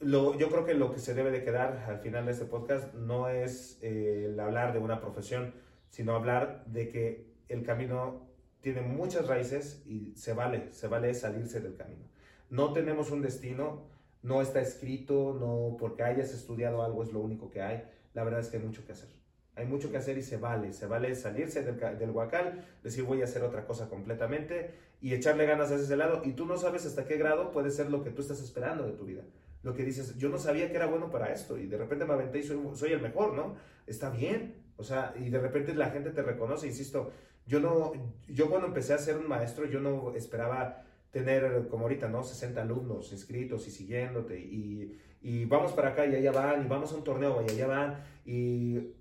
lo, 0.00 0.36
yo 0.38 0.48
creo 0.48 0.64
que 0.64 0.74
lo 0.74 0.92
que 0.92 0.98
se 0.98 1.14
debe 1.14 1.30
de 1.30 1.44
quedar 1.44 1.84
al 1.86 1.98
final 1.98 2.24
de 2.24 2.32
este 2.32 2.46
podcast 2.46 2.94
no 2.94 3.28
es 3.28 3.78
eh, 3.82 4.26
el 4.26 4.40
hablar 4.40 4.72
de 4.72 4.78
una 4.78 5.00
profesión, 5.00 5.54
sino 5.90 6.14
hablar 6.14 6.64
de 6.66 6.88
que 6.88 7.34
el 7.48 7.62
camino 7.62 8.26
tiene 8.62 8.80
muchas 8.80 9.26
raíces 9.26 9.82
y 9.86 10.14
se 10.16 10.32
vale, 10.32 10.72
se 10.72 10.88
vale 10.88 11.12
salirse 11.12 11.60
del 11.60 11.76
camino. 11.76 12.04
No 12.48 12.72
tenemos 12.72 13.10
un 13.10 13.20
destino, 13.20 13.88
no 14.22 14.40
está 14.40 14.60
escrito, 14.60 15.36
no 15.38 15.76
porque 15.78 16.02
hayas 16.02 16.32
estudiado 16.32 16.82
algo 16.82 17.02
es 17.02 17.12
lo 17.12 17.20
único 17.20 17.50
que 17.50 17.60
hay. 17.60 17.84
La 18.14 18.24
verdad 18.24 18.40
es 18.40 18.48
que 18.48 18.56
hay 18.56 18.62
mucho 18.62 18.84
que 18.86 18.92
hacer. 18.92 19.08
Hay 19.54 19.66
mucho 19.66 19.90
que 19.90 19.98
hacer 19.98 20.16
y 20.16 20.22
se 20.22 20.38
vale, 20.38 20.72
se 20.72 20.86
vale 20.86 21.14
salirse 21.14 21.62
del, 21.62 21.78
del 21.98 22.10
huacal, 22.10 22.64
decir 22.82 23.04
voy 23.04 23.20
a 23.20 23.24
hacer 23.24 23.42
otra 23.42 23.66
cosa 23.66 23.90
completamente 23.90 24.70
y 25.02 25.12
echarle 25.12 25.44
ganas 25.44 25.70
a 25.70 25.74
ese 25.74 25.96
lado. 25.96 26.22
Y 26.24 26.32
tú 26.32 26.46
no 26.46 26.56
sabes 26.56 26.86
hasta 26.86 27.04
qué 27.04 27.18
grado 27.18 27.52
puede 27.52 27.70
ser 27.70 27.90
lo 27.90 28.02
que 28.02 28.10
tú 28.10 28.22
estás 28.22 28.40
esperando 28.40 28.86
de 28.86 28.92
tu 28.92 29.04
vida. 29.04 29.22
Lo 29.62 29.74
que 29.74 29.84
dices, 29.84 30.16
yo 30.16 30.28
no 30.28 30.38
sabía 30.38 30.70
que 30.70 30.76
era 30.76 30.86
bueno 30.86 31.10
para 31.10 31.32
esto 31.32 31.58
y 31.58 31.66
de 31.66 31.76
repente 31.76 32.04
me 32.04 32.14
aventé 32.14 32.38
y 32.38 32.42
soy, 32.42 32.58
soy 32.74 32.92
el 32.92 33.00
mejor, 33.00 33.34
¿no? 33.34 33.56
Está 33.86 34.10
bien. 34.10 34.54
O 34.76 34.82
sea, 34.82 35.12
y 35.18 35.28
de 35.28 35.38
repente 35.38 35.74
la 35.74 35.90
gente 35.90 36.10
te 36.10 36.22
reconoce, 36.22 36.66
insisto, 36.66 37.10
yo 37.46 37.60
no, 37.60 37.92
yo 38.28 38.48
cuando 38.48 38.68
empecé 38.68 38.94
a 38.94 38.98
ser 38.98 39.18
un 39.18 39.28
maestro, 39.28 39.66
yo 39.66 39.80
no 39.80 40.14
esperaba 40.14 40.84
tener 41.10 41.68
como 41.68 41.82
ahorita, 41.82 42.08
¿no? 42.08 42.22
60 42.22 42.62
alumnos 42.62 43.12
inscritos 43.12 43.66
y 43.66 43.70
siguiéndote 43.70 44.38
y, 44.38 44.98
y 45.20 45.44
vamos 45.44 45.72
para 45.72 45.90
acá 45.90 46.06
y 46.06 46.14
allá 46.14 46.32
van 46.32 46.64
y 46.64 46.68
vamos 46.68 46.92
a 46.92 46.96
un 46.96 47.04
torneo 47.04 47.42
y 47.42 47.50
allá 47.50 47.66
van 47.66 48.02
y, 48.24 48.94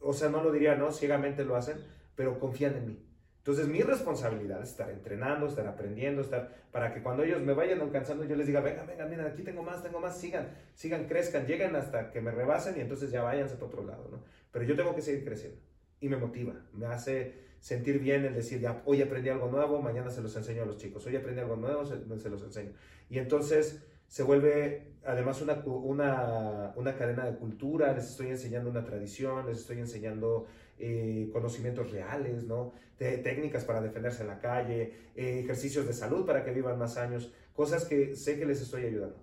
o 0.00 0.12
sea, 0.12 0.28
no 0.28 0.42
lo 0.42 0.52
diría, 0.52 0.74
¿no? 0.74 0.90
Ciegamente 0.92 1.44
lo 1.44 1.56
hacen, 1.56 1.78
pero 2.14 2.38
confían 2.38 2.76
en 2.76 2.86
mí. 2.88 3.11
Entonces 3.42 3.66
mi 3.66 3.82
responsabilidad 3.82 4.62
es 4.62 4.70
estar 4.70 4.88
entrenando, 4.88 5.48
estar 5.48 5.66
aprendiendo, 5.66 6.22
estar 6.22 6.48
para 6.70 6.94
que 6.94 7.02
cuando 7.02 7.24
ellos 7.24 7.42
me 7.42 7.52
vayan 7.54 7.80
alcanzando 7.80 8.24
yo 8.24 8.36
les 8.36 8.46
diga, 8.46 8.60
venga, 8.60 8.84
venga, 8.84 9.04
mira, 9.06 9.26
aquí 9.26 9.42
tengo 9.42 9.64
más, 9.64 9.82
tengo 9.82 9.98
más, 9.98 10.16
sigan, 10.16 10.50
sigan, 10.74 11.08
crezcan, 11.08 11.44
lleguen 11.44 11.74
hasta 11.74 12.12
que 12.12 12.20
me 12.20 12.30
rebasen 12.30 12.76
y 12.76 12.80
entonces 12.82 13.10
ya 13.10 13.20
váyanse 13.22 13.56
para 13.56 13.66
otro 13.66 13.84
lado, 13.84 14.08
¿no? 14.12 14.22
Pero 14.52 14.64
yo 14.64 14.76
tengo 14.76 14.94
que 14.94 15.02
seguir 15.02 15.24
creciendo 15.24 15.58
y 15.98 16.08
me 16.08 16.18
motiva, 16.18 16.54
me 16.72 16.86
hace 16.86 17.34
sentir 17.58 17.98
bien 17.98 18.24
el 18.24 18.34
decir, 18.34 18.60
ya, 18.60 18.80
hoy 18.84 19.02
aprendí 19.02 19.28
algo 19.28 19.48
nuevo, 19.48 19.82
mañana 19.82 20.08
se 20.08 20.22
los 20.22 20.36
enseño 20.36 20.62
a 20.62 20.66
los 20.66 20.76
chicos, 20.76 21.04
hoy 21.06 21.16
aprendí 21.16 21.40
algo 21.40 21.56
nuevo, 21.56 21.84
se, 21.84 21.96
se 22.20 22.30
los 22.30 22.44
enseño. 22.44 22.70
Y 23.10 23.18
entonces 23.18 23.82
se 24.06 24.22
vuelve 24.22 24.92
además 25.04 25.40
una, 25.42 25.54
una, 25.64 26.72
una 26.76 26.96
cadena 26.96 27.24
de 27.24 27.36
cultura, 27.36 27.92
les 27.92 28.10
estoy 28.10 28.28
enseñando 28.28 28.70
una 28.70 28.84
tradición, 28.84 29.46
les 29.46 29.58
estoy 29.58 29.78
enseñando 29.78 30.46
eh, 30.82 31.30
conocimientos 31.32 31.90
reales, 31.92 32.44
¿no? 32.44 32.72
De- 32.98 33.18
técnicas 33.18 33.64
para 33.64 33.80
defenderse 33.80 34.22
en 34.22 34.28
la 34.28 34.40
calle, 34.40 34.92
eh, 35.16 35.40
ejercicios 35.44 35.86
de 35.86 35.92
salud 35.94 36.26
para 36.26 36.44
que 36.44 36.52
vivan 36.52 36.78
más 36.78 36.96
años, 36.98 37.32
cosas 37.54 37.84
que 37.86 38.16
sé 38.16 38.38
que 38.38 38.46
les 38.46 38.60
estoy 38.60 38.84
ayudando. 38.84 39.16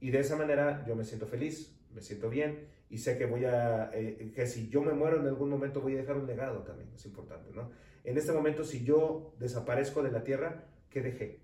Y 0.00 0.10
de 0.10 0.20
esa 0.20 0.36
manera 0.36 0.84
yo 0.86 0.96
me 0.96 1.04
siento 1.04 1.26
feliz, 1.26 1.76
me 1.94 2.00
siento 2.00 2.30
bien 2.30 2.68
y 2.88 2.98
sé 2.98 3.18
que 3.18 3.26
voy 3.26 3.44
a, 3.44 3.90
eh, 3.94 4.32
que 4.34 4.46
si 4.46 4.68
yo 4.68 4.82
me 4.82 4.92
muero 4.92 5.20
en 5.20 5.26
algún 5.26 5.50
momento 5.50 5.80
voy 5.80 5.94
a 5.94 5.98
dejar 5.98 6.16
un 6.16 6.26
legado 6.26 6.60
también, 6.62 6.88
es 6.94 7.04
importante, 7.06 7.50
¿no? 7.54 7.70
En 8.04 8.16
este 8.16 8.32
momento, 8.32 8.64
si 8.64 8.84
yo 8.84 9.34
desaparezco 9.38 10.02
de 10.02 10.10
la 10.10 10.24
tierra, 10.24 10.64
¿qué 10.88 11.02
dejé? 11.02 11.40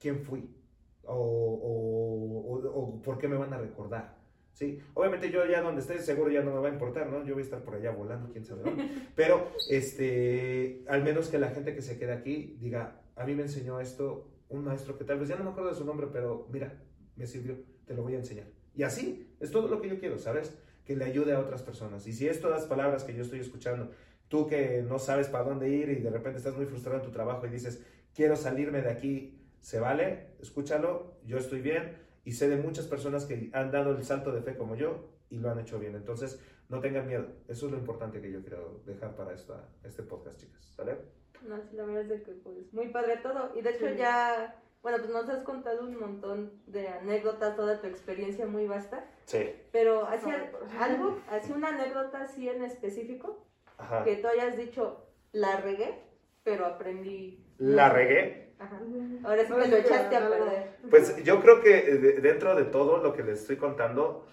¿Quién 0.00 0.20
fui? 0.20 0.50
¿O, 1.04 1.14
o, 1.14 2.52
o- 2.54 2.80
o 2.80 3.02
por 3.02 3.18
qué 3.18 3.28
me 3.28 3.36
van 3.36 3.52
a 3.52 3.58
recordar? 3.58 4.21
¿Sí? 4.52 4.78
Obviamente 4.94 5.30
yo 5.30 5.46
ya 5.46 5.62
donde 5.62 5.80
esté 5.80 5.98
seguro 5.98 6.30
ya 6.30 6.42
no 6.42 6.52
me 6.52 6.60
va 6.60 6.68
a 6.68 6.72
importar, 6.72 7.08
¿no? 7.08 7.24
Yo 7.24 7.34
voy 7.34 7.42
a 7.42 7.44
estar 7.44 7.62
por 7.62 7.74
allá 7.74 7.90
volando, 7.90 8.30
quién 8.30 8.44
sabe 8.44 8.62
dónde. 8.62 8.88
Pero, 9.16 9.50
este, 9.70 10.84
al 10.88 11.02
menos 11.02 11.28
que 11.28 11.38
la 11.38 11.50
gente 11.50 11.74
que 11.74 11.82
se 11.82 11.98
quede 11.98 12.12
aquí 12.12 12.58
diga, 12.60 13.00
a 13.16 13.24
mí 13.24 13.34
me 13.34 13.42
enseñó 13.42 13.80
esto 13.80 14.28
un 14.48 14.64
maestro 14.64 14.98
que 14.98 15.04
tal 15.04 15.18
vez 15.18 15.28
ya 15.28 15.36
no 15.36 15.44
me 15.44 15.50
acuerdo 15.50 15.70
de 15.70 15.76
su 15.76 15.84
nombre, 15.84 16.08
pero 16.12 16.46
mira, 16.52 16.78
me 17.16 17.26
sirvió, 17.26 17.56
te 17.86 17.94
lo 17.94 18.02
voy 18.02 18.14
a 18.14 18.18
enseñar. 18.18 18.46
Y 18.74 18.82
así, 18.82 19.34
es 19.40 19.50
todo 19.50 19.68
lo 19.68 19.80
que 19.80 19.88
yo 19.88 19.98
quiero, 19.98 20.18
¿sabes? 20.18 20.54
Que 20.84 20.94
le 20.94 21.04
ayude 21.04 21.32
a 21.32 21.40
otras 21.40 21.62
personas. 21.62 22.06
Y 22.06 22.12
si 22.12 22.28
es 22.28 22.40
todas 22.40 22.60
las 22.60 22.68
palabras 22.68 23.04
que 23.04 23.14
yo 23.14 23.22
estoy 23.22 23.40
escuchando, 23.40 23.90
tú 24.28 24.46
que 24.46 24.82
no 24.86 24.98
sabes 24.98 25.28
para 25.28 25.44
dónde 25.44 25.70
ir 25.70 25.88
y 25.88 25.96
de 25.96 26.10
repente 26.10 26.38
estás 26.38 26.56
muy 26.56 26.66
frustrado 26.66 26.98
en 26.98 27.04
tu 27.04 27.10
trabajo 27.10 27.46
y 27.46 27.50
dices, 27.50 27.82
quiero 28.14 28.36
salirme 28.36 28.82
de 28.82 28.90
aquí, 28.90 29.38
se 29.60 29.80
vale, 29.80 30.28
escúchalo, 30.40 31.18
yo 31.24 31.38
estoy 31.38 31.60
bien 31.60 31.96
y 32.24 32.32
sé 32.32 32.48
de 32.48 32.56
muchas 32.56 32.86
personas 32.86 33.24
que 33.26 33.50
han 33.52 33.70
dado 33.70 33.92
el 33.96 34.04
salto 34.04 34.32
de 34.32 34.42
fe 34.42 34.56
como 34.56 34.76
yo 34.76 35.08
y 35.30 35.38
lo 35.38 35.50
han 35.50 35.58
hecho 35.58 35.78
bien. 35.78 35.94
Entonces, 35.96 36.40
no 36.68 36.80
tengan 36.80 37.06
miedo. 37.06 37.26
Eso 37.48 37.66
es 37.66 37.72
lo 37.72 37.78
importante 37.78 38.20
que 38.20 38.30
yo 38.30 38.40
quiero 38.42 38.80
dejar 38.86 39.14
para 39.16 39.32
esta, 39.32 39.68
este 39.84 40.02
podcast, 40.02 40.40
chicas. 40.40 40.64
¿Sale? 40.76 40.96
No, 41.46 41.60
sí, 41.60 41.76
la 41.76 41.84
verdad 41.84 42.02
es 42.02 42.08
de 42.08 42.22
que 42.22 42.32
pues 42.32 42.72
muy 42.72 42.88
padre 42.88 43.16
todo. 43.22 43.50
Y 43.56 43.62
de 43.62 43.70
hecho 43.70 43.88
Sí. 43.88 43.96
ya, 43.96 44.62
bueno, 44.82 44.98
pues 44.98 45.10
nos 45.10 45.28
has 45.28 45.42
contado 45.42 45.82
un 45.82 45.98
montón 45.98 46.52
de 46.66 46.88
anécdotas, 46.88 47.56
toda 47.56 47.80
tu 47.80 47.86
experiencia 47.88 48.46
muy 48.46 48.66
vasta. 48.66 49.04
Sí. 49.26 49.50
Pero 49.72 50.02
por- 50.02 50.68
algo, 50.80 51.18
así 51.28 51.52
una 51.52 51.68
anécdota 51.68 52.22
así 52.22 52.48
en 52.48 52.62
específico, 52.62 53.44
Ajá. 53.76 54.04
que 54.04 54.16
tú 54.16 54.28
hayas 54.28 54.56
dicho, 54.56 55.04
la 55.32 55.60
regué, 55.60 55.98
pero 56.44 56.66
aprendí. 56.66 57.44
La 57.58 57.88
regué. 57.88 58.41
Ajá. 58.62 58.80
Ahora 59.24 59.44
sí 59.44 59.52
que 59.52 59.68
lo 59.68 59.76
echaste 59.76 60.16
a 60.16 60.28
perder. 60.28 60.70
Pues 60.90 61.24
yo 61.24 61.40
creo 61.40 61.60
que 61.60 61.78
eh, 61.78 61.94
de- 61.98 62.20
dentro 62.20 62.54
de 62.54 62.64
todo 62.64 62.98
lo 63.02 63.12
que 63.12 63.22
les 63.22 63.40
estoy 63.40 63.56
contando, 63.56 64.26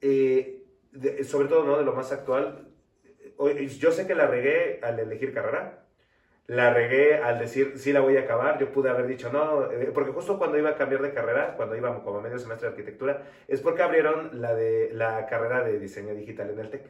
eh, 0.00 0.64
de- 0.92 1.24
sobre 1.24 1.48
todo 1.48 1.64
¿no? 1.64 1.78
de 1.78 1.84
lo 1.84 1.92
más 1.92 2.10
actual, 2.12 2.68
eh, 3.46 3.66
yo 3.68 3.92
sé 3.92 4.06
que 4.06 4.14
la 4.14 4.26
regué 4.26 4.80
al 4.82 4.98
elegir 4.98 5.32
carrera, 5.34 5.84
la 6.46 6.72
regué 6.74 7.16
al 7.16 7.38
decir, 7.38 7.74
sí 7.76 7.92
la 7.92 8.00
voy 8.00 8.16
a 8.16 8.20
acabar. 8.22 8.58
Yo 8.58 8.72
pude 8.72 8.90
haber 8.90 9.06
dicho, 9.06 9.30
no, 9.32 9.70
eh, 9.70 9.90
porque 9.94 10.10
justo 10.10 10.36
cuando 10.38 10.58
iba 10.58 10.70
a 10.70 10.74
cambiar 10.76 11.02
de 11.02 11.12
carrera, 11.12 11.54
cuando 11.56 11.76
iba 11.76 12.02
como 12.02 12.18
a 12.18 12.22
medio 12.22 12.38
semestre 12.38 12.68
de 12.68 12.72
arquitectura, 12.74 13.22
es 13.46 13.60
porque 13.60 13.82
abrieron 13.82 14.40
la, 14.40 14.54
de, 14.54 14.90
la 14.92 15.26
carrera 15.26 15.62
de 15.62 15.78
diseño 15.78 16.14
digital 16.14 16.50
en 16.50 16.58
el 16.58 16.70
TEC. 16.70 16.82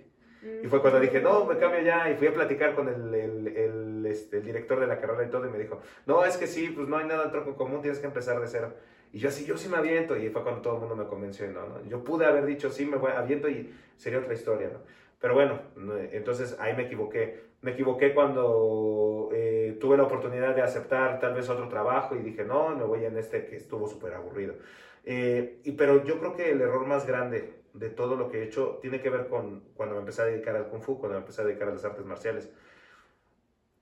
Y 0.63 0.67
fue 0.69 0.81
cuando 0.81 0.99
dije, 1.01 1.21
no, 1.21 1.45
me 1.45 1.59
cambio 1.59 1.83
ya. 1.83 2.11
Y 2.11 2.15
fui 2.15 2.29
a 2.29 2.33
platicar 2.33 2.75
con 2.75 2.89
el, 2.89 3.15
el, 3.15 3.47
el, 3.49 3.80
este, 4.11 4.39
el 4.39 4.45
director 4.45 4.81
de 4.81 4.87
la 4.87 5.01
carrera 5.01 5.25
y 5.25 5.31
todo. 5.31 5.47
Y 5.47 5.51
me 5.51 5.59
dijo, 5.59 5.81
no, 6.07 6.25
es 6.25 6.37
que 6.37 6.47
sí, 6.47 6.69
pues 6.69 6.89
no 6.89 6.97
hay 6.97 7.07
nada 7.07 7.25
en 7.25 7.31
tronco 7.31 7.57
común, 7.57 7.81
tienes 7.81 7.99
que 8.01 8.07
empezar 8.07 8.41
de 8.41 8.47
cero. 8.47 8.73
Y 9.13 9.19
yo 9.19 9.29
así, 9.29 9.45
yo 9.45 9.57
sí 9.57 9.69
me 9.69 9.77
aviento. 9.77 10.17
Y 10.17 10.29
fue 10.31 10.43
cuando 10.43 10.63
todo 10.63 10.75
el 10.75 10.81
mundo 10.81 10.97
me 10.97 11.07
convenció. 11.07 11.51
¿no? 11.51 11.67
¿no? 11.67 11.85
Yo 11.85 12.05
pude 12.05 12.27
haber 12.27 12.47
dicho, 12.47 12.71
sí, 12.71 12.87
me 12.87 12.97
voy, 12.97 13.13
aviento 13.13 13.49
y 13.49 13.75
sería 13.97 14.19
otra 14.19 14.35
historia. 14.35 14.69
¿no? 14.73 14.81
Pero 15.21 15.35
bueno, 15.35 15.61
entonces 16.13 16.57
ahí 16.59 16.75
me 16.75 16.85
equivoqué. 16.85 17.51
Me 17.63 17.73
equivoqué 17.73 18.15
cuando 18.15 19.29
eh, 19.33 19.77
tuve 19.79 19.99
la 19.99 20.05
oportunidad 20.05 20.55
de 20.55 20.63
aceptar 20.63 21.21
tal 21.21 21.35
vez 21.35 21.49
otro 21.51 21.69
trabajo 21.69 22.17
y 22.17 22.21
dije, 22.21 22.43
no, 22.45 22.75
me 22.75 22.85
voy 22.85 23.05
en 23.05 23.19
este 23.19 23.45
que 23.45 23.57
estuvo 23.57 23.87
súper 23.87 24.15
aburrido. 24.15 24.55
Eh, 25.05 25.61
y, 25.65 25.73
pero 25.73 26.05
yo 26.05 26.19
creo 26.19 26.35
que 26.35 26.51
el 26.51 26.61
error 26.63 26.87
más 26.87 27.07
grande 27.07 27.61
de 27.75 27.91
todo 27.91 28.17
lo 28.17 28.31
que 28.31 28.39
he 28.39 28.45
hecho 28.45 28.79
tiene 28.81 29.01
que 29.01 29.11
ver 29.11 29.29
con 29.29 29.63
cuando 29.75 29.95
me 29.95 30.01
empecé 30.01 30.23
a 30.23 30.25
dedicar 30.27 30.57
al 30.57 30.69
kung 30.69 30.81
fu, 30.81 30.99
cuando 30.99 31.19
me 31.19 31.21
empecé 31.21 31.43
a 31.43 31.45
dedicar 31.45 31.69
a 31.69 31.73
las 31.73 31.85
artes 31.85 32.05
marciales. 32.05 32.51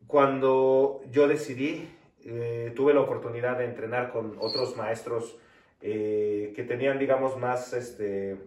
Cuando 0.08 1.02
yo 1.10 1.28
decidí, 1.28 1.86
eh, 2.24 2.72
tuve 2.74 2.94
la 2.94 3.02
oportunidad 3.02 3.58
de 3.58 3.66
entrenar 3.66 4.10
con 4.10 4.36
otros 4.40 4.74
maestros 4.74 5.38
eh, 5.82 6.54
que 6.56 6.64
tenían, 6.64 6.98
digamos, 6.98 7.36
más 7.36 7.74
este, 7.74 8.38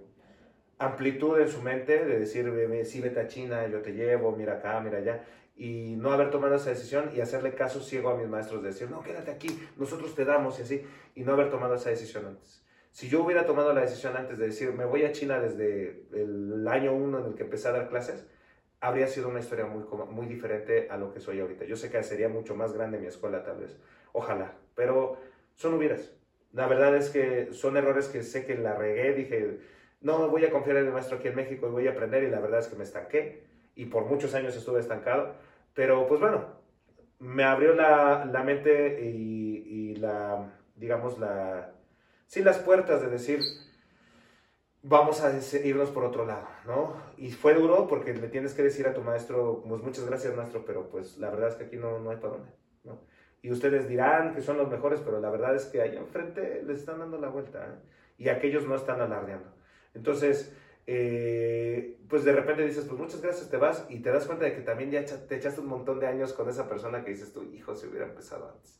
amplitud 0.80 1.40
en 1.40 1.48
su 1.48 1.62
mente, 1.62 2.04
de 2.04 2.18
decir, 2.18 2.52
sí, 2.86 3.00
vete 3.00 3.20
a 3.20 3.28
China, 3.28 3.68
yo 3.68 3.82
te 3.82 3.94
llevo, 3.94 4.36
mira 4.36 4.54
acá, 4.54 4.80
mira 4.80 4.98
allá, 4.98 5.24
y 5.56 5.96
no 5.98 6.12
haber 6.12 6.32
tomado 6.32 6.56
esa 6.56 6.72
decisión 6.72 7.12
y 7.16 7.22
hacerle 7.22 7.54
caso 7.54 7.80
ciego 7.80 8.10
a 8.10 8.18
mis 8.18 8.28
maestros, 8.28 8.64
de 8.64 8.70
decir, 8.70 8.90
no, 8.90 9.04
quédate 9.04 9.30
aquí, 9.30 9.48
nosotros 9.78 10.16
te 10.16 10.26
damos 10.26 10.58
y 10.58 10.64
así, 10.64 10.84
y 11.14 11.22
no 11.22 11.34
haber 11.34 11.52
tomado 11.52 11.76
esa 11.76 11.92
decisión 11.92 12.26
antes. 12.26 12.66
Si 12.90 13.08
yo 13.08 13.24
hubiera 13.24 13.46
tomado 13.46 13.72
la 13.72 13.82
decisión 13.82 14.18
antes 14.18 14.40
de 14.40 14.48
decir, 14.48 14.74
me 14.74 14.86
voy 14.86 15.04
a 15.04 15.12
China 15.12 15.40
desde 15.40 16.08
el 16.12 16.68
año 16.68 16.96
uno 16.96 17.20
en 17.20 17.28
el 17.28 17.36
que 17.36 17.44
empecé 17.44 17.68
a 17.68 17.72
dar 17.72 17.88
clases, 17.88 18.26
habría 18.82 19.08
sido 19.08 19.30
una 19.30 19.40
historia 19.40 19.66
muy, 19.66 19.84
muy 20.10 20.26
diferente 20.26 20.88
a 20.90 20.98
lo 20.98 21.14
que 21.14 21.20
soy 21.20 21.40
ahorita. 21.40 21.66
Yo 21.66 21.78
sé 21.78 21.90
que 21.90 22.04
sería 22.04 22.28
mucho 22.28 22.56
más 22.56 22.74
grande 22.74 23.00
mi 23.00 23.08
escuela 23.08 23.44
tal 23.44 23.60
vez, 23.60 23.80
ojalá, 24.12 24.56
pero 24.76 25.18
son 25.56 25.76
hubieras. 25.76 26.12
La 26.52 26.68
verdad 26.68 26.96
es 26.98 27.10
que 27.10 27.54
son 27.54 27.78
errores 27.78 28.10
que 28.10 28.24
sé 28.24 28.46
que 28.46 28.58
la 28.58 28.76
regué, 28.76 29.14
dije, 29.14 29.60
no 30.02 30.28
voy 30.30 30.44
a 30.44 30.52
confiar 30.52 30.78
en 30.78 30.88
el 30.88 30.92
maestro 30.92 31.18
aquí 31.18 31.30
en 31.30 31.36
México 31.36 31.68
y 31.68 31.72
voy 31.72 31.88
a 31.88 31.92
aprender 31.92 32.24
y 32.24 32.30
la 32.30 32.40
verdad 32.40 32.60
es 32.60 32.68
que 32.68 32.76
me 32.76 32.84
estanqué. 32.84 33.44
Y 33.76 33.86
por 33.86 34.06
muchos 34.06 34.34
años 34.34 34.56
estuve 34.58 34.82
estancado, 34.82 35.36
pero 35.74 36.08
pues 36.08 36.20
bueno, 36.20 36.46
me 37.20 37.44
abrió 37.44 37.74
la, 37.74 38.26
la 38.26 38.44
mente 38.44 39.00
y, 39.02 39.92
y 39.92 39.96
la, 39.96 40.52
digamos, 40.76 41.20
la 41.20 41.74
sí 42.26 42.42
las 42.44 42.60
puertas 42.60 43.02
de 43.02 43.10
decir, 43.10 43.42
vamos 44.84 45.22
a 45.22 45.32
irnos 45.64 45.90
por 45.90 46.04
otro 46.04 46.26
lado, 46.26 46.48
¿no? 46.66 46.96
Y 47.18 47.32
fue 47.32 47.54
duro 47.54 47.88
porque 47.88 48.14
le 48.14 48.28
tienes 48.30 48.54
que 48.54 48.64
decir 48.64 48.88
a 48.88 48.94
tu 48.94 49.02
maestro, 49.02 49.64
pues 49.68 49.82
muchas 49.82 50.06
gracias 50.06 50.36
maestro, 50.36 50.64
pero 50.66 50.90
pues 50.90 51.18
la 51.18 51.30
verdad 51.30 51.50
es 51.50 51.56
que 51.56 51.66
aquí 51.66 51.78
no, 51.78 52.00
no 52.00 52.10
hay 52.10 52.18
para 52.18 52.34
dónde, 52.34 52.52
¿no? 52.84 53.00
Y 53.44 53.52
ustedes 53.52 53.88
dirán 53.88 54.36
que 54.36 54.42
son 54.42 54.58
los 54.58 54.70
mejores, 54.70 55.00
pero 55.00 55.20
la 55.20 55.30
verdad 55.30 55.56
es 55.56 55.66
que 55.66 55.82
ahí 55.82 55.98
enfrente 55.98 56.62
les 56.64 56.80
están 56.80 57.00
dando 57.00 57.18
la 57.18 57.30
vuelta 57.30 57.66
¿eh? 57.66 57.90
y 58.18 58.30
aquellos 58.30 58.68
no 58.68 58.76
están 58.76 59.02
alardeando. 59.02 59.52
Entonces, 59.96 60.56
eh, 60.86 62.00
pues 62.08 62.24
de 62.24 62.34
repente 62.34 62.66
dices, 62.66 62.86
pues 62.86 63.00
muchas 63.00 63.22
gracias, 63.22 63.50
te 63.50 63.58
vas 63.58 63.86
y 63.90 64.00
te 64.00 64.12
das 64.12 64.26
cuenta 64.26 64.46
de 64.46 64.54
que 64.54 64.62
también 64.62 64.92
ya 64.92 65.04
te 65.04 65.36
echaste 65.36 65.62
un 65.62 65.68
montón 65.68 66.00
de 66.00 66.08
años 66.08 66.34
con 66.34 66.50
esa 66.50 66.70
persona 66.70 67.04
que 67.04 67.12
dices, 67.12 67.34
tu 67.34 67.44
hijo 67.44 67.76
se 67.76 67.88
hubiera 67.88 68.06
empezado 68.06 68.50
antes. 68.50 68.80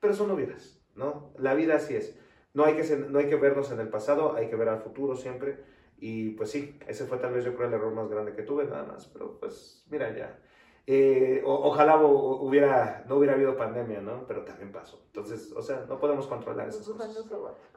Pero 0.00 0.12
eso 0.12 0.26
no 0.26 0.34
hubieras, 0.34 0.80
¿no? 0.94 1.32
La 1.36 1.54
vida 1.54 1.76
así 1.76 1.96
es. 1.96 2.14
No 2.58 2.64
hay, 2.64 2.74
que 2.74 2.96
no 2.96 3.20
hay 3.20 3.28
que 3.28 3.36
vernos 3.36 3.70
en 3.70 3.78
el 3.78 3.88
pasado, 3.88 4.34
hay 4.34 4.48
que 4.48 4.56
ver 4.56 4.68
al 4.68 4.80
futuro 4.80 5.14
siempre. 5.14 5.60
Y 5.96 6.30
pues 6.30 6.50
sí, 6.50 6.76
ese 6.88 7.06
fue 7.06 7.18
tal 7.18 7.32
vez 7.32 7.44
yo 7.44 7.54
creo 7.54 7.68
el 7.68 7.74
error 7.74 7.94
más 7.94 8.08
grande 8.08 8.34
que 8.34 8.42
tuve, 8.42 8.64
nada 8.64 8.82
más. 8.82 9.06
Pero 9.06 9.38
pues 9.38 9.86
mira 9.88 10.12
ya. 10.12 10.36
Eh, 10.84 11.40
ojalá 11.44 11.98
hubiera, 11.98 13.04
no 13.06 13.14
hubiera 13.14 13.34
habido 13.34 13.56
pandemia, 13.56 14.00
¿no? 14.00 14.26
Pero 14.26 14.42
también 14.44 14.72
pasó. 14.72 15.00
Entonces, 15.06 15.52
o 15.52 15.62
sea, 15.62 15.84
no 15.88 16.00
podemos 16.00 16.26
controlar 16.26 16.66
esas 16.68 16.84
cosas. 16.88 17.14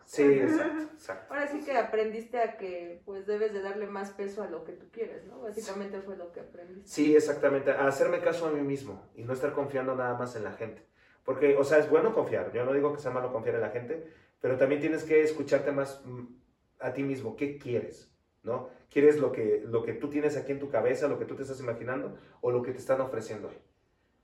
Sí, 0.03 0.23
exacto, 0.23 0.81
exacto. 0.93 1.31
Ahora 1.31 1.47
sí 1.47 1.59
que 1.63 1.77
aprendiste 1.77 2.39
a 2.39 2.57
que 2.57 3.03
pues 3.05 3.27
debes 3.27 3.53
de 3.53 3.61
darle 3.61 3.85
más 3.85 4.09
peso 4.09 4.41
a 4.41 4.47
lo 4.47 4.63
que 4.63 4.71
tú 4.71 4.87
quieres, 4.91 5.27
¿no? 5.27 5.41
Básicamente 5.41 6.01
fue 6.01 6.17
lo 6.17 6.31
que 6.31 6.39
aprendiste. 6.39 6.89
Sí, 6.89 7.15
exactamente. 7.15 7.69
A 7.69 7.85
hacerme 7.85 8.19
caso 8.21 8.47
a 8.47 8.49
mí 8.49 8.61
mismo 8.61 8.99
y 9.13 9.25
no 9.25 9.33
estar 9.33 9.53
confiando 9.53 9.93
nada 9.93 10.17
más 10.17 10.35
en 10.35 10.43
la 10.43 10.53
gente. 10.53 10.89
Porque, 11.23 11.55
o 11.55 11.63
sea, 11.63 11.77
es 11.77 11.87
bueno 11.87 12.15
confiar. 12.15 12.51
Yo 12.51 12.65
no 12.65 12.73
digo 12.73 12.93
que 12.93 12.99
sea 12.99 13.11
malo 13.11 13.31
confiar 13.31 13.55
en 13.55 13.61
la 13.61 13.69
gente, 13.69 14.11
pero 14.41 14.57
también 14.57 14.81
tienes 14.81 15.03
que 15.03 15.23
escucharte 15.23 15.71
más 15.71 16.01
mm, 16.03 16.25
a 16.79 16.93
ti 16.93 17.03
mismo, 17.03 17.35
¿qué 17.37 17.57
quieres? 17.57 18.11
¿No? 18.43 18.69
¿Quieres 18.89 19.19
lo 19.19 19.31
que, 19.31 19.63
lo 19.65 19.83
que 19.83 19.93
tú 19.93 20.09
tienes 20.09 20.35
aquí 20.35 20.51
en 20.51 20.59
tu 20.59 20.69
cabeza, 20.69 21.07
lo 21.07 21.19
que 21.19 21.25
tú 21.25 21.35
te 21.35 21.43
estás 21.43 21.59
imaginando 21.59 22.17
o 22.41 22.51
lo 22.51 22.63
que 22.63 22.71
te 22.71 22.79
están 22.79 22.99
ofreciendo 22.99 23.49
hoy? 23.49 23.57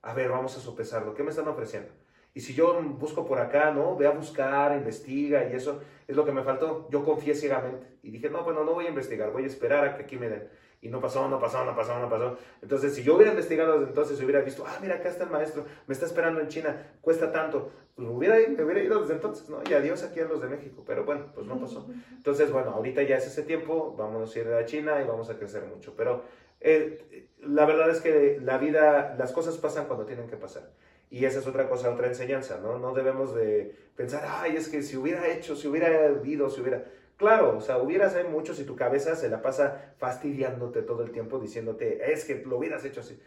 A 0.02 0.12
ver, 0.12 0.28
vamos 0.28 0.56
a 0.56 0.60
sopesarlo, 0.60 1.14
¿qué 1.14 1.22
me 1.22 1.30
están 1.30 1.48
ofreciendo? 1.48 1.90
Y 2.34 2.40
si 2.40 2.52
yo 2.52 2.80
busco 2.82 3.24
por 3.26 3.40
acá, 3.40 3.70
¿no? 3.70 3.96
Ve 3.96 4.06
a 4.06 4.10
buscar, 4.10 4.76
investiga 4.76 5.48
y 5.48 5.54
eso 5.54 5.80
es 6.06 6.14
lo 6.14 6.24
que 6.24 6.32
me 6.32 6.42
faltó. 6.42 6.86
Yo 6.90 7.04
confié 7.04 7.34
ciegamente 7.34 7.98
y 8.02 8.10
dije, 8.10 8.28
no, 8.28 8.44
bueno, 8.44 8.64
no 8.64 8.74
voy 8.74 8.86
a 8.86 8.90
investigar, 8.90 9.32
voy 9.32 9.44
a 9.44 9.46
esperar 9.46 9.84
a 9.84 9.94
que 9.96 10.02
aquí 10.02 10.16
me 10.16 10.28
den 10.28 10.48
y 10.80 10.88
no 10.88 11.00
pasó, 11.00 11.28
no 11.28 11.40
pasó, 11.40 11.64
no 11.64 11.74
pasó, 11.74 11.98
no 11.98 12.08
pasó. 12.08 12.36
Entonces, 12.62 12.94
si 12.94 13.02
yo 13.02 13.16
hubiera 13.16 13.32
investigado 13.32 13.74
desde 13.74 13.88
entonces, 13.88 14.20
hubiera 14.22 14.40
visto, 14.42 14.64
ah, 14.66 14.78
mira, 14.80 14.96
acá 14.96 15.08
está 15.08 15.24
el 15.24 15.30
maestro, 15.30 15.64
me 15.86 15.92
está 15.92 16.06
esperando 16.06 16.40
en 16.40 16.48
China, 16.48 16.92
cuesta 17.00 17.32
tanto, 17.32 17.70
pues 17.96 18.08
hubiera, 18.08 18.36
me 18.36 18.62
hubiera 18.62 18.82
ido 18.82 19.00
desde 19.00 19.14
entonces, 19.14 19.48
¿no? 19.50 19.58
Y 19.68 19.72
adiós 19.74 20.04
aquí 20.04 20.20
a 20.20 20.24
los 20.24 20.40
de 20.40 20.48
México, 20.48 20.84
pero 20.86 21.04
bueno, 21.04 21.26
pues 21.34 21.46
no 21.46 21.58
pasó. 21.58 21.86
Entonces, 22.16 22.52
bueno, 22.52 22.70
ahorita 22.70 23.02
ya 23.02 23.16
es 23.16 23.26
ese 23.26 23.42
tiempo, 23.42 23.94
vamos 23.98 24.34
a 24.34 24.38
ir 24.38 24.48
a 24.48 24.64
China 24.66 25.02
y 25.02 25.06
vamos 25.06 25.30
a 25.30 25.36
crecer 25.36 25.64
mucho, 25.64 25.94
pero 25.96 26.22
eh, 26.60 27.28
la 27.40 27.66
verdad 27.66 27.90
es 27.90 28.00
que 28.00 28.38
la 28.40 28.58
vida, 28.58 29.16
las 29.18 29.32
cosas 29.32 29.56
pasan 29.58 29.86
cuando 29.86 30.06
tienen 30.06 30.28
que 30.28 30.36
pasar. 30.36 30.70
Y 31.10 31.24
esa 31.24 31.38
es 31.38 31.46
otra 31.46 31.68
cosa, 31.68 31.90
otra 31.90 32.06
enseñanza, 32.06 32.60
¿no? 32.62 32.78
No 32.78 32.92
debemos 32.92 33.34
de 33.34 33.74
pensar, 33.96 34.24
ay, 34.28 34.56
es 34.56 34.68
que 34.68 34.82
si 34.82 34.96
hubiera 34.96 35.26
hecho, 35.26 35.56
si 35.56 35.66
hubiera 35.66 36.08
vivido, 36.08 36.50
si 36.50 36.60
hubiera... 36.60 36.84
Claro, 37.18 37.58
o 37.58 37.60
sea, 37.60 37.78
hubieras 37.78 38.14
hecho 38.14 38.30
mucho 38.30 38.54
si 38.54 38.64
tu 38.64 38.76
cabeza 38.76 39.16
se 39.16 39.28
la 39.28 39.42
pasa 39.42 39.92
fastidiándote 39.98 40.82
todo 40.82 41.02
el 41.02 41.10
tiempo, 41.10 41.40
diciéndote, 41.40 42.12
es 42.12 42.24
que 42.24 42.44
lo 42.44 42.58
hubieras 42.58 42.84
hecho 42.84 43.00
así. 43.00 43.20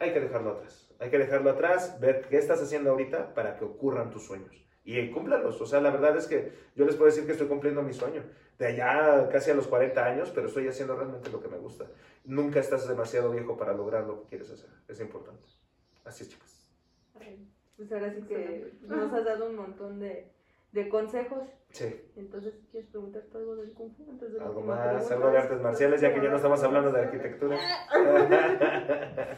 Hay 0.00 0.12
que 0.12 0.20
dejarlo 0.20 0.50
atrás. 0.50 0.90
Hay 0.98 1.10
que 1.10 1.18
dejarlo 1.18 1.50
atrás, 1.50 2.00
ver 2.00 2.26
qué 2.28 2.38
estás 2.38 2.60
haciendo 2.60 2.90
ahorita 2.90 3.34
para 3.34 3.56
que 3.56 3.64
ocurran 3.64 4.10
tus 4.10 4.26
sueños. 4.26 4.66
Y 4.84 5.10
cúmplalos. 5.10 5.60
O 5.60 5.66
sea, 5.66 5.80
la 5.80 5.90
verdad 5.90 6.16
es 6.16 6.26
que 6.26 6.52
yo 6.74 6.84
les 6.86 6.96
puedo 6.96 7.06
decir 7.06 7.24
que 7.24 7.32
estoy 7.32 7.46
cumpliendo 7.46 7.82
mi 7.82 7.92
sueño. 7.92 8.24
De 8.58 8.66
allá 8.66 9.28
casi 9.28 9.52
a 9.52 9.54
los 9.54 9.68
40 9.68 10.04
años, 10.04 10.32
pero 10.34 10.48
estoy 10.48 10.66
haciendo 10.66 10.96
realmente 10.96 11.30
lo 11.30 11.40
que 11.40 11.48
me 11.48 11.58
gusta. 11.58 11.86
Nunca 12.24 12.58
estás 12.58 12.88
demasiado 12.88 13.30
viejo 13.30 13.56
para 13.56 13.74
lograr 13.74 14.04
lo 14.04 14.22
que 14.22 14.28
quieres 14.28 14.50
hacer. 14.50 14.70
Es 14.88 15.00
importante. 15.00 15.48
Así 16.04 16.24
es, 16.24 16.30
chicas. 16.30 16.68
Pues 17.76 17.92
ahora 17.92 18.12
sí 18.12 18.22
que 18.22 18.72
nos 18.82 19.12
has 19.12 19.24
dado 19.24 19.50
un 19.50 19.56
montón 19.56 20.00
de, 20.00 20.32
de 20.76 20.88
consejos. 20.90 21.48
Sí. 21.70 22.12
Entonces, 22.16 22.54
¿quieres 22.70 22.88
preguntarte 22.90 23.36
algo 23.36 23.56
del 23.56 23.72
Kung 23.72 23.92
Fu? 23.96 24.10
Antes 24.10 24.32
de 24.32 24.40
algo 24.40 24.60
más, 24.60 25.10
algo 25.10 25.30
de 25.30 25.38
artes 25.38 25.60
marciales, 25.60 26.00
ya 26.00 26.14
que 26.14 26.22
ya 26.22 26.28
no 26.28 26.36
estamos 26.36 26.62
hablando 26.62 26.92
de 26.92 27.00
arquitectura. 27.00 27.56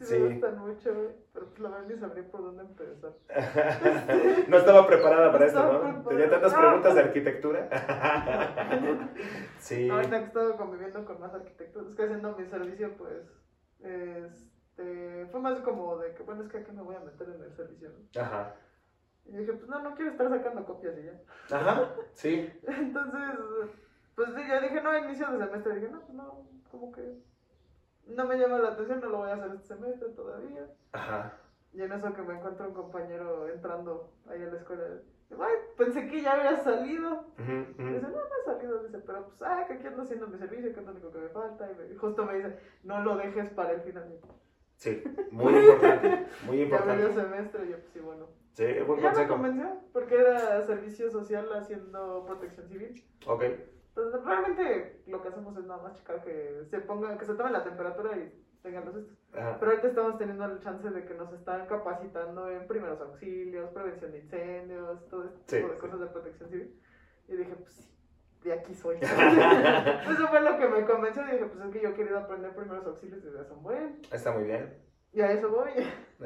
sí, 0.00 0.18
me 0.18 0.34
gustan 0.34 0.58
mucho, 0.58 1.14
pero 1.32 1.46
pues 1.48 1.58
la 1.60 1.70
verdad 1.70 1.86
ni 1.88 1.98
sabría 1.98 2.30
por 2.30 2.42
dónde 2.42 2.62
empezar. 2.62 3.12
no 4.48 4.56
estaba 4.56 4.86
preparada 4.86 5.32
para 5.32 5.46
esto, 5.46 5.72
¿no? 5.72 6.08
Tenía 6.08 6.30
tantas 6.30 6.54
preguntas 6.54 6.94
de 6.94 7.00
arquitectura. 7.00 7.68
sí. 9.58 9.90
Ahorita 9.90 10.18
que 10.18 10.24
he 10.24 10.26
estado 10.26 10.56
conviviendo 10.56 11.04
con 11.04 11.20
más 11.20 11.34
arquitectos, 11.34 11.88
es 11.88 11.94
que 11.96 12.02
haciendo 12.04 12.36
mi 12.36 12.46
servicio, 12.46 12.96
pues, 12.96 13.26
este, 13.80 15.26
fue 15.32 15.40
más 15.40 15.60
como 15.60 15.98
de 15.98 16.14
que, 16.14 16.22
bueno, 16.22 16.42
es 16.44 16.48
que 16.48 16.58
aquí 16.58 16.70
me 16.70 16.82
voy 16.82 16.94
a 16.94 17.00
meter 17.00 17.28
en 17.28 17.42
el 17.42 17.52
servicio, 17.52 17.90
¿no? 17.90 18.20
Ajá. 18.20 18.54
Y 19.28 19.36
dije, 19.36 19.52
pues 19.52 19.68
no, 19.68 19.80
no 19.80 19.94
quiero 19.94 20.12
estar 20.12 20.28
sacando 20.28 20.64
copias 20.64 20.94
y 20.98 21.04
ya. 21.04 21.56
Ajá, 21.56 21.94
sí. 22.12 22.52
Entonces, 22.66 23.38
pues 24.14 24.28
yo 24.28 24.60
dije, 24.60 24.80
no, 24.82 24.98
inicio 24.98 25.30
de 25.30 25.44
semestre. 25.44 25.74
Dije, 25.74 25.88
no, 25.88 26.00
pues 26.00 26.14
no, 26.14 26.46
como 26.70 26.92
que 26.92 27.18
no 28.06 28.24
me 28.24 28.38
llama 28.38 28.58
la 28.58 28.68
atención, 28.68 29.00
no 29.00 29.08
lo 29.08 29.18
voy 29.18 29.30
a 29.30 29.34
hacer 29.34 29.50
este 29.54 29.74
semestre 29.74 30.08
todavía. 30.10 30.66
Ajá. 30.92 31.32
Y 31.72 31.82
en 31.82 31.92
eso 31.92 32.12
que 32.14 32.22
me 32.22 32.34
encuentro 32.34 32.68
un 32.68 32.74
compañero 32.74 33.48
entrando 33.48 34.12
ahí 34.28 34.42
a 34.42 34.46
la 34.46 34.56
escuela. 34.56 34.82
Ay, 35.30 35.54
pensé 35.76 36.08
que 36.08 36.22
ya 36.22 36.32
había 36.34 36.56
salido. 36.58 37.26
Dice, 37.36 38.00
no, 38.00 38.08
no 38.08 38.18
he 38.18 38.44
salido. 38.44 38.82
Dice, 38.84 38.98
pero 39.00 39.24
pues, 39.26 39.42
ah, 39.42 39.64
que 39.66 39.74
aquí 39.74 39.86
ando 39.86 40.02
haciendo 40.02 40.28
mi 40.28 40.38
servicio, 40.38 40.72
que 40.72 40.80
es 40.80 40.86
lo 40.86 40.92
único 40.92 41.10
que 41.10 41.18
me 41.18 41.28
falta. 41.28 41.68
Y 41.92 41.96
justo 41.96 42.24
me 42.24 42.36
dice, 42.36 42.58
no 42.84 43.02
lo 43.02 43.16
dejes 43.16 43.50
para 43.50 43.72
el 43.72 43.80
final. 43.82 44.20
Sí, 44.76 45.02
muy 45.30 45.54
importante, 45.54 46.26
muy 46.46 46.60
importante. 46.62 47.02
Ya 47.02 47.08
medio 47.08 47.22
semestre, 47.22 47.68
yo 47.68 47.78
pues 47.78 47.92
sí, 47.92 48.00
bueno. 48.00 48.26
Sí, 48.56 48.64
buen 48.86 49.00
ya 49.02 49.12
me 49.12 49.28
convenció, 49.28 49.66
porque 49.92 50.14
era 50.14 50.62
servicio 50.62 51.10
social 51.10 51.46
haciendo 51.52 52.24
protección 52.24 52.66
civil. 52.66 53.04
Ok. 53.26 53.42
Entonces, 53.42 54.24
realmente 54.24 55.02
lo 55.06 55.20
que 55.20 55.28
hacemos 55.28 55.58
es 55.58 55.64
nada 55.66 55.82
más 55.82 55.92
checar 55.92 56.24
que 56.24 56.64
se 56.70 56.78
ponga, 56.80 57.18
que 57.18 57.26
se 57.26 57.34
tome 57.34 57.50
la 57.50 57.62
temperatura 57.62 58.16
y 58.16 58.32
tengan 58.62 58.86
los 58.86 58.96
estos. 58.96 59.18
Pero 59.30 59.70
ahorita 59.70 59.88
estamos 59.88 60.16
teniendo 60.16 60.46
el 60.46 60.60
chance 60.60 60.88
de 60.88 61.04
que 61.04 61.12
nos 61.12 61.30
están 61.34 61.66
capacitando 61.66 62.50
en 62.50 62.66
primeros 62.66 62.98
auxilios, 63.02 63.68
prevención 63.72 64.12
de 64.12 64.18
incendios, 64.20 65.06
todo 65.10 65.24
este 65.24 65.58
tipo 65.58 65.74
de 65.74 65.78
cosas 65.78 66.00
de 66.00 66.06
protección 66.06 66.48
civil. 66.48 66.80
Y 67.28 67.36
dije, 67.36 67.54
pues 67.56 67.72
sí, 67.74 67.94
de 68.42 68.54
aquí 68.54 68.74
soy. 68.74 68.96
Eso 69.02 70.28
fue 70.28 70.40
lo 70.40 70.56
que 70.56 70.66
me 70.66 70.86
convenció. 70.86 71.22
Dije, 71.24 71.44
pues 71.44 71.62
es 71.62 71.72
que 71.74 71.82
yo 71.82 71.90
he 71.90 71.94
querido 71.94 72.20
aprender 72.20 72.54
primeros 72.54 72.86
auxilios 72.86 73.22
desde 73.22 73.38
hace 73.38 73.52
un 73.52 73.62
buen. 73.62 74.00
Está 74.10 74.32
muy 74.32 74.44
bien. 74.44 74.82
Y 75.12 75.20
a 75.20 75.32
eso 75.32 75.50
voy. 75.50 75.70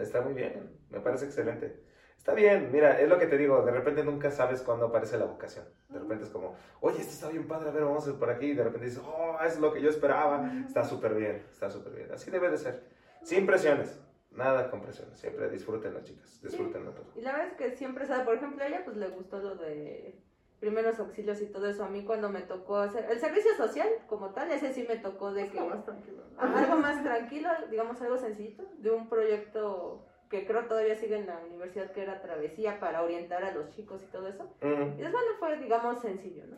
Está 0.01 0.21
muy 0.21 0.35
bien, 0.35 0.77
me 0.91 1.01
parece 1.01 1.25
excelente. 1.25 1.90
Está 2.21 2.35
bien, 2.35 2.69
mira, 2.71 3.01
es 3.01 3.09
lo 3.09 3.19
que 3.19 3.27
te 3.27 3.39
digo, 3.39 3.63
de 3.63 3.73
repente 3.73 4.05
nunca 4.05 4.31
sabes 4.31 4.61
cuándo 4.61 4.85
aparece 4.85 5.17
la 5.17 5.25
vocación. 5.25 5.65
De 5.89 5.99
repente 5.99 6.25
es 6.25 6.31
como, 6.31 6.55
oye, 6.83 7.01
esto 7.01 7.15
está 7.15 7.29
bien 7.31 7.49
padre, 7.49 7.71
a 7.71 7.73
ver, 7.73 7.83
vamos 7.83 8.07
a 8.07 8.11
ir 8.11 8.17
por 8.17 8.29
aquí. 8.29 8.51
Y 8.51 8.55
de 8.55 8.63
repente 8.63 8.89
dices, 8.89 9.03
oh, 9.03 9.39
es 9.43 9.59
lo 9.59 9.73
que 9.73 9.81
yo 9.81 9.89
esperaba. 9.89 10.53
Está 10.67 10.85
súper 10.85 11.15
bien, 11.15 11.43
está 11.51 11.71
súper 11.71 11.95
bien. 11.95 12.13
Así 12.13 12.31
debe 12.31 12.51
de 12.51 12.59
ser. 12.59 12.85
Sin 13.23 13.47
presiones. 13.47 13.99
Nada 14.33 14.71
con 14.71 14.83
presiones. 14.83 15.19
Siempre 15.19 15.49
disfrútenlo, 15.49 16.05
chicas. 16.05 16.43
Disfrútenlo 16.43 16.91
todo. 16.91 17.07
Y 17.17 17.23
la 17.23 17.33
verdad 17.33 17.49
es 17.49 17.55
que 17.55 17.75
siempre, 17.75 18.05
o 18.05 18.25
por 18.27 18.35
ejemplo, 18.35 18.63
a 18.63 18.67
ella 18.67 18.83
pues 18.85 18.99
le 18.99 19.09
gustó 19.09 19.39
lo 19.39 19.57
de 19.57 20.15
primeros 20.61 21.01
auxilios 21.01 21.41
y 21.41 21.47
todo 21.47 21.71
eso. 21.71 21.85
A 21.85 21.89
mí 21.89 22.05
cuando 22.05 22.29
me 22.29 22.43
tocó 22.43 22.77
hacer 22.77 23.07
el 23.11 23.19
servicio 23.19 23.57
social 23.57 23.89
como 24.07 24.35
tal, 24.35 24.51
ese 24.51 24.75
sí 24.75 24.85
me 24.87 24.99
tocó 24.99 25.33
de 25.33 25.49
que... 25.49 25.59
Algo 25.59 25.71
más 25.71 25.87
tranquilo. 25.87 26.23
Algo 26.37 26.77
más 26.77 27.03
tranquilo, 27.03 27.49
digamos 27.71 27.99
algo 28.03 28.19
sencillito, 28.19 28.63
de 28.77 28.91
un 28.91 29.09
proyecto 29.09 30.05
que 30.31 30.47
creo 30.47 30.67
todavía 30.67 30.95
sigue 30.95 31.17
en 31.17 31.27
la 31.27 31.39
universidad 31.39 31.91
que 31.91 32.03
era 32.03 32.23
travesía 32.23 32.79
para 32.79 33.03
orientar 33.03 33.45
a 33.45 33.53
los 33.53 33.69
chicos 33.75 34.03
y 34.03 34.07
todo 34.07 34.29
eso. 34.29 34.49
Y 34.63 35.03
después 35.03 35.25
no 35.31 35.39
fue, 35.39 35.59
digamos, 35.59 36.01
sencillo, 36.01 36.45
¿no? 36.47 36.57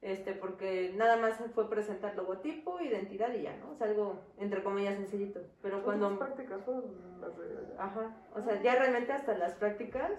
Este, 0.00 0.32
porque 0.32 0.94
nada 0.96 1.16
más 1.18 1.36
fue 1.54 1.68
presentar 1.68 2.14
logotipo, 2.14 2.80
identidad 2.80 3.34
y 3.34 3.42
ya, 3.42 3.56
¿no? 3.56 3.72
O 3.72 3.74
sea, 3.74 3.88
algo 3.88 4.20
entre 4.38 4.62
comillas 4.62 4.96
sencillito. 4.96 5.40
Pero 5.60 5.82
cuando... 5.82 6.08
Las 6.08 6.18
prácticas 6.18 6.64
fueron 6.64 7.20
las 7.20 7.36
de... 7.36 7.74
Ajá, 7.78 8.16
o 8.34 8.40
sea, 8.40 8.62
ya 8.62 8.76
realmente 8.76 9.12
hasta 9.12 9.36
las 9.36 9.54
prácticas 9.54 10.12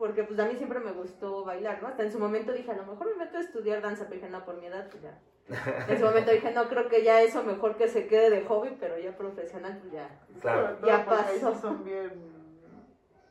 porque 0.00 0.24
pues 0.24 0.40
a 0.40 0.46
mí 0.46 0.56
siempre 0.56 0.80
me 0.80 0.92
gustó 0.92 1.44
bailar, 1.44 1.82
¿no? 1.82 1.88
Hasta 1.88 2.04
en 2.04 2.10
su 2.10 2.18
momento 2.18 2.52
dije, 2.52 2.70
a 2.70 2.76
lo 2.76 2.86
mejor 2.86 3.06
me 3.08 3.22
meto 3.22 3.36
a 3.36 3.42
estudiar 3.42 3.82
danza, 3.82 4.04
pero 4.04 4.14
dije, 4.14 4.30
no, 4.30 4.46
por 4.46 4.58
mi 4.58 4.64
edad, 4.64 4.88
pues 4.90 5.02
ya. 5.02 5.20
En 5.88 5.98
su 5.98 6.04
momento 6.04 6.30
dije, 6.30 6.52
no, 6.52 6.68
creo 6.68 6.88
que 6.88 7.02
ya 7.02 7.22
eso 7.22 7.42
mejor 7.42 7.76
que 7.76 7.88
se 7.88 8.06
quede 8.06 8.30
de 8.30 8.44
hobby, 8.44 8.76
pero 8.78 8.98
ya 8.98 9.16
profesional, 9.16 9.78
pues 9.80 9.92
ya. 9.92 10.08
Claro. 10.40 10.78
Ya 10.86 11.04
pasó. 11.04 11.54
son 11.54 11.84
bien, 11.84 12.10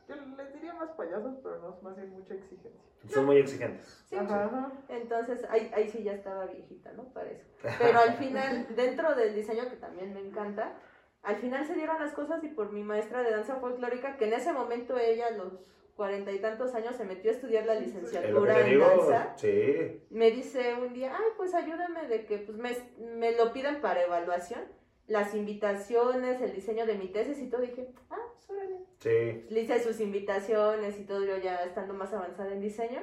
yo 0.08 0.16
les 0.36 0.52
diría 0.52 0.74
más 0.74 0.90
payasos, 0.90 1.36
pero 1.42 1.58
no, 1.60 1.78
más 1.82 1.96
bien 1.96 2.10
mucha 2.10 2.34
exigencia. 2.34 2.80
Son 3.08 3.24
muy 3.24 3.38
exigentes. 3.38 4.04
Sí, 4.08 4.16
ajá, 4.16 4.72
Entonces, 4.88 5.46
ahí, 5.48 5.70
ahí 5.74 5.88
sí 5.88 6.02
ya 6.02 6.12
estaba 6.12 6.46
viejita, 6.46 6.92
¿no? 6.92 7.04
Para 7.04 7.30
eso. 7.30 7.44
Pero 7.78 7.98
al 7.98 8.14
final, 8.14 8.66
dentro 8.76 9.14
del 9.14 9.34
diseño, 9.34 9.70
que 9.70 9.76
también 9.76 10.12
me 10.12 10.20
encanta, 10.20 10.74
al 11.22 11.36
final 11.36 11.64
se 11.64 11.74
dieron 11.74 11.98
las 12.00 12.12
cosas 12.12 12.42
y 12.44 12.48
por 12.48 12.72
mi 12.72 12.82
maestra 12.82 13.22
de 13.22 13.30
danza 13.30 13.56
folclórica, 13.56 14.16
que 14.16 14.26
en 14.26 14.34
ese 14.34 14.52
momento 14.52 14.98
ella 14.98 15.30
los 15.30 15.52
cuarenta 16.00 16.32
y 16.32 16.38
tantos 16.38 16.74
años 16.74 16.96
se 16.96 17.04
metió 17.04 17.30
a 17.30 17.34
estudiar 17.34 17.66
la 17.66 17.74
licenciatura 17.74 18.66
en 18.66 18.78
danza. 18.80 19.34
Sí. 19.36 20.00
Me 20.08 20.30
dice 20.30 20.72
un 20.72 20.94
día, 20.94 21.12
ay, 21.14 21.26
pues 21.36 21.52
ayúdame 21.52 22.08
de 22.08 22.24
que 22.24 22.38
pues 22.38 22.56
me, 22.56 22.74
me 23.18 23.36
lo 23.36 23.52
piden 23.52 23.82
para 23.82 24.02
evaluación, 24.02 24.62
las 25.06 25.34
invitaciones, 25.34 26.40
el 26.40 26.54
diseño 26.54 26.86
de 26.86 26.94
mi 26.94 27.08
tesis 27.08 27.38
y 27.38 27.50
todo. 27.50 27.60
Dije, 27.60 27.86
ah, 28.08 28.16
pues 28.32 28.48
órale. 28.48 28.78
Sí. 28.96 29.44
Le 29.50 29.60
hice 29.60 29.78
sus 29.78 30.00
invitaciones 30.00 30.98
y 30.98 31.04
todo, 31.04 31.22
yo 31.22 31.36
ya 31.36 31.56
estando 31.64 31.92
más 31.92 32.14
avanzada 32.14 32.50
en 32.50 32.62
diseño. 32.62 33.02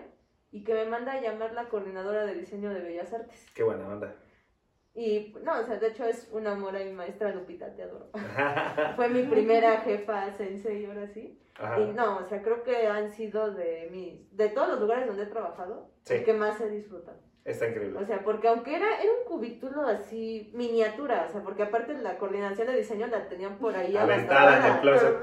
Y 0.50 0.64
que 0.64 0.74
me 0.74 0.86
manda 0.86 1.12
a 1.12 1.22
llamar 1.22 1.54
la 1.54 1.70
coordinadora 1.70 2.26
de 2.26 2.34
diseño 2.34 2.74
de 2.74 2.82
Bellas 2.82 3.14
Artes. 3.14 3.46
Qué 3.54 3.62
buena 3.62 3.88
onda. 3.88 4.16
Y 4.98 5.32
no, 5.44 5.60
o 5.60 5.64
sea, 5.64 5.78
de 5.78 5.90
hecho 5.90 6.06
es 6.06 6.28
un 6.32 6.48
amor 6.48 6.76
a 6.76 6.80
mi 6.80 6.92
maestra 6.92 7.32
Lupita, 7.32 7.72
te 7.76 7.84
adoro. 7.84 8.10
Fue 8.96 9.08
mi 9.10 9.22
primera 9.24 9.82
jefa 9.82 10.34
sensei, 10.34 10.86
ahora 10.88 11.06
sí. 11.08 11.40
Y 11.80 11.94
no, 11.94 12.18
o 12.18 12.24
sea, 12.24 12.42
creo 12.42 12.64
que 12.64 12.88
han 12.88 13.12
sido 13.12 13.52
de 13.52 13.90
mis, 13.92 14.36
de 14.36 14.50
todos 14.50 14.70
los 14.70 14.80
lugares 14.80 15.06
donde 15.06 15.24
he 15.24 15.28
trabajado, 15.28 15.92
el 16.10 16.24
que 16.24 16.34
más 16.34 16.60
he 16.62 16.70
disfrutado. 16.70 17.20
Está 17.46 17.70
increíble. 17.70 18.00
O 18.00 18.06
sea, 18.06 18.24
porque 18.24 18.48
aunque 18.48 18.76
era, 18.76 19.00
era 19.00 19.12
un 19.12 19.26
cubículo 19.26 19.84
así 19.84 20.52
miniatura, 20.56 21.28
o 21.30 21.32
sea, 21.32 21.44
porque 21.44 21.62
aparte 21.62 21.94
la 21.94 22.18
coordinación 22.18 22.66
de 22.66 22.78
diseño 22.78 23.06
la 23.06 23.30
tenían 23.30 23.60
por 23.60 23.76
ahí 23.76 23.96
aventada 23.96 24.58
en 24.58 24.74
el 24.74 24.82
closet. 24.82 25.16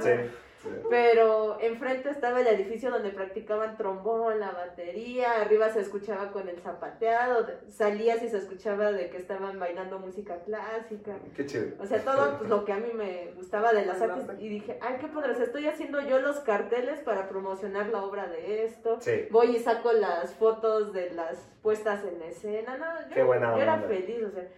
Sí. 0.00 0.30
Pero 0.88 1.58
enfrente 1.60 2.10
estaba 2.10 2.40
el 2.40 2.46
edificio 2.46 2.90
donde 2.90 3.10
practicaban 3.10 3.76
trombón, 3.76 4.40
la 4.40 4.52
batería, 4.52 5.40
arriba 5.40 5.70
se 5.70 5.80
escuchaba 5.80 6.30
con 6.30 6.48
el 6.48 6.60
zapateado, 6.60 7.46
salías 7.68 8.22
y 8.22 8.28
se 8.28 8.38
escuchaba 8.38 8.92
de 8.92 9.10
que 9.10 9.16
estaban 9.16 9.58
bailando 9.58 9.98
música 9.98 10.38
clásica. 10.44 11.16
Qué 11.34 11.46
chido. 11.46 11.68
O 11.80 11.86
sea, 11.86 12.02
todo 12.02 12.38
pues, 12.38 12.50
lo 12.50 12.64
que 12.64 12.72
a 12.72 12.78
mí 12.78 12.90
me 12.94 13.32
gustaba 13.36 13.72
de 13.72 13.84
las 13.84 14.00
artes 14.00 14.24
y 14.38 14.48
dije, 14.48 14.78
ay, 14.80 14.96
qué 15.00 15.08
padre, 15.08 15.32
estoy 15.42 15.66
haciendo 15.66 16.00
yo 16.00 16.20
los 16.20 16.40
carteles 16.40 17.00
para 17.00 17.28
promocionar 17.28 17.88
la 17.88 18.02
obra 18.04 18.26
de 18.28 18.64
esto. 18.64 18.98
Voy 19.30 19.56
y 19.56 19.58
saco 19.58 19.92
las 19.92 20.34
fotos 20.34 20.92
de 20.92 21.10
las 21.10 21.48
puestas 21.62 22.04
en 22.04 22.22
escena. 22.22 22.76
No, 22.76 23.08
yo, 23.08 23.14
qué 23.14 23.22
buena 23.22 23.54
yo 23.56 23.62
era 23.62 23.78
feliz, 23.80 24.22
o 24.24 24.30
sea, 24.30 24.48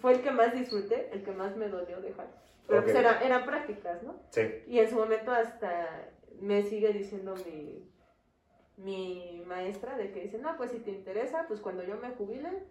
fue 0.00 0.12
el 0.14 0.22
que 0.22 0.30
más 0.30 0.52
disfruté, 0.52 1.10
el 1.12 1.22
que 1.22 1.32
más 1.32 1.56
me 1.56 1.68
dolió 1.68 2.00
dejar. 2.00 2.28
Pero 2.66 2.82
pues 2.82 2.94
era, 2.94 3.20
eran 3.22 3.44
prácticas, 3.44 4.02
¿no? 4.02 4.20
Sí. 4.30 4.62
Y 4.66 4.78
en 4.78 4.90
su 4.90 4.96
momento 4.96 5.32
hasta 5.32 6.10
me 6.40 6.62
sigue 6.62 6.92
diciendo 6.92 7.34
mi, 7.46 7.88
mi 8.76 9.42
maestra 9.46 9.96
de 9.96 10.12
que 10.12 10.20
dice, 10.20 10.38
no, 10.38 10.56
pues 10.56 10.70
si 10.70 10.78
te 10.78 10.90
interesa, 10.90 11.46
pues 11.48 11.60
cuando 11.60 11.82
yo 11.82 11.96
me 11.96 12.10
jubile, 12.10 12.64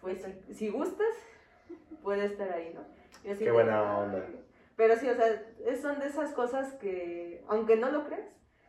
pues 0.00 0.24
si, 0.52 0.68
gustas, 0.70 1.14
puede 2.02 2.26
estar 2.26 2.50
ahí, 2.52 2.72
¿no? 2.74 2.82
Qué 3.36 3.50
buena 3.50 3.98
onda. 3.98 4.24
Pero 4.76 4.96
sí, 4.96 5.08
o 5.08 5.14
sea, 5.14 5.42
son 5.80 6.00
de 6.00 6.06
esas 6.06 6.32
cosas 6.32 6.72
que, 6.74 7.44
aunque 7.48 7.76
no 7.76 7.90
lo 7.90 8.06
crees, 8.06 8.26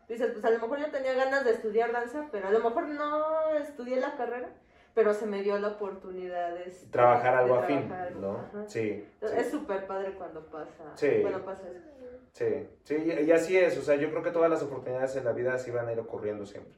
dices, 0.09 0.32
pues 0.32 0.43
a 0.43 0.49
lo 0.49 0.59
mejor 0.59 0.80
yo 0.80 0.91
tenía 0.91 1.14
ganas 1.14 1.45
de 1.45 1.51
estudiar 1.51 1.93
danza, 1.93 2.28
pero 2.32 2.49
a 2.49 2.51
lo 2.51 2.59
mejor 2.59 2.89
no 2.89 3.49
estudié 3.51 3.95
la 3.97 4.18
carrera, 4.18 4.49
pero 4.94 5.14
se 5.14 5.26
me 5.26 5.42
dio 5.42 5.58
la 5.58 5.70
oportunidad 5.70 6.54
de 6.54 6.72
trabajar 6.89 7.36
algo 7.36 7.56
afín, 7.56 7.89
¿no? 8.20 8.46
Sí. 8.68 9.06
Es 9.22 9.52
súper 9.52 9.88
padre 9.88 10.14
cuando 10.14 10.46
pasa, 10.48 10.92
sí. 10.96 11.20
cuando 11.22 11.44
pasa 11.46 11.64
eso. 11.70 11.88
Sí, 12.34 12.68
sí, 12.84 12.96
y 13.26 13.32
así 13.32 13.58
es, 13.58 13.78
o 13.78 13.82
sea, 13.82 13.96
yo 13.96 14.10
creo 14.10 14.24
que 14.24 14.32
todas 14.32 14.50
las 14.50 14.64
oportunidades 14.64 15.16
en 15.18 15.26
la 15.26 15.34
vida 15.34 15.58
sí 15.58 15.70
van 15.70 15.88
a 15.88 15.92
ir 15.92 16.00
ocurriendo 16.00 16.46
siempre. 16.46 16.76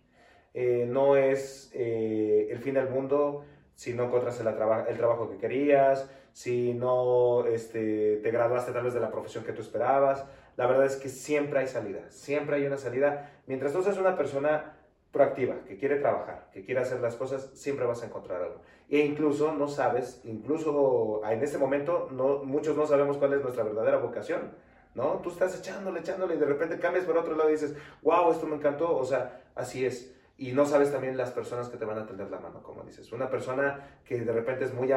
Eh, 0.54 0.86
no 0.88 1.16
es 1.16 1.72
eh, 1.74 2.48
el 2.50 2.60
fin 2.60 2.76
del 2.76 2.90
mundo 2.90 3.44
si 3.76 3.94
no 3.94 4.06
encuentras 4.06 4.40
el, 4.40 4.48
el 4.48 4.98
trabajo 4.98 5.30
que 5.30 5.38
querías, 5.38 6.10
si 6.32 6.74
no 6.74 7.46
este, 7.46 8.18
te 8.18 8.32
graduaste 8.32 8.72
tal 8.72 8.84
vez 8.84 8.94
de 8.94 9.00
la 9.00 9.12
profesión 9.12 9.44
que 9.44 9.54
tú 9.54 9.62
esperabas. 9.62 10.26
La 10.58 10.68
verdad 10.68 10.86
es 10.86 10.96
que 10.98 11.10
siempre 11.10 11.60
hay 11.60 11.68
salida, 11.68 12.02
siempre 12.10 12.58
hay 12.58 12.66
una 12.66 12.78
salida. 12.78 13.32
Mientras 13.48 13.74
tú 13.74 13.84
seas 13.84 13.98
una 13.98 14.16
persona 14.16 14.76
proactiva, 15.14 15.64
que 15.68 15.78
quiere 15.78 15.98
trabajar, 15.98 16.50
que 16.52 16.66
quiere 16.66 16.82
hacer 16.82 17.00
las 17.00 17.16
cosas, 17.16 17.52
siempre 17.54 17.86
vas 17.86 18.02
a 18.02 18.08
encontrar 18.08 18.42
algo. 18.42 18.62
E 18.90 18.98
incluso 19.06 19.54
no 19.54 19.68
sabes, 19.68 20.20
incluso 20.26 21.22
en 21.30 21.44
este 21.44 21.60
momento 21.60 22.10
no, 22.12 22.44
muchos 22.44 22.76
no 22.76 22.88
sabemos 22.88 23.18
cuál 23.18 23.34
es 23.34 23.44
nuestra 23.44 23.64
verdadera 23.64 23.98
vocación, 23.98 24.52
¿no? 24.96 25.20
Tú 25.24 25.30
estás 25.30 25.58
echándole, 25.58 26.00
echándole 26.00 26.34
y 26.34 26.40
de 26.40 26.48
repente 26.48 26.80
cambias 26.80 27.06
por 27.06 27.16
otro 27.16 27.36
lado 27.36 27.50
y 27.50 27.54
dices, 27.54 27.76
wow, 28.02 28.32
esto 28.32 28.48
me 28.48 28.56
encantó, 28.56 28.98
o 28.98 29.06
sea, 29.06 29.44
así 29.54 29.86
es. 29.86 30.16
Y 30.36 30.52
no 30.54 30.66
sabes 30.66 30.92
también 30.92 31.16
las 31.16 31.30
personas 31.30 31.70
que 31.70 31.78
te 31.78 31.86
van 31.86 32.00
a 32.00 32.08
tender 32.08 32.32
la 32.32 32.40
mano, 32.40 32.64
como 32.64 32.84
dices. 32.84 33.12
Una 33.12 33.30
persona 33.30 34.00
que 34.04 34.20
de 34.20 34.34
repente 34.34 34.66
es 34.66 34.74
muy, 34.74 34.88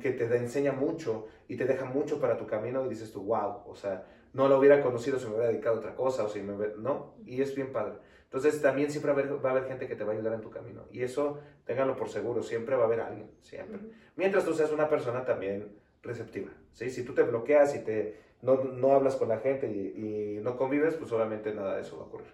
que 0.00 0.12
te 0.12 0.34
enseña 0.34 0.72
mucho 0.72 1.26
y 1.46 1.56
te 1.56 1.66
deja 1.66 1.84
mucho 1.84 2.18
para 2.18 2.38
tu 2.38 2.46
camino 2.46 2.86
y 2.86 2.88
dices 2.88 3.12
tú, 3.12 3.22
wow, 3.22 3.64
o 3.66 3.74
sea, 3.76 4.06
no 4.32 4.48
lo 4.48 4.58
hubiera 4.58 4.82
conocido 4.82 5.18
si 5.18 5.26
me 5.26 5.32
hubiera 5.32 5.48
dedicado 5.48 5.76
a 5.76 5.78
otra 5.80 5.94
cosa 5.94 6.24
o 6.24 6.28
si 6.30 6.40
me 6.40 6.54
¿no? 6.78 7.14
Y 7.26 7.42
es 7.42 7.54
bien 7.54 7.70
padre. 7.70 7.98
Entonces 8.28 8.60
también 8.60 8.90
siempre 8.90 9.10
va 9.12 9.18
a, 9.18 9.50
haber, 9.52 9.64
gente 9.64 9.88
que 9.88 9.96
te 9.96 10.04
va 10.04 10.12
a 10.12 10.14
ayudar 10.14 10.34
en 10.34 10.42
tu 10.42 10.50
camino. 10.50 10.84
Y 10.92 11.02
eso, 11.02 11.40
ténganlo 11.64 11.96
por 11.96 12.10
seguro, 12.10 12.42
siempre 12.42 12.76
va 12.76 12.82
a 12.82 12.86
haber 12.86 13.00
alguien, 13.00 13.30
siempre. 13.40 13.80
Mientras 14.16 14.44
tú 14.44 14.52
seas 14.52 14.70
una 14.70 14.86
persona 14.86 15.24
también 15.24 15.78
receptiva. 16.02 16.50
¿sí? 16.72 16.90
Si 16.90 17.04
tú 17.04 17.14
te 17.14 17.22
bloqueas 17.22 17.74
y 17.74 17.78
te, 17.78 18.20
no, 18.42 18.64
no 18.64 18.92
hablas 18.92 19.16
con 19.16 19.28
la 19.28 19.38
gente 19.38 19.66
y, 19.66 20.40
no 20.42 20.58
convives, 20.58 20.94
pues 20.96 21.10
obviamente 21.10 21.54
nada 21.54 21.76
de 21.76 21.82
eso 21.82 21.96
va 21.96 22.04
a 22.04 22.06
ocurrir. 22.06 22.28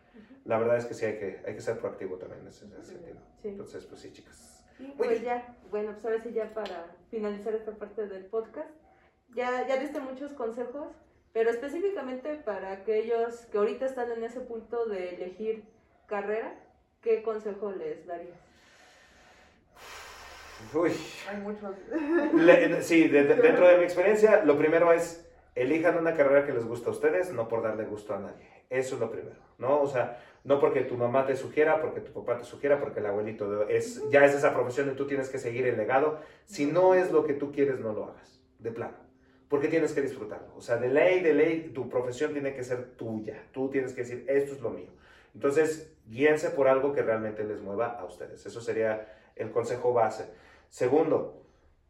La 0.44 0.58
verdad 0.58 0.76
es 0.76 0.84
que 0.84 0.94
sí 0.94 1.06
hay 1.06 1.18
que, 1.18 1.40
hay 1.46 1.54
que 1.54 1.60
ser 1.60 1.78
proactivo 1.78 2.16
también 2.16 2.40
en 2.40 2.48
ese, 2.48 2.66
sentido. 2.82 3.16
Entonces, 3.44 3.86
pues 3.86 4.00
sí, 4.00 4.12
chicas. 4.12 4.66
pues 4.98 5.22
ya, 5.22 5.56
bueno, 5.70 5.92
pues 5.92 6.04
ahora 6.04 6.20
sí 6.20 6.32
ya 6.32 6.52
para 6.52 6.96
finalizar 7.08 7.54
esta 7.54 7.72
parte 7.72 8.08
del 8.08 8.26
podcast, 8.26 8.70
ya, 9.34 9.66
ya 9.68 9.78
diste 9.78 10.00
muchos 10.00 10.32
consejos, 10.32 10.88
pero 11.32 11.50
específicamente 11.50 12.34
para 12.34 12.72
aquellos 12.72 13.46
que 13.46 13.58
ahorita 13.58 13.86
están 13.86 14.10
en 14.10 14.24
ese 14.24 14.40
punto 14.40 14.86
de 14.86 15.14
elegir 15.14 15.64
carrera, 16.06 16.54
¿qué 17.00 17.22
consejo 17.22 17.72
les 17.72 18.06
darías? 18.06 18.38
Uy. 20.72 20.92
Hay 21.28 21.36
muchos. 21.38 21.74
sí, 22.84 23.08
dentro 23.08 23.68
de 23.68 23.78
mi 23.78 23.84
experiencia, 23.84 24.44
lo 24.44 24.56
primero 24.56 24.92
es 24.92 25.24
elijan 25.54 25.96
una 25.98 26.14
carrera 26.14 26.46
que 26.46 26.52
les 26.52 26.64
guste 26.64 26.88
a 26.88 26.92
ustedes, 26.92 27.32
no 27.32 27.48
por 27.48 27.62
darle 27.62 27.84
gusto 27.84 28.14
a 28.14 28.18
nadie. 28.18 28.48
Eso 28.70 28.94
es 28.96 29.00
lo 29.00 29.10
primero, 29.10 29.36
¿no? 29.58 29.80
O 29.80 29.86
sea, 29.86 30.20
no 30.42 30.58
porque 30.58 30.82
tu 30.82 30.96
mamá 30.96 31.26
te 31.26 31.36
sugiera, 31.36 31.80
porque 31.80 32.00
tu 32.00 32.12
papá 32.12 32.38
te 32.38 32.44
sugiera, 32.44 32.80
porque 32.80 33.00
el 33.00 33.06
abuelito 33.06 33.68
es, 33.68 34.02
ya 34.10 34.24
es 34.24 34.34
esa 34.34 34.52
profesión 34.52 34.90
y 34.90 34.94
tú 34.94 35.06
tienes 35.06 35.28
que 35.28 35.38
seguir 35.38 35.66
el 35.66 35.76
legado. 35.76 36.20
Si 36.44 36.66
no 36.66 36.94
es 36.94 37.12
lo 37.12 37.24
que 37.24 37.34
tú 37.34 37.52
quieres, 37.52 37.78
no 37.78 37.92
lo 37.92 38.04
hagas, 38.06 38.42
de 38.58 38.70
plano. 38.72 38.96
porque 39.48 39.68
tienes 39.68 39.92
que 39.92 40.02
disfrutarlo. 40.02 40.48
O 40.56 40.60
sea, 40.60 40.78
de 40.78 40.88
ley, 40.88 41.20
de 41.20 41.32
ley, 41.32 41.70
tu 41.72 41.88
profesión 41.88 42.32
tiene 42.32 42.54
que 42.54 42.64
ser 42.64 42.96
tuya. 42.96 43.46
Tú 43.52 43.70
tienes 43.70 43.92
que 43.92 44.00
decir, 44.00 44.24
esto 44.26 44.54
es 44.54 44.60
lo 44.60 44.70
mío. 44.70 44.90
Entonces, 45.34 45.94
guíense 46.06 46.50
por 46.50 46.68
algo 46.68 46.92
que 46.92 47.02
realmente 47.02 47.44
les 47.44 47.60
mueva 47.60 47.98
a 47.98 48.04
ustedes. 48.04 48.44
Eso 48.46 48.60
sería 48.60 49.12
el 49.36 49.50
consejo 49.50 49.92
base. 49.92 50.30
Segundo, 50.68 51.44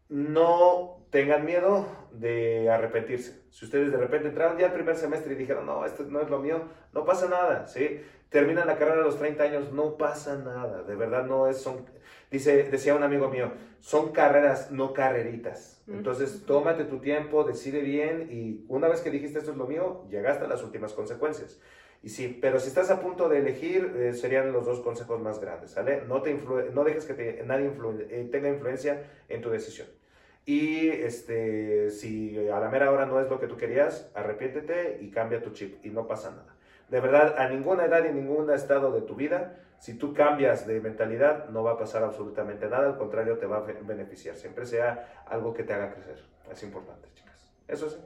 no 0.08 1.06
tengan 1.10 1.44
miedo 1.44 1.86
de 2.12 2.70
arrepentirse. 2.70 3.44
Si 3.50 3.64
ustedes 3.64 3.92
de 3.92 3.98
repente 3.98 4.28
entraron 4.28 4.58
ya 4.58 4.66
al 4.66 4.72
primer 4.72 4.96
semestre 4.96 5.32
y 5.32 5.36
dijeron, 5.36 5.66
no, 5.66 5.84
esto 5.84 6.04
no 6.04 6.20
es 6.20 6.28
lo 6.28 6.38
mío, 6.38 6.62
no 6.92 7.04
pasa 7.04 7.28
nada, 7.28 7.66
¿sí? 7.66 8.00
Terminan 8.28 8.66
la 8.66 8.76
carrera 8.76 9.00
a 9.00 9.04
los 9.04 9.18
30 9.18 9.42
años, 9.44 9.72
no 9.72 9.96
pasa 9.96 10.36
nada, 10.36 10.82
de 10.82 10.96
verdad 10.96 11.24
no 11.24 11.46
es, 11.46 11.58
son, 11.58 11.86
dice, 12.30 12.64
decía 12.64 12.96
un 12.96 13.04
amigo 13.04 13.28
mío, 13.28 13.52
son 13.78 14.12
carreras, 14.12 14.72
no 14.72 14.92
carreritas. 14.92 15.82
Entonces, 15.86 16.44
tómate 16.46 16.84
tu 16.84 16.98
tiempo, 16.98 17.44
decide 17.44 17.80
bien 17.80 18.28
y 18.30 18.64
una 18.68 18.88
vez 18.88 19.02
que 19.02 19.10
dijiste 19.10 19.38
esto 19.38 19.52
es 19.52 19.56
lo 19.56 19.66
mío, 19.66 20.04
llegaste 20.10 20.44
a 20.44 20.48
las 20.48 20.62
últimas 20.62 20.92
consecuencias. 20.94 21.60
Y 22.02 22.10
sí, 22.10 22.38
pero 22.40 22.58
si 22.58 22.68
estás 22.68 22.90
a 22.90 23.00
punto 23.00 23.28
de 23.28 23.38
elegir, 23.38 23.94
eh, 23.96 24.12
serían 24.12 24.52
los 24.52 24.66
dos 24.66 24.80
consejos 24.80 25.20
más 25.20 25.40
grandes. 25.40 25.74
No, 26.06 26.20
te 26.20 26.34
no 26.34 26.84
dejes 26.84 27.06
que 27.06 27.14
te, 27.14 27.42
nadie 27.44 27.72
eh, 28.10 28.28
tenga 28.30 28.48
influencia 28.48 29.02
en 29.28 29.40
tu 29.40 29.50
decisión. 29.50 29.88
Y 30.46 30.88
este, 30.88 31.90
si 31.90 32.48
a 32.48 32.60
la 32.60 32.68
mera 32.68 32.90
hora 32.90 33.06
no 33.06 33.20
es 33.20 33.30
lo 33.30 33.40
que 33.40 33.46
tú 33.46 33.56
querías, 33.56 34.10
arrepiéntete 34.14 34.98
y 35.00 35.10
cambia 35.10 35.42
tu 35.42 35.50
chip 35.50 35.84
y 35.84 35.90
no 35.90 36.06
pasa 36.06 36.30
nada. 36.30 36.54
De 36.90 37.00
verdad, 37.00 37.36
a 37.38 37.48
ninguna 37.48 37.86
edad 37.86 38.04
y 38.04 38.12
ningún 38.12 38.50
estado 38.50 38.92
de 38.92 39.00
tu 39.00 39.14
vida, 39.14 39.58
si 39.78 39.94
tú 39.94 40.12
cambias 40.12 40.66
de 40.66 40.80
mentalidad, 40.80 41.48
no 41.48 41.62
va 41.62 41.72
a 41.72 41.78
pasar 41.78 42.04
absolutamente 42.04 42.68
nada, 42.68 42.88
al 42.88 42.98
contrario, 42.98 43.38
te 43.38 43.46
va 43.46 43.58
a 43.58 43.60
beneficiar. 43.60 44.36
Siempre 44.36 44.66
sea 44.66 45.24
algo 45.26 45.54
que 45.54 45.64
te 45.64 45.72
haga 45.72 45.94
crecer. 45.94 46.22
Es 46.50 46.62
importante, 46.62 47.08
chicas. 47.14 47.50
Eso 47.66 47.86
es, 47.86 47.98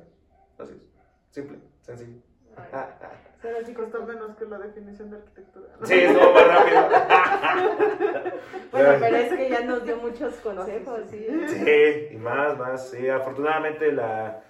así 0.59 0.75
es. 0.75 0.83
Simple, 1.31 1.59
sencillo. 1.83 2.28
Será 3.43 3.59
costó 3.75 4.05
menos 4.05 4.37
que 4.37 4.45
la 4.47 4.59
definición 4.59 5.11
de 5.11 5.17
arquitectura. 5.19 5.69
Sí, 5.85 5.95
estuvo 5.95 6.33
más 6.33 6.47
rápido. 6.49 6.89
bueno, 8.73 8.91
pero 8.99 9.17
es 9.17 9.33
que 9.33 9.49
ya 9.49 9.61
nos 9.61 9.85
dio 9.85 9.97
muchos 9.99 10.35
consejos, 10.37 11.01
sí. 11.09 11.27
Sí, 11.47 12.09
y 12.11 12.17
más, 12.17 12.59
más. 12.59 12.91
Sí, 12.91 13.09
afortunadamente 13.09 13.93
la, 13.93 14.43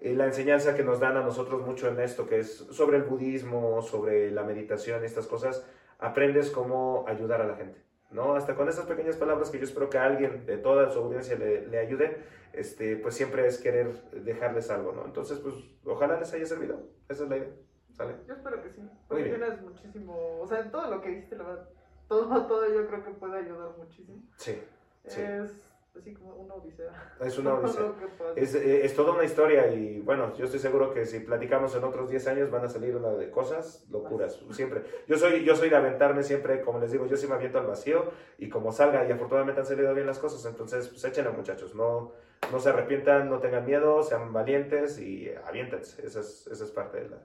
eh, 0.00 0.14
la 0.14 0.26
enseñanza 0.26 0.76
que 0.76 0.84
nos 0.84 1.00
dan 1.00 1.16
a 1.16 1.22
nosotros 1.22 1.66
mucho 1.66 1.88
en 1.88 1.98
esto, 1.98 2.28
que 2.28 2.38
es 2.38 2.56
sobre 2.70 2.98
el 2.98 3.02
budismo, 3.02 3.82
sobre 3.82 4.30
la 4.30 4.44
meditación 4.44 5.02
y 5.02 5.06
estas 5.06 5.26
cosas, 5.26 5.66
aprendes 5.98 6.50
cómo 6.50 7.04
ayudar 7.08 7.40
a 7.40 7.46
la 7.46 7.56
gente. 7.56 7.80
¿No? 8.10 8.34
Hasta 8.34 8.54
con 8.54 8.68
esas 8.68 8.86
pequeñas 8.86 9.16
palabras 9.16 9.50
que 9.50 9.58
yo 9.58 9.64
espero 9.64 9.90
que 9.90 9.98
a 9.98 10.04
alguien 10.04 10.46
de 10.46 10.58
toda 10.58 10.90
su 10.90 10.98
audiencia 10.98 11.36
le, 11.36 11.66
le 11.66 11.78
ayude, 11.78 12.22
este, 12.52 12.96
pues 12.96 13.14
siempre 13.14 13.46
es 13.46 13.58
querer 13.58 13.92
dejarles 14.12 14.70
algo, 14.70 14.92
¿no? 14.92 15.04
Entonces, 15.04 15.38
pues, 15.38 15.54
ojalá 15.84 16.18
les 16.18 16.32
haya 16.32 16.46
servido. 16.46 16.88
Esa 17.08 17.24
es 17.24 17.30
la 17.30 17.36
idea. 17.36 17.50
¿Sale? 17.92 18.16
Yo 18.26 18.34
espero 18.34 18.62
que 18.62 18.70
sí. 18.70 18.82
Porque 19.08 19.24
tienes 19.24 19.62
muchísimo, 19.62 20.40
o 20.40 20.46
sea, 20.46 20.60
en 20.60 20.70
todo 20.70 20.90
lo 20.90 21.00
que 21.00 21.08
dijiste, 21.08 21.36
la 21.36 21.44
verdad, 21.44 21.68
todo, 22.08 22.46
todo 22.46 22.68
yo 22.68 22.86
creo 22.86 23.04
que 23.04 23.10
puede 23.12 23.38
ayudar 23.38 23.70
muchísimo. 23.78 24.22
Sí. 24.36 24.62
sí. 25.06 25.20
Es 25.22 25.65
así 25.98 26.14
como 26.14 26.34
una 26.34 26.54
odisea. 26.54 27.14
Es 27.20 27.38
una 27.38 27.54
odisea. 27.58 27.92
es, 28.36 28.54
eh, 28.54 28.84
es, 28.84 28.94
toda 28.94 29.12
una 29.12 29.24
historia 29.24 29.68
y 29.72 30.00
bueno, 30.00 30.34
yo 30.36 30.44
estoy 30.44 30.60
seguro 30.60 30.92
que 30.92 31.06
si 31.06 31.20
platicamos 31.20 31.74
en 31.74 31.84
otros 31.84 32.10
10 32.10 32.26
años 32.28 32.50
van 32.50 32.64
a 32.64 32.68
salir 32.68 32.96
una 32.96 33.10
de 33.10 33.30
cosas, 33.30 33.86
locuras, 33.90 34.40
siempre. 34.50 34.82
Yo 35.06 35.16
soy, 35.16 35.44
yo 35.44 35.56
soy 35.56 35.70
de 35.70 35.76
aventarme 35.76 36.22
siempre, 36.22 36.60
como 36.62 36.78
les 36.78 36.92
digo, 36.92 37.06
yo 37.06 37.16
sí 37.16 37.26
me 37.26 37.34
aviento 37.34 37.58
al 37.58 37.66
vacío 37.66 38.10
y 38.38 38.48
como 38.48 38.72
salga 38.72 39.06
y 39.06 39.12
afortunadamente 39.12 39.60
han 39.60 39.66
salido 39.66 39.94
bien 39.94 40.06
las 40.06 40.18
cosas, 40.18 40.44
entonces 40.44 40.88
pues 40.88 41.04
échenle 41.04 41.30
muchachos, 41.30 41.74
no, 41.74 42.12
no 42.52 42.58
se 42.58 42.68
arrepientan, 42.68 43.28
no 43.28 43.38
tengan 43.38 43.64
miedo, 43.64 44.02
sean 44.02 44.32
valientes 44.32 44.98
y 44.98 45.30
aviéntense, 45.46 46.06
esa 46.06 46.20
es, 46.20 46.46
esa 46.46 46.64
es 46.64 46.70
parte 46.70 47.00
de 47.00 47.10
la... 47.10 47.18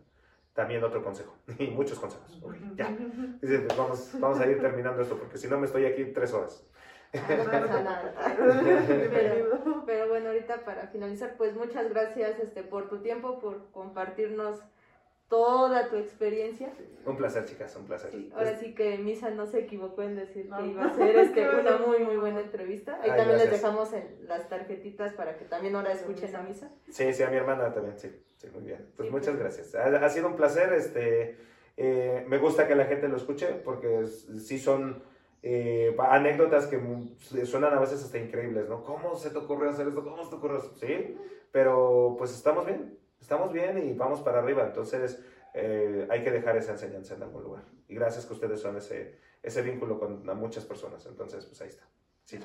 También 0.54 0.84
otro 0.84 1.02
consejo, 1.02 1.34
y 1.60 1.68
muchos 1.68 1.98
consejos. 1.98 2.42
ya, 2.76 2.94
vamos, 3.78 4.12
vamos 4.20 4.40
a 4.40 4.48
ir 4.48 4.60
terminando 4.60 5.02
esto 5.02 5.18
porque 5.18 5.38
si 5.38 5.48
no 5.48 5.58
me 5.58 5.66
estoy 5.66 5.86
aquí 5.86 6.06
tres 6.06 6.34
horas. 6.34 6.68
Pero, 9.86 10.08
bueno, 10.08 10.30
ahorita 10.30 10.64
para 10.64 10.88
finalizar, 10.88 11.36
pues 11.38 11.56
muchas 11.56 11.90
gracias 11.90 12.40
este, 12.40 12.64
por 12.64 12.88
tu 12.88 13.02
tiempo, 13.02 13.40
por 13.40 13.70
compartirnos 13.72 14.60
toda 15.28 15.90
tu 15.90 15.98
experiencia. 15.98 16.72
Un 17.06 17.18
placer, 17.18 17.46
chicas, 17.46 17.76
un 17.76 17.86
placer. 17.86 18.14
ahora 18.36 18.58
sí 18.58 18.74
que 18.76 18.98
Misa 18.98 19.30
no 19.30 19.46
se 19.46 19.60
equivocó 19.60 20.04
en 20.04 20.16
decir 20.16 20.50
que 20.50 20.68
iba 20.68 20.86
a 20.86 20.94
ser 20.94 21.18
este, 21.18 21.50
una 21.60 21.78
muy, 21.78 22.00
muy 22.00 22.18
buena 22.18 22.42
entrevista. 22.42 23.00
Ahí 23.02 23.10
también 23.10 23.38
les 23.38 23.52
dejamos 23.52 23.94
en 23.94 24.28
las 24.28 24.50
tarjetitas 24.50 25.14
para 25.14 25.38
que 25.38 25.46
también 25.46 25.76
ahora 25.76 25.94
escuchen 25.94 26.36
a 26.36 26.44
Misa. 26.44 26.70
Sí, 26.90 27.14
sí, 27.14 27.24
a 27.24 27.30
mi 27.30 27.38
hermana 27.38 27.74
también, 27.74 27.98
sí, 27.98 28.10
sí, 28.38 28.48
muy 28.54 28.64
bien. 28.64 28.86
Pues 28.96 29.10
muchas 29.10 29.36
pues. 29.36 29.40
gracias. 29.40 29.76
Ha, 29.76 30.10
sido 30.10 30.28
un 30.28 30.36
placer, 30.36 30.74
este, 30.74 31.38
eh, 31.78 32.26
me 32.28 32.38
gusta 32.38 32.68
que 32.68 32.76
la 32.76 32.86
gente 32.86 33.08
lo 33.08 33.18
escuche 33.18 33.48
porque 33.64 34.06
sí 34.06 34.60
son 34.60 35.02
eh, 35.44 35.96
anécdotas 35.98 36.68
que 36.68 36.80
suenan 37.46 37.74
a 37.74 37.80
veces 37.80 38.04
hasta 38.04 38.18
increíbles, 38.18 38.70
¿no? 38.70 38.84
¿Cómo 38.84 39.16
se 39.16 39.30
te 39.30 39.38
ocurrió 39.38 39.70
hacer 39.70 39.88
esto? 39.88 40.04
¿Cómo 40.04 40.24
se 40.24 40.30
te 40.30 40.36
ocurrió? 40.36 40.62
Sí, 40.80 41.18
pero 41.52 42.16
pues 42.18 42.32
estamos 42.32 42.66
bien, 42.66 42.98
estamos 43.20 43.52
bien 43.52 43.78
y 43.78 43.94
vamos 43.94 44.22
para 44.22 44.40
arriba. 44.40 44.64
Entonces 44.66 45.24
eh, 45.54 46.08
hay 46.10 46.24
que 46.24 46.32
dejar 46.32 46.58
esa 46.58 46.74
enseñanza 46.74 47.16
en 47.16 47.24
algún 47.24 47.44
lugar. 47.44 47.64
Y 47.88 47.96
gracias 47.96 48.26
que 48.26 48.34
ustedes 48.34 48.62
son 48.62 48.78
ese, 48.78 49.20
ese 49.42 49.62
vínculo 49.62 50.00
con 50.00 50.26
muchas 50.38 50.66
personas. 50.66 51.06
Entonces, 51.06 51.46
pues 51.46 51.62
ahí 51.62 51.70
está. 51.70 51.88
Sí, 52.24 52.40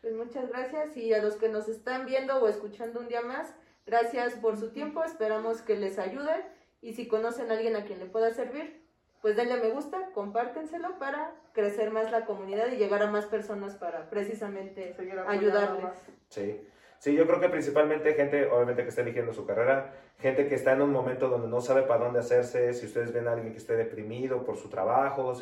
pues 0.00 0.14
muchas 0.14 0.48
gracias 0.48 0.96
y 0.96 1.12
a 1.12 1.22
los 1.22 1.36
que 1.36 1.48
nos 1.48 1.68
están 1.68 2.06
viendo 2.06 2.38
o 2.38 2.48
escuchando 2.48 3.00
un 3.00 3.08
día 3.08 3.20
más, 3.20 3.54
gracias 3.86 4.34
por 4.34 4.56
su 4.56 4.70
tiempo. 4.70 5.04
Esperamos 5.04 5.60
que 5.60 5.76
les 5.76 5.98
ayude 5.98 6.44
y 6.80 6.94
si 6.94 7.06
conocen 7.06 7.50
a 7.50 7.54
alguien 7.54 7.76
a 7.76 7.84
quien 7.84 7.98
le 7.98 8.06
pueda 8.06 8.32
servir, 8.32 8.79
pues 9.20 9.36
denle 9.36 9.56
me 9.56 9.70
gusta, 9.70 10.10
compártenselo 10.14 10.98
para 10.98 11.32
crecer 11.52 11.90
más 11.90 12.10
la 12.10 12.24
comunidad 12.24 12.68
y 12.72 12.76
llegar 12.76 13.02
a 13.02 13.10
más 13.10 13.26
personas 13.26 13.74
para 13.74 14.08
precisamente 14.08 14.96
ayudarles. 15.26 15.92
Sí. 16.28 16.66
Sí, 16.98 17.14
yo 17.14 17.26
creo 17.26 17.40
que 17.40 17.48
principalmente 17.48 18.12
gente, 18.12 18.44
obviamente, 18.50 18.82
que 18.82 18.90
está 18.90 19.00
eligiendo 19.00 19.32
su 19.32 19.46
carrera, 19.46 19.94
gente 20.18 20.48
que 20.48 20.54
está 20.54 20.72
en 20.72 20.82
un 20.82 20.92
momento 20.92 21.28
donde 21.28 21.48
no 21.48 21.62
sabe 21.62 21.82
para 21.82 22.04
dónde 22.04 22.18
hacerse, 22.18 22.74
si 22.74 22.84
ustedes 22.84 23.10
ven 23.10 23.26
a 23.26 23.32
alguien 23.32 23.52
que 23.52 23.58
esté 23.58 23.74
deprimido 23.74 24.44
por 24.44 24.58
su 24.58 24.68
trabajo, 24.68 25.32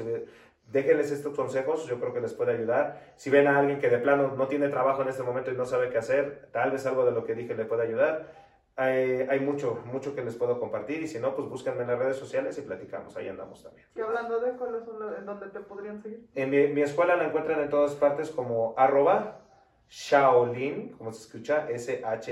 déjenles 0.70 1.10
estos 1.10 1.34
consejos, 1.34 1.84
yo 1.86 1.98
creo 1.98 2.14
que 2.14 2.20
les 2.20 2.32
puede 2.32 2.52
ayudar. 2.52 3.00
Si 3.16 3.28
ven 3.28 3.48
a 3.48 3.58
alguien 3.58 3.80
que 3.80 3.90
de 3.90 3.98
plano 3.98 4.34
no 4.36 4.46
tiene 4.46 4.68
trabajo 4.68 5.02
en 5.02 5.08
este 5.08 5.24
momento 5.24 5.50
y 5.50 5.56
no 5.56 5.66
sabe 5.66 5.90
qué 5.90 5.98
hacer, 5.98 6.48
tal 6.52 6.70
vez 6.70 6.86
algo 6.86 7.04
de 7.04 7.10
lo 7.10 7.24
que 7.24 7.34
dije 7.34 7.56
le 7.56 7.64
pueda 7.64 7.82
ayudar 7.82 8.47
hay, 8.78 9.40
mucho, 9.40 9.82
mucho 9.86 10.14
que 10.14 10.22
les 10.22 10.36
puedo 10.36 10.60
compartir 10.60 11.02
y 11.02 11.08
si 11.08 11.18
no, 11.18 11.34
pues 11.34 11.48
búsquenme 11.48 11.82
en 11.82 11.88
las 11.88 11.98
redes 11.98 12.16
sociales 12.16 12.56
y 12.58 12.62
platicamos, 12.62 13.16
ahí 13.16 13.26
andamos 13.26 13.64
también. 13.64 13.84
Y 13.96 14.00
hablando 14.00 14.38
de 14.38 14.50
en 14.50 15.26
dónde 15.26 15.48
te 15.48 15.58
podrían 15.60 16.00
seguir. 16.00 16.28
En 16.36 16.50
mi, 16.50 16.80
escuela 16.80 17.16
la 17.16 17.24
encuentran 17.24 17.60
en 17.60 17.70
todas 17.70 17.96
partes 17.96 18.30
como 18.30 18.74
arroba 18.76 19.40
Shaolin, 19.88 20.92
como 20.92 21.12
se 21.12 21.22
escucha, 21.22 21.68
S-H-A-O-L-I-N, 21.68 22.28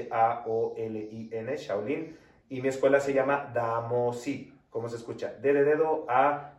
Shaolin, 1.56 2.16
y 2.48 2.62
mi 2.62 2.68
escuela 2.68 3.01
se 3.01 3.12
llama 3.12 3.51
Damosi, 3.52 4.56
como 4.70 4.89
se 4.89 4.94
escucha, 4.98 5.35
D 5.40 5.52
de 5.52 5.64
dedo 5.64 6.06
A-M-O-S-I, 6.09 6.55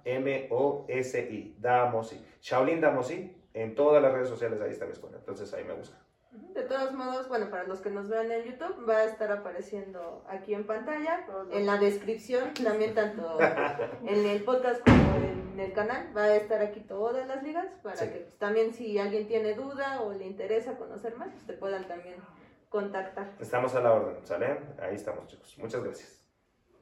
Damosi, 1.60 2.22
Shaolin 2.42 2.82
Damosi, 2.82 3.34
en 3.54 3.74
todas 3.74 4.04
las 4.04 4.12
redes 4.12 4.28
sociales 4.28 4.60
ahí 4.60 4.72
está 4.72 4.86
mi 4.86 4.92
escuela, 4.92 5.16
entonces 5.18 5.54
ahí 5.54 5.64
me 5.64 5.76
buscan. 5.76 6.07
De 6.32 6.64
todos 6.64 6.94
modos, 6.94 7.30
bueno, 7.30 7.50
para 7.50 7.64
los 7.64 7.80
que 7.82 7.90
nos 7.90 8.10
vean 8.10 8.32
en 8.32 8.44
YouTube, 8.44 8.88
va 8.88 8.98
a 8.98 9.04
estar 9.06 9.32
apareciendo 9.32 10.24
aquí 10.28 10.54
en 10.54 10.66
pantalla, 10.66 11.26
en 11.52 11.66
la 11.66 11.78
descripción, 11.78 12.54
también 12.64 12.94
tanto 12.94 13.38
en 14.06 14.26
el 14.26 14.44
podcast 14.44 14.82
como 14.84 15.16
en 15.16 15.60
el 15.60 15.74
canal, 15.74 16.16
va 16.16 16.24
a 16.24 16.36
estar 16.36 16.62
aquí 16.62 16.82
todas 16.82 17.28
las 17.28 17.44
ligas 17.44 17.68
para 17.82 17.96
que 17.96 18.20
pues, 18.20 18.38
también 18.38 18.74
si 18.74 19.00
alguien 19.00 19.28
tiene 19.28 19.54
duda 19.54 20.02
o 20.02 20.14
le 20.14 20.26
interesa 20.26 20.78
conocer 20.78 21.16
más, 21.16 21.30
pues 21.30 21.46
te 21.46 21.54
puedan 21.54 21.88
también 21.88 22.16
contactar. 22.70 23.34
Estamos 23.40 23.74
a 23.76 23.82
la 23.82 23.94
orden, 23.94 24.26
¿sale? 24.26 24.60
Ahí 24.80 24.96
estamos, 24.96 25.26
chicos. 25.28 25.58
Muchas 25.58 25.84
gracias. 25.84 26.28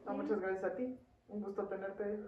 muchas 0.07 0.41
gracias 0.41 0.63
a 0.63 0.75
ti. 0.75 0.99
Un 1.27 1.41
gusto 1.41 1.67
tenerte. 1.67 2.19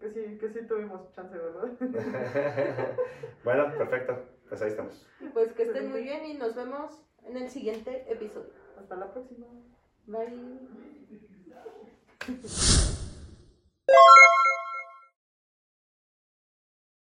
Que 0.00 0.10
sí, 0.10 0.38
que 0.38 0.48
sí 0.50 0.66
tuvimos 0.66 1.10
chance, 1.12 1.36
¿verdad? 1.36 1.70
bueno, 3.44 3.72
perfecto. 3.76 4.35
Pues 4.48 4.62
ahí 4.62 4.70
estamos. 4.70 5.06
Pues 5.32 5.52
que 5.52 5.64
estén 5.64 5.90
muy 5.90 6.02
bien 6.02 6.24
y 6.26 6.34
nos 6.34 6.54
vemos 6.54 7.02
en 7.24 7.36
el 7.36 7.50
siguiente 7.50 8.10
episodio. 8.10 8.52
Hasta 8.78 8.96
la 8.96 9.12
próxima. 9.12 9.46
Bye. 10.06 10.60